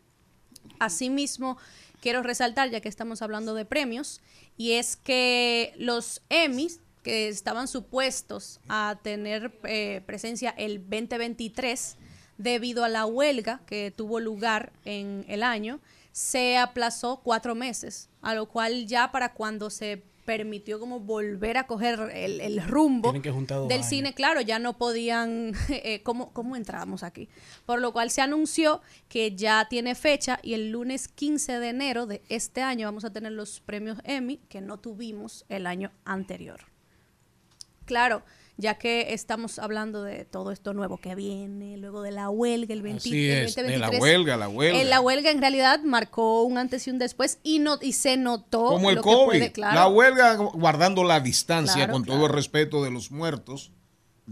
Asimismo, 0.78 1.58
quiero 2.00 2.22
resaltar, 2.22 2.70
ya 2.70 2.80
que 2.80 2.88
estamos 2.88 3.20
hablando 3.22 3.54
de 3.54 3.64
premios, 3.64 4.20
y 4.56 4.72
es 4.72 4.96
que 4.96 5.74
los 5.76 6.22
Emmys 6.28 6.80
que 7.02 7.26
estaban 7.28 7.66
supuestos 7.66 8.60
a 8.68 8.98
tener 9.02 9.52
eh, 9.64 10.02
presencia 10.06 10.50
el 10.56 10.78
2023 10.78 11.96
debido 12.38 12.84
a 12.84 12.88
la 12.88 13.06
huelga 13.06 13.60
que 13.66 13.92
tuvo 13.94 14.20
lugar 14.20 14.72
en 14.84 15.24
el 15.26 15.42
año, 15.42 15.80
se 16.12 16.58
aplazó 16.58 17.20
cuatro 17.22 17.54
meses, 17.54 18.08
a 18.20 18.34
lo 18.34 18.46
cual 18.46 18.86
ya 18.86 19.10
para 19.10 19.32
cuando 19.32 19.70
se 19.70 20.02
permitió 20.24 20.78
como 20.78 21.00
volver 21.00 21.56
a 21.56 21.66
coger 21.66 21.98
el, 22.14 22.40
el 22.40 22.62
rumbo 22.62 23.12
del 23.12 23.72
años. 23.72 23.86
cine, 23.86 24.14
claro, 24.14 24.40
ya 24.40 24.58
no 24.58 24.78
podían, 24.78 25.52
eh, 25.68 26.02
¿cómo, 26.02 26.32
¿cómo 26.32 26.54
entramos 26.54 27.02
aquí? 27.02 27.28
Por 27.66 27.80
lo 27.80 27.92
cual 27.92 28.10
se 28.10 28.20
anunció 28.20 28.82
que 29.08 29.34
ya 29.34 29.66
tiene 29.68 29.94
fecha 29.94 30.38
y 30.42 30.54
el 30.54 30.70
lunes 30.70 31.08
15 31.08 31.58
de 31.58 31.68
enero 31.68 32.06
de 32.06 32.22
este 32.28 32.62
año 32.62 32.86
vamos 32.86 33.04
a 33.04 33.12
tener 33.12 33.32
los 33.32 33.60
premios 33.60 33.98
Emmy 34.04 34.38
que 34.48 34.60
no 34.60 34.78
tuvimos 34.78 35.44
el 35.48 35.66
año 35.66 35.90
anterior. 36.04 36.60
Claro, 37.84 38.22
ya 38.56 38.74
que 38.74 39.12
estamos 39.12 39.58
hablando 39.58 40.02
de 40.02 40.24
todo 40.24 40.52
esto 40.52 40.74
nuevo 40.74 40.98
que 40.98 41.14
viene, 41.14 41.76
luego 41.76 42.02
de 42.02 42.12
la 42.12 42.30
huelga, 42.30 42.72
el, 42.74 42.82
20, 42.82 42.98
Así 42.98 43.30
el 43.30 43.44
es, 43.46 43.54
de 43.54 43.62
la 43.62 43.86
2023. 43.86 44.00
huelga, 44.02 44.36
la 44.36 44.48
huelga. 44.48 44.80
Eh, 44.80 44.84
la 44.84 45.00
huelga 45.00 45.30
en 45.30 45.40
realidad 45.40 45.80
marcó 45.82 46.42
un 46.42 46.58
antes 46.58 46.86
y 46.86 46.90
un 46.90 46.98
después 46.98 47.38
y, 47.42 47.58
no, 47.58 47.78
y 47.80 47.92
se 47.94 48.16
notó 48.16 48.66
Como 48.66 48.90
el 48.90 48.96
lo 48.96 49.02
que 49.02 49.10
COVID. 49.10 49.26
puede, 49.26 49.52
claro. 49.52 49.74
La 49.74 49.88
huelga 49.88 50.34
guardando 50.34 51.04
la 51.04 51.20
distancia 51.20 51.74
Claro, 51.74 51.92
con 51.92 52.04
todo 52.04 52.26
el 52.26 52.32
respeto 52.32 52.84
de 52.84 52.90
los 52.90 53.10
muertos 53.10 53.72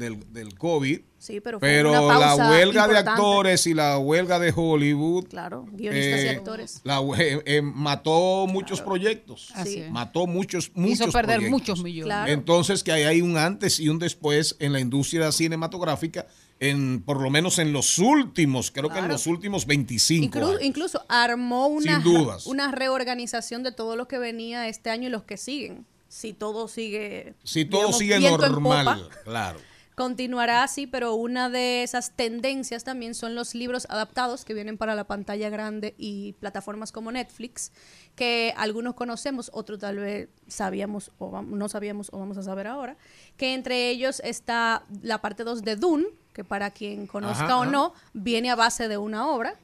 del, 0.00 0.32
del 0.32 0.58
COVID. 0.58 1.00
Sí, 1.18 1.40
pero, 1.40 1.60
fue 1.60 1.68
Pero 1.68 1.90
una 1.90 2.00
la 2.00 2.08
pausa 2.28 2.50
huelga 2.50 2.88
de 2.88 2.98
actores 2.98 3.66
y 3.66 3.74
la 3.74 3.98
huelga 3.98 4.38
de 4.38 4.52
Hollywood. 4.56 5.28
Claro, 5.28 5.66
guionistas 5.70 6.20
y 6.20 6.26
eh, 6.26 6.30
actores. 6.30 6.80
la 6.82 7.00
hue- 7.00 7.42
eh, 7.44 7.60
mató 7.62 8.46
muchos 8.48 8.80
proyectos. 8.80 9.50
Así 9.54 9.80
es. 9.80 9.90
Mató 9.90 10.26
muchos, 10.26 10.72
muchos 10.74 11.00
Hizo 11.00 11.12
perder 11.12 11.36
proyectos. 11.36 11.50
muchos 11.60 11.82
millones. 11.84 12.06
Claro. 12.06 12.32
Entonces 12.32 12.82
que 12.82 12.90
ahí 12.92 13.02
hay 13.02 13.20
un 13.20 13.36
antes 13.36 13.78
y 13.78 13.88
un 13.90 13.98
después 13.98 14.56
en 14.58 14.72
la 14.72 14.80
industria 14.80 15.30
cinematográfica, 15.30 16.26
en 16.58 17.02
por 17.02 17.20
lo 17.20 17.28
menos 17.30 17.58
en 17.58 17.72
los 17.74 17.98
últimos, 17.98 18.70
creo 18.70 18.88
que 18.88 18.98
en 18.98 19.08
los 19.08 19.26
últimos 19.26 19.66
25 19.66 20.38
Inclu- 20.38 20.48
años. 20.48 20.62
incluso 20.62 21.02
armó 21.08 21.66
una, 21.68 22.02
Sin 22.02 22.12
dudas. 22.12 22.46
una 22.46 22.70
reorganización 22.72 23.62
de 23.62 23.72
todo 23.72 23.94
lo 23.94 24.08
que 24.08 24.18
venía 24.18 24.68
este 24.68 24.88
año 24.90 25.08
y 25.08 25.10
los 25.10 25.22
que 25.24 25.36
siguen. 25.36 25.84
Si 26.08 26.32
todo 26.32 26.66
sigue. 26.66 27.34
Si 27.44 27.64
todo 27.66 27.80
digamos, 27.82 27.98
sigue 27.98 28.18
normal, 28.20 29.08
claro. 29.24 29.60
Continuará 30.00 30.62
así, 30.62 30.86
pero 30.86 31.14
una 31.14 31.50
de 31.50 31.82
esas 31.82 32.12
tendencias 32.12 32.84
también 32.84 33.14
son 33.14 33.34
los 33.34 33.54
libros 33.54 33.86
adaptados 33.90 34.46
que 34.46 34.54
vienen 34.54 34.78
para 34.78 34.94
la 34.94 35.04
pantalla 35.04 35.50
grande 35.50 35.94
y 35.98 36.32
plataformas 36.40 36.90
como 36.90 37.12
Netflix, 37.12 37.70
que 38.16 38.54
algunos 38.56 38.94
conocemos, 38.94 39.50
otros 39.52 39.78
tal 39.78 39.98
vez 39.98 40.30
sabíamos 40.48 41.10
o 41.18 41.42
no 41.42 41.68
sabíamos 41.68 42.08
o 42.14 42.18
vamos 42.18 42.38
a 42.38 42.42
saber 42.42 42.66
ahora, 42.66 42.96
que 43.36 43.52
entre 43.52 43.90
ellos 43.90 44.22
está 44.24 44.84
la 45.02 45.20
parte 45.20 45.44
2 45.44 45.64
de 45.64 45.76
Dune, 45.76 46.06
que 46.32 46.44
para 46.44 46.70
quien 46.70 47.06
conozca 47.06 47.44
Ajá, 47.44 47.58
o 47.58 47.62
ajá. 47.64 47.70
no, 47.70 47.92
viene 48.14 48.50
a 48.50 48.56
base 48.56 48.88
de 48.88 48.96
una 48.96 49.28
obra. 49.28 49.58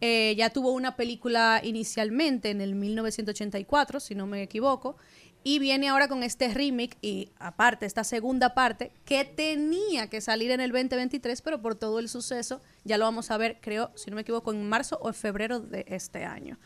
Eh, 0.00 0.34
ya 0.38 0.50
tuvo 0.50 0.72
una 0.72 0.96
película 0.96 1.60
inicialmente 1.62 2.48
en 2.50 2.62
el 2.62 2.74
1984, 2.74 4.00
si 4.00 4.14
no 4.14 4.26
me 4.26 4.42
equivoco, 4.42 4.96
y 5.44 5.58
viene 5.58 5.88
ahora 5.88 6.08
con 6.08 6.22
este 6.22 6.48
remake 6.52 6.96
y 7.00 7.30
aparte 7.38 7.86
esta 7.86 8.04
segunda 8.04 8.54
parte 8.54 8.92
que 9.04 9.24
tenía 9.24 10.08
que 10.08 10.20
salir 10.20 10.50
en 10.50 10.60
el 10.60 10.70
2023, 10.70 11.42
pero 11.42 11.60
por 11.60 11.74
todo 11.74 11.98
el 11.98 12.08
suceso 12.08 12.60
ya 12.84 12.98
lo 12.98 13.04
vamos 13.04 13.30
a 13.30 13.36
ver, 13.36 13.58
creo, 13.60 13.90
si 13.94 14.10
no 14.10 14.16
me 14.16 14.22
equivoco, 14.22 14.52
en 14.52 14.68
marzo 14.68 14.98
o 15.02 15.08
en 15.08 15.14
febrero 15.14 15.60
de 15.60 15.84
este 15.88 16.24
año. 16.24 16.58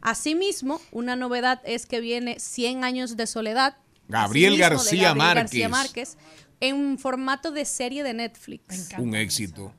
Asimismo, 0.00 0.80
una 0.92 1.16
novedad 1.16 1.62
es 1.64 1.86
que 1.86 2.00
viene 2.00 2.38
100 2.38 2.84
años 2.84 3.16
de 3.16 3.26
soledad. 3.26 3.76
Gabriel 4.08 4.58
García 4.58 5.14
Gabriel 5.14 5.34
García 5.34 5.68
Márquez. 5.68 6.16
Márquez, 6.16 6.18
en 6.60 6.98
formato 6.98 7.50
de 7.52 7.64
serie 7.64 8.02
de 8.02 8.14
Netflix 8.14 8.90
Un 8.98 9.14
éxito. 9.14 9.72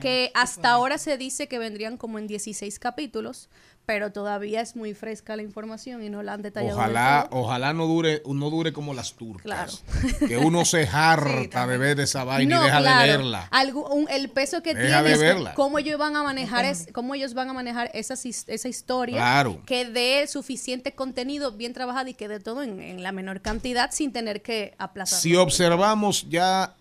que 0.00 0.30
hasta 0.34 0.70
ahora 0.70 0.98
se 0.98 1.16
dice 1.18 1.48
que 1.48 1.58
vendrían 1.58 1.96
como 1.96 2.18
en 2.18 2.26
16 2.28 2.78
capítulos, 2.78 3.48
pero 3.86 4.12
todavía 4.12 4.60
es 4.60 4.76
muy 4.76 4.94
fresca 4.94 5.36
la 5.36 5.42
información 5.42 6.02
y 6.02 6.08
no 6.08 6.22
la 6.22 6.32
han 6.34 6.42
detallado. 6.42 6.78
Ojalá, 6.78 7.26
todo. 7.30 7.40
ojalá 7.40 7.72
no 7.72 7.86
dure, 7.86 8.22
no 8.26 8.50
dure 8.50 8.72
como 8.72 8.94
las 8.94 9.12
turcas. 9.14 9.42
Claro. 9.42 9.72
Que 10.28 10.38
uno 10.38 10.64
se 10.64 10.88
harta 10.90 11.66
de 11.66 11.76
ver 11.78 12.00
esa 12.00 12.24
vaina 12.24 12.56
No, 12.56 12.62
y 12.62 12.64
deja 12.66 12.78
claro. 12.80 13.02
de 13.02 13.16
verla. 13.18 13.50
Un- 13.90 14.08
el 14.10 14.30
peso 14.30 14.62
que 14.62 14.74
Deja 14.74 15.02
tiene 15.02 15.18
de 15.18 15.30
es 15.42 15.48
cómo 15.54 15.78
ellos 15.78 15.98
van 15.98 16.16
a 16.16 16.22
manejar 16.22 16.64
es, 16.64 16.88
cómo 16.92 17.14
ellos 17.14 17.34
van 17.34 17.50
a 17.50 17.52
manejar 17.52 17.90
his- 17.94 18.44
esa 18.48 18.68
historia 18.68 19.16
Claro. 19.18 19.60
que 19.66 19.84
dé 19.84 20.26
suficiente 20.26 20.94
contenido 20.94 21.52
bien 21.52 21.72
trabajado 21.74 22.08
y 22.08 22.14
que 22.14 22.28
de 22.28 22.40
todo 22.40 22.62
en, 22.62 22.80
en 22.80 23.02
la 23.02 23.12
menor 23.12 23.40
cantidad 23.42 23.90
sin 23.92 24.12
tener 24.12 24.42
que 24.42 24.74
aplazar. 24.78 25.18
Si 25.18 25.34
observamos, 25.36 26.28
ya 26.28 26.74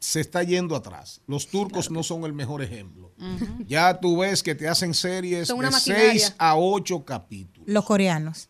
se 0.00 0.20
está 0.20 0.42
yendo 0.42 0.74
atrás. 0.74 1.20
Los 1.26 1.46
turcos 1.46 1.90
no 1.90 2.02
son 2.02 2.24
el 2.24 2.32
mejor 2.32 2.62
ejemplo. 2.62 3.12
Ya 3.66 4.00
tú 4.00 4.18
ves 4.18 4.42
que 4.42 4.54
te 4.54 4.66
hacen 4.66 4.94
series 4.94 5.46
de 5.48 5.54
maquinaria. 5.54 6.10
6 6.12 6.34
a 6.38 6.56
8 6.56 7.04
capítulos. 7.04 7.68
Los 7.68 7.84
coreanos. 7.84 8.48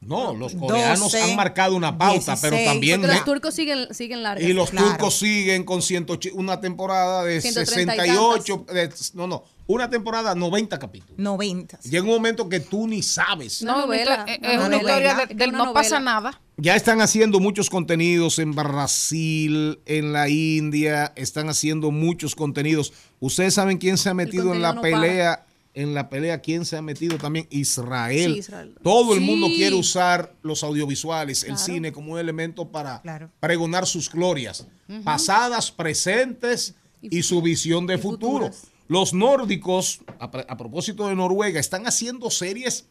No, 0.00 0.32
los 0.34 0.54
coreanos 0.54 1.00
12, 1.12 1.22
han 1.22 1.36
marcado 1.36 1.76
una 1.76 1.96
pauta, 1.98 2.34
pero 2.40 2.56
16. 2.56 2.64
también... 2.64 3.00
Porque 3.02 3.16
los 3.16 3.24
turcos 3.24 3.54
siguen, 3.54 3.94
siguen 3.94 4.22
largas. 4.22 4.48
Y 4.48 4.52
los 4.54 4.70
turcos 4.70 5.18
siguen 5.18 5.64
con 5.64 5.82
108 5.82 6.30
una 6.34 6.58
temporada 6.60 7.22
de 7.24 7.40
130 7.42 7.94
y 7.94 8.08
68, 8.08 8.64
de- 8.72 8.90
no, 9.12 9.26
no, 9.26 9.44
una 9.74 9.88
temporada 9.90 10.34
90 10.34 10.78
capítulos. 10.78 11.18
90. 11.18 11.78
Llega 11.80 12.02
un 12.02 12.08
momento 12.10 12.48
que 12.48 12.60
tú 12.60 12.86
ni 12.86 13.02
sabes. 13.02 13.62
No, 13.62 13.80
novela, 13.86 14.24
es 14.28 14.38
una 14.38 14.48
una 14.66 14.68
novela. 14.68 14.76
historia 14.78 15.26
de- 15.26 15.34
del 15.34 15.52
no 15.52 15.58
novela. 15.58 15.72
pasa 15.74 16.00
nada. 16.00 16.40
Ya 16.56 16.76
están 16.76 17.00
haciendo 17.00 17.40
muchos 17.40 17.70
contenidos 17.70 18.38
en 18.38 18.54
Brasil, 18.54 19.80
en 19.86 20.12
la 20.12 20.28
India, 20.28 21.12
están 21.16 21.48
haciendo 21.48 21.90
muchos 21.90 22.34
contenidos. 22.34 22.92
Ustedes 23.20 23.54
saben 23.54 23.78
quién 23.78 23.96
se 23.96 24.08
ha 24.10 24.14
metido 24.14 24.52
en 24.54 24.60
la 24.62 24.74
no 24.74 24.82
pelea, 24.82 25.46
en 25.72 25.94
la 25.94 26.08
pelea, 26.10 26.40
quién 26.40 26.64
se 26.64 26.76
ha 26.76 26.82
metido 26.82 27.16
también 27.16 27.46
Israel. 27.50 28.32
Sí, 28.34 28.38
Israel. 28.40 28.74
Todo 28.82 29.14
el 29.14 29.20
Sí. 29.20 29.24
mundo 29.24 29.46
quiere 29.46 29.76
usar 29.76 30.34
los 30.42 30.62
audiovisuales, 30.64 31.44
el 31.44 31.56
cine 31.56 31.92
como 31.92 32.12
un 32.14 32.18
elemento 32.18 32.68
para 32.70 33.00
Claro. 33.02 33.30
pregonar 33.40 33.86
sus 33.86 34.10
glorias, 34.10 34.66
pasadas, 35.04 35.70
presentes 35.70 36.74
y, 37.00 37.22
su 37.22 37.40
visión 37.40 37.86
de 37.86 37.96
futuro. 37.98 38.50
Los 38.90 39.14
nórdicos, 39.14 40.00
a, 40.18 40.56
propósito 40.56 41.06
de 41.06 41.14
Noruega, 41.14 41.60
están 41.60 41.86
haciendo 41.86 42.28
series 42.28 42.86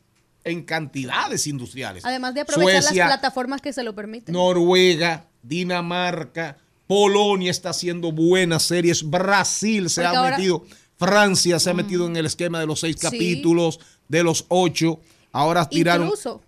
en 0.46 0.64
cantidades 0.64 1.46
industriales. 1.46 2.06
Además 2.06 2.34
de 2.36 2.40
aprovechar 2.40 2.84
Suecia, 2.84 3.06
las 3.08 3.18
plataformas 3.18 3.60
que 3.60 3.74
se 3.74 3.84
lo 3.84 3.94
permiten. 3.94 4.32
Noruega, 4.32 5.26
Dinamarca, 5.44 6.56
Polonia 6.88 7.52
está 7.52 7.72
haciendo 7.72 8.14
buenas 8.14 8.64
series, 8.64 9.04
Brasil 9.10 9.90
se 9.90 10.02
Porque 10.02 10.16
ha 10.16 10.20
ahora- 10.22 10.38
metido, 10.38 10.64
Francia 10.98 11.60
se 11.60 11.70
ha 11.70 11.74
metido 11.74 12.08
en 12.08 12.16
el 12.16 12.28
esquema 12.28 12.62
de 12.62 12.66
los 12.66 12.80
seis 12.80 12.96
Sí. 12.98 13.02
capítulos, 13.02 13.82
de 14.08 14.24
los 14.24 14.46
ocho. 14.48 15.02
Ahora 15.34 15.68
tiraron. 15.68 16.08
Incluso 16.08 16.42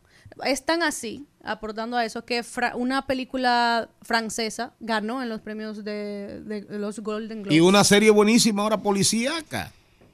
es 0.46 0.64
tan 0.66 0.82
así, 0.82 1.26
aportando 1.44 1.98
a 1.98 2.06
eso, 2.06 2.26
que 2.26 2.44
una 2.76 3.06
película 3.08 3.90
francesa 4.02 4.74
ganó 4.80 5.22
en 5.22 5.30
los 5.30 5.42
premios 5.42 5.84
de, 5.84 6.42
de 6.42 6.80
los 6.80 7.00
Golden 7.00 7.44
Globes. 7.44 7.58
Y 7.58 7.60
una 7.60 7.84
serie 7.84 8.12
buenísima 8.12 8.64
ahora 8.64 8.82
policíaca, 8.82 9.72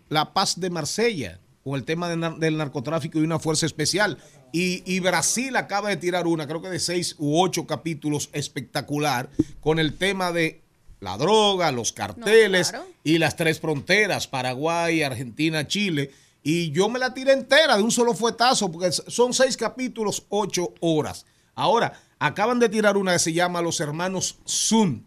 La 0.09 0.33
Paz 0.33 0.59
de 0.59 0.69
Marsella, 0.69 1.39
con 1.63 1.75
el 1.75 1.83
tema 1.83 2.07
de 2.09 2.35
del 2.39 2.57
narcotráfico 2.57 3.19
y 3.19 3.23
una 3.23 3.39
fuerza 3.39 3.65
especial. 3.65 4.17
Y, 4.53 4.83
y 4.85 5.01
Brasil 5.01 5.55
acaba 5.57 5.89
de 5.89 5.97
tirar 5.97 6.25
una, 6.27 6.47
creo 6.47 6.61
que 6.61 6.69
de 6.69 6.79
seis 6.79 7.15
u 7.17 7.41
ocho 7.41 7.67
capítulos 7.67 8.29
espectacular, 8.31 9.29
con 9.59 9.77
el 9.79 9.97
tema 9.97 10.31
de 10.31 10.61
la 10.99 11.17
droga, 11.17 11.71
los 11.71 11.91
carteles 11.91 12.69
claro. 12.69 12.85
y 13.03 13.17
las 13.17 13.35
tres 13.35 13.59
fronteras, 13.59 14.27
Paraguay, 14.27 15.03
Argentina, 15.03 15.67
Chile. 15.67 16.11
Y 16.49 16.71
yo 16.71 16.87
me 16.87 16.97
la 16.97 17.13
tiré 17.13 17.33
entera 17.33 17.75
de 17.75 17.83
un 17.83 17.91
solo 17.91 18.13
fuetazo, 18.13 18.71
porque 18.71 18.93
son 18.93 19.33
seis 19.33 19.57
capítulos, 19.57 20.25
ocho 20.29 20.73
horas. 20.79 21.25
Ahora, 21.55 22.01
acaban 22.19 22.57
de 22.57 22.69
tirar 22.69 22.95
una 22.95 23.11
que 23.11 23.19
se 23.19 23.33
llama 23.33 23.61
Los 23.61 23.81
Hermanos 23.81 24.39
Sun, 24.45 25.05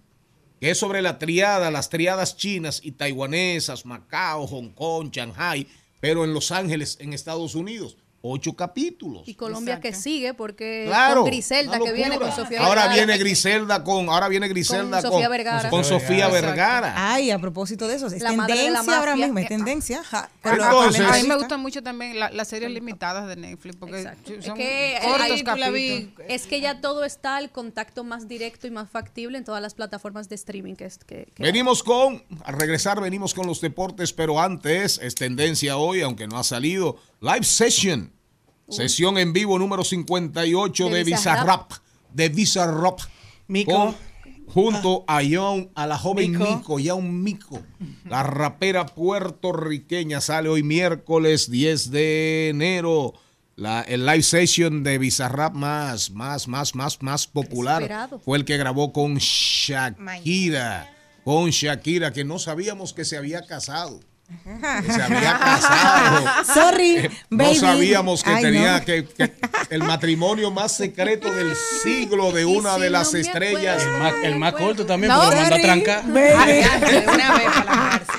que 0.60 0.72
es 0.72 0.76
sobre 0.76 1.00
la 1.00 1.18
triada, 1.18 1.70
las 1.70 1.88
triadas 1.88 2.36
chinas 2.36 2.82
y 2.84 2.92
taiwanesas, 2.92 3.86
Macao, 3.86 4.46
Hong 4.46 4.68
Kong, 4.74 5.08
Shanghai, 5.10 5.66
pero 5.98 6.24
en 6.24 6.34
Los 6.34 6.50
Ángeles, 6.50 6.98
en 7.00 7.14
Estados 7.14 7.54
Unidos. 7.54 7.96
Ocho 8.22 8.52
capítulos. 8.54 9.22
Y 9.26 9.34
Colombia 9.34 9.80
que 9.80 9.94
sigue, 9.94 10.34
porque 10.34 10.84
Claro, 10.86 11.22
con 11.22 11.30
Griselda 11.30 11.78
que 11.78 11.90
viene 11.92 12.18
con. 12.18 12.30
Sofía 12.30 12.60
Ahora 12.60 12.82
Vergara. 12.82 12.94
viene 12.94 13.16
Griselda 13.18 13.82
con, 13.82 14.10
ahora 14.10 14.28
viene 14.28 14.46
Griselda 14.48 15.00
Con 15.00 15.10
con, 15.10 15.12
Sofía 15.12 15.28
Vergara. 15.30 15.70
con 15.70 15.84
Sofía 15.84 16.26
Exacto. 16.26 16.46
Vergara. 16.46 17.12
Ay, 17.14 17.30
a 17.30 17.38
propósito 17.38 17.88
de 17.88 17.94
eso, 17.94 18.08
es 18.08 18.20
La 18.20 18.28
tendencia 18.30 18.98
ahora 18.98 19.16
mismo, 19.16 19.38
es 19.38 19.48
tendencia. 19.48 20.04
ja, 20.04 20.28
entonces- 20.44 21.00
A 21.00 21.16
mí 21.16 21.26
me 21.28 21.36
gustan 21.36 21.60
mucho 21.60 21.82
también 21.82 22.20
la- 22.20 22.30
las 22.30 22.48
series 22.48 22.70
limitadas 22.70 23.26
de 23.26 23.36
Netflix 23.36 23.76
porque 23.76 24.00
Es 24.00 24.44
son 24.44 24.54
que, 24.54 24.98
cortos 25.02 25.42
capítulos. 25.42 26.26
es 26.28 26.46
que 26.46 26.60
ya 26.60 26.82
todo 26.82 27.04
está 27.04 27.36
al 27.38 27.50
contacto 27.50 28.04
más 28.04 28.28
directo 28.28 28.66
y 28.66 28.70
más 28.70 28.90
factible 28.90 29.38
en 29.38 29.44
todas 29.44 29.62
las 29.62 29.72
plataformas 29.72 30.28
de 30.28 30.34
streaming 30.34 30.74
que, 30.74 30.84
es- 30.84 30.98
que, 30.98 31.32
que 31.34 31.42
Venimos 31.42 31.82
con, 31.82 32.22
al 32.44 32.54
regresar 32.60 33.00
venimos 33.00 33.32
con 33.32 33.46
los 33.46 33.62
deportes, 33.62 34.12
pero 34.12 34.38
antes 34.40 34.98
es 35.02 35.14
tendencia 35.14 35.78
hoy, 35.78 36.02
aunque 36.02 36.26
no 36.26 36.36
ha 36.38 36.44
salido, 36.44 36.98
live 37.22 37.44
session, 37.44 38.09
sesión 38.70 39.18
en 39.18 39.32
vivo 39.32 39.58
número 39.58 39.84
58 39.84 40.84
de, 40.86 40.90
De 40.90 41.04
Bizarrap, 41.04 41.72
de 42.12 42.28
Bizarrap. 42.28 43.00
Mico. 43.48 43.72
Con 43.72 44.10
junto 44.52 45.04
a 45.06 45.22
Young, 45.22 45.68
a 45.74 45.86
la 45.86 45.96
joven 45.96 46.32
Mico. 46.32 46.44
Mico, 46.44 46.78
ya 46.78 46.94
un 46.94 47.22
Mico. 47.22 47.62
La 48.04 48.22
rapera 48.22 48.86
puertorriqueña 48.86 50.20
sale 50.20 50.48
hoy 50.48 50.62
miércoles 50.62 51.50
10 51.50 51.90
de 51.90 52.48
enero. 52.50 53.14
La, 53.56 53.82
el 53.82 54.06
live 54.06 54.22
session 54.22 54.82
de 54.82 54.98
Bizarrap 54.98 55.54
más, 55.54 56.10
más, 56.10 56.48
más, 56.48 56.74
más, 56.74 57.02
más 57.02 57.26
popular 57.26 57.82
Esperado. 57.82 58.18
fue 58.18 58.38
el 58.38 58.44
que 58.46 58.56
grabó 58.56 58.92
con 58.92 59.16
Shakira. 59.16 60.96
Con 61.24 61.50
Shakira, 61.50 62.12
que 62.12 62.24
no 62.24 62.38
sabíamos 62.38 62.94
que 62.94 63.04
se 63.04 63.18
había 63.18 63.42
casado. 63.42 64.00
Que 64.84 64.92
se 64.92 65.02
había 65.02 65.38
casado. 65.38 66.44
Sorry, 66.54 66.96
Eh, 66.98 67.10
baby. 67.30 67.54
No 67.54 67.60
sabíamos 67.60 68.22
que 68.22 68.30
Ay, 68.30 68.42
tenía 68.42 68.78
no. 68.78 68.84
que, 68.84 69.04
que 69.06 69.32
el 69.70 69.82
matrimonio 69.82 70.50
más 70.50 70.72
secreto 70.76 71.32
del 71.32 71.54
siglo 71.82 72.32
de 72.32 72.44
una 72.44 72.78
de 72.78 72.90
las 72.90 73.14
estrellas. 73.14 73.82
El 73.82 73.98
más, 73.98 74.14
el 74.24 74.36
más 74.38 74.52
corto 74.54 74.86
también, 74.86 75.12
No, 75.12 75.20
porque 75.22 75.36
lo 75.36 75.42
mandó 75.42 75.56
a 75.56 75.60
trancar. 75.60 76.04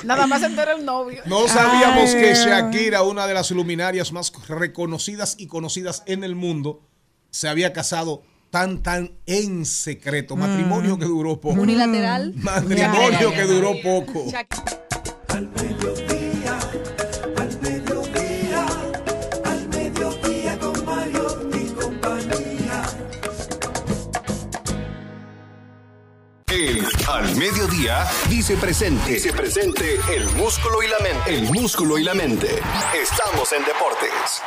Nada 0.03 0.27
más 0.27 0.43
entrar 0.43 0.69
el 0.77 0.85
novio. 0.85 1.21
No 1.25 1.47
sabíamos 1.47 2.11
que. 2.13 2.33
Shakira, 2.33 3.03
una 3.03 3.27
de 3.27 3.33
las 3.33 3.51
luminarias 3.51 4.11
más 4.11 4.31
reconocidas 4.47 5.35
y 5.37 5.47
conocidas 5.47 6.03
en 6.05 6.23
el 6.23 6.35
mundo, 6.35 6.81
se 7.29 7.47
había 7.49 7.71
casado 7.73 8.23
tan, 8.49 8.83
tan 8.83 9.11
en 9.25 9.65
secreto. 9.65 10.35
Matrimonio 10.35 10.97
que 10.97 11.05
duró 11.05 11.39
poco. 11.39 11.61
Unilateral. 11.61 12.33
Matrimonio 12.35 13.31
que 13.33 13.43
duró 13.43 13.73
poco. 13.81 14.25
Al 15.33 15.47
mediodía, 15.49 16.59
al 17.37 17.61
mediodía, 17.61 18.65
al 19.45 19.67
mediodía 19.69 20.59
con 20.59 20.85
Mario 20.85 21.49
y 21.53 21.69
compañía. 21.71 22.83
El 26.47 26.85
Al 27.07 27.35
Mediodía 27.35 28.07
dice 28.29 28.57
presente. 28.57 29.13
Dice 29.13 29.33
presente 29.33 29.99
el 30.13 30.25
músculo 30.31 30.83
y 30.83 30.87
la 30.87 30.99
mente. 30.99 31.33
El 31.33 31.43
músculo 31.43 31.97
y 31.97 32.03
la 32.03 32.13
mente. 32.13 32.59
Estamos 32.93 33.51
en 33.53 33.63
deportes. 33.63 34.41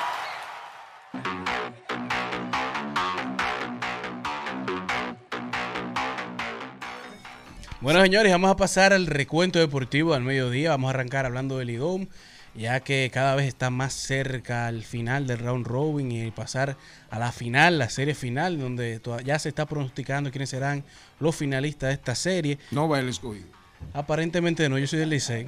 Bueno, 7.84 8.00
señores, 8.00 8.32
vamos 8.32 8.50
a 8.50 8.56
pasar 8.56 8.94
al 8.94 9.06
recuento 9.06 9.58
deportivo 9.58 10.14
al 10.14 10.22
mediodía. 10.22 10.70
Vamos 10.70 10.88
a 10.88 10.94
arrancar 10.94 11.26
hablando 11.26 11.58
del 11.58 11.68
IDOM, 11.68 12.06
ya 12.54 12.80
que 12.80 13.10
cada 13.12 13.34
vez 13.34 13.46
está 13.46 13.68
más 13.68 13.92
cerca 13.92 14.68
al 14.68 14.84
final 14.84 15.26
del 15.26 15.40
round 15.40 15.66
robin 15.66 16.10
y 16.10 16.30
pasar 16.30 16.78
a 17.10 17.18
la 17.18 17.30
final, 17.30 17.78
la 17.78 17.90
serie 17.90 18.14
final, 18.14 18.58
donde 18.58 19.02
ya 19.22 19.38
se 19.38 19.50
está 19.50 19.66
pronosticando 19.66 20.30
quiénes 20.30 20.48
serán 20.48 20.82
los 21.20 21.36
finalistas 21.36 21.88
de 21.88 21.92
esta 21.96 22.14
serie. 22.14 22.56
No 22.70 22.88
va 22.88 23.00
el 23.00 23.10
escogido. 23.10 23.48
Aparentemente 23.92 24.66
no, 24.70 24.78
yo 24.78 24.86
soy 24.86 25.00
del 25.00 25.10
Licey. 25.10 25.46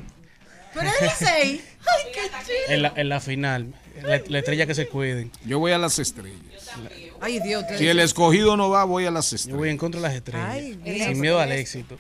Pero 0.75 0.91
el 0.91 1.07
Licey. 1.07 1.63
Ay, 1.87 2.13
qué 2.13 2.21
chido. 2.21 2.59
En 2.69 2.83
la, 2.83 2.93
en 2.97 3.09
la 3.09 3.21
final, 3.21 3.73
la, 4.03 4.21
la 4.29 4.39
estrella 4.41 4.67
que 4.67 4.75
se 4.75 4.89
cuiden. 4.89 5.33
Yo 5.47 5.59
voy 5.59 5.73
a 5.73 5.79
las 5.79 5.99
estrellas. 5.99 6.71
Ay, 7.19 7.41
Dios. 7.41 7.65
Si 7.79 7.89
el 7.89 7.99
escogido 7.99 8.59
no 8.59 8.69
va, 8.69 8.85
voy 8.85 9.07
a 9.07 9.11
las 9.11 9.31
Yo 9.31 9.37
estrellas. 9.37 9.59
voy 9.59 9.71
en 9.71 9.79
contra 9.79 10.03
de 10.03 10.07
las 10.09 10.15
estrellas. 10.17 10.51
Ay, 10.51 10.79
sin 10.85 11.19
miedo 11.19 11.41
al 11.41 11.53
éxito. 11.53 11.97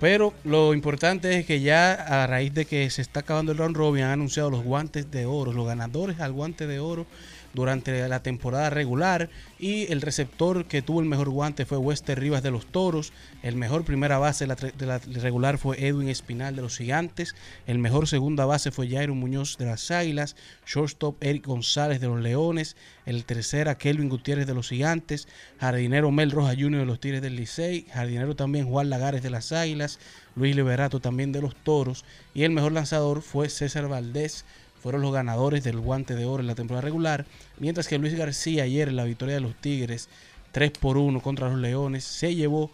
Pero 0.00 0.32
lo 0.44 0.74
importante 0.74 1.38
es 1.38 1.46
que 1.46 1.60
ya 1.60 1.92
a 1.92 2.26
raíz 2.26 2.54
de 2.54 2.66
que 2.66 2.88
se 2.90 3.02
está 3.02 3.20
acabando 3.20 3.52
el 3.52 3.58
round 3.58 3.76
robin 3.76 4.04
han 4.04 4.10
anunciado 4.12 4.48
los 4.48 4.62
guantes 4.62 5.10
de 5.10 5.26
oro, 5.26 5.52
los 5.52 5.66
ganadores 5.66 6.20
al 6.20 6.32
guante 6.32 6.66
de 6.66 6.78
oro 6.78 7.06
durante 7.54 8.06
la 8.08 8.22
temporada 8.22 8.70
regular 8.70 9.30
y 9.58 9.90
el 9.92 10.00
receptor 10.00 10.66
que 10.66 10.82
tuvo 10.82 11.00
el 11.00 11.06
mejor 11.06 11.30
guante 11.30 11.66
fue 11.66 11.78
Wester 11.78 12.18
Rivas 12.18 12.42
de 12.42 12.50
los 12.50 12.66
Toros, 12.66 13.12
el 13.42 13.56
mejor 13.56 13.84
primera 13.84 14.18
base 14.18 14.46
de 14.46 14.86
la, 14.86 14.98
regular 14.98 15.58
fue 15.58 15.86
Edwin 15.86 16.08
Espinal 16.08 16.56
de 16.56 16.62
los 16.62 16.78
Gigantes, 16.78 17.34
el 17.66 17.78
mejor 17.78 18.06
segunda 18.06 18.44
base 18.44 18.70
fue 18.70 18.88
Jairo 18.88 19.14
Muñoz 19.14 19.56
de 19.58 19.66
las 19.66 19.90
Águilas, 19.90 20.36
shortstop 20.66 21.22
Eric 21.22 21.46
González 21.46 22.00
de 22.00 22.06
los 22.08 22.20
Leones, 22.20 22.76
el 23.06 23.24
tercera 23.24 23.78
Kelvin 23.78 24.08
Gutiérrez 24.08 24.46
de 24.46 24.54
los 24.54 24.68
Gigantes, 24.68 25.28
jardinero 25.58 26.10
Mel 26.10 26.30
Rojas 26.30 26.56
Jr. 26.58 26.80
de 26.80 26.86
los 26.86 27.00
Tigres 27.00 27.22
del 27.22 27.36
Licey, 27.36 27.86
jardinero 27.92 28.36
también 28.36 28.68
Juan 28.68 28.90
Lagares 28.90 29.22
de 29.22 29.30
las 29.30 29.52
Águilas, 29.52 29.98
Luis 30.36 30.54
Liberato 30.54 31.00
también 31.00 31.32
de 31.32 31.42
los 31.42 31.56
Toros. 31.56 32.04
Y 32.34 32.44
el 32.44 32.52
mejor 32.52 32.72
lanzador 32.72 33.22
fue 33.22 33.48
César 33.48 33.88
Valdés 33.88 34.44
fueron 34.82 35.02
los 35.02 35.12
ganadores 35.12 35.64
del 35.64 35.78
guante 35.78 36.14
de 36.14 36.24
oro 36.24 36.40
en 36.40 36.46
la 36.46 36.54
temporada 36.54 36.82
regular, 36.82 37.26
mientras 37.58 37.88
que 37.88 37.98
Luis 37.98 38.14
García 38.14 38.64
ayer 38.64 38.88
en 38.88 38.96
la 38.96 39.04
victoria 39.04 39.34
de 39.34 39.40
los 39.40 39.54
Tigres 39.54 40.08
3 40.52 40.72
por 40.78 40.96
1 40.96 41.20
contra 41.20 41.48
los 41.48 41.58
Leones 41.58 42.04
se 42.04 42.34
llevó 42.34 42.70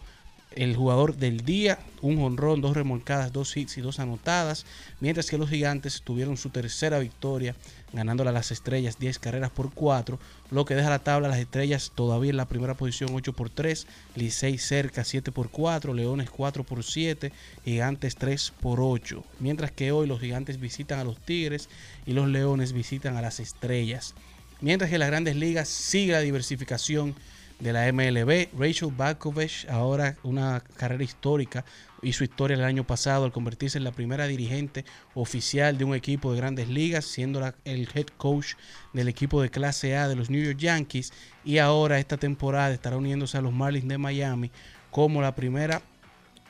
el 0.51 0.75
jugador 0.75 1.17
del 1.17 1.41
día, 1.41 1.79
un 2.01 2.17
jonrón, 2.17 2.61
dos 2.61 2.75
remolcadas, 2.75 3.33
dos 3.33 3.55
hits 3.55 3.77
y 3.77 3.81
dos 3.81 3.99
anotadas, 3.99 4.65
mientras 4.99 5.29
que 5.29 5.37
los 5.37 5.49
gigantes 5.49 6.01
tuvieron 6.01 6.37
su 6.37 6.49
tercera 6.49 6.99
victoria, 6.99 7.55
ganándole 7.93 8.29
a 8.29 8.33
las 8.33 8.51
estrellas 8.51 8.99
10 8.99 9.19
carreras 9.19 9.51
por 9.51 9.73
4, 9.73 10.19
lo 10.51 10.65
que 10.65 10.75
deja 10.75 10.89
la 10.89 10.99
tabla 10.99 11.27
a 11.27 11.31
las 11.31 11.39
estrellas 11.39 11.91
todavía 11.95 12.31
en 12.31 12.37
la 12.37 12.47
primera 12.47 12.73
posición 12.73 13.11
8 13.13 13.33
por 13.33 13.49
3, 13.49 13.87
Licey 14.15 14.57
cerca 14.57 15.03
7 15.03 15.31
por 15.31 15.49
4, 15.49 15.93
Leones 15.93 16.29
4 16.29 16.63
por 16.63 16.83
7, 16.83 17.31
Gigantes 17.63 18.15
3 18.15 18.53
por 18.61 18.79
8, 18.81 19.23
mientras 19.39 19.71
que 19.71 19.91
hoy 19.91 20.07
los 20.07 20.19
gigantes 20.19 20.59
visitan 20.59 20.99
a 20.99 21.03
los 21.03 21.19
Tigres 21.19 21.69
y 22.05 22.13
los 22.13 22.27
Leones 22.27 22.73
visitan 22.73 23.17
a 23.17 23.21
las 23.21 23.39
estrellas. 23.39 24.13
Mientras 24.61 24.89
que 24.89 24.95
en 24.95 25.01
las 25.01 25.09
grandes 25.09 25.35
ligas 25.35 25.67
sigue 25.67 26.13
la 26.13 26.21
diversificación 26.21 27.13
de 27.59 27.73
la 27.73 27.87
MLB. 27.91 28.49
Rachel 28.57 28.91
Balkovich, 28.95 29.67
ahora 29.69 30.15
una 30.23 30.61
carrera 30.77 31.03
histórica, 31.03 31.65
hizo 32.01 32.23
historia 32.23 32.55
el 32.55 32.63
año 32.63 32.85
pasado 32.85 33.25
al 33.25 33.31
convertirse 33.31 33.77
en 33.77 33.83
la 33.83 33.91
primera 33.91 34.27
dirigente 34.27 34.85
oficial 35.13 35.77
de 35.77 35.85
un 35.85 35.95
equipo 35.95 36.31
de 36.31 36.37
grandes 36.37 36.67
ligas, 36.69 37.05
siendo 37.05 37.39
la- 37.39 37.55
el 37.65 37.89
head 37.93 38.07
coach 38.17 38.53
del 38.93 39.07
equipo 39.07 39.41
de 39.41 39.49
clase 39.49 39.95
A 39.97 40.07
de 40.07 40.15
los 40.15 40.29
New 40.29 40.43
York 40.43 40.57
Yankees. 40.59 41.13
Y 41.43 41.57
ahora 41.57 41.97
esta 41.99 42.17
temporada 42.17 42.73
estará 42.73 42.97
uniéndose 42.97 43.37
a 43.37 43.41
los 43.41 43.53
Marlins 43.53 43.87
de 43.87 43.97
Miami 43.97 44.51
como 44.91 45.21
la 45.21 45.35
primera 45.35 45.81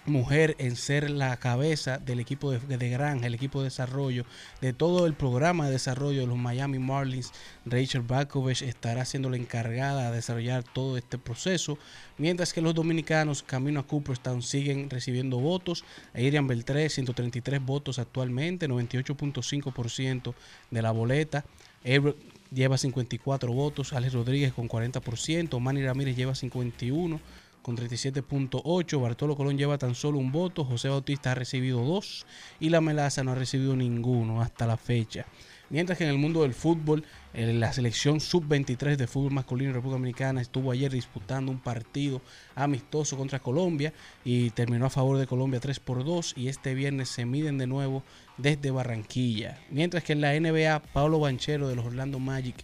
mujer 0.06 0.56
en 0.60 0.76
ser 0.76 1.10
la 1.10 1.36
cabeza 1.38 1.98
del 1.98 2.20
equipo 2.20 2.52
de, 2.52 2.90
granja, 2.90 3.28
el 3.28 3.34
equipo 3.34 3.60
de 3.60 3.66
desarrollo, 3.66 4.26
de 4.62 4.74
todo 4.74 5.06
el 5.08 5.14
programa 5.14 5.66
de 5.66 5.72
desarrollo 5.72 6.22
de 6.22 6.28
los 6.28 6.38
Miami 6.38 6.80
Marlins. 6.80 7.32
Rachel 7.66 8.02
Balkovich 8.02 8.62
estará 8.62 9.06
siendo 9.06 9.30
la 9.30 9.38
encargada 9.38 10.10
de 10.10 10.16
desarrollar 10.18 10.64
todo 10.64 10.98
este 10.98 11.18
proceso, 11.18 11.78
mientras 12.18 12.54
que 12.54 12.62
los 12.62 12.76
dominicanos 12.76 13.44
camino 13.44 13.80
a 13.80 13.88
Cooperstown 13.88 14.42
siguen 14.42 14.90
recibiendo 14.90 15.40
votos. 15.40 15.84
Adrian 16.14 16.48
Beltré, 16.48 16.90
133 16.90 17.64
votos 17.66 18.00
actualmente, 18.00 18.70
98.5% 18.70 20.34
de 20.72 20.82
la 20.82 20.92
boleta. 20.92 21.46
Everett 21.84 22.18
lleva 22.52 22.78
54 22.78 23.52
votos, 23.54 23.94
Alex 23.94 24.14
Rodríguez 24.14 24.54
con 24.54 24.70
40%, 24.70 25.60
Manny 25.60 25.84
Ramírez 25.84 26.16
lleva 26.16 26.36
51 26.36 27.20
con 27.66 27.76
37.8. 27.76 29.02
Bartolo 29.02 29.36
Colón 29.36 29.58
lleva 29.58 29.80
tan 29.80 29.96
solo 29.96 30.20
un 30.20 30.32
voto. 30.32 30.64
José 30.64 30.88
Bautista 30.88 31.32
ha 31.32 31.36
recibido 31.36 31.84
dos. 31.84 32.28
Y 32.60 32.70
la 32.70 32.80
Melaza 32.80 33.24
no 33.24 33.32
ha 33.32 33.36
recibido 33.36 33.76
ninguno 33.76 34.40
hasta 34.40 34.68
la 34.68 34.78
fecha. 34.78 35.26
Mientras 35.72 35.98
que 35.98 36.04
en 36.04 36.12
el 36.12 36.20
mundo 36.20 36.44
del 36.44 36.54
fútbol, 36.54 37.04
la 37.34 37.74
selección 37.74 38.20
sub-23 38.20 38.98
de 38.98 39.08
fútbol 39.08 39.34
masculino 39.34 39.70
de 39.70 39.74
República 39.74 39.98
Dominicana 39.98 40.42
estuvo 40.42 40.72
ayer 40.72 40.92
disputando 40.92 41.52
un 41.52 41.60
partido 41.60 42.22
amistoso 42.54 43.18
contra 43.18 43.40
Colombia 43.40 43.92
y 44.24 44.52
terminó 44.52 44.86
a 44.86 44.92
favor 44.92 45.18
de 45.18 45.26
Colombia 45.26 45.60
3 45.60 45.80
por 45.80 46.06
2 46.06 46.36
y 46.38 46.50
este 46.50 46.76
viernes 46.76 47.10
se 47.10 47.26
miden 47.26 47.58
de 47.58 47.66
nuevo 47.66 48.04
desde 48.38 48.70
Barranquilla. 48.70 49.58
Mientras 49.72 50.04
que 50.04 50.14
en 50.14 50.22
la 50.22 50.40
NBA, 50.40 50.84
Pablo 50.94 51.20
Banchero 51.20 51.68
de 51.68 51.76
los 51.76 51.86
Orlando 51.86 52.20
Magic 52.20 52.64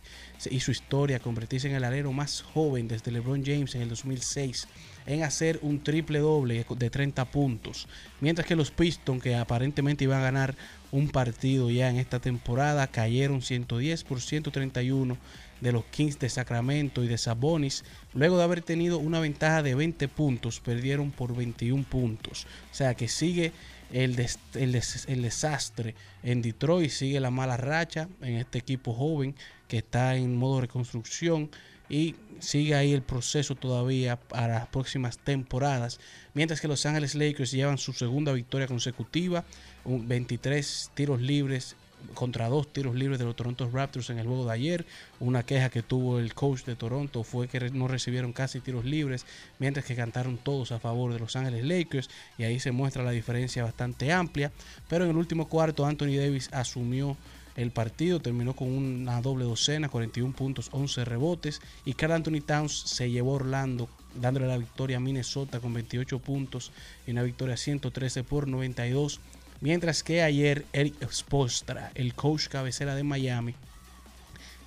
hizo 0.52 0.70
historia 0.70 1.20
convertirse 1.20 1.70
en 1.70 1.76
el 1.76 1.84
alero 1.84 2.14
más 2.14 2.44
joven 2.44 2.88
desde 2.88 3.12
LeBron 3.12 3.44
James 3.44 3.74
en 3.74 3.82
el 3.82 3.90
2006 3.90 4.68
en 5.06 5.24
hacer 5.24 5.60
un 5.62 5.84
triple 5.84 6.20
doble 6.20 6.66
de 6.78 6.90
30 6.90 7.26
puntos. 7.26 7.88
Mientras 8.20 8.48
que 8.48 8.56
los 8.56 8.72
Pistons, 8.72 9.22
que 9.22 9.36
aparentemente 9.36 10.04
iban 10.04 10.20
a 10.20 10.24
ganar 10.24 10.56
un 10.92 11.10
partido 11.10 11.70
ya 11.70 11.90
en 11.90 11.98
esta 11.98 12.20
temporada, 12.20 12.88
cayeron 12.88 13.42
110 13.42 14.04
por 14.04 14.22
131 14.22 15.18
de 15.62 15.72
los 15.72 15.86
Kings 15.86 16.18
de 16.20 16.30
Sacramento 16.30 17.04
y 17.04 17.08
de 17.08 17.18
Sabonis. 17.18 17.84
Luego 18.14 18.38
de 18.38 18.44
haber 18.44 18.62
tenido 18.62 18.98
una 18.98 19.20
ventaja 19.20 19.62
de 19.64 19.76
20 19.76 20.08
puntos, 20.08 20.60
perdieron 20.60 21.12
por 21.12 21.36
21 21.36 21.84
puntos. 21.84 22.46
O 22.72 22.76
sea 22.76 22.96
que 22.96 23.08
sigue 23.08 23.52
el, 23.94 24.18
el 24.56 24.72
des- 24.72 25.06
el 25.08 25.22
desastre 25.22 25.96
en 26.24 26.42
Detroit, 26.42 26.90
sigue 26.90 27.20
la 27.20 27.30
mala 27.32 27.58
racha 27.58 28.08
en 28.22 28.36
este 28.38 28.58
equipo 28.58 28.94
joven 28.94 29.36
que 29.68 29.78
está 29.78 30.16
en 30.16 30.36
modo 30.36 30.62
reconstrucción 30.62 31.50
y 31.92 32.16
sigue 32.40 32.74
ahí 32.74 32.94
el 32.94 33.04
proceso 33.04 33.54
todavía 33.54 34.16
para 34.16 34.60
las 34.60 34.68
próximas 34.68 35.18
temporadas. 35.20 36.00
Mientras 36.34 36.62
que 36.62 36.70
Los 36.70 36.86
Ángeles 36.86 37.16
Lakers 37.16 37.52
llevan 37.52 37.78
su 37.78 37.92
segunda 37.92 38.32
victoria 38.32 38.66
consecutiva, 38.66 39.44
un 39.84 40.08
23 40.08 40.92
tiros 40.96 41.22
libres 41.22 41.76
contra 42.14 42.50
dos 42.50 42.72
tiros 42.72 42.96
libres 42.96 43.20
de 43.20 43.26
los 43.26 43.36
Toronto 43.36 43.70
Raptors 43.72 44.10
en 44.10 44.20
el 44.20 44.26
juego 44.26 44.46
de 44.46 44.54
ayer. 44.54 44.86
Una 45.20 45.44
queja 45.44 45.70
que 45.70 45.84
tuvo 45.84 46.18
el 46.18 46.34
coach 46.34 46.64
de 46.64 46.76
Toronto 46.76 47.24
fue 47.24 47.48
que 47.48 47.70
no 47.70 47.88
recibieron 47.88 48.34
casi 48.34 48.60
tiros 48.60 48.86
libres, 48.86 49.26
mientras 49.60 49.86
que 49.86 49.96
cantaron 49.96 50.38
todos 50.38 50.72
a 50.72 50.80
favor 50.80 51.14
de 51.14 51.20
Los 51.20 51.36
Ángeles 51.36 51.66
Lakers 51.66 52.10
y 52.38 52.44
ahí 52.44 52.60
se 52.60 52.72
muestra 52.72 53.04
la 53.04 53.12
diferencia 53.12 53.64
bastante 53.64 54.12
amplia. 54.12 54.52
Pero 54.88 55.04
en 55.04 55.12
el 55.12 55.18
último 55.18 55.48
cuarto 55.48 55.86
Anthony 55.86 56.16
Davis 56.18 56.50
asumió 56.54 57.18
el 57.56 57.72
partido, 57.72 58.20
terminó 58.20 58.56
con 58.56 58.70
una 58.70 59.22
doble 59.22 59.46
docena, 59.46 59.90
41 59.90 60.34
puntos, 60.34 60.70
11 60.72 61.06
rebotes 61.06 61.62
y 61.86 61.94
Carl 61.94 62.14
Anthony 62.14 62.42
Towns 62.46 62.74
se 62.74 63.10
llevó 63.10 63.34
Orlando 63.34 63.90
dándole 64.16 64.48
la 64.48 64.58
victoria 64.58 64.98
a 64.98 65.00
Minnesota 65.00 65.60
con 65.60 65.74
28 65.74 66.20
puntos 66.20 66.72
y 67.08 67.12
una 67.12 67.24
victoria 67.24 67.58
113 67.58 68.24
por 68.24 68.48
92. 68.48 69.20
Mientras 69.62 70.04
que 70.04 70.24
ayer 70.24 70.66
Eric 70.74 70.96
Spoelstra, 71.12 71.92
el 71.96 72.14
coach 72.14 72.48
cabecera 72.48 72.96
de 72.96 73.04
Miami, 73.04 73.56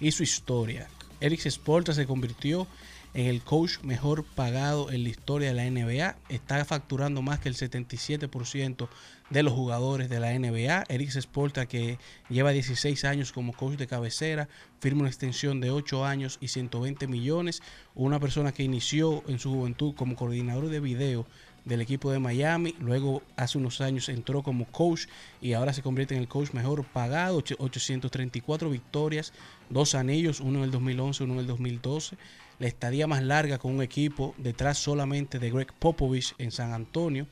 hizo 0.00 0.22
historia. 0.22 0.88
Eric 1.20 1.48
Spoelstra 1.48 1.94
se 1.94 2.06
convirtió 2.06 2.66
en 3.14 3.26
el 3.26 3.42
coach 3.42 3.78
mejor 3.82 4.24
pagado 4.24 4.90
en 4.90 5.04
la 5.04 5.08
historia 5.08 5.52
de 5.52 5.54
la 5.54 5.70
NBA. 5.70 6.16
Está 6.28 6.64
facturando 6.64 7.22
más 7.22 7.38
que 7.38 7.48
el 7.48 7.54
77% 7.54 8.88
de 9.30 9.42
los 9.42 9.52
jugadores 9.52 10.08
de 10.08 10.20
la 10.20 10.32
NBA. 10.38 10.84
Eric 10.88 11.10
Spoelstra, 11.10 11.66
que 11.66 11.98
lleva 12.28 12.50
16 12.52 13.04
años 13.04 13.32
como 13.32 13.52
coach 13.52 13.76
de 13.78 13.86
cabecera, 13.86 14.48
firma 14.80 15.00
una 15.00 15.08
extensión 15.08 15.60
de 15.60 15.70
8 15.70 16.04
años 16.04 16.38
y 16.40 16.48
120 16.48 17.06
millones. 17.06 17.62
Una 17.94 18.20
persona 18.20 18.52
que 18.52 18.62
inició 18.62 19.22
en 19.26 19.38
su 19.38 19.50
juventud 19.52 19.94
como 19.94 20.14
coordinador 20.14 20.68
de 20.68 20.80
video 20.80 21.26
del 21.64 21.80
equipo 21.80 22.10
de 22.12 22.18
Miami. 22.18 22.74
Luego, 22.78 23.22
hace 23.36 23.56
unos 23.56 23.80
años, 23.80 24.10
entró 24.10 24.42
como 24.42 24.66
coach 24.66 25.06
y 25.40 25.54
ahora 25.54 25.72
se 25.72 25.80
convierte 25.82 26.14
en 26.14 26.20
el 26.20 26.28
coach 26.28 26.52
mejor 26.52 26.84
pagado. 26.84 27.38
ocho- 27.38 27.56
834 27.58 28.68
victorias, 28.68 29.32
dos 29.70 29.94
anillos, 29.94 30.40
uno 30.40 30.58
en 30.58 30.64
el 30.66 30.70
2011, 30.70 31.24
uno 31.24 31.32
en 31.34 31.38
el 31.40 31.46
2012. 31.46 32.16
La 32.58 32.68
estadía 32.68 33.06
más 33.06 33.22
larga 33.22 33.58
con 33.58 33.74
un 33.74 33.82
equipo 33.82 34.34
detrás 34.36 34.78
solamente 34.78 35.38
de 35.38 35.50
Greg 35.50 35.72
Popovich 35.72 36.34
en 36.38 36.52
San 36.52 36.72
Antonio. 36.72 37.26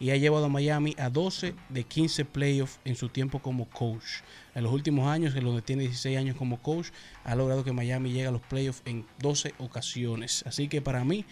Y 0.00 0.10
ha 0.10 0.16
llevado 0.16 0.44
a 0.44 0.48
Miami 0.48 0.94
a 0.98 1.10
12 1.10 1.54
de 1.68 1.84
15 1.84 2.24
playoffs 2.24 2.78
en 2.84 2.94
su 2.94 3.08
tiempo 3.08 3.40
como 3.40 3.68
coach. 3.68 4.22
En 4.54 4.64
los 4.64 4.72
últimos 4.72 5.08
años, 5.08 5.34
en 5.34 5.44
donde 5.44 5.62
tiene 5.62 5.82
16 5.82 6.18
años 6.18 6.36
como 6.36 6.62
coach, 6.62 6.88
ha 7.24 7.34
logrado 7.34 7.64
que 7.64 7.72
Miami 7.72 8.12
llegue 8.12 8.26
a 8.28 8.30
los 8.30 8.42
playoffs 8.42 8.82
en 8.84 9.04
12 9.18 9.54
ocasiones. 9.58 10.44
Así 10.46 10.68
que 10.68 10.80
para 10.80 11.04
mí, 11.04 11.24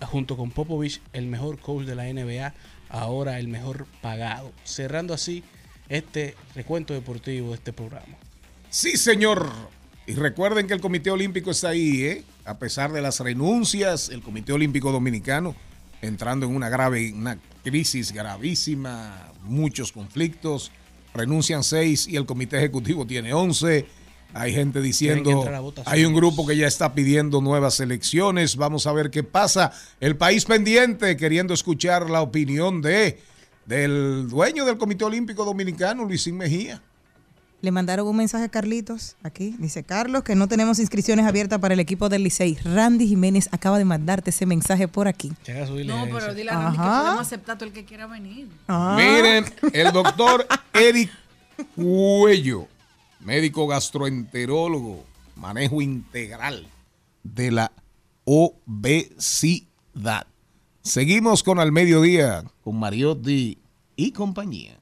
junto 0.00 0.36
con 0.36 0.50
Popovich, 0.50 1.00
el 1.12 1.26
mejor 1.26 1.58
coach 1.58 1.86
de 1.86 1.94
la 1.94 2.04
NBA, 2.04 2.52
ahora 2.90 3.38
el 3.38 3.48
mejor 3.48 3.86
pagado. 4.02 4.52
Cerrando 4.64 5.14
así 5.14 5.42
este 5.88 6.36
recuento 6.54 6.94
deportivo 6.94 7.50
de 7.50 7.54
este 7.54 7.72
programa. 7.72 8.16
Sí, 8.70 8.96
señor. 8.96 9.50
Y 10.06 10.14
recuerden 10.14 10.66
que 10.66 10.74
el 10.74 10.80
Comité 10.80 11.10
Olímpico 11.10 11.50
está 11.50 11.70
ahí, 11.70 12.02
¿eh? 12.02 12.24
A 12.44 12.58
pesar 12.58 12.92
de 12.92 13.02
las 13.02 13.20
renuncias, 13.20 14.08
el 14.08 14.22
Comité 14.22 14.52
Olímpico 14.52 14.92
Dominicano 14.92 15.54
entrando 16.02 16.46
en 16.46 16.54
una 16.54 16.68
grave, 16.68 17.12
una 17.12 17.38
crisis 17.62 18.12
gravísima, 18.12 19.32
muchos 19.42 19.92
conflictos. 19.92 20.70
Renuncian 21.14 21.64
seis 21.64 22.06
y 22.06 22.16
el 22.16 22.26
Comité 22.26 22.58
Ejecutivo 22.58 23.06
tiene 23.06 23.34
once. 23.34 23.86
Hay 24.32 24.52
gente 24.52 24.80
diciendo, 24.80 25.44
hay 25.86 26.04
un 26.04 26.14
grupo 26.14 26.46
que 26.46 26.56
ya 26.56 26.68
está 26.68 26.94
pidiendo 26.94 27.40
nuevas 27.40 27.80
elecciones. 27.80 28.54
Vamos 28.54 28.86
a 28.86 28.92
ver 28.92 29.10
qué 29.10 29.24
pasa. 29.24 29.72
El 29.98 30.16
país 30.16 30.44
pendiente, 30.44 31.16
queriendo 31.16 31.52
escuchar 31.52 32.08
la 32.08 32.22
opinión 32.22 32.80
de 32.80 33.20
del 33.66 34.28
dueño 34.28 34.64
del 34.64 34.78
Comité 34.78 35.04
Olímpico 35.04 35.44
Dominicano, 35.44 36.04
Luisín 36.04 36.36
Mejía. 36.36 36.82
Le 37.62 37.70
mandaron 37.70 38.06
un 38.08 38.16
mensaje 38.16 38.44
a 38.44 38.48
Carlitos 38.48 39.16
aquí. 39.22 39.54
Dice 39.58 39.84
Carlos 39.84 40.22
que 40.22 40.34
no 40.34 40.48
tenemos 40.48 40.78
inscripciones 40.78 41.26
abiertas 41.26 41.58
para 41.58 41.74
el 41.74 41.80
equipo 41.80 42.08
del 42.08 42.22
Licey. 42.22 42.56
Randy 42.64 43.06
Jiménez 43.06 43.48
acaba 43.52 43.76
de 43.78 43.84
mandarte 43.84 44.30
ese 44.30 44.46
mensaje 44.46 44.88
por 44.88 45.08
aquí. 45.08 45.32
No, 45.84 46.06
pero 46.10 46.34
dile 46.34 46.50
a 46.50 46.54
Randy 46.54 46.78
que 46.78 46.82
podemos 46.82 47.20
aceptar 47.20 47.58
todo 47.58 47.66
el 47.68 47.74
que 47.74 47.84
quiera 47.84 48.06
venir. 48.06 48.48
Ah. 48.66 48.96
Miren, 48.98 49.44
el 49.74 49.92
doctor 49.92 50.46
Eric 50.72 51.10
Cuello, 51.76 52.66
médico 53.20 53.66
gastroenterólogo, 53.66 55.04
manejo 55.36 55.82
integral 55.82 56.66
de 57.22 57.50
la 57.50 57.72
obesidad. 58.24 59.66
Seguimos 60.82 61.42
con 61.42 61.58
Al 61.60 61.72
Mediodía, 61.72 62.42
con 62.62 62.78
Mariotti 62.78 63.58
y 63.96 64.12
compañía. 64.12 64.79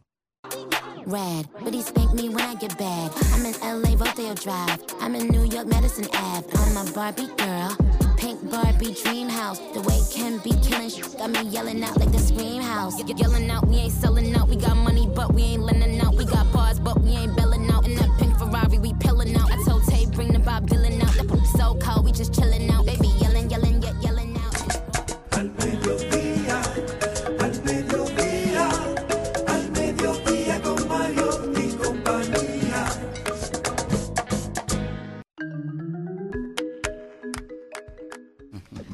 Red, 1.09 1.49
but 1.65 1.73
he 1.73 1.81
spank 1.81 2.13
me 2.13 2.29
when 2.29 2.43
I 2.43 2.55
get 2.55 2.77
bad. 2.77 3.11
I'm 3.33 3.47
in 3.47 3.55
LA, 3.63 3.97
Rodeo 3.97 4.35
Drive. 4.35 4.79
I'm 5.01 5.15
in 5.15 5.29
New 5.29 5.45
York, 5.45 5.67
Madison 5.67 6.07
Ave. 6.13 6.47
I'm 6.55 6.87
a 6.87 6.93
Barbie 6.93 7.29
girl. 7.39 7.75
Pink 8.19 8.51
Barbie 8.51 8.93
dream 8.93 9.27
house. 9.27 9.59
The 9.73 9.81
way 9.81 10.01
Ken 10.13 10.37
be 10.45 10.51
killing 10.61 10.91
got 11.17 11.31
me 11.31 11.49
yelling 11.49 11.83
out 11.83 11.97
like 11.97 12.13
the 12.13 12.19
scream 12.19 12.61
house. 12.61 13.03
Ye- 13.03 13.15
yelling 13.15 13.51
out, 13.51 13.67
we 13.67 13.77
ain't 13.77 13.93
selling 13.93 14.35
out. 14.37 14.51
We 14.51 14.57
got 14.57 14.77
money, 14.77 15.07
but 15.07 15.33
we 15.33 15.45
ain't 15.45 15.63
lending 15.63 15.99
out. 15.99 16.15
We 16.15 16.27
got 16.27 16.53
bars, 16.53 16.79
but 16.79 17.01
we 17.01 17.13
ain't 17.13 17.35
belling 17.35 17.71
out. 17.71 17.87
In 17.87 17.95
that 17.95 18.11
pink 18.19 18.37
Ferrari, 18.37 18.79
we 18.79 18.93
pillin' 18.93 19.35
out. 19.35 19.51
I 19.51 19.65
told 19.65 19.85
Tay, 19.85 20.05
bring 20.13 20.35
the 20.35 20.41
Bob 20.41 20.69
Dylan 20.69 21.03
out. 21.03 21.15
The 21.15 21.47
so 21.57 21.75
cold, 21.81 22.05
we 22.05 22.13
just 22.13 22.33
chillin' 22.35 22.71
out. 22.71 22.88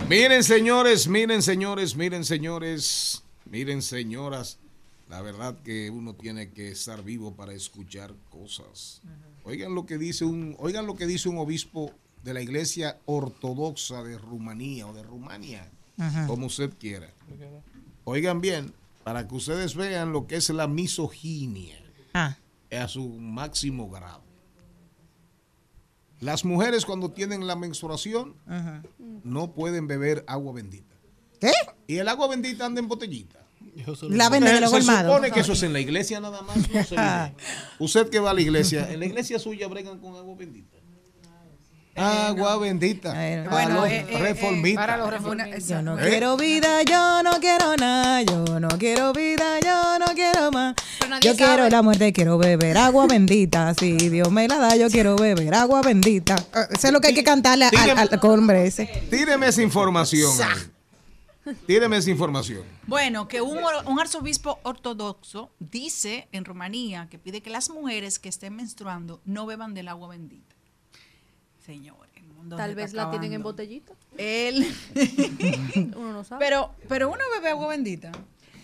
Miren, 0.09 0.45
señores, 0.45 1.09
miren, 1.09 1.43
señores, 1.43 1.97
miren, 1.97 2.25
señores, 2.25 3.25
miren, 3.47 3.83
señoras. 3.83 4.59
La 5.09 5.21
verdad 5.23 5.57
que 5.63 5.91
uno 5.91 6.15
tiene 6.15 6.51
que 6.51 6.69
estar 6.71 7.03
vivo 7.03 7.35
para 7.35 7.53
escuchar 7.53 8.15
cosas. 8.31 9.01
Oigan 9.45 9.75
lo 9.75 9.87
que 9.87 9.99
dice 9.99 10.25
un, 10.25 10.57
oigan 10.59 10.87
lo 10.87 10.97
que 10.97 11.07
dice 11.07 11.29
un 11.29 11.39
obispo 11.39 11.93
de 12.23 12.33
la 12.35 12.41
iglesia 12.41 12.99
ortodoxa 13.07 14.03
de 14.03 14.17
Rumanía 14.19 14.87
o 14.87 14.95
de 14.95 15.03
Rumania, 15.03 15.71
Ajá. 15.99 16.27
como 16.27 16.47
usted 16.47 16.73
quiera. 16.79 17.11
Oigan 18.05 18.41
bien, 18.41 18.73
para 19.05 19.29
que 19.29 19.35
ustedes 19.35 19.75
vean 19.75 20.13
lo 20.13 20.27
que 20.27 20.37
es 20.37 20.49
la 20.51 20.67
misoginia 20.67 21.79
Ah. 22.15 22.37
a 22.71 22.89
su 22.89 23.09
máximo 23.09 23.91
grado. 23.91 24.24
Las 26.25 26.45
mujeres 26.45 26.85
cuando 26.87 27.11
tienen 27.11 27.47
la 27.47 27.55
menstruación 27.57 28.35
Ajá. 28.47 28.83
no 29.25 29.53
pueden 29.53 29.87
beber 29.87 30.25
agua 30.27 30.55
bendita. 30.55 30.95
¿Qué? 31.41 31.53
Y 31.87 31.99
el 31.99 32.09
agua 32.09 32.29
bendita 32.29 32.65
anda 32.65 32.81
en 32.81 32.89
botellita. 32.89 33.41
La 34.09 34.29
venden 34.31 34.55
en 34.57 34.61
los 34.63 34.71
Se 34.71 34.77
colmados. 34.79 35.13
supone 35.13 35.31
que 35.33 35.41
eso 35.41 35.53
es 35.53 35.63
en 35.65 35.73
la 35.73 35.81
iglesia 35.81 36.21
nada 36.21 36.43
más. 36.43 36.57
no 36.57 36.85
se 36.85 36.97
ve. 36.97 37.33
Usted 37.79 38.09
que 38.09 38.21
va 38.21 38.31
a 38.31 38.35
la 38.35 38.41
iglesia, 38.41 38.91
en 38.91 39.01
la 39.01 39.07
iglesia 39.07 39.39
suya 39.39 39.69
bregan 39.69 39.99
con 39.99 40.15
agua 40.17 40.35
bendita. 40.37 40.74
Agua 41.97 42.59
bendita. 42.59 43.13
Bueno, 43.13 43.51
Para 43.51 43.69
los 43.69 43.87
eh, 43.89 44.07
eh, 44.09 44.19
reformistas. 44.19 44.85
para 44.87 44.97
los 44.97 45.11
reformistas. 45.11 45.69
Yo 45.69 45.83
no 45.83 45.99
¿Eh? 45.99 46.09
quiero 46.09 46.37
vida, 46.37 46.83
yo 46.83 47.23
no 47.23 47.39
quiero 47.41 47.77
nada, 47.77 48.23
yo 48.23 48.59
no 48.59 48.69
quiero 48.79 49.13
vida, 49.13 49.61
yo 49.61 49.99
no 50.01 50.07
quiero 50.15 50.51
más. 50.51 50.75
Yo 51.21 51.37
quiero 51.37 51.69
la 51.69 51.83
muerte, 51.83 52.13
quiero 52.13 52.37
beber 52.39 52.77
agua 52.79 53.07
bendita. 53.07 53.73
Si 53.75 53.93
Dios 54.09 54.31
me 54.33 54.49
la 54.49 54.59
da, 54.59 54.77
yo 54.77 54.89
quiero 54.91 55.15
beber 55.17 55.55
agua 55.55 55.83
bendita. 55.83 56.37
Ah, 56.53 56.67
Eso 56.71 56.89
es 56.89 56.93
lo 56.93 57.01
que 57.01 57.09
hay 57.09 57.15
que 57.15 57.25
cantarle 57.25 57.67
al, 57.67 57.91
al, 57.91 58.09
al 58.13 58.21
hombre 58.23 58.67
ese. 58.67 58.87
Tíreme 59.11 59.47
esa 59.47 59.63
información. 59.63 60.33
Tíreme 61.67 61.99
esa 61.99 62.11
información. 62.11 62.63
Bueno, 62.87 63.29
que 63.29 63.41
un 63.43 64.01
arzobispo 64.01 64.59
ortodoxo 64.63 65.51
dice 65.61 66.27
en 66.33 66.45
Rumanía 66.45 67.07
que 67.11 67.19
pide 67.19 67.43
que 67.43 67.51
las 67.51 67.71
mujeres 67.71 68.19
que 68.19 68.29
estén 68.31 68.57
menstruando 68.57 69.21
no 69.25 69.45
beban 69.47 69.75
del 69.75 69.89
agua 69.89 70.09
bendita. 70.09 70.54
Señores, 71.65 72.11
el 72.17 72.25
mundo 72.25 72.57
Tal 72.57 72.71
se 72.71 72.75
vez 72.77 72.87
está 72.87 73.05
la 73.05 73.11
tienen 73.11 73.33
en 73.33 73.43
botellita. 73.43 73.95
Él. 74.19 74.67
Uno 75.97 76.13
no 76.13 76.25
sabe. 76.25 76.45
Pero, 76.45 76.75
pero 76.89 77.09
uno 77.09 77.21
bebe 77.37 77.49
agua 77.49 77.69
bendita. 77.69 78.13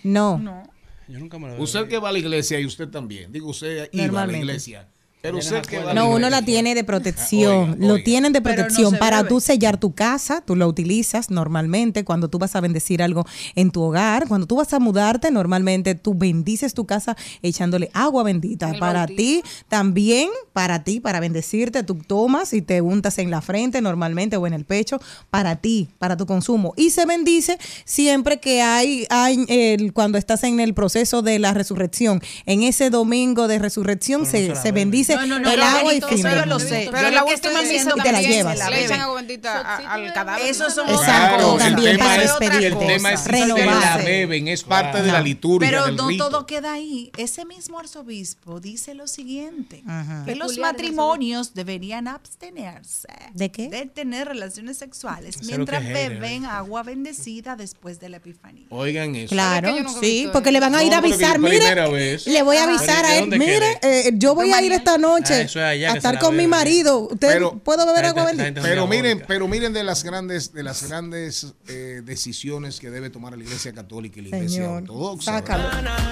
No. 0.03 0.39
No. 0.39 0.63
Yo 1.09 1.19
nunca 1.19 1.39
me 1.39 1.49
la 1.49 1.55
Usted 1.55 1.89
que 1.89 1.99
va 1.99 2.11
a 2.11 2.13
la 2.13 2.19
iglesia 2.19 2.61
y 2.61 2.67
usted 2.67 2.89
también. 2.89 3.33
Digo, 3.33 3.49
usted 3.49 3.89
iba 3.93 4.23
a 4.23 4.27
la 4.27 4.37
iglesia. 4.37 4.87
Pero 5.23 5.37
usted 5.37 5.61
que 5.63 5.77
va 5.77 5.83
a 5.83 5.87
la 5.87 5.95
No, 5.95 6.09
uno 6.11 6.31
la 6.31 6.41
tiene 6.43 6.75
de 6.75 6.83
protección. 6.83 7.73
Oiga, 7.75 7.87
Lo 7.87 8.03
tienen 8.03 8.33
de 8.33 8.41
no 8.41 8.45
protección 8.45 8.97
para 8.97 9.19
bebe. 9.19 9.29
tú 9.29 9.41
sellar 9.41 9.79
tu 9.79 9.93
casa. 9.95 10.41
Tú 10.41 10.57
lo 10.57 10.67
utilizas 10.67 11.29
normalmente 11.31 12.05
cuando 12.05 12.29
tú 12.31 12.39
vas 12.39 12.57
a 12.57 12.61
bendecir 12.63 13.03
algo 13.03 13.27
en 13.55 13.71
tu 13.71 13.83
hogar. 13.83 14.27
Cuando 14.29 14.47
tú 14.47 14.57
vas 14.57 14.73
a 14.73 14.79
mudarte, 14.79 15.31
normalmente 15.31 15.95
tú 15.95 16.15
bendices 16.15 16.73
tu 16.73 16.87
casa 16.87 17.17
echándole 17.43 17.91
agua 17.93 18.23
bendita. 18.23 18.73
Para 18.79 19.07
ti, 19.07 19.43
también 19.69 20.31
para 20.55 20.85
ti, 20.85 21.01
para 21.01 21.21
bendecirte, 21.21 21.83
tú 21.83 21.97
tomas 21.97 22.55
y 22.55 22.63
te 22.63 22.81
untas 22.81 23.19
en 23.19 23.31
la 23.31 23.43
frente 23.43 23.81
normalmente 23.83 24.37
o 24.39 24.47
en 24.47 24.55
el 24.55 24.65
pecho. 24.65 25.01
Para 25.29 25.57
ti, 25.57 25.89
para 25.99 26.17
tu 26.17 26.25
consumo. 26.25 26.73
Y 26.79 26.91
se 26.91 27.05
bendice 27.05 27.59
siempre 27.85 28.41
que 28.41 28.63
hay, 28.63 29.07
hay 29.11 29.45
el- 29.49 29.93
cuando 29.93 30.17
estás 30.17 30.45
en 30.45 30.61
el 30.61 30.73
proceso 30.73 31.21
de 31.21 31.39
la 31.39 31.53
resurrección. 31.53 32.23
En 32.47 32.63
ese 32.63 32.89
domingo 32.89 33.49
de 33.49 33.59
resurrección 33.59 34.23
Pero 34.23 34.55
se, 34.55 34.61
se 34.63 34.69
la 34.69 34.73
bendice 34.75 35.10
dice 35.15 35.27
No, 35.27 35.27
no, 35.27 35.39
no, 35.41 35.51
el 35.51 35.61
no, 35.61 35.67
agua 35.67 35.95
y 35.95 36.01
fin. 36.01 36.19
eso 36.19 36.29
yo 36.29 36.41
del 36.41 36.49
lo 36.49 36.59
sé. 36.59 36.89
Pero 36.91 37.09
que 37.27 37.35
última 37.35 37.35
estoy 37.35 37.51
misa 37.53 37.63
diciendo 37.73 37.95
Y 37.97 38.03
te 38.03 38.13
la 38.13 38.23
llevas. 38.23 38.71
le 38.71 38.85
echan 38.85 39.01
agua 39.01 39.15
bendita 39.17 39.61
a- 39.61 39.93
al 39.95 40.13
cadáver. 40.13 40.47
Esos 40.47 40.75
son 40.75 40.89
Exacto, 40.89 41.53
el 41.55 41.59
también 41.59 41.99
para. 41.99 42.23
El 42.23 42.79
tema 42.79 43.13
es 43.13 43.25
Renovarse. 43.27 43.81
la 43.81 43.97
beben, 44.05 44.49
es 44.49 44.63
parte 44.65 45.03
de 45.03 45.13
la 45.13 45.21
liturgia 45.21 45.69
Pero 45.71 45.91
no 45.93 46.09
todo 46.17 46.47
queda 46.47 46.73
ahí. 46.73 47.11
Ese 47.17 47.45
mismo 47.45 47.79
arzobispo 47.79 48.61
dice 48.61 48.95
lo 48.95 49.07
siguiente, 49.07 49.83
que 50.27 50.35
los 50.35 50.59
matrimonios 50.59 51.55
deberían 51.55 52.09
abstenerse 52.09 53.09
¿De 53.35 53.51
qué? 53.51 53.69
de 53.69 53.87
tener 53.87 54.29
relaciones 54.29 54.79
sexuales 54.79 55.37
Eso 55.37 55.45
mientras 55.47 55.83
que 55.85 55.93
beben 55.93 56.45
agua 56.47 56.83
bendecida 56.83 57.57
después 57.57 58.01
de 58.01 58.09
la 58.09 58.17
epifanía. 58.19 58.67
Oigan 58.71 59.15
eso. 59.17 59.31
Claro, 59.35 59.75
que 59.75 59.85
sí, 60.01 60.29
porque 60.33 60.53
le 60.53 60.61
van 60.61 60.75
a 60.75 60.83
ir 60.83 60.93
a 60.93 60.97
No, 60.97 61.03
pero 61.03 61.15
avisar, 61.15 61.33
que 61.35 61.39
mire, 61.39 62.19
le 62.27 62.43
voy 62.43 62.57
a 62.57 62.65
avisar 62.65 63.05
¿De 63.05 63.09
a 63.13 63.19
él, 63.19 63.29
mire, 63.31 63.79
eh, 63.83 64.11
yo 64.15 64.35
voy 64.35 64.53
a 64.53 64.63
ir 64.63 64.73
esta 64.73 64.99
Ah, 65.05 65.19
noche 65.19 65.43
eso 65.43 65.59
es 65.59 65.65
allá 65.65 65.93
a 65.93 65.97
estar 65.97 66.19
con 66.19 66.37
mi 66.37 66.47
marido. 66.47 67.01
¿Usted 67.11 67.19
Pero- 67.29 67.59
puedo 67.59 67.87
beber 67.87 68.07
agua 68.07 68.25
bendita? 68.27 68.63
Pero 68.63 68.87
miren, 68.87 69.23
pero 69.27 69.49
miren 69.49 69.73
de 69.73 69.85
las 69.85 70.03
grandes, 70.05 70.53
de 70.53 70.63
las 70.63 70.87
grandes 70.89 71.55
eh, 71.69 72.03
decisiones 72.05 72.79
que 72.81 72.91
debe 72.91 73.11
tomar 73.11 73.37
la 73.37 73.43
Iglesia 73.45 73.73
Católica 73.73 74.19
y 74.21 74.23
la 74.23 74.37
Iglesia 74.37 74.63
Señor, 74.65 74.83
Ortodoxa. 74.83 75.45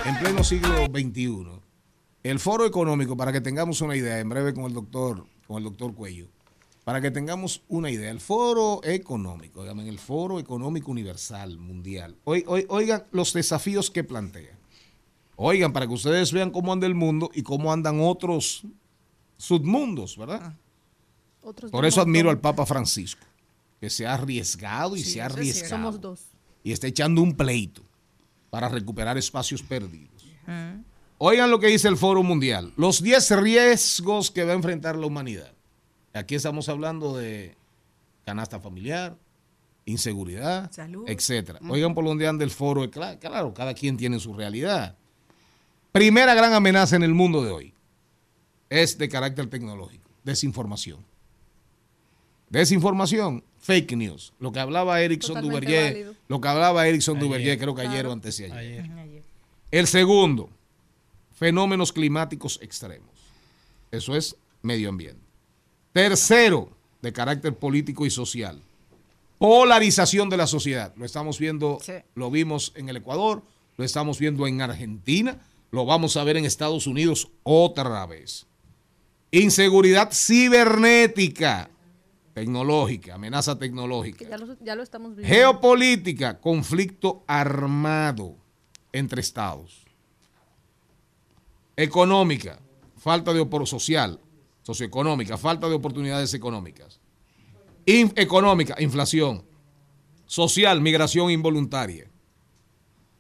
En 0.06 0.19
pleno 0.19 0.43
siglo 0.44 0.86
XXI. 0.86 1.60
El 2.24 2.39
foro 2.40 2.66
económico, 2.66 3.16
para 3.16 3.32
que 3.32 3.40
tengamos 3.40 3.81
una 3.81 3.94
idea, 3.97 4.19
en 4.19 4.28
breve 4.28 4.52
con 4.52 4.65
el 4.65 4.74
doctor, 4.74 5.24
con 5.47 5.59
el 5.59 5.65
doctor 5.65 5.94
Cuello, 5.94 6.27
para 6.85 7.01
que 7.01 7.10
tengamos 7.10 7.62
una 7.69 7.90
idea, 7.90 8.10
el 8.10 8.20
foro 8.20 8.81
económico, 8.82 9.62
dígame, 9.62 9.89
el 9.89 9.98
foro 9.98 10.39
económico 10.40 10.90
universal 10.90 11.59
mundial. 11.59 12.16
Oi- 12.24 12.44
oi- 12.47 12.66
Oigan 12.70 13.05
los 13.12 13.32
desafíos 13.32 13.90
que 13.90 14.05
plantea. 14.05 14.56
Oigan, 15.36 15.73
para 15.73 15.86
que 15.86 15.94
ustedes 15.94 16.32
vean 16.32 16.51
cómo 16.51 16.73
anda 16.73 16.86
el 16.89 16.97
mundo 16.97 17.31
y 17.32 17.43
cómo 17.43 17.73
andan 17.73 18.01
otros 18.01 18.62
submundos, 19.39 20.16
¿verdad? 20.19 20.52
Otros 21.43 21.70
Por 21.70 21.86
eso 21.86 22.02
admiro 22.02 22.28
al. 22.28 22.39
Papa 22.40 22.66
Francisco, 22.66 23.24
que 23.81 23.89
se 23.89 24.06
ha 24.06 24.15
arriesgado 24.15 24.94
y 24.97 25.02
Sí, 25.02 25.12
se 25.12 25.23
ha 25.23 25.27
arriesgado. 25.27 25.70
Somos 25.70 26.01
dos. 26.01 26.20
Y 26.62 26.73
está 26.73 26.86
echando 26.89 27.23
un 27.23 27.35
pleito 27.35 27.82
para 28.51 28.69
recuperar 28.69 29.16
espacios 29.16 29.62
perdidos. 29.62 30.27
Oigan 31.19 31.51
lo 31.51 31.59
que 31.60 31.69
dice 31.69 31.89
el 31.89 31.97
Foro 31.97 32.23
Mundial. 32.23 32.73
Los 32.77 33.02
10 33.02 33.31
riesgos 33.40 34.31
que 34.31 34.44
va 34.44 34.52
a 34.52 34.56
enfrentar 34.56 34.97
la 34.97 35.06
humanidad. 35.06 35.52
Aquí 36.15 36.35
estamos 36.35 36.69
hablando 36.69 37.16
de 37.16 37.56
canasta 38.24 38.59
familiar, 38.60 39.16
inseguridad, 39.85 40.70
Salud. 40.73 41.05
etcétera. 41.09 41.60
Oigan 41.69 41.94
por 41.94 42.05
donde 42.05 42.27
anda 42.27 42.44
el 42.44 42.51
foro. 42.51 42.82
Cla- 42.90 43.19
Claro, 43.19 43.52
cada 43.55 43.74
quien 43.74 43.97
tiene 43.97 44.19
su 44.20 44.32
realidad. 44.35 44.97
Primera 45.93 46.35
gran 46.35 46.52
amenaza 46.52 46.97
en 46.97 47.02
el 47.02 47.15
mundo 47.15 47.43
de 47.44 47.51
hoy 47.51 47.74
es 48.70 48.99
de 48.99 49.09
carácter 49.09 49.49
tecnológico, 49.49 50.09
desinformación. 50.24 51.05
Desinformación, 52.51 53.45
fake 53.59 53.93
news. 53.97 54.32
Lo 54.39 54.53
que 54.53 54.61
hablaba 54.61 55.01
Erickson 55.03 55.43
Duverger, 55.43 56.15
lo 56.28 56.40
que 56.40 56.49
hablaba 56.49 56.86
Erickson. 56.89 57.19
Duverger, 57.19 57.59
creo 57.59 57.74
que 57.74 57.82
ayer 57.82 57.93
Claro. 57.93 58.11
o 58.11 58.12
antes 58.12 58.39
de 58.39 58.45
ayer. 58.53 58.90
Ayer. 58.90 59.23
El 59.70 59.86
segundo, 59.86 60.49
fenómenos 61.35 61.93
climáticos 61.93 62.59
extremos. 62.62 63.11
Eso 63.90 64.16
es 64.16 64.35
medio 64.62 64.89
ambiente. 64.89 65.20
Tercero, 65.93 66.70
de 67.03 67.12
carácter 67.12 67.55
político 67.55 68.07
y 68.07 68.11
social. 68.11 68.62
Polarización 69.39 70.31
de 70.31 70.36
la 70.36 70.47
sociedad. 70.47 70.93
Lo 70.97 71.05
estamos 71.05 71.39
viendo, 71.39 71.78
Sí. 71.82 71.93
lo 72.15 72.31
vimos 72.31 72.73
en 72.77 72.89
el 72.89 72.97
Ecuador, 72.97 73.43
lo 73.77 73.85
estamos 73.85 74.19
viendo 74.19 74.47
en 74.47 74.61
Argentina, 74.62 75.39
lo 75.70 75.85
vamos 75.85 76.16
a 76.16 76.24
ver 76.24 76.39
en 76.39 76.45
Estados 76.47 76.86
Unidos 76.86 77.28
otra 77.45 78.05
vez. 78.07 78.47
Inseguridad 79.30 80.10
cibernética, 80.12 81.68
tecnológica, 82.34 83.14
amenaza 83.16 83.59
tecnológica. 83.59 84.28
ya 84.28 84.38
lo, 84.38 84.56
ya 84.60 84.74
lo 84.74 84.82
estamos 84.82 85.14
viviendo. 85.16 85.34
Geopolítica, 85.36 86.40
conflicto 86.40 87.24
armado 87.26 88.36
entre 88.92 89.20
estados. 89.20 89.84
Económica, 91.76 92.59
falta 92.96 93.32
de 93.32 93.40
oportunidad 93.40 93.70
social, 93.70 94.20
socioeconómica, 94.62 95.36
falta 95.36 95.68
de 95.68 95.74
oportunidades 95.74 96.34
económicas. 96.34 97.00
In- 97.86 98.12
económica, 98.16 98.76
inflación. 98.80 99.44
Social, 100.26 100.80
migración 100.80 101.30
involuntaria. 101.30 102.10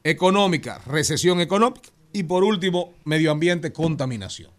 Económica, 0.04 0.78
recesión 0.86 1.40
económica. 1.40 1.90
Y 2.12 2.22
por 2.24 2.42
último, 2.44 2.94
medio 3.04 3.30
ambiente, 3.30 3.72
contaminación. 3.72 4.50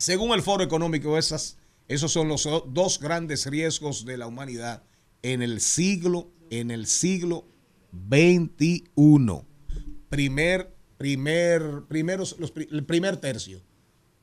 Según 0.00 0.32
el 0.32 0.40
Foro 0.40 0.64
Económico, 0.64 1.18
esas, 1.18 1.58
esos 1.86 2.10
son 2.10 2.26
los 2.26 2.48
dos 2.68 2.98
grandes 3.00 3.44
riesgos 3.44 4.06
de 4.06 4.16
la 4.16 4.26
humanidad 4.26 4.82
en 5.20 5.42
el 5.42 5.60
siglo, 5.60 6.30
en 6.48 6.70
el 6.70 6.86
siglo 6.86 7.44
XXI. 8.08 8.86
Primer, 10.08 10.74
primer, 10.96 11.82
primeros, 11.86 12.36
los 12.38 12.54
el 12.56 12.86
primer 12.86 13.18
tercio 13.18 13.60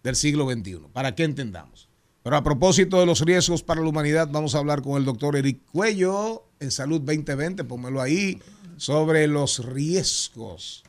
del 0.01 0.15
siglo 0.15 0.49
XXI, 0.49 0.87
para 0.91 1.13
que 1.13 1.25
entendamos. 1.25 1.89
Pero 2.23 2.37
a 2.37 2.43
propósito 2.43 2.99
de 2.99 3.05
los 3.05 3.21
riesgos 3.21 3.61
para 3.61 3.81
la 3.81 3.89
humanidad, 3.89 4.27
vamos 4.31 4.55
a 4.55 4.57
hablar 4.57 4.81
con 4.81 4.97
el 4.97 5.05
doctor 5.05 5.35
Eric 5.35 5.63
Cuello 5.71 6.49
en 6.59 6.71
Salud 6.71 7.01
2020, 7.01 7.63
pónmelo 7.65 8.01
ahí, 8.01 8.41
sobre 8.77 9.27
los 9.27 9.63
riesgos 9.63 10.83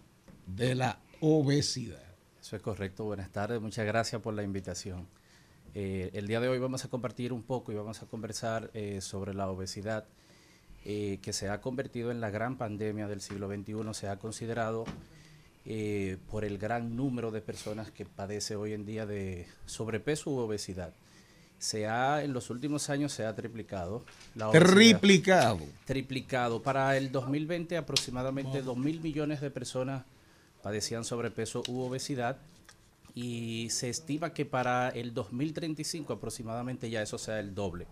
de 0.47 0.75
la 0.75 0.99
obesidad. 1.21 2.08
Eso 2.49 2.57
es 2.57 2.63
correcto. 2.63 3.05
Buenas 3.05 3.29
tardes. 3.29 3.61
Muchas 3.61 3.85
gracias 3.85 4.23
por 4.23 4.33
la 4.33 4.43
invitación. 4.43 5.07
Eh, 5.75 6.09
el 6.15 6.27
día 6.27 6.41
de 6.41 6.49
hoy 6.49 6.59
vamos 6.59 6.83
a 6.83 6.89
compartir 6.89 7.35
un 7.35 7.43
poco 7.43 7.73
y 7.73 7.75
vamos 7.75 8.03
a 8.03 8.07
conversar 8.07 8.71
eh, 8.73 9.03
sobre 9.03 9.35
la 9.35 9.51
obesidad 9.51 10.07
eh, 10.87 11.19
que 11.21 11.35
se 11.35 11.51
ha 11.51 11.61
convertido 11.61 12.11
en 12.11 12.23
la 12.23 12.31
gran 12.31 12.57
pandemia 12.57 13.07
del 13.07 13.21
siglo 13.21 13.49
XXI. 13.55 13.93
Se 13.93 14.09
ha 14.09 14.17
considerado 14.17 14.87
por 16.31 16.47
el 16.47 16.57
gran 16.57 16.97
número 16.97 17.31
de 17.31 17.43
personas 17.43 17.91
que 17.91 18.07
padece 18.07 18.57
hoy 18.57 18.73
en 18.73 18.87
día 18.87 19.05
de 19.05 19.47
sobrepeso 19.67 20.31
u 20.31 20.39
obesidad. 20.39 20.95
Se 21.59 21.87
ha, 21.87 22.25
en 22.25 22.33
los 22.33 22.49
últimos 22.49 22.89
años 22.89 23.13
se 23.13 23.27
ha 23.27 23.35
triplicado. 23.37 24.07
La 24.35 24.49
obesidad. 24.49 24.71
Triplicado. 24.71 25.61
Triplicado. 25.85 26.63
Para 26.63 26.97
el 26.97 27.13
2020 27.13 27.77
aproximadamente 27.77 28.63
2 28.63 28.79
mil 28.79 29.03
millones 29.03 29.43
de 29.43 29.51
personas 29.51 30.05
padecían 30.69 31.03
sobrepeso 31.03 31.63
u 31.69 31.81
obesidad 31.81 32.37
y 33.15 33.69
se 33.71 33.89
estima 33.89 34.35
que 34.35 34.45
para 34.45 34.91
el 34.91 35.15
2035 35.15 36.13
aproximadamente 36.13 36.91
ya 36.91 37.01
eso 37.01 37.17
sea 37.17 37.41
el 37.41 37.55
doble. 37.55 37.87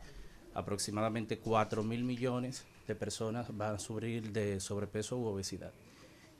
Aproximadamente 0.52 1.38
4 1.38 1.82
mil 1.82 2.04
millones 2.04 2.64
de 2.86 2.94
personas 2.94 3.46
van 3.56 3.76
a 3.76 3.78
sufrir 3.78 4.30
de 4.30 4.60
sobrepeso 4.60 5.16
u 5.16 5.24
obesidad. 5.24 5.72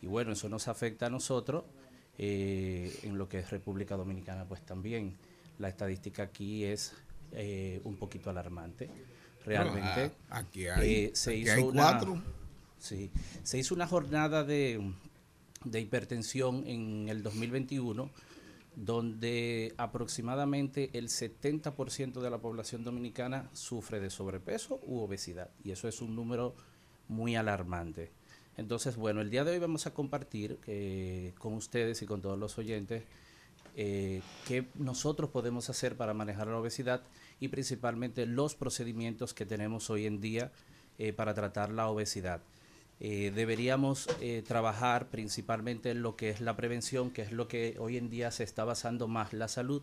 Y 0.02 0.08
bueno, 0.08 0.32
eso 0.32 0.50
nos 0.50 0.68
afecta 0.68 1.06
a 1.06 1.10
nosotros 1.10 1.64
eh, 2.18 2.94
en 3.02 3.16
lo 3.16 3.30
que 3.30 3.38
es 3.38 3.48
República 3.50 3.96
Dominicana, 3.96 4.44
pues 4.44 4.60
también 4.60 5.16
la 5.58 5.68
estadística 5.68 6.24
aquí 6.24 6.64
es 6.64 6.92
eh, 7.32 7.80
un 7.84 7.96
poquito 7.96 8.28
alarmante. 8.28 8.90
Realmente. 9.46 10.10
a- 10.28 10.38
aquí 10.40 10.68
hay- 10.68 10.94
eh, 11.06 11.10
se 11.14 11.30
aquí 11.30 11.40
hizo 11.44 11.52
hay 11.54 11.62
una- 11.62 11.82
cuatro. 11.82 12.22
Sí, 12.78 13.10
se 13.42 13.56
hizo 13.58 13.74
una 13.74 13.86
jornada 13.86 14.44
de, 14.44 14.92
de 15.70 15.80
hipertensión 15.80 16.64
en 16.66 17.08
el 17.08 17.22
2021 17.22 18.10
donde 18.76 19.74
aproximadamente 19.78 20.90
el 20.92 21.08
70% 21.08 22.20
de 22.20 22.30
la 22.30 22.38
población 22.38 22.84
dominicana 22.84 23.48
sufre 23.54 24.00
de 24.00 24.10
sobrepeso 24.10 24.80
u 24.82 25.00
obesidad 25.00 25.50
y 25.64 25.70
eso 25.70 25.88
es 25.88 26.02
un 26.02 26.14
número 26.14 26.54
muy 27.08 27.36
alarmante. 27.36 28.12
Entonces, 28.58 28.96
bueno, 28.96 29.22
el 29.22 29.30
día 29.30 29.44
de 29.44 29.52
hoy 29.52 29.58
vamos 29.58 29.86
a 29.86 29.94
compartir 29.94 30.58
eh, 30.66 31.32
con 31.38 31.54
ustedes 31.54 32.02
y 32.02 32.06
con 32.06 32.20
todos 32.20 32.38
los 32.38 32.58
oyentes 32.58 33.04
eh, 33.76 34.22
qué 34.46 34.66
nosotros 34.74 35.30
podemos 35.30 35.68
hacer 35.70 35.96
para 35.96 36.14
manejar 36.14 36.46
la 36.46 36.58
obesidad 36.58 37.02
y 37.40 37.48
principalmente 37.48 38.26
los 38.26 38.54
procedimientos 38.54 39.34
que 39.34 39.46
tenemos 39.46 39.90
hoy 39.90 40.06
en 40.06 40.20
día 40.20 40.52
eh, 40.98 41.12
para 41.12 41.34
tratar 41.34 41.70
la 41.70 41.88
obesidad. 41.88 42.42
Eh, 42.98 43.30
deberíamos 43.34 44.08
eh, 44.20 44.42
trabajar 44.46 45.08
principalmente 45.08 45.90
en 45.90 46.00
lo 46.00 46.16
que 46.16 46.30
es 46.30 46.40
la 46.40 46.56
prevención, 46.56 47.10
que 47.10 47.22
es 47.22 47.32
lo 47.32 47.46
que 47.46 47.76
hoy 47.78 47.98
en 47.98 48.08
día 48.08 48.30
se 48.30 48.42
está 48.42 48.64
basando 48.64 49.06
más 49.06 49.34
la 49.34 49.48
salud, 49.48 49.82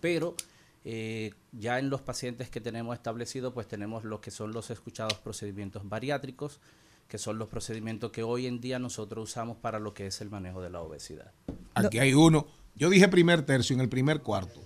pero 0.00 0.36
eh, 0.84 1.32
ya 1.50 1.80
en 1.80 1.90
los 1.90 2.02
pacientes 2.02 2.48
que 2.48 2.60
tenemos 2.60 2.94
establecidos, 2.94 3.52
pues 3.52 3.66
tenemos 3.66 4.04
lo 4.04 4.20
que 4.20 4.30
son 4.30 4.52
los 4.52 4.70
escuchados 4.70 5.14
procedimientos 5.14 5.88
bariátricos, 5.88 6.60
que 7.08 7.18
son 7.18 7.38
los 7.38 7.48
procedimientos 7.48 8.12
que 8.12 8.22
hoy 8.22 8.46
en 8.46 8.60
día 8.60 8.78
nosotros 8.78 9.28
usamos 9.30 9.56
para 9.56 9.80
lo 9.80 9.92
que 9.92 10.06
es 10.06 10.20
el 10.20 10.30
manejo 10.30 10.62
de 10.62 10.70
la 10.70 10.80
obesidad. 10.80 11.32
Aquí 11.74 11.98
hay 11.98 12.14
uno. 12.14 12.46
Yo 12.76 12.90
dije 12.90 13.08
primer 13.08 13.44
tercio, 13.44 13.74
en 13.74 13.80
el 13.80 13.88
primer 13.88 14.22
cuarto. 14.22 14.60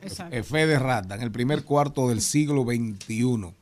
Exacto. 0.00 0.44
Fe 0.44 0.66
de 0.66 0.78
rata, 0.78 1.16
en 1.16 1.22
el 1.22 1.32
primer 1.32 1.64
cuarto 1.64 2.08
del 2.08 2.20
siglo 2.20 2.62
XXI. 2.62 3.52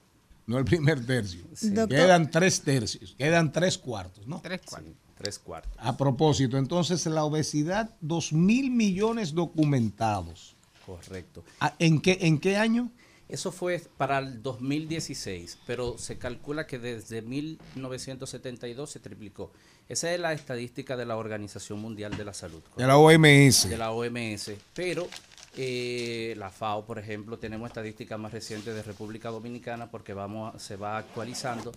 No 0.47 0.59
el 0.59 0.65
primer 0.65 1.05
tercio. 1.05 1.43
Quedan 1.89 2.31
tres 2.31 2.61
tercios, 2.61 3.15
quedan 3.17 3.51
tres 3.53 3.79
cuartos, 3.79 4.27
¿no? 4.27 4.41
Tres 4.43 4.61
cuartos. 4.63 4.93
tres 5.17 5.39
cuartos. 5.39 5.73
A 5.79 5.97
propósito, 5.97 6.59
entonces 6.59 7.07
la 7.07 7.25
obesidad, 7.25 7.91
dos 8.01 8.33
mil 8.33 8.71
millones 8.71 9.33
documentados. 9.33 10.57
Correcto. 10.85 11.45
Ah, 11.61 11.75
¿En 11.79 12.01
qué, 12.01 12.19
¿En 12.21 12.39
qué 12.39 12.57
año? 12.57 12.91
Eso 13.27 13.53
fue 13.53 13.83
para 13.97 14.19
el 14.19 14.43
2016, 14.43 15.59
pero 15.67 15.97
se 15.97 16.19
calcula 16.19 16.67
que 16.67 16.79
desde 16.79 17.23
1972 17.23 18.91
se 18.91 19.01
triplicó. 19.01 19.51
Esa 19.89 20.13
es 20.13 20.21
la 20.21 20.35
estadística 20.35 20.97
de 20.97 21.07
la 21.07 21.17
Organización 21.17 21.81
Mundial 21.81 22.17
de 22.17 22.25
la 22.25 22.35
Salud. 22.35 22.63
De 22.77 22.87
la 22.87 22.99
OMS. 22.99 23.69
De 23.69 23.79
la 23.79 23.93
OMS. 23.93 24.53
Pero 24.75 25.09
eh, 25.57 26.35
la 26.37 26.51
FAO, 26.51 26.85
por 26.85 26.99
ejemplo, 26.99 27.39
tenemos 27.39 27.69
estadísticas 27.69 28.19
más 28.19 28.33
recientes 28.33 28.75
de 28.75 28.83
República 28.83 29.31
Dominicana 29.31 29.91
porque 29.91 30.13
vamos, 30.13 30.61
se 30.63 30.77
va 30.77 30.99
actualizando. 30.99 31.73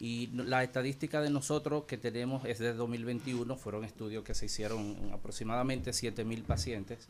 Y 0.00 0.28
la 0.28 0.62
estadística 0.62 1.20
de 1.20 1.30
nosotros 1.30 1.84
que 1.84 1.98
tenemos 1.98 2.44
es 2.44 2.58
de 2.58 2.72
2021, 2.72 3.56
fueron 3.56 3.84
estudios 3.84 4.24
que 4.24 4.34
se 4.34 4.46
hicieron 4.46 4.96
en 5.02 5.12
aproximadamente 5.12 5.90
7.000 5.90 6.44
pacientes, 6.44 7.08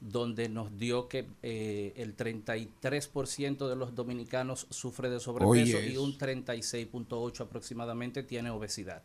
donde 0.00 0.48
nos 0.48 0.76
dio 0.76 1.08
que 1.08 1.26
eh, 1.42 1.92
el 1.96 2.16
33% 2.16 3.68
de 3.68 3.76
los 3.76 3.94
dominicanos 3.94 4.66
sufre 4.70 5.08
de 5.08 5.20
sobrepeso 5.20 5.80
y 5.80 5.96
un 5.96 6.18
36.8 6.18 7.40
aproximadamente 7.40 8.24
tiene 8.24 8.50
obesidad. 8.50 9.02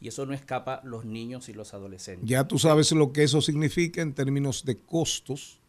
Y 0.00 0.08
eso 0.08 0.26
no 0.26 0.34
escapa 0.34 0.80
los 0.82 1.04
niños 1.04 1.48
y 1.48 1.52
los 1.52 1.74
adolescentes. 1.74 2.28
Ya 2.28 2.48
tú 2.48 2.58
sabes 2.58 2.90
lo 2.92 3.12
que 3.12 3.22
eso 3.22 3.40
significa 3.40 4.02
en 4.02 4.14
términos 4.14 4.64
de 4.64 4.78
costos 4.78 5.60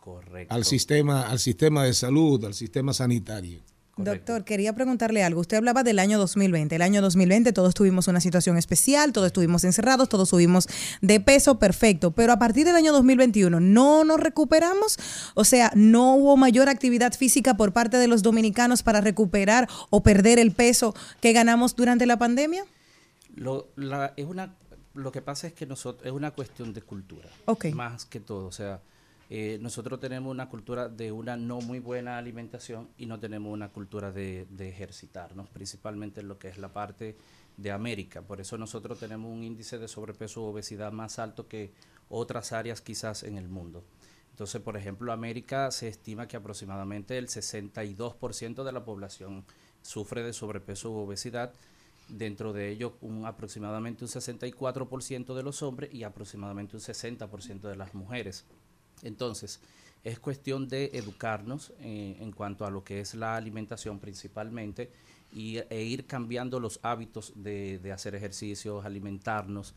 Correcto. 0.00 0.54
al 0.54 0.64
sistema, 0.64 1.22
al 1.28 1.38
sistema 1.38 1.84
de 1.84 1.92
salud, 1.94 2.44
al 2.44 2.54
sistema 2.54 2.92
sanitario. 2.92 3.60
Doctor, 3.96 4.44
quería 4.44 4.72
preguntarle 4.74 5.22
algo. 5.22 5.42
Usted 5.42 5.58
hablaba 5.58 5.82
del 5.82 5.98
año 5.98 6.18
2020. 6.18 6.74
El 6.74 6.80
año 6.80 7.02
2020 7.02 7.52
todos 7.52 7.74
tuvimos 7.74 8.08
una 8.08 8.18
situación 8.22 8.56
especial, 8.56 9.12
todos 9.12 9.26
estuvimos 9.26 9.62
encerrados, 9.64 10.08
todos 10.08 10.30
subimos 10.30 10.68
de 11.02 11.20
peso, 11.20 11.58
perfecto. 11.58 12.10
Pero 12.12 12.32
a 12.32 12.38
partir 12.38 12.64
del 12.64 12.76
año 12.76 12.94
2021, 12.94 13.60
¿no 13.60 14.04
nos 14.04 14.18
recuperamos? 14.18 14.96
O 15.34 15.44
sea, 15.44 15.70
¿no 15.74 16.14
hubo 16.14 16.38
mayor 16.38 16.70
actividad 16.70 17.12
física 17.12 17.58
por 17.58 17.74
parte 17.74 17.98
de 17.98 18.06
los 18.08 18.22
dominicanos 18.22 18.82
para 18.82 19.02
recuperar 19.02 19.68
o 19.90 20.02
perder 20.02 20.38
el 20.38 20.52
peso 20.52 20.94
que 21.20 21.34
ganamos 21.34 21.76
durante 21.76 22.06
la 22.06 22.16
pandemia? 22.18 22.64
Lo, 23.34 23.68
la- 23.76 24.14
es 24.16 24.24
una, 24.24 24.54
lo 24.94 25.12
que 25.12 25.20
pasa 25.20 25.46
es 25.46 25.52
que 25.52 25.66
nosotros 25.66 26.06
es 26.06 26.12
una 26.12 26.30
cuestión 26.30 26.72
de 26.72 26.80
cultura, 26.80 27.28
Ok. 27.44 27.66
más 27.74 28.06
que 28.06 28.20
todo. 28.20 28.46
O 28.46 28.52
sea, 28.52 28.80
eh, 29.30 29.58
nosotros 29.60 30.00
tenemos 30.00 30.30
una 30.30 30.48
cultura 30.48 30.88
de 30.88 31.12
una 31.12 31.36
no 31.36 31.60
muy 31.60 31.78
buena 31.78 32.18
alimentación 32.18 32.88
y 32.98 33.06
no 33.06 33.20
tenemos 33.20 33.52
una 33.52 33.68
cultura 33.68 34.10
de, 34.10 34.46
de 34.50 34.68
ejercitarnos, 34.68 35.48
principalmente 35.48 36.20
en 36.20 36.28
lo 36.28 36.38
que 36.38 36.48
es 36.48 36.58
la 36.58 36.72
parte 36.72 37.16
de 37.56 37.70
América. 37.70 38.22
Por 38.22 38.40
eso 38.40 38.58
nosotros 38.58 38.98
tenemos 38.98 39.32
un 39.32 39.44
índice 39.44 39.78
de 39.78 39.86
sobrepeso 39.86 40.42
o 40.42 40.50
obesidad 40.50 40.90
más 40.90 41.20
alto 41.20 41.46
que 41.46 41.72
otras 42.08 42.52
áreas 42.52 42.80
quizás 42.80 43.22
en 43.22 43.38
el 43.38 43.48
mundo. 43.48 43.84
Entonces, 44.32 44.60
por 44.62 44.76
ejemplo, 44.76 45.12
América 45.12 45.70
se 45.70 45.86
estima 45.86 46.26
que 46.26 46.36
aproximadamente 46.36 47.18
el 47.18 47.28
62% 47.28 48.64
de 48.64 48.72
la 48.72 48.84
población 48.84 49.44
sufre 49.82 50.22
de 50.22 50.32
sobrepeso 50.32 50.90
u 50.90 50.96
obesidad, 50.96 51.52
dentro 52.08 52.52
de 52.52 52.70
ello 52.70 52.96
un, 53.00 53.26
aproximadamente 53.26 54.04
un 54.04 54.10
64% 54.10 55.34
de 55.34 55.42
los 55.42 55.62
hombres 55.62 55.92
y 55.94 56.02
aproximadamente 56.02 56.76
un 56.76 56.82
60% 56.82 57.60
de 57.60 57.76
las 57.76 57.94
mujeres. 57.94 58.44
Entonces, 59.02 59.60
es 60.04 60.18
cuestión 60.18 60.68
de 60.68 60.90
educarnos 60.94 61.72
eh, 61.80 62.16
en 62.20 62.32
cuanto 62.32 62.64
a 62.64 62.70
lo 62.70 62.84
que 62.84 63.00
es 63.00 63.14
la 63.14 63.36
alimentación 63.36 63.98
principalmente 63.98 64.90
y, 65.32 65.58
e 65.58 65.82
ir 65.82 66.06
cambiando 66.06 66.58
los 66.58 66.80
hábitos 66.82 67.32
de, 67.36 67.92
hacer 67.92 68.14
ejercicios, 68.14 68.84
alimentarnos. 68.84 69.74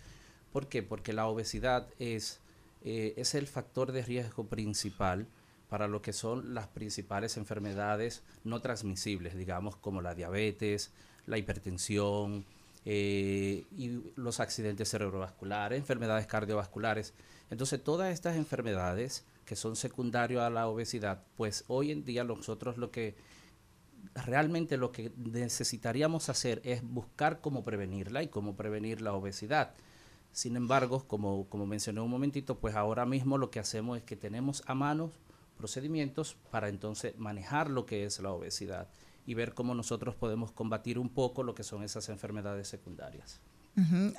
¿Por 0.51 0.67
qué? 0.67 0.83
Porque 0.83 1.13
la 1.13 1.27
obesidad 1.27 1.87
es, 1.99 2.39
eh, 2.83 3.13
es 3.17 3.35
el 3.35 3.47
factor 3.47 3.91
de 3.91 4.03
riesgo 4.03 4.45
principal 4.45 5.27
para 5.69 5.87
lo 5.87 6.01
que 6.01 6.13
son 6.13 6.53
las 6.53 6.67
principales 6.67 7.35
enfermedades 7.37 8.21
no 8.43 8.61
transmisibles, 8.61 9.35
digamos, 9.35 9.75
como 9.75 10.01
la 10.01 10.13
diabetes, 10.13 10.91
la 11.25 11.37
hipertensión 11.37 12.45
eh, 12.85 13.65
y 13.75 14.01
los 14.15 14.39
accidentes 14.39 14.89
cerebrovasculares, 14.89 15.79
enfermedades 15.79 16.27
cardiovasculares. 16.27 17.13
Entonces, 17.53 17.83
todas 17.83 18.11
estas 18.11 18.35
enfermedades 18.35 19.27
que 19.45 19.55
son 19.55 19.75
secundarias 19.75 20.41
a 20.41 20.49
la 20.49 20.67
obesidad, 20.67 21.21
pues 21.37 21.65
hoy 21.67 21.91
en 21.91 22.03
día 22.03 22.23
nosotros 22.23 22.77
lo 22.79 22.89
que 22.89 23.15
realmente 24.15 24.75
lo 24.75 24.91
que 24.91 25.11
necesitaríamos 25.17 26.29
hacer 26.29 26.61
es 26.63 26.81
buscar 26.81 27.41
cómo 27.41 27.63
prevenirla 27.63 28.23
y 28.23 28.27
cómo 28.29 28.55
prevenir 28.55 29.01
la 29.01 29.13
obesidad. 29.13 29.75
Sin 30.31 30.55
embargo, 30.55 31.07
como, 31.07 31.47
como 31.47 31.67
mencioné 31.67 32.01
un 32.01 32.09
momentito, 32.09 32.57
pues 32.57 32.73
ahora 32.73 33.05
mismo 33.05 33.37
lo 33.37 33.51
que 33.51 33.59
hacemos 33.59 33.99
es 33.99 34.03
que 34.03 34.15
tenemos 34.15 34.63
a 34.65 34.73
mano 34.73 35.11
procedimientos 35.55 36.35
para 36.49 36.69
entonces 36.69 37.15
manejar 37.19 37.69
lo 37.69 37.85
que 37.85 38.05
es 38.05 38.19
la 38.19 38.31
obesidad 38.31 38.87
y 39.27 39.35
ver 39.35 39.53
cómo 39.53 39.75
nosotros 39.75 40.15
podemos 40.15 40.51
combatir 40.51 40.97
un 40.97 41.09
poco 41.09 41.43
lo 41.43 41.53
que 41.53 41.61
son 41.61 41.83
esas 41.83 42.09
enfermedades 42.09 42.67
secundarias. 42.67 43.41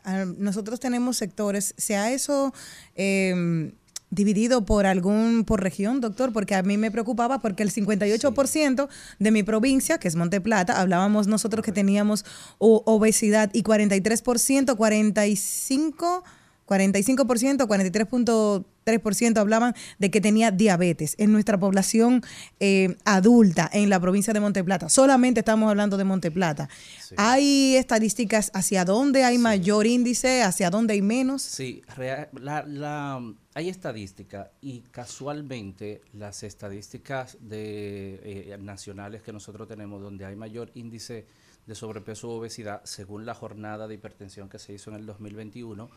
Ah, 0.04 0.24
Nosotros 0.38 0.80
tenemos 0.80 1.16
sectores, 1.16 1.74
¿se 1.76 1.96
ha 1.96 2.12
eso 2.12 2.52
eh, 2.96 3.72
dividido 4.10 4.64
por 4.64 4.86
algún, 4.86 5.44
por 5.44 5.62
región, 5.62 6.00
doctor? 6.00 6.32
Porque 6.32 6.54
a 6.54 6.62
mí 6.62 6.76
me 6.76 6.90
preocupaba 6.90 7.40
porque 7.40 7.62
el 7.62 7.72
58% 7.72 8.88
de 9.18 9.30
mi 9.30 9.42
provincia, 9.42 9.98
que 9.98 10.08
es 10.08 10.16
Monteplata, 10.16 10.80
hablábamos 10.80 11.26
nosotros 11.26 11.64
que 11.64 11.72
teníamos 11.72 12.24
obesidad 12.58 13.50
y 13.52 13.62
43%, 13.62 14.76
45%, 14.76 16.22
45%, 16.66 17.66
43.3% 17.66 19.38
hablaban 19.38 19.74
de 19.98 20.10
que 20.10 20.20
tenía 20.20 20.50
diabetes 20.50 21.14
en 21.18 21.32
nuestra 21.32 21.58
población 21.58 22.22
eh, 22.60 22.96
adulta 23.04 23.68
en 23.72 23.88
la 23.90 24.00
provincia 24.00 24.32
de 24.32 24.40
Monteplata. 24.40 24.88
Solamente 24.88 25.40
estamos 25.40 25.68
hablando 25.70 25.96
de 25.96 26.04
Monteplata. 26.04 26.68
¿Hay 27.16 27.76
estadísticas 27.76 28.50
hacia 28.54 28.84
dónde 28.84 29.24
hay 29.24 29.38
mayor 29.38 29.86
índice, 29.86 30.42
hacia 30.42 30.70
dónde 30.70 30.94
hay 30.94 31.02
menos? 31.02 31.42
Sí, 31.42 31.82
rea- 31.96 32.28
la, 32.40 32.64
la- 32.66 33.34
hay 33.54 33.68
estadística 33.68 34.50
y 34.60 34.80
casualmente 34.90 36.00
las 36.12 36.42
estadísticas 36.42 37.38
de, 37.40 38.20
eh, 38.52 38.58
nacionales 38.60 39.22
que 39.22 39.32
nosotros 39.32 39.68
tenemos 39.68 40.02
donde 40.02 40.24
hay 40.24 40.34
mayor 40.36 40.70
índice 40.74 41.26
de 41.66 41.74
sobrepeso 41.74 42.28
u 42.28 42.32
obesidad, 42.32 42.82
según 42.84 43.24
la 43.24 43.34
jornada 43.34 43.88
de 43.88 43.94
hipertensión 43.94 44.48
que 44.50 44.58
se 44.58 44.74
hizo 44.74 44.90
en 44.90 44.96
el 44.96 45.06
2021, 45.06 45.88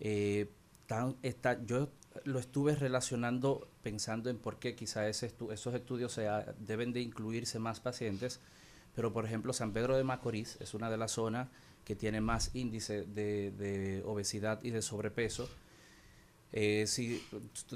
eh, 0.00 0.48
tan- 0.86 1.16
está, 1.22 1.64
yo 1.64 1.88
lo 2.24 2.38
estuve 2.38 2.74
relacionando 2.74 3.68
pensando 3.82 4.28
en 4.30 4.38
por 4.38 4.58
qué 4.58 4.74
quizá 4.74 5.08
ese 5.08 5.30
estu- 5.30 5.52
esos 5.52 5.74
estudios 5.74 6.18
deben 6.58 6.92
de 6.92 7.00
incluirse 7.00 7.58
más 7.58 7.80
pacientes, 7.80 8.40
pero 8.96 9.12
por 9.12 9.24
ejemplo 9.24 9.52
San 9.52 9.72
Pedro 9.72 9.96
de 9.96 10.04
Macorís 10.04 10.56
es 10.60 10.74
una 10.74 10.90
de 10.90 10.96
las 10.96 11.12
zonas 11.12 11.48
que 11.84 11.94
tiene 11.94 12.20
más 12.20 12.50
índice 12.54 13.04
de, 13.04 13.50
de 13.52 14.02
obesidad 14.04 14.62
y 14.62 14.70
de 14.70 14.82
sobrepeso. 14.82 15.48
Eh, 16.52 16.86
si 16.86 17.22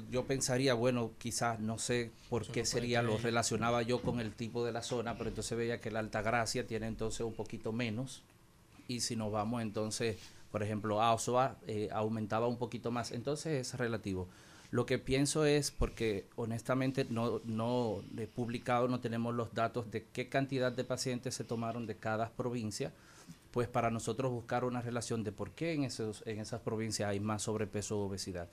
yo 0.09 0.25
pensaría, 0.25 0.73
bueno, 0.73 1.11
quizás 1.19 1.59
no 1.59 1.77
sé 1.77 2.11
por 2.29 2.45
qué 2.47 2.65
sería, 2.65 3.01
lo 3.03 3.17
relacionaba 3.23 3.83
yo 3.83 4.01
con 4.01 4.19
el 4.19 4.33
tipo 4.33 4.65
de 4.65 4.71
la 4.71 4.81
zona, 4.81 5.15
pero 5.17 5.29
entonces 5.29 5.55
veía 5.57 5.79
que 5.79 5.91
la 5.91 5.99
Altagracia 5.99 6.65
tiene 6.65 6.87
entonces 6.87 7.21
un 7.21 7.33
poquito 7.33 7.71
menos. 7.71 8.23
Y 8.87 9.01
si 9.01 9.15
nos 9.15 9.31
vamos 9.31 9.61
entonces, 9.61 10.17
por 10.53 10.61
ejemplo, 10.61 11.01
a 11.01 11.11
Ozoa, 11.15 11.57
eh, 11.65 11.89
aumentaba 11.91 12.47
un 12.47 12.59
poquito 12.59 12.91
más. 12.91 13.11
Entonces 13.11 13.73
es 13.73 13.79
relativo. 13.79 14.29
Lo 14.69 14.85
que 14.85 14.99
pienso 14.99 15.45
es, 15.45 15.71
porque 15.71 16.27
honestamente 16.35 17.07
no, 17.09 17.41
no 17.43 18.03
publicado, 18.35 18.87
no 18.87 18.99
tenemos 18.99 19.33
los 19.33 19.51
datos 19.55 19.89
de 19.89 20.05
qué 20.13 20.29
cantidad 20.29 20.71
de 20.71 20.83
pacientes 20.83 21.33
se 21.33 21.43
tomaron 21.43 21.87
de 21.87 21.95
cada 21.95 22.29
provincia, 22.29 22.93
pues 23.49 23.67
para 23.67 23.89
nosotros 23.89 24.31
buscar 24.31 24.63
una 24.63 24.79
relación 24.79 25.23
de 25.23 25.31
por 25.31 25.49
qué 25.53 25.73
en, 25.73 25.85
esos, 25.85 26.21
en 26.27 26.37
esas 26.37 26.61
provincias 26.61 27.09
hay 27.09 27.19
más 27.19 27.41
sobrepeso 27.41 27.99
o 27.99 28.05
obesidad. 28.05 28.47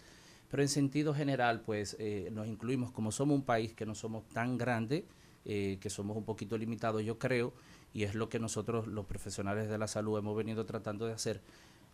Pero 0.50 0.62
en 0.62 0.70
sentido 0.70 1.12
general, 1.12 1.60
pues 1.60 1.96
eh, 1.98 2.30
nos 2.32 2.46
incluimos, 2.46 2.92
como 2.92 3.12
somos 3.12 3.34
un 3.34 3.44
país 3.44 3.74
que 3.74 3.84
no 3.84 3.94
somos 3.94 4.26
tan 4.30 4.56
grande, 4.56 5.04
eh, 5.44 5.76
que 5.82 5.90
somos 5.90 6.16
un 6.16 6.24
poquito 6.24 6.56
limitados, 6.56 7.02
yo 7.02 7.18
creo, 7.18 7.52
y 7.92 8.04
es 8.04 8.14
lo 8.14 8.30
que 8.30 8.38
nosotros 8.38 8.86
los 8.86 9.04
profesionales 9.04 9.68
de 9.68 9.76
la 9.76 9.86
salud 9.86 10.18
hemos 10.18 10.34
venido 10.34 10.64
tratando 10.64 11.06
de 11.06 11.12
hacer. 11.12 11.42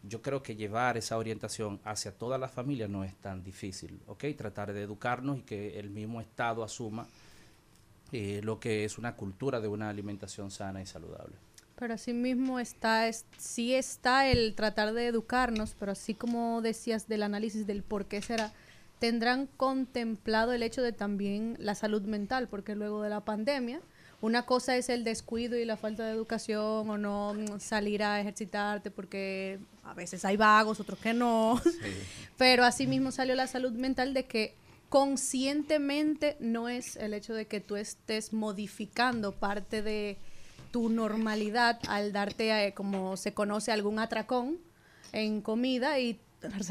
Yo 0.08 0.22
creo 0.22 0.42
que 0.42 0.56
llevar 0.56 0.96
esa 0.96 1.16
orientación 1.16 1.80
hacia 1.84 2.12
toda 2.12 2.38
la 2.38 2.48
familia 2.48 2.88
no 2.88 3.04
es 3.04 3.14
tan 3.16 3.42
difícil, 3.42 4.00
¿ok? 4.06 4.24
Tratar 4.36 4.72
de 4.72 4.82
educarnos 4.82 5.38
y 5.38 5.42
que 5.42 5.78
el 5.78 5.90
mismo 5.90 6.20
Estado 6.20 6.62
asuma 6.62 7.06
eh, 8.12 8.40
lo 8.42 8.60
que 8.60 8.84
es 8.84 8.98
una 8.98 9.16
cultura 9.16 9.60
de 9.60 9.68
una 9.68 9.88
alimentación 9.88 10.50
sana 10.50 10.80
y 10.80 10.86
saludable. 10.86 11.34
Pero 11.76 11.94
así 11.94 12.14
mismo 12.14 12.58
está, 12.58 13.08
es, 13.08 13.26
sí 13.36 13.74
está 13.74 14.28
el 14.28 14.54
tratar 14.54 14.94
de 14.94 15.06
educarnos, 15.08 15.74
pero 15.78 15.92
así 15.92 16.14
como 16.14 16.62
decías 16.62 17.08
del 17.08 17.22
análisis 17.22 17.66
del 17.66 17.82
por 17.82 18.06
qué 18.06 18.22
será, 18.22 18.52
tendrán 18.98 19.46
contemplado 19.46 20.52
el 20.52 20.62
hecho 20.62 20.82
de 20.82 20.92
también 20.92 21.56
la 21.58 21.74
salud 21.74 22.02
mental, 22.02 22.48
porque 22.48 22.74
luego 22.74 23.02
de 23.02 23.10
la 23.10 23.24
pandemia, 23.24 23.80
una 24.20 24.46
cosa 24.46 24.76
es 24.76 24.88
el 24.88 25.04
descuido 25.04 25.56
y 25.56 25.64
la 25.64 25.76
falta 25.76 26.06
de 26.06 26.12
educación 26.12 26.88
o 26.88 26.98
no 26.98 27.34
mm, 27.34 27.60
salir 27.60 28.02
a 28.02 28.20
ejercitarte 28.20 28.90
porque 28.90 29.58
a 29.84 29.94
veces 29.94 30.24
hay 30.24 30.36
vagos, 30.36 30.80
otros 30.80 30.98
que 30.98 31.12
no. 31.12 31.60
Pero 32.38 32.64
así 32.64 32.86
mismo 32.86 33.10
salió 33.10 33.34
la 33.34 33.46
salud 33.46 33.72
mental 33.72 34.14
de 34.14 34.24
que 34.24 34.54
conscientemente 34.88 36.36
no 36.40 36.68
es 36.68 36.96
el 36.96 37.14
hecho 37.14 37.34
de 37.34 37.46
que 37.46 37.60
tú 37.60 37.76
estés 37.76 38.32
modificando 38.32 39.32
parte 39.32 39.82
de 39.82 40.16
tu 40.70 40.88
normalidad 40.88 41.78
al 41.88 42.12
darte, 42.12 42.66
eh, 42.66 42.74
como 42.74 43.16
se 43.16 43.34
conoce, 43.34 43.72
algún 43.72 43.98
atracón 43.98 44.58
en 45.12 45.40
comida 45.40 45.98
y 45.98 46.20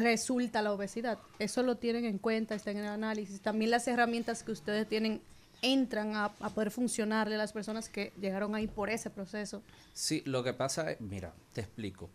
resulta 0.03 0.61
la 0.61 0.73
obesidad. 0.73 1.19
Eso 1.39 1.63
lo 1.63 1.77
tienen 1.77 2.05
en 2.05 2.17
cuenta, 2.17 2.55
está 2.55 2.71
en 2.71 2.77
el 2.77 2.87
análisis. 2.87 3.41
También 3.41 3.71
las 3.71 3.87
herramientas 3.87 4.43
que 4.43 4.51
ustedes 4.51 4.87
tienen 4.87 5.21
entran 5.61 6.15
a, 6.15 6.29
poder 6.29 6.71
funcionarle 6.71 7.35
a 7.35 7.37
las 7.37 7.53
personas 7.53 7.89
que 7.89 8.11
llegaron 8.19 8.55
ahí 8.55 8.67
por 8.67 8.89
ese 8.89 9.09
proceso. 9.09 9.61
Sí, 9.93 10.21
lo 10.25 10.43
que 10.43 10.53
pasa 10.53 10.91
es, 10.91 11.01
mira, 11.01 11.33
te 11.53 11.61
explico. 11.61 12.09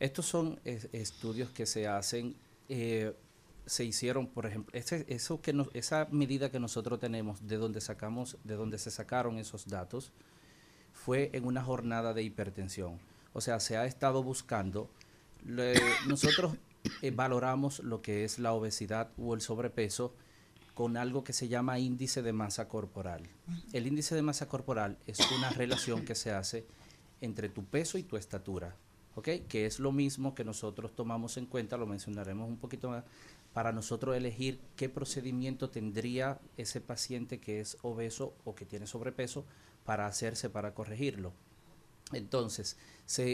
Estos 0.00 0.26
son 0.26 0.58
es- 0.64 0.88
estudios 0.92 1.50
que 1.50 1.66
se 1.66 1.86
hacen, 1.86 2.34
eh, 2.68 3.14
se 3.66 3.84
hicieron, 3.84 4.26
por 4.26 4.46
ejemplo, 4.46 4.76
ese- 4.78 5.04
eso 5.08 5.40
que 5.40 5.52
nos- 5.52 5.68
esa 5.74 6.08
medida 6.10 6.50
que 6.50 6.58
nosotros 6.58 6.98
tenemos, 6.98 7.46
de 7.46 7.56
donde 7.56 7.80
sacamos, 7.80 8.36
de 8.44 8.54
donde 8.56 8.78
se 8.78 8.90
sacaron 8.90 9.38
esos 9.38 9.66
datos, 9.68 10.10
fue 10.92 11.30
en 11.32 11.44
una 11.46 11.62
jornada 11.62 12.12
de 12.12 12.22
hipertensión. 12.22 12.98
O 13.32 13.40
sea, 13.40 13.60
se 13.60 13.76
ha 13.76 13.86
estado 13.86 14.22
buscando. 14.22 14.90
nosotros 16.06 16.54
eh, 17.00 17.10
valoramos 17.10 17.80
lo 17.80 18.02
que 18.02 18.24
es 18.24 18.38
la 18.38 18.52
obesidad 18.52 19.10
o 19.18 19.34
el 19.34 19.40
sobrepeso 19.40 20.14
con 20.74 20.96
algo 20.96 21.24
que 21.24 21.32
se 21.32 21.48
llama 21.48 21.78
índice 21.78 22.22
de 22.22 22.32
masa 22.32 22.68
corporal. 22.68 23.28
El 23.72 23.86
índice 23.86 24.14
de 24.14 24.22
masa 24.22 24.48
corporal 24.48 24.98
es 25.06 25.18
una 25.36 25.50
relación 25.50 26.04
que 26.04 26.14
se 26.14 26.32
hace 26.32 26.66
entre 27.20 27.48
tu 27.48 27.64
peso 27.64 27.98
y 27.98 28.02
tu 28.02 28.16
estatura, 28.16 28.74
¿ok? 29.14 29.28
Que 29.48 29.66
es 29.66 29.78
lo 29.78 29.92
mismo 29.92 30.34
que 30.34 30.44
nosotros 30.44 30.94
tomamos 30.94 31.36
en 31.36 31.46
cuenta, 31.46 31.76
lo 31.76 31.86
mencionaremos 31.86 32.48
un 32.48 32.56
poquito 32.56 32.88
más, 32.90 33.04
para 33.52 33.72
nosotros 33.72 34.16
elegir 34.16 34.60
qué 34.76 34.88
procedimiento 34.88 35.68
tendría 35.68 36.40
ese 36.56 36.80
paciente 36.80 37.38
que 37.38 37.60
es 37.60 37.76
obeso 37.82 38.34
o 38.44 38.54
que 38.54 38.64
tiene 38.64 38.86
sobrepeso 38.86 39.44
para 39.84 40.06
hacerse 40.06 40.48
para 40.48 40.74
corregirlo. 40.74 41.32
Entonces, 42.12 42.76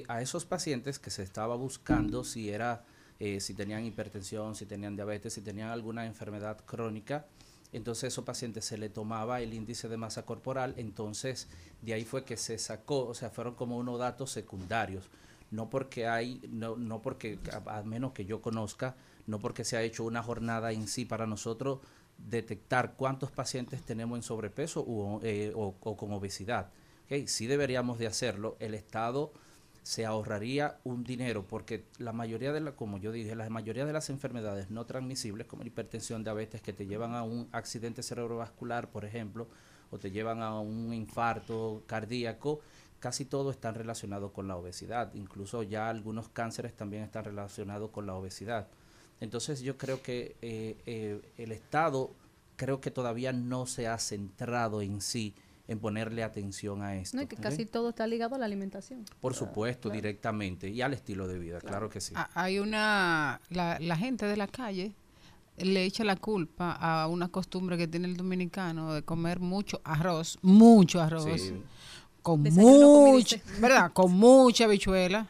a 0.09 0.21
esos 0.23 0.45
pacientes 0.45 0.99
que 0.99 1.11
se 1.11 1.23
estaba 1.23 1.57
buscando 1.57 2.25
si 2.25 2.51
era 2.51 2.85
eh, 3.21 3.41
si 3.41 3.55
tenían 3.55 3.85
hipertensión, 3.85 4.55
si 4.55 4.67
tenían 4.67 4.95
diabetes, 4.95 5.33
si 5.33 5.41
tenían 5.41 5.71
alguna 5.71 6.07
enfermedad 6.07 6.59
crónica, 6.65 7.27
entonces 7.73 8.05
a 8.05 8.07
esos 8.09 8.25
pacientes 8.25 8.65
se 8.65 8.79
le 8.79 8.89
tomaba 8.89 9.41
el 9.41 9.53
índice 9.53 9.89
de 9.89 9.97
masa 9.97 10.25
corporal, 10.25 10.75
entonces 10.77 11.49
de 11.83 11.95
ahí 11.95 12.05
fue 12.05 12.25
que 12.25 12.37
se 12.37 12.59
sacó, 12.59 13.07
o 13.07 13.15
sea, 13.15 13.31
fueron 13.31 13.55
como 13.55 13.77
unos 13.77 13.99
datos 13.99 14.31
secundarios, 14.31 15.11
no 15.51 15.69
porque 15.69 16.07
hay, 16.07 16.41
no, 16.49 16.77
no 16.77 17.03
porque, 17.03 17.39
a, 17.67 17.83
menos 17.83 18.13
que 18.13 18.25
yo 18.25 18.41
conozca, 18.41 18.97
no 19.27 19.39
porque 19.39 19.65
se 19.65 19.77
ha 19.77 19.83
hecho 19.83 20.05
una 20.05 20.23
jornada 20.23 20.73
en 20.73 20.89
sí 20.89 21.05
para 21.05 21.27
nosotros 21.27 21.81
detectar 22.19 22.95
cuántos 22.95 23.31
pacientes 23.31 23.83
tenemos 23.83 24.19
en 24.19 24.23
sobrepeso 24.23 24.87
eh, 25.23 25.53
o, 25.55 25.75
o 25.81 25.97
con 25.97 26.13
obesidad. 26.13 26.71
Ok, 27.05 27.27
Sí 27.27 27.47
deberíamos 27.47 27.99
de 27.99 28.07
hacerlo. 28.07 28.57
El 28.61 28.75
Estado 28.75 29.33
se 29.89 30.05
ahorraría 30.05 30.77
un 30.85 31.03
dinero 31.03 31.47
porque 31.49 31.87
la 31.97 32.13
mayoría 32.13 32.53
de 32.53 32.61
la, 32.61 32.73
como 32.73 32.99
yo 32.99 33.11
dije, 33.11 33.35
la 33.35 33.49
mayoría 33.49 33.87
de 33.87 33.95
las 33.95 34.11
enfermedades 34.11 34.69
no 34.69 34.85
transmisibles 34.85 35.47
como 35.47 35.63
la 35.63 35.69
hipertensión, 35.69 36.23
diabetes, 36.23 36.61
que 36.61 36.75
te 36.75 36.85
llevan 36.85 37.15
a 37.15 37.23
un 37.23 37.49
accidente 37.53 38.03
cerebrovascular, 38.03 38.91
por 38.91 39.07
ejemplo, 39.07 39.49
o 39.91 39.99
te 39.99 40.11
llevan 40.11 40.43
a 40.43 40.61
un 40.61 40.93
infarto 40.93 41.85
cardíaco, 41.87 42.61
casi 43.01 43.25
todo 43.25 43.51
están 43.51 43.77
relacionado 43.77 44.31
con 44.35 44.47
la 44.47 44.57
obesidad. 44.57 45.15
Incluso 45.15 45.63
ya 45.63 45.89
algunos 45.89 46.29
cánceres 46.29 46.77
también 46.77 47.03
están 47.03 47.25
relacionados 47.25 47.89
con 47.89 48.05
la 48.05 48.15
obesidad. 48.15 48.69
Entonces 49.21 49.63
yo 49.63 49.79
creo 49.79 50.03
que 50.03 50.37
eh, 50.43 50.77
eh, 50.85 51.23
el 51.39 51.51
Estado 51.51 52.11
creo 52.57 52.83
que 52.83 52.91
todavía 52.91 53.33
no 53.33 53.65
se 53.65 53.89
ha 53.89 53.97
centrado 53.97 54.83
en 54.83 55.01
sí 55.01 55.35
en 55.69 55.79
ponerle 55.79 56.23
atención 56.25 56.83
a 56.83 56.97
esto. 56.97 57.17
No, 57.17 57.29
que 57.29 57.37
casi 57.37 57.67
todo 57.67 57.91
está 57.91 58.07
ligado 58.07 58.35
a 58.35 58.39
la 58.39 58.47
alimentación. 58.47 59.05
Por 59.21 59.35
supuesto, 59.35 59.91
directamente, 59.91 60.69
y 60.71 60.81
al 60.83 60.95
estilo 60.95 61.29
de 61.29 61.39
vida, 61.39 61.61
claro 61.61 61.89
que 61.91 62.01
sí. 62.01 62.15
Ah, 62.17 62.29
Hay 62.35 62.59
una, 62.59 63.41
la, 63.51 63.79
la 63.79 63.97
gente 63.97 64.27
de 64.27 64.37
la 64.37 64.47
calle 64.49 64.95
le 65.59 65.85
echa 65.85 66.05
la 66.05 66.17
culpa 66.17 66.73
a 66.73 67.07
una 67.09 67.29
costumbre 67.29 67.77
que 67.77 67.87
tiene 67.87 68.07
el 68.09 68.17
dominicano 68.17 68.95
de 68.95 69.03
comer 69.03 69.41
mucho 69.41 69.81
arroz, 69.85 70.39
mucho 70.43 71.01
arroz, 71.03 71.25
Sí. 71.41 71.63
con 72.23 72.43
mucha, 72.43 73.37
¿verdad? 73.61 73.93
Con 73.93 74.13
mucha 74.13 74.65
habichuela, 74.65 75.29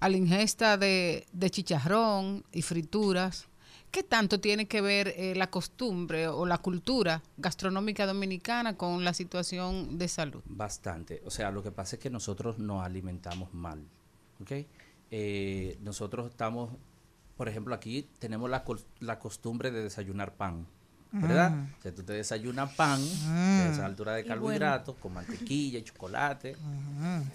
a 0.00 0.08
la 0.08 0.16
ingesta 0.16 0.76
de, 0.76 1.26
de 1.32 1.50
chicharrón 1.50 2.44
y 2.52 2.62
frituras. 2.62 3.46
¿Qué 3.90 4.04
tanto 4.04 4.40
tiene 4.40 4.66
que 4.66 4.80
ver 4.80 5.08
eh, 5.16 5.34
la 5.34 5.50
costumbre 5.50 6.28
o 6.28 6.46
la 6.46 6.58
cultura 6.58 7.22
gastronómica 7.36 8.06
dominicana 8.06 8.76
con 8.76 9.04
la 9.04 9.12
situación 9.12 9.98
de 9.98 10.06
salud? 10.06 10.42
Bastante. 10.44 11.22
O 11.24 11.30
sea, 11.30 11.50
lo 11.50 11.62
que 11.62 11.72
pasa 11.72 11.96
es 11.96 12.02
que 12.02 12.10
nosotros 12.10 12.58
nos 12.58 12.84
alimentamos 12.84 13.52
mal. 13.52 13.84
Eh, 15.10 15.76
nosotros 15.82 16.30
estamos, 16.30 16.70
por 17.36 17.48
ejemplo, 17.48 17.74
aquí 17.74 18.08
tenemos 18.20 18.48
la 18.48 19.18
costumbre 19.18 19.72
de 19.72 19.82
desayunar 19.82 20.34
pan. 20.36 20.66
¿Verdad? 21.12 21.50
Mm. 21.50 21.72
O 21.78 21.82
sea, 21.82 21.92
tú 21.94 22.02
te 22.04 22.12
desayunas 22.12 22.72
pan, 22.74 23.00
Mm. 23.02 23.58
de 23.66 23.72
esa 23.72 23.86
altura 23.86 24.14
de 24.14 24.22
bueno. 24.22 24.34
carbohidratos, 24.36 24.94
con 24.96 25.12
mantequilla 25.14 25.78
y 25.80 25.82
chocolate. 25.82 26.56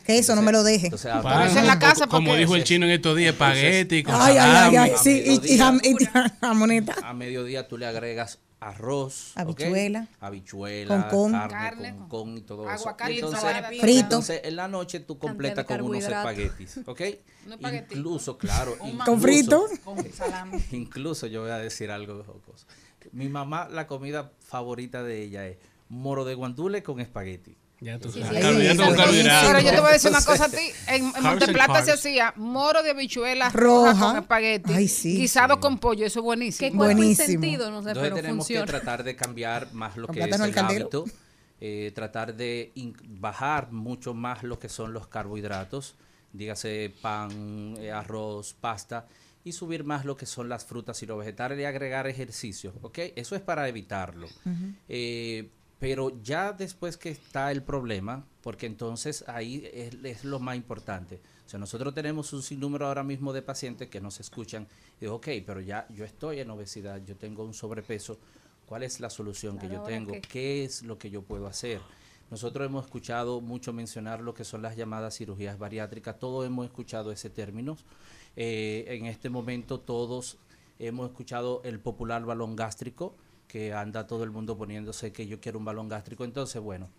Que 0.06 0.18
eso 0.18 0.34
no 0.35 0.41
me 0.41 0.52
lo 0.53 0.64
deje. 0.64 0.85
Entonces, 0.88 1.11
Pan, 1.22 1.57
en 1.57 1.68
la 1.68 1.77
casa, 1.77 2.07
como 2.07 2.35
dijo 2.35 2.56
el 2.56 2.64
chino 2.64 2.85
en 2.85 2.93
estos 2.93 3.18
días, 3.18 3.34
espagueti 3.34 4.03
con 4.03 4.15
Ay, 4.15 4.38
ay, 4.39 4.76
ay, 4.77 4.91
sí, 5.02 5.23
y, 5.43 5.57
jamoneta. 6.39 6.95
A 7.03 7.14
mediodía 7.14 7.68
tú 7.68 7.77
le 7.77 7.85
agregas 7.85 8.39
arroz. 8.61 9.34
Habichuela. 9.35 10.07
habichuela, 10.22 11.10
Con 11.10 11.31
con. 11.31 11.31
carne, 11.34 11.53
Carne, 11.53 11.95
con 11.97 12.07
con 12.07 12.38
y 12.38 12.41
todo 12.41 12.64
eso. 12.72 12.81
aguacate, 12.81 13.14
entonces, 13.15 13.43
ensalada, 13.43 13.68
Frito. 13.68 13.99
entonces 13.99 14.41
en 14.43 14.56
la 14.56 14.68
noche 14.68 14.99
tú 15.02 15.19
completas 15.19 15.65
con 15.65 15.81
unos 15.81 16.03
espaguetis, 16.03 16.80
¿ok? 16.85 17.02
Incluso, 17.91 18.38
claro, 18.38 18.76
Un 18.80 18.89
incluso- 18.89 19.06
Con 19.06 19.22
frito. 19.22 19.65
Con 19.84 20.11
salami. 20.14 20.57
Incluso 20.72 21.27
yo 21.27 21.41
voy 21.41 21.52
a 21.52 21.57
decir 21.57 21.91
algo 21.91 22.23
jocoso. 22.23 22.65
Mi 23.15 23.29
mamá, 23.29 23.67
la 23.71 23.87
comida 23.87 24.31
favorita 24.39 25.01
de 25.03 25.23
ella 25.23 25.47
es 25.47 25.57
moro 25.89 26.25
de 26.25 26.35
guandule 26.35 26.83
con 26.83 26.99
espagueti. 26.99 27.55
Ya 27.81 27.99
tú 27.99 28.11
Sí, 28.11 28.21
sabes. 28.21 28.37
sí, 28.37 28.41
Carbohidratos 28.41 28.71
sí, 28.71 28.77
con 28.85 28.91
sí, 28.91 28.97
carbohidratos. 29.01 29.47
Pero 29.47 29.59
yo 29.59 29.69
te 29.71 29.79
voy 29.79 29.89
a 29.89 29.93
decir 29.93 30.09
una 30.11 30.21
cosa 30.25 30.45
a 30.45 30.49
ti. 30.49 30.71
En, 30.87 31.13
en 31.15 31.23
Monteplata 31.23 31.83
se 31.85 31.91
hacía 31.91 32.33
moro 32.35 32.81
de 32.83 32.91
habichuelas 32.91 33.53
Roja. 33.53 33.91
rojas 33.93 34.03
con 34.07 34.17
espagueti, 34.21 34.73
Ay, 34.73 34.87
sí. 34.87 35.15
guisado 35.17 35.59
con 35.59 35.77
pollo, 35.77 36.05
eso 36.05 36.19
es 36.19 36.23
buenísimo. 36.23 36.69
y 36.73 36.77
Buenísimo. 36.77 37.27
sentido, 37.27 37.71
no 37.71 37.81
sé, 37.83 37.89
Entonces 37.89 38.03
pero 38.03 38.15
tenemos 38.15 38.37
funciona. 38.45 38.65
que 38.65 38.71
tratar 38.71 39.03
de 39.03 39.15
cambiar 39.15 39.73
más 39.73 39.97
lo 39.97 40.07
que 40.07 40.19
es 40.21 40.39
el 40.39 40.57
hábito, 40.59 41.05
eh, 41.61 41.91
tratar 41.95 42.35
de 42.35 42.71
bajar 43.07 43.71
mucho 43.71 44.13
más 44.13 44.43
lo 44.43 44.59
que 44.59 44.67
son 44.69 44.93
los 44.93 45.07
carbohidratos, 45.07 45.95
dígase 46.33 46.93
pan, 47.01 47.75
eh, 47.79 47.91
arroz, 47.91 48.53
pasta, 48.59 49.05
y 49.45 49.51
subir 49.51 49.84
más 49.84 50.03
lo 50.03 50.17
que 50.17 50.26
son 50.26 50.49
las 50.49 50.65
frutas 50.65 51.01
y 51.03 51.05
los 51.05 51.19
vegetales 51.19 51.59
y 51.59 51.63
agregar 51.65 52.07
ejercicio, 52.07 52.73
¿ok? 52.81 52.97
Eso 53.15 53.35
es 53.35 53.41
para 53.43 53.69
evitarlo. 53.69 54.27
Eh, 54.89 55.51
pero 55.77 56.19
ya 56.23 56.51
después 56.51 56.97
que 56.97 57.09
está 57.09 57.51
el 57.51 57.61
problema, 57.61 58.26
porque 58.41 58.65
entonces 58.65 59.23
ahí 59.27 59.69
es, 59.72 59.93
es 60.03 60.26
lo 60.26 60.39
más 60.39 60.55
importante. 60.55 61.22
O 61.45 61.49
sea, 61.49 61.59
nosotros 61.59 61.93
tenemos 61.93 62.34
un 62.34 62.41
sinnúmero 62.41 62.88
ahora 62.88 63.03
mismo 63.03 63.34
de 63.34 63.43
pacientes 63.43 63.88
que 63.88 64.01
nos 64.01 64.19
escuchan 64.19 64.67
y 64.97 65.01
digo, 65.01 65.15
ok, 65.15 65.27
pero 65.45 65.61
ya 65.61 65.88
yo 65.93 66.05
estoy 66.05 66.39
en 66.39 66.49
obesidad, 66.49 66.99
yo 67.05 67.15
tengo 67.15 67.45
un 67.45 67.53
sobrepeso, 67.53 68.17
¿cuál 68.65 68.81
es 68.81 68.99
la 68.99 69.11
solución 69.11 69.59
que 69.59 69.67
yo 69.67 69.77
¿ahora 69.77 69.93
tengo? 69.93 70.13
qué? 70.13 70.22
¿Qué 70.22 70.63
es 70.63 70.81
lo 70.81 70.97
que 70.97 71.11
yo 71.11 71.22
puedo 71.22 71.45
hacer? 71.45 71.81
Nosotros 72.31 72.65
hemos 72.65 72.85
escuchado 72.85 73.41
mucho 73.41 73.73
mencionar 73.73 74.22
lo 74.22 74.34
que 74.34 74.43
son 74.43 74.63
las 74.63 74.76
llamadas 74.76 75.15
cirugías 75.15 75.59
bariátricas, 75.59 76.17
todos 76.17 76.47
hemos 76.47 76.65
escuchado 76.65 77.11
ese 77.11 77.30
término. 77.30 77.77
Eh, 78.35 78.85
en 78.87 79.05
este 79.05 79.29
momento 79.29 79.79
todos 79.79 80.37
hemos 80.79 81.09
escuchado 81.09 81.61
el 81.63 81.79
popular 81.79 82.25
balón 82.25 82.55
gástrico, 82.55 83.15
que 83.47 83.73
anda 83.73 84.07
todo 84.07 84.23
el 84.23 84.31
mundo 84.31 84.57
poniéndose 84.57 85.11
que 85.11 85.27
yo 85.27 85.39
quiero 85.39 85.59
un 85.59 85.65
balón 85.65 85.87
gástrico. 85.87 86.25
Entonces, 86.25 86.61
bueno, 86.61 86.89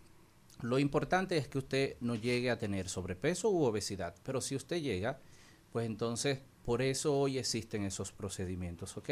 lo 0.63 0.79
importante 0.79 1.37
es 1.37 1.49
que 1.49 1.59
usted 1.59 1.97
no 2.01 2.15
llegue 2.15 2.51
a 2.51 2.59
tener 2.59 2.89
sobrepeso 2.89 3.51
u 3.51 3.65
obesidad, 3.65 4.15
pero 4.23 4.41
si 4.41 4.57
usted 4.57 4.81
llega, 4.81 5.21
pues 5.73 5.87
entonces 5.87 6.41
por 6.65 6.83
eso 6.83 7.17
hoy 7.17 7.39
existen 7.39 7.85
esos 7.85 8.13
procedimientos, 8.13 8.97
¿ok? 8.97 9.11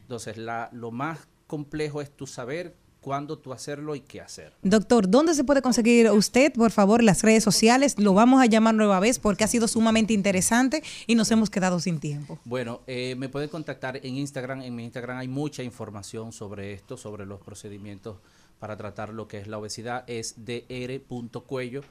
Entonces, 0.00 0.38
la, 0.38 0.70
lo 0.72 0.90
más 0.90 1.28
complejo 1.46 2.00
es 2.00 2.10
tu 2.10 2.26
saber 2.26 2.74
cuándo 3.06 3.38
tú 3.38 3.52
hacerlo 3.52 3.94
y 3.94 4.00
qué 4.00 4.20
hacer. 4.20 4.52
Doctor, 4.62 5.08
¿dónde 5.08 5.32
se 5.34 5.44
puede 5.44 5.62
conseguir 5.62 6.10
usted? 6.10 6.52
Por 6.52 6.72
favor, 6.72 7.04
las 7.04 7.22
redes 7.22 7.44
sociales. 7.44 8.00
Lo 8.00 8.14
vamos 8.14 8.42
a 8.42 8.46
llamar 8.46 8.74
nueva 8.74 8.98
vez 8.98 9.20
porque 9.20 9.44
ha 9.44 9.46
sido 9.46 9.68
sumamente 9.68 10.12
interesante 10.12 10.82
y 11.06 11.14
nos 11.14 11.30
hemos 11.30 11.48
quedado 11.48 11.78
sin 11.78 12.00
tiempo. 12.00 12.40
Bueno, 12.44 12.80
eh, 12.88 13.14
me 13.16 13.28
pueden 13.28 13.48
contactar 13.48 14.04
en 14.04 14.16
Instagram. 14.16 14.62
En 14.62 14.74
mi 14.74 14.82
Instagram 14.82 15.18
hay 15.18 15.28
mucha 15.28 15.62
información 15.62 16.32
sobre 16.32 16.72
esto, 16.72 16.96
sobre 16.96 17.26
los 17.26 17.40
procedimientos 17.40 18.16
para 18.58 18.76
tratar 18.76 19.14
lo 19.14 19.28
que 19.28 19.38
es 19.38 19.46
la 19.46 19.58
obesidad. 19.58 20.02
Es 20.08 20.44
dr.cuello. 20.44 21.82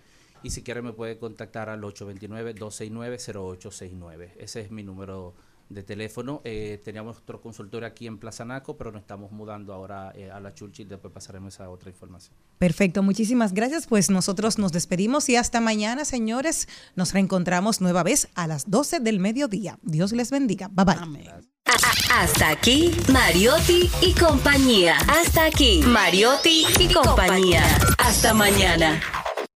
Y 0.43 0.49
si 0.49 0.63
quieren 0.63 0.83
me 0.83 0.91
puede 0.91 1.17
contactar 1.17 1.69
al 1.69 1.81
829-269-0869. 1.83 4.31
Ese 4.37 4.59
es 4.59 4.69
mi 4.69 4.83
número 4.83 5.33
de 5.69 5.83
teléfono. 5.83 6.41
Eh, 6.43 6.81
teníamos 6.83 7.17
otro 7.17 7.41
consultorio 7.41 7.87
aquí 7.87 8.07
en 8.07 8.17
Plaza 8.17 8.45
Naco, 8.45 8.77
pero 8.77 8.91
nos 8.91 9.01
estamos 9.01 9.31
mudando 9.31 9.73
ahora 9.73 10.11
eh, 10.15 10.31
a 10.31 10.39
la 10.39 10.53
Churchill. 10.53 10.87
Después 10.87 11.13
pasaremos 11.13 11.59
a 11.59 11.69
otra 11.69 11.89
información. 11.89 12.35
Perfecto, 12.57 13.03
muchísimas 13.03 13.53
gracias. 13.53 13.87
Pues 13.87 14.09
nosotros 14.09 14.57
nos 14.57 14.71
despedimos 14.71 15.29
y 15.29 15.35
hasta 15.35 15.61
mañana, 15.61 16.05
señores. 16.05 16.67
Nos 16.95 17.13
reencontramos 17.13 17.81
nueva 17.81 18.03
vez 18.03 18.29
a 18.35 18.47
las 18.47 18.69
12 18.69 18.99
del 18.99 19.19
mediodía. 19.19 19.79
Dios 19.81 20.11
les 20.11 20.31
bendiga. 20.31 20.69
Bye 20.69 20.85
bye. 20.85 21.45
Hasta 22.11 22.49
aquí, 22.49 22.91
Mariotti 23.11 23.89
y 24.01 24.13
compañía. 24.13 24.97
Hasta 25.07 25.45
aquí, 25.45 25.81
Mariotti 25.83 26.65
y 26.79 26.93
compañía. 26.93 27.63
Hasta 27.97 28.33
mañana. 28.33 29.01